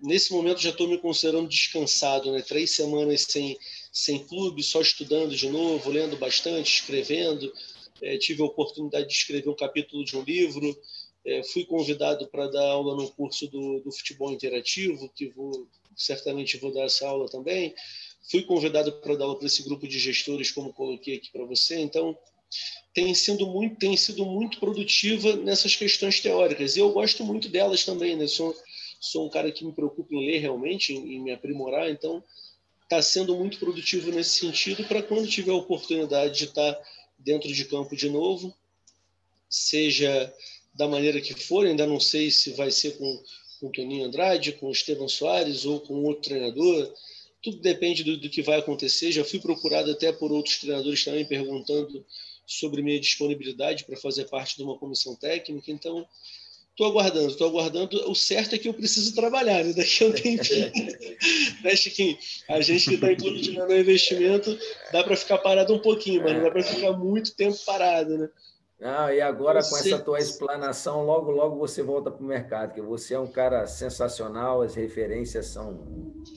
nesse 0.00 0.32
momento 0.32 0.60
já 0.60 0.70
estou 0.70 0.88
me 0.88 0.98
considerando 0.98 1.48
descansado, 1.48 2.32
né? 2.32 2.40
Três 2.40 2.70
semanas 2.70 3.22
sem, 3.28 3.58
sem 3.92 4.24
clube, 4.26 4.62
só 4.62 4.80
estudando 4.80 5.36
de 5.36 5.48
novo, 5.50 5.90
lendo 5.90 6.16
bastante, 6.16 6.76
escrevendo. 6.76 7.52
É, 8.00 8.16
tive 8.16 8.42
a 8.42 8.46
oportunidade 8.46 9.06
de 9.06 9.12
escrever 9.12 9.50
um 9.50 9.54
capítulo 9.54 10.02
de 10.02 10.16
um 10.16 10.22
livro. 10.22 10.76
É, 11.24 11.42
fui 11.44 11.64
convidado 11.64 12.26
para 12.28 12.48
dar 12.48 12.66
aula 12.66 12.96
no 12.96 13.08
curso 13.10 13.46
do, 13.46 13.80
do 13.80 13.92
futebol 13.92 14.32
interativo, 14.32 15.12
que 15.14 15.28
vou 15.28 15.68
certamente 15.94 16.56
vou 16.56 16.72
dar 16.72 16.84
essa 16.84 17.06
aula 17.06 17.28
também. 17.28 17.74
Fui 18.30 18.42
convidado 18.42 18.92
para 19.00 19.14
dar 19.14 19.24
aula 19.24 19.36
para 19.36 19.46
esse 19.46 19.62
grupo 19.62 19.86
de 19.86 19.98
gestores, 19.98 20.50
como 20.50 20.72
coloquei 20.72 21.16
aqui 21.16 21.30
para 21.30 21.44
você. 21.44 21.78
Então, 21.78 22.16
tem 22.94 23.14
sido 23.14 23.46
muito, 23.46 23.76
tem 23.76 23.96
sido 23.96 24.24
muito 24.24 24.58
produtiva 24.58 25.36
nessas 25.36 25.76
questões 25.76 26.18
teóricas. 26.18 26.76
E 26.76 26.80
eu 26.80 26.90
gosto 26.92 27.22
muito 27.24 27.48
delas 27.48 27.84
também, 27.84 28.16
né? 28.16 28.26
Sou, 28.26 28.56
sou 28.98 29.26
um 29.26 29.30
cara 29.30 29.52
que 29.52 29.64
me 29.64 29.72
preocupa 29.72 30.14
em 30.14 30.26
ler 30.26 30.38
realmente, 30.38 30.94
em, 30.94 31.16
em 31.16 31.20
me 31.20 31.30
aprimorar, 31.30 31.90
então 31.90 32.24
está 32.92 33.00
sendo 33.00 33.34
muito 33.34 33.58
produtivo 33.58 34.12
nesse 34.12 34.40
sentido 34.40 34.84
para 34.84 35.02
quando 35.02 35.26
tiver 35.26 35.50
a 35.50 35.56
oportunidade 35.56 36.36
de 36.36 36.44
estar 36.44 36.74
tá 36.74 36.84
dentro 37.18 37.50
de 37.50 37.64
campo 37.64 37.96
de 37.96 38.10
novo, 38.10 38.54
seja 39.48 40.32
da 40.74 40.86
maneira 40.86 41.20
que 41.20 41.32
for, 41.32 41.66
ainda 41.66 41.86
não 41.86 41.98
sei 41.98 42.30
se 42.30 42.52
vai 42.52 42.70
ser 42.70 42.98
com, 42.98 43.24
com 43.60 43.68
o 43.68 43.72
Toninho 43.72 44.04
Andrade, 44.04 44.52
com 44.52 44.66
o 44.66 44.72
Estevam 44.72 45.08
Soares 45.08 45.64
ou 45.64 45.80
com 45.80 46.02
outro 46.02 46.24
treinador, 46.24 46.92
tudo 47.40 47.60
depende 47.60 48.04
do, 48.04 48.18
do 48.18 48.28
que 48.28 48.42
vai 48.42 48.58
acontecer. 48.58 49.10
Já 49.10 49.24
fui 49.24 49.40
procurado 49.40 49.90
até 49.90 50.12
por 50.12 50.30
outros 50.30 50.58
treinadores 50.58 51.02
também 51.02 51.24
perguntando 51.24 52.04
sobre 52.46 52.82
minha 52.82 53.00
disponibilidade 53.00 53.84
para 53.84 53.96
fazer 53.96 54.26
parte 54.26 54.56
de 54.56 54.62
uma 54.62 54.78
comissão 54.78 55.16
técnica. 55.16 55.70
Então, 55.70 56.06
estou 56.72 56.88
aguardando, 56.88 57.28
estou 57.28 57.48
aguardando. 57.48 58.10
O 58.10 58.14
certo 58.14 58.54
é 58.54 58.58
que 58.58 58.68
eu 58.68 58.74
preciso 58.74 59.14
trabalhar, 59.14 59.64
né? 59.64 59.72
daqui 59.72 60.04
a 60.04 60.08
um 60.08 60.12
tempinho. 60.12 60.72
né, 61.62 61.76
Chiquinho? 61.76 62.18
A 62.48 62.60
gente 62.60 62.88
que 62.88 62.94
está 62.96 63.12
em 63.12 63.16
clube 63.16 63.40
de 63.40 63.58
investimento, 63.58 64.58
dá 64.92 65.04
para 65.04 65.16
ficar 65.16 65.38
parado 65.38 65.74
um 65.74 65.78
pouquinho, 65.78 66.22
mas 66.22 66.34
não 66.34 66.42
dá 66.42 66.50
para 66.50 66.62
ficar 66.62 66.92
muito 66.92 67.34
tempo 67.36 67.56
parado, 67.64 68.18
né? 68.18 68.28
Não, 68.80 69.12
e 69.12 69.20
agora 69.20 69.62
com 69.62 69.76
essa 69.76 69.98
tua 70.00 70.18
explanação, 70.18 71.04
logo, 71.04 71.30
logo 71.30 71.56
você 71.56 71.84
volta 71.84 72.10
para 72.10 72.20
o 72.20 72.26
mercado, 72.26 72.74
que 72.74 72.82
você 72.82 73.14
é 73.14 73.18
um 73.18 73.30
cara 73.30 73.64
sensacional, 73.64 74.60
as 74.60 74.74
referências 74.74 75.46
são 75.46 75.72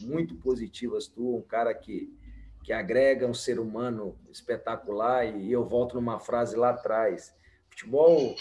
muito 0.01 0.35
positivas, 0.35 1.07
tu, 1.07 1.37
um 1.37 1.41
cara 1.41 1.73
que 1.73 2.07
que 2.65 2.73
agrega 2.73 3.27
um 3.27 3.33
ser 3.33 3.59
humano 3.59 4.17
espetacular. 4.31 5.23
E 5.37 5.51
eu 5.51 5.63
volto 5.63 5.93
numa 5.93 6.19
frase 6.19 6.55
lá 6.55 6.71
atrás: 6.71 7.33
futebol, 7.69 8.35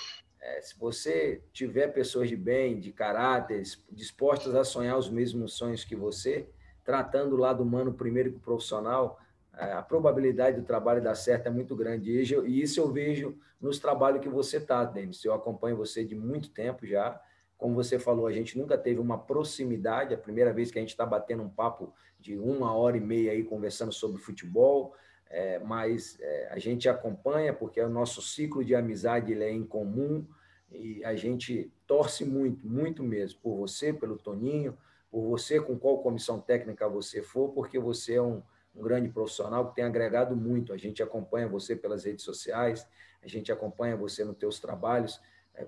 é, 0.45 0.61
se 0.61 0.79
você 0.79 1.43
tiver 1.53 1.89
pessoas 1.89 2.29
de 2.29 2.37
bem, 2.37 2.79
de 2.79 2.93
caráter, 2.93 3.63
dispostas 3.91 4.55
a 4.55 4.63
sonhar 4.63 4.99
os 4.99 5.09
mesmos 5.09 5.55
sonhos 5.55 5.85
que 5.85 5.97
você, 5.97 6.47
tratando 6.85 7.35
o 7.35 7.39
lado 7.39 7.63
humano 7.63 7.95
primeiro 7.95 8.31
que 8.31 8.37
o 8.37 8.41
profissional, 8.41 9.19
é, 9.57 9.73
a 9.73 9.81
probabilidade 9.81 10.61
do 10.61 10.67
trabalho 10.67 11.03
dar 11.03 11.15
certo 11.15 11.47
é 11.47 11.51
muito 11.51 11.75
grande. 11.75 12.11
E 12.11 12.61
isso 12.61 12.79
eu 12.79 12.93
vejo 12.93 13.39
nos 13.59 13.79
trabalhos 13.79 14.21
que 14.21 14.29
você 14.29 14.59
está, 14.59 14.85
Denis. 14.85 15.25
Eu 15.25 15.33
acompanho 15.33 15.79
você 15.79 16.05
de 16.05 16.15
muito 16.15 16.51
tempo 16.51 16.87
já. 16.87 17.19
Como 17.57 17.75
você 17.75 17.99
falou, 17.99 18.27
a 18.27 18.33
gente 18.33 18.59
nunca 18.59 18.77
teve 18.77 19.01
uma 19.01 19.17
proximidade. 19.17 20.13
A 20.13 20.19
primeira 20.19 20.53
vez 20.53 20.71
que 20.71 20.79
a 20.79 20.83
gente 20.83 20.91
está 20.91 21.07
batendo 21.07 21.43
um 21.43 21.49
papo 21.49 21.95
de 22.21 22.37
uma 22.37 22.75
hora 22.75 22.99
e 22.99 23.01
meia 23.01 23.33
aí 23.33 23.45
conversando 23.45 23.93
sobre 23.93 24.21
futebol, 24.21 24.95
é, 25.31 25.59
mas 25.59 26.19
é, 26.21 26.49
a 26.51 26.59
gente 26.59 26.89
acompanha 26.89 27.53
porque 27.53 27.81
o 27.81 27.89
nosso 27.89 28.23
ciclo 28.23 28.65
de 28.65 28.75
amizade 28.75 29.33
ele 29.33 29.45
é 29.45 29.51
em 29.51 29.65
comum 29.65 30.27
e 30.71 31.05
a 31.05 31.15
gente 31.15 31.73
torce 31.87 32.25
muito, 32.25 32.67
muito 32.67 33.03
mesmo 33.03 33.41
por 33.41 33.57
você, 33.57 33.93
pelo 33.93 34.17
Toninho, 34.17 34.77
por 35.11 35.23
você, 35.23 35.61
com 35.61 35.79
qual 35.79 35.99
comissão 35.99 36.41
técnica 36.41 36.89
você 36.89 37.23
for, 37.23 37.51
porque 37.51 37.79
você 37.79 38.15
é 38.15 38.23
um, 38.23 38.43
um 38.75 38.83
grande 38.83 39.09
profissional 39.09 39.69
que 39.69 39.77
tem 39.77 39.85
agregado 39.85 40.35
muito. 40.35 40.73
A 40.73 40.77
gente 40.77 41.03
acompanha 41.03 41.49
você 41.49 41.77
pelas 41.77 42.05
redes 42.05 42.25
sociais, 42.25 42.87
a 43.23 43.29
gente 43.29 43.53
acompanha 43.53 43.97
você 43.97 44.25
nos 44.25 44.37
teus 44.37 44.59
trabalhos, 44.59 45.21
é, 45.55 45.65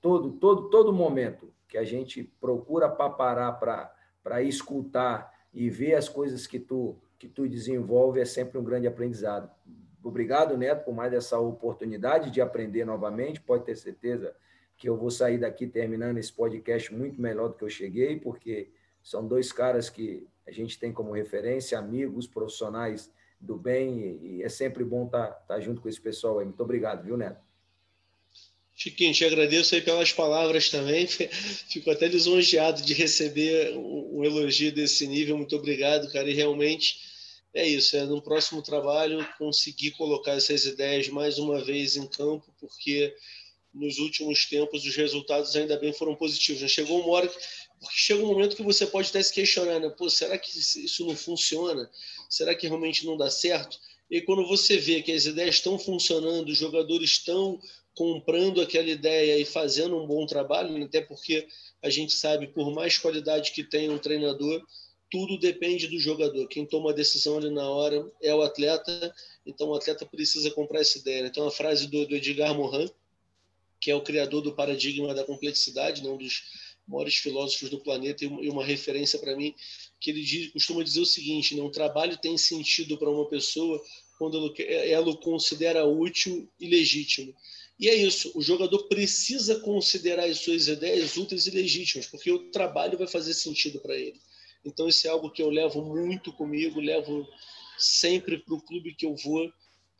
todo, 0.00 0.32
todo, 0.32 0.68
todo 0.68 0.92
momento 0.92 1.52
que 1.68 1.78
a 1.78 1.84
gente 1.84 2.24
procura 2.40 2.88
parar 2.88 3.52
para 3.52 4.42
escutar 4.42 5.32
e 5.52 5.70
ver 5.70 5.94
as 5.94 6.08
coisas 6.08 6.46
que 6.46 6.58
tu 6.58 6.96
que 7.18 7.28
tu 7.28 7.48
desenvolve 7.48 8.20
é 8.20 8.24
sempre 8.24 8.58
um 8.58 8.64
grande 8.64 8.86
aprendizado. 8.86 9.50
Obrigado, 10.02 10.56
Neto, 10.56 10.84
por 10.84 10.94
mais 10.94 11.12
essa 11.12 11.38
oportunidade 11.38 12.30
de 12.30 12.40
aprender 12.40 12.84
novamente. 12.84 13.40
Pode 13.40 13.64
ter 13.64 13.76
certeza 13.76 14.34
que 14.76 14.88
eu 14.88 14.96
vou 14.96 15.10
sair 15.10 15.38
daqui 15.38 15.66
terminando 15.66 16.18
esse 16.18 16.32
podcast 16.32 16.94
muito 16.94 17.20
melhor 17.20 17.48
do 17.48 17.54
que 17.54 17.64
eu 17.64 17.68
cheguei, 17.68 18.18
porque 18.18 18.70
são 19.02 19.26
dois 19.26 19.52
caras 19.52 19.90
que 19.90 20.26
a 20.46 20.52
gente 20.52 20.78
tem 20.78 20.92
como 20.92 21.12
referência, 21.12 21.78
amigos, 21.78 22.26
profissionais 22.26 23.12
do 23.40 23.56
bem, 23.56 24.18
e 24.22 24.42
é 24.42 24.48
sempre 24.48 24.84
bom 24.84 25.06
estar, 25.06 25.26
tá, 25.26 25.54
tá 25.54 25.60
junto 25.60 25.80
com 25.80 25.88
esse 25.88 26.00
pessoal 26.00 26.38
aí. 26.38 26.44
Muito 26.44 26.62
obrigado, 26.62 27.04
viu, 27.04 27.16
Neto? 27.16 27.47
Chiquinho, 28.80 29.12
te 29.12 29.24
agradeço 29.24 29.74
aí 29.74 29.80
pelas 29.80 30.12
palavras 30.12 30.70
também. 30.70 31.04
Fico 31.68 31.90
até 31.90 32.06
lisonjeado 32.06 32.80
de 32.80 32.94
receber 32.94 33.76
um 33.76 34.22
elogio 34.24 34.70
desse 34.70 35.04
nível. 35.08 35.36
Muito 35.36 35.56
obrigado, 35.56 36.08
cara. 36.12 36.30
E 36.30 36.32
realmente 36.32 36.96
é 37.52 37.66
isso. 37.66 37.96
É 37.96 38.04
no 38.04 38.22
próximo 38.22 38.62
trabalho 38.62 39.26
conseguir 39.36 39.90
colocar 39.92 40.34
essas 40.34 40.64
ideias 40.64 41.08
mais 41.08 41.38
uma 41.38 41.60
vez 41.60 41.96
em 41.96 42.06
campo, 42.06 42.54
porque 42.60 43.12
nos 43.74 43.98
últimos 43.98 44.46
tempos 44.46 44.84
os 44.86 44.94
resultados 44.94 45.56
ainda 45.56 45.76
bem 45.76 45.92
foram 45.92 46.14
positivos. 46.14 46.60
Já 46.60 46.68
chegou 46.68 47.00
uma 47.00 47.10
hora 47.10 47.26
que, 47.26 47.36
porque 47.80 47.96
chega 47.96 48.22
um 48.22 48.28
momento 48.28 48.54
que 48.54 48.62
você 48.62 48.86
pode 48.86 49.08
até 49.08 49.20
se 49.20 49.34
questionar, 49.34 49.80
né? 49.80 49.88
Pô, 49.90 50.08
será 50.08 50.38
que 50.38 50.56
isso 50.56 51.04
não 51.04 51.16
funciona? 51.16 51.90
Será 52.30 52.54
que 52.54 52.68
realmente 52.68 53.04
não 53.04 53.16
dá 53.16 53.28
certo? 53.28 53.76
E 54.08 54.22
quando 54.22 54.46
você 54.46 54.78
vê 54.78 55.02
que 55.02 55.10
as 55.10 55.26
ideias 55.26 55.56
estão 55.56 55.76
funcionando, 55.78 56.48
os 56.48 56.58
jogadores 56.58 57.10
estão 57.10 57.60
comprando 57.98 58.60
aquela 58.60 58.88
ideia 58.88 59.36
e 59.40 59.44
fazendo 59.44 59.96
um 59.96 60.06
bom 60.06 60.24
trabalho, 60.24 60.72
né? 60.72 60.84
até 60.84 61.00
porque 61.00 61.48
a 61.82 61.90
gente 61.90 62.12
sabe, 62.12 62.46
por 62.46 62.72
mais 62.72 62.96
qualidade 62.96 63.50
que 63.50 63.64
tenha 63.64 63.90
um 63.90 63.98
treinador, 63.98 64.64
tudo 65.10 65.36
depende 65.36 65.88
do 65.88 65.98
jogador. 65.98 66.46
Quem 66.46 66.64
toma 66.64 66.90
a 66.90 66.94
decisão 66.94 67.38
ali 67.38 67.50
na 67.50 67.68
hora 67.68 68.08
é 68.22 68.32
o 68.32 68.42
atleta, 68.42 69.12
então 69.44 69.70
o 69.70 69.74
atleta 69.74 70.06
precisa 70.06 70.48
comprar 70.52 70.78
essa 70.78 70.96
ideia. 70.96 71.24
Né? 71.24 71.30
Tem 71.30 71.42
uma 71.42 71.50
frase 71.50 71.88
do, 71.88 72.06
do 72.06 72.14
Edgar 72.14 72.54
Morin, 72.54 72.88
que 73.80 73.90
é 73.90 73.96
o 73.96 74.00
criador 74.00 74.42
do 74.42 74.54
paradigma 74.54 75.12
da 75.12 75.24
complexidade, 75.24 76.04
né? 76.04 76.08
um 76.08 76.16
dos 76.16 76.44
maiores 76.86 77.16
filósofos 77.16 77.68
do 77.68 77.80
planeta 77.80 78.24
e 78.24 78.48
uma 78.48 78.64
referência 78.64 79.18
para 79.18 79.34
mim, 79.34 79.56
que 79.98 80.10
ele 80.10 80.22
diz, 80.22 80.52
costuma 80.52 80.84
dizer 80.84 81.00
o 81.00 81.06
seguinte: 81.06 81.56
né? 81.56 81.62
um 81.62 81.70
trabalho 81.70 82.16
tem 82.16 82.38
sentido 82.38 82.96
para 82.96 83.10
uma 83.10 83.28
pessoa 83.28 83.82
quando 84.16 84.54
ela 84.68 85.10
o 85.10 85.16
considera 85.16 85.84
útil 85.84 86.48
e 86.60 86.68
legítimo. 86.68 87.34
E 87.78 87.88
é 87.88 87.94
isso, 87.94 88.32
o 88.34 88.42
jogador 88.42 88.88
precisa 88.88 89.60
considerar 89.60 90.24
as 90.24 90.38
suas 90.38 90.66
ideias 90.66 91.16
úteis 91.16 91.46
e 91.46 91.50
legítimas, 91.50 92.06
porque 92.06 92.30
o 92.30 92.50
trabalho 92.50 92.98
vai 92.98 93.06
fazer 93.06 93.34
sentido 93.34 93.78
para 93.78 93.94
ele. 93.94 94.20
Então, 94.64 94.88
isso 94.88 95.06
é 95.06 95.10
algo 95.10 95.30
que 95.30 95.40
eu 95.40 95.48
levo 95.48 95.82
muito 95.82 96.32
comigo, 96.32 96.80
levo 96.80 97.26
sempre 97.78 98.38
para 98.38 98.54
o 98.54 98.60
clube 98.60 98.94
que 98.94 99.06
eu 99.06 99.14
vou, 99.14 99.48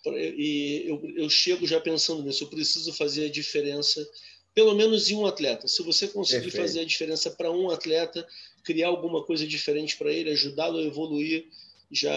e 0.06 0.84
eu, 0.86 1.00
eu 1.16 1.30
chego 1.30 1.66
já 1.66 1.80
pensando 1.80 2.22
nisso, 2.22 2.42
eu 2.42 2.48
preciso 2.48 2.92
fazer 2.92 3.26
a 3.26 3.30
diferença, 3.30 4.04
pelo 4.52 4.74
menos 4.74 5.08
em 5.08 5.14
um 5.14 5.26
atleta. 5.26 5.68
Se 5.68 5.80
você 5.84 6.08
conseguir 6.08 6.42
Perfeito. 6.42 6.66
fazer 6.66 6.80
a 6.80 6.84
diferença 6.84 7.30
para 7.30 7.52
um 7.52 7.70
atleta, 7.70 8.26
criar 8.64 8.88
alguma 8.88 9.22
coisa 9.24 9.46
diferente 9.46 9.96
para 9.96 10.12
ele, 10.12 10.30
ajudá-lo 10.30 10.78
a 10.78 10.82
evoluir, 10.82 11.46
já 11.90 12.10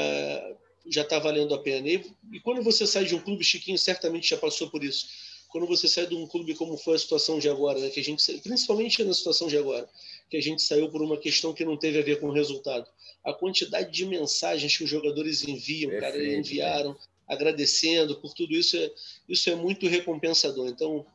já 0.90 1.04
está 1.04 1.20
valendo 1.20 1.54
a 1.54 1.60
pena. 1.60 1.88
E, 1.88 2.04
e 2.34 2.40
quando 2.40 2.64
você 2.64 2.88
sai 2.88 3.06
de 3.06 3.14
um 3.14 3.22
clube, 3.22 3.44
Chiquinho 3.44 3.78
certamente 3.78 4.32
já 4.32 4.38
passou 4.38 4.68
por 4.68 4.84
isso 4.84 5.06
quando 5.52 5.68
você 5.68 5.88
sai 5.88 6.07
de 6.07 6.15
um 6.15 6.26
clube 6.26 6.56
como 6.56 6.78
foi 6.78 6.95
a 6.95 6.99
situação 6.99 7.38
de 7.38 7.49
agora, 7.49 7.78
né, 7.78 7.90
que 7.90 7.99
a 7.99 8.03
gente 8.03 8.23
principalmente 8.40 9.03
na 9.03 9.14
situação 9.14 9.48
de 9.48 9.57
agora, 9.57 9.88
que 10.30 10.38
a 10.38 10.41
gente 10.41 10.61
saiu 10.61 10.90
por 10.90 11.02
uma 11.02 11.18
questão 11.18 11.53
que 11.53 11.65
não 11.65 11.76
teve 11.76 11.99
a 11.99 12.02
ver 12.02 12.19
com 12.19 12.28
o 12.28 12.32
resultado. 12.32 12.88
A 13.23 13.34
quantidade 13.34 13.91
de 13.91 14.06
mensagens 14.06 14.76
que 14.76 14.84
os 14.84 14.90
jogadores 14.90 15.45
enviam, 15.45 15.91
Perfeito, 15.91 16.14
cara, 16.14 16.38
enviaram, 16.38 16.98
agradecendo 17.28 18.15
por 18.22 18.34
tudo 18.34 18.53
isso, 18.53 18.78
é, 18.78 18.91
isso 19.28 19.49
é 19.49 19.56
muito 19.56 19.88
recompensador. 19.88 20.69
Então, 20.69 21.06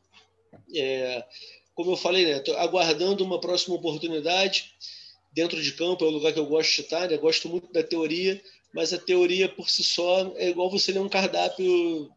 é, 0.73 1.25
como 1.73 1.91
eu 1.91 1.97
falei, 1.97 2.25
né, 2.25 2.43
aguardando 2.57 3.23
uma 3.23 3.39
próxima 3.39 3.75
oportunidade 3.75 4.71
dentro 5.33 5.61
de 5.61 5.73
campo, 5.73 6.05
é 6.05 6.07
o 6.07 6.11
lugar 6.11 6.31
que 6.31 6.39
eu 6.39 6.45
gosto 6.45 6.75
de 6.75 6.81
estar, 6.81 7.09
né, 7.09 7.17
gosto 7.17 7.49
muito 7.49 7.73
da 7.73 7.83
teoria, 7.83 8.39
mas 8.71 8.93
a 8.93 8.99
teoria 8.99 9.49
por 9.49 9.67
si 9.67 9.83
só 9.83 10.31
é 10.35 10.49
igual 10.49 10.69
você 10.69 10.91
ler 10.91 10.99
um 10.99 11.09
cardápio 11.09 12.11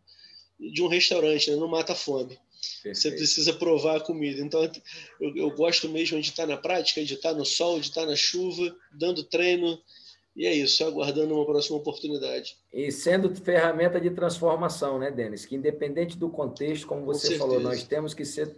de 0.61 0.83
um 0.83 0.89
restaurante, 0.89 1.51
né? 1.51 1.57
não 1.57 1.69
mata 1.69 1.93
a 1.93 1.97
fome. 1.97 2.39
Perfeito. 2.83 2.97
Você 2.97 3.11
precisa 3.13 3.53
provar 3.55 3.97
a 3.97 4.01
comida. 4.01 4.41
Então, 4.43 4.63
eu, 5.21 5.35
eu, 5.35 5.51
gosto 5.51 5.89
mesmo 5.89 6.21
de 6.21 6.29
estar 6.29 6.47
na 6.47 6.57
prática, 6.57 7.03
de 7.03 7.15
estar 7.15 7.33
no 7.33 7.45
sol, 7.45 7.81
de 7.81 7.87
estar 7.87 8.05
na 8.05 8.17
chuva, 8.17 8.75
dando 8.93 9.25
treino. 9.25 9.79
E 10.37 10.47
é 10.47 10.55
isso, 10.55 10.85
aguardando 10.85 11.35
uma 11.35 11.45
próxima 11.45 11.79
oportunidade. 11.79 12.57
E 12.73 12.93
sendo 12.93 13.35
ferramenta 13.35 14.01
de 14.01 14.11
transformação, 14.11 14.99
né, 14.99 15.11
Denis? 15.11 15.45
Que 15.45 15.57
independente 15.57 16.17
do 16.17 16.29
contexto, 16.29 16.87
como 16.87 17.05
você 17.05 17.37
falou, 17.37 17.61
nós 17.61 17.83
temos 17.83 18.15
que 18.15 18.25
ser 18.25 18.57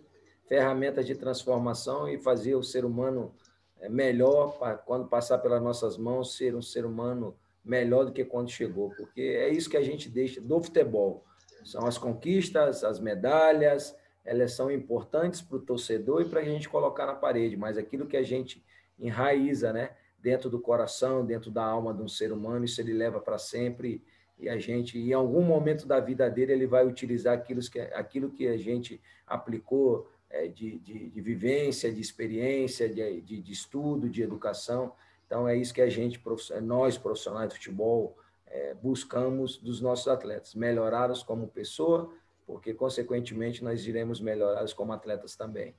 ferramentas 0.48 1.06
de 1.06 1.14
transformação 1.14 2.08
e 2.08 2.18
fazer 2.18 2.54
o 2.54 2.62
ser 2.62 2.84
humano 2.84 3.32
é, 3.80 3.88
melhor, 3.88 4.58
quando 4.84 5.08
passar 5.08 5.38
pelas 5.38 5.62
nossas 5.62 5.96
mãos, 5.96 6.36
ser 6.36 6.54
um 6.54 6.62
ser 6.62 6.84
humano 6.84 7.34
melhor 7.64 8.04
do 8.04 8.12
que 8.12 8.24
quando 8.24 8.50
chegou. 8.50 8.90
Porque 8.90 9.20
é 9.22 9.48
isso 9.48 9.70
que 9.70 9.76
a 9.76 9.82
gente 9.82 10.08
deixa 10.08 10.40
do 10.40 10.62
futebol 10.62 11.24
são 11.64 11.86
as 11.86 11.98
conquistas, 11.98 12.84
as 12.84 13.00
medalhas, 13.00 13.96
elas 14.24 14.52
são 14.52 14.70
importantes 14.70 15.40
para 15.40 15.56
o 15.56 15.60
torcedor 15.60 16.22
e 16.22 16.28
para 16.28 16.40
a 16.40 16.44
gente 16.44 16.68
colocar 16.68 17.06
na 17.06 17.14
parede, 17.14 17.56
mas 17.56 17.76
aquilo 17.76 18.06
que 18.06 18.16
a 18.16 18.22
gente 18.22 18.64
enraiza, 18.98 19.72
né, 19.72 19.90
dentro 20.20 20.48
do 20.48 20.60
coração, 20.60 21.26
dentro 21.26 21.50
da 21.50 21.64
alma 21.64 21.92
de 21.92 22.02
um 22.02 22.08
ser 22.08 22.32
humano, 22.32 22.64
isso 22.64 22.80
ele 22.80 22.92
leva 22.92 23.20
para 23.20 23.38
sempre 23.38 24.02
e 24.42 24.48
a 24.48 24.58
gente, 24.58 24.98
em 24.98 25.12
algum 25.12 25.42
momento 25.42 25.86
da 25.86 26.00
vida 26.00 26.28
dele, 26.28 26.52
ele 26.52 26.66
vai 26.66 26.84
utilizar 26.84 27.32
aquilo 27.32 27.60
que, 27.60 27.78
aquilo 27.78 28.28
que 28.28 28.48
a 28.48 28.56
gente 28.56 29.00
aplicou 29.24 30.10
é, 30.28 30.48
de, 30.48 30.80
de, 30.80 31.10
de, 31.10 31.20
vivência, 31.20 31.92
de 31.92 32.00
experiência, 32.00 32.88
de, 32.88 33.20
de, 33.20 33.40
de 33.40 33.52
estudo, 33.52 34.10
de 34.10 34.20
educação. 34.20 34.92
Então, 35.26 35.46
é 35.46 35.56
isso 35.56 35.72
que 35.72 35.80
a 35.80 35.88
gente, 35.88 36.20
nós 36.60 36.98
profissionais 36.98 37.50
de 37.50 37.54
futebol, 37.54 38.16
é, 38.52 38.74
buscamos 38.74 39.56
dos 39.56 39.80
nossos 39.80 40.08
atletas, 40.08 40.54
melhorá-los 40.54 41.22
como 41.22 41.48
pessoa, 41.48 42.12
porque, 42.46 42.74
consequentemente, 42.74 43.64
nós 43.64 43.86
iremos 43.86 44.20
melhorá-los 44.20 44.74
como 44.74 44.92
atletas 44.92 45.34
também. 45.34 45.70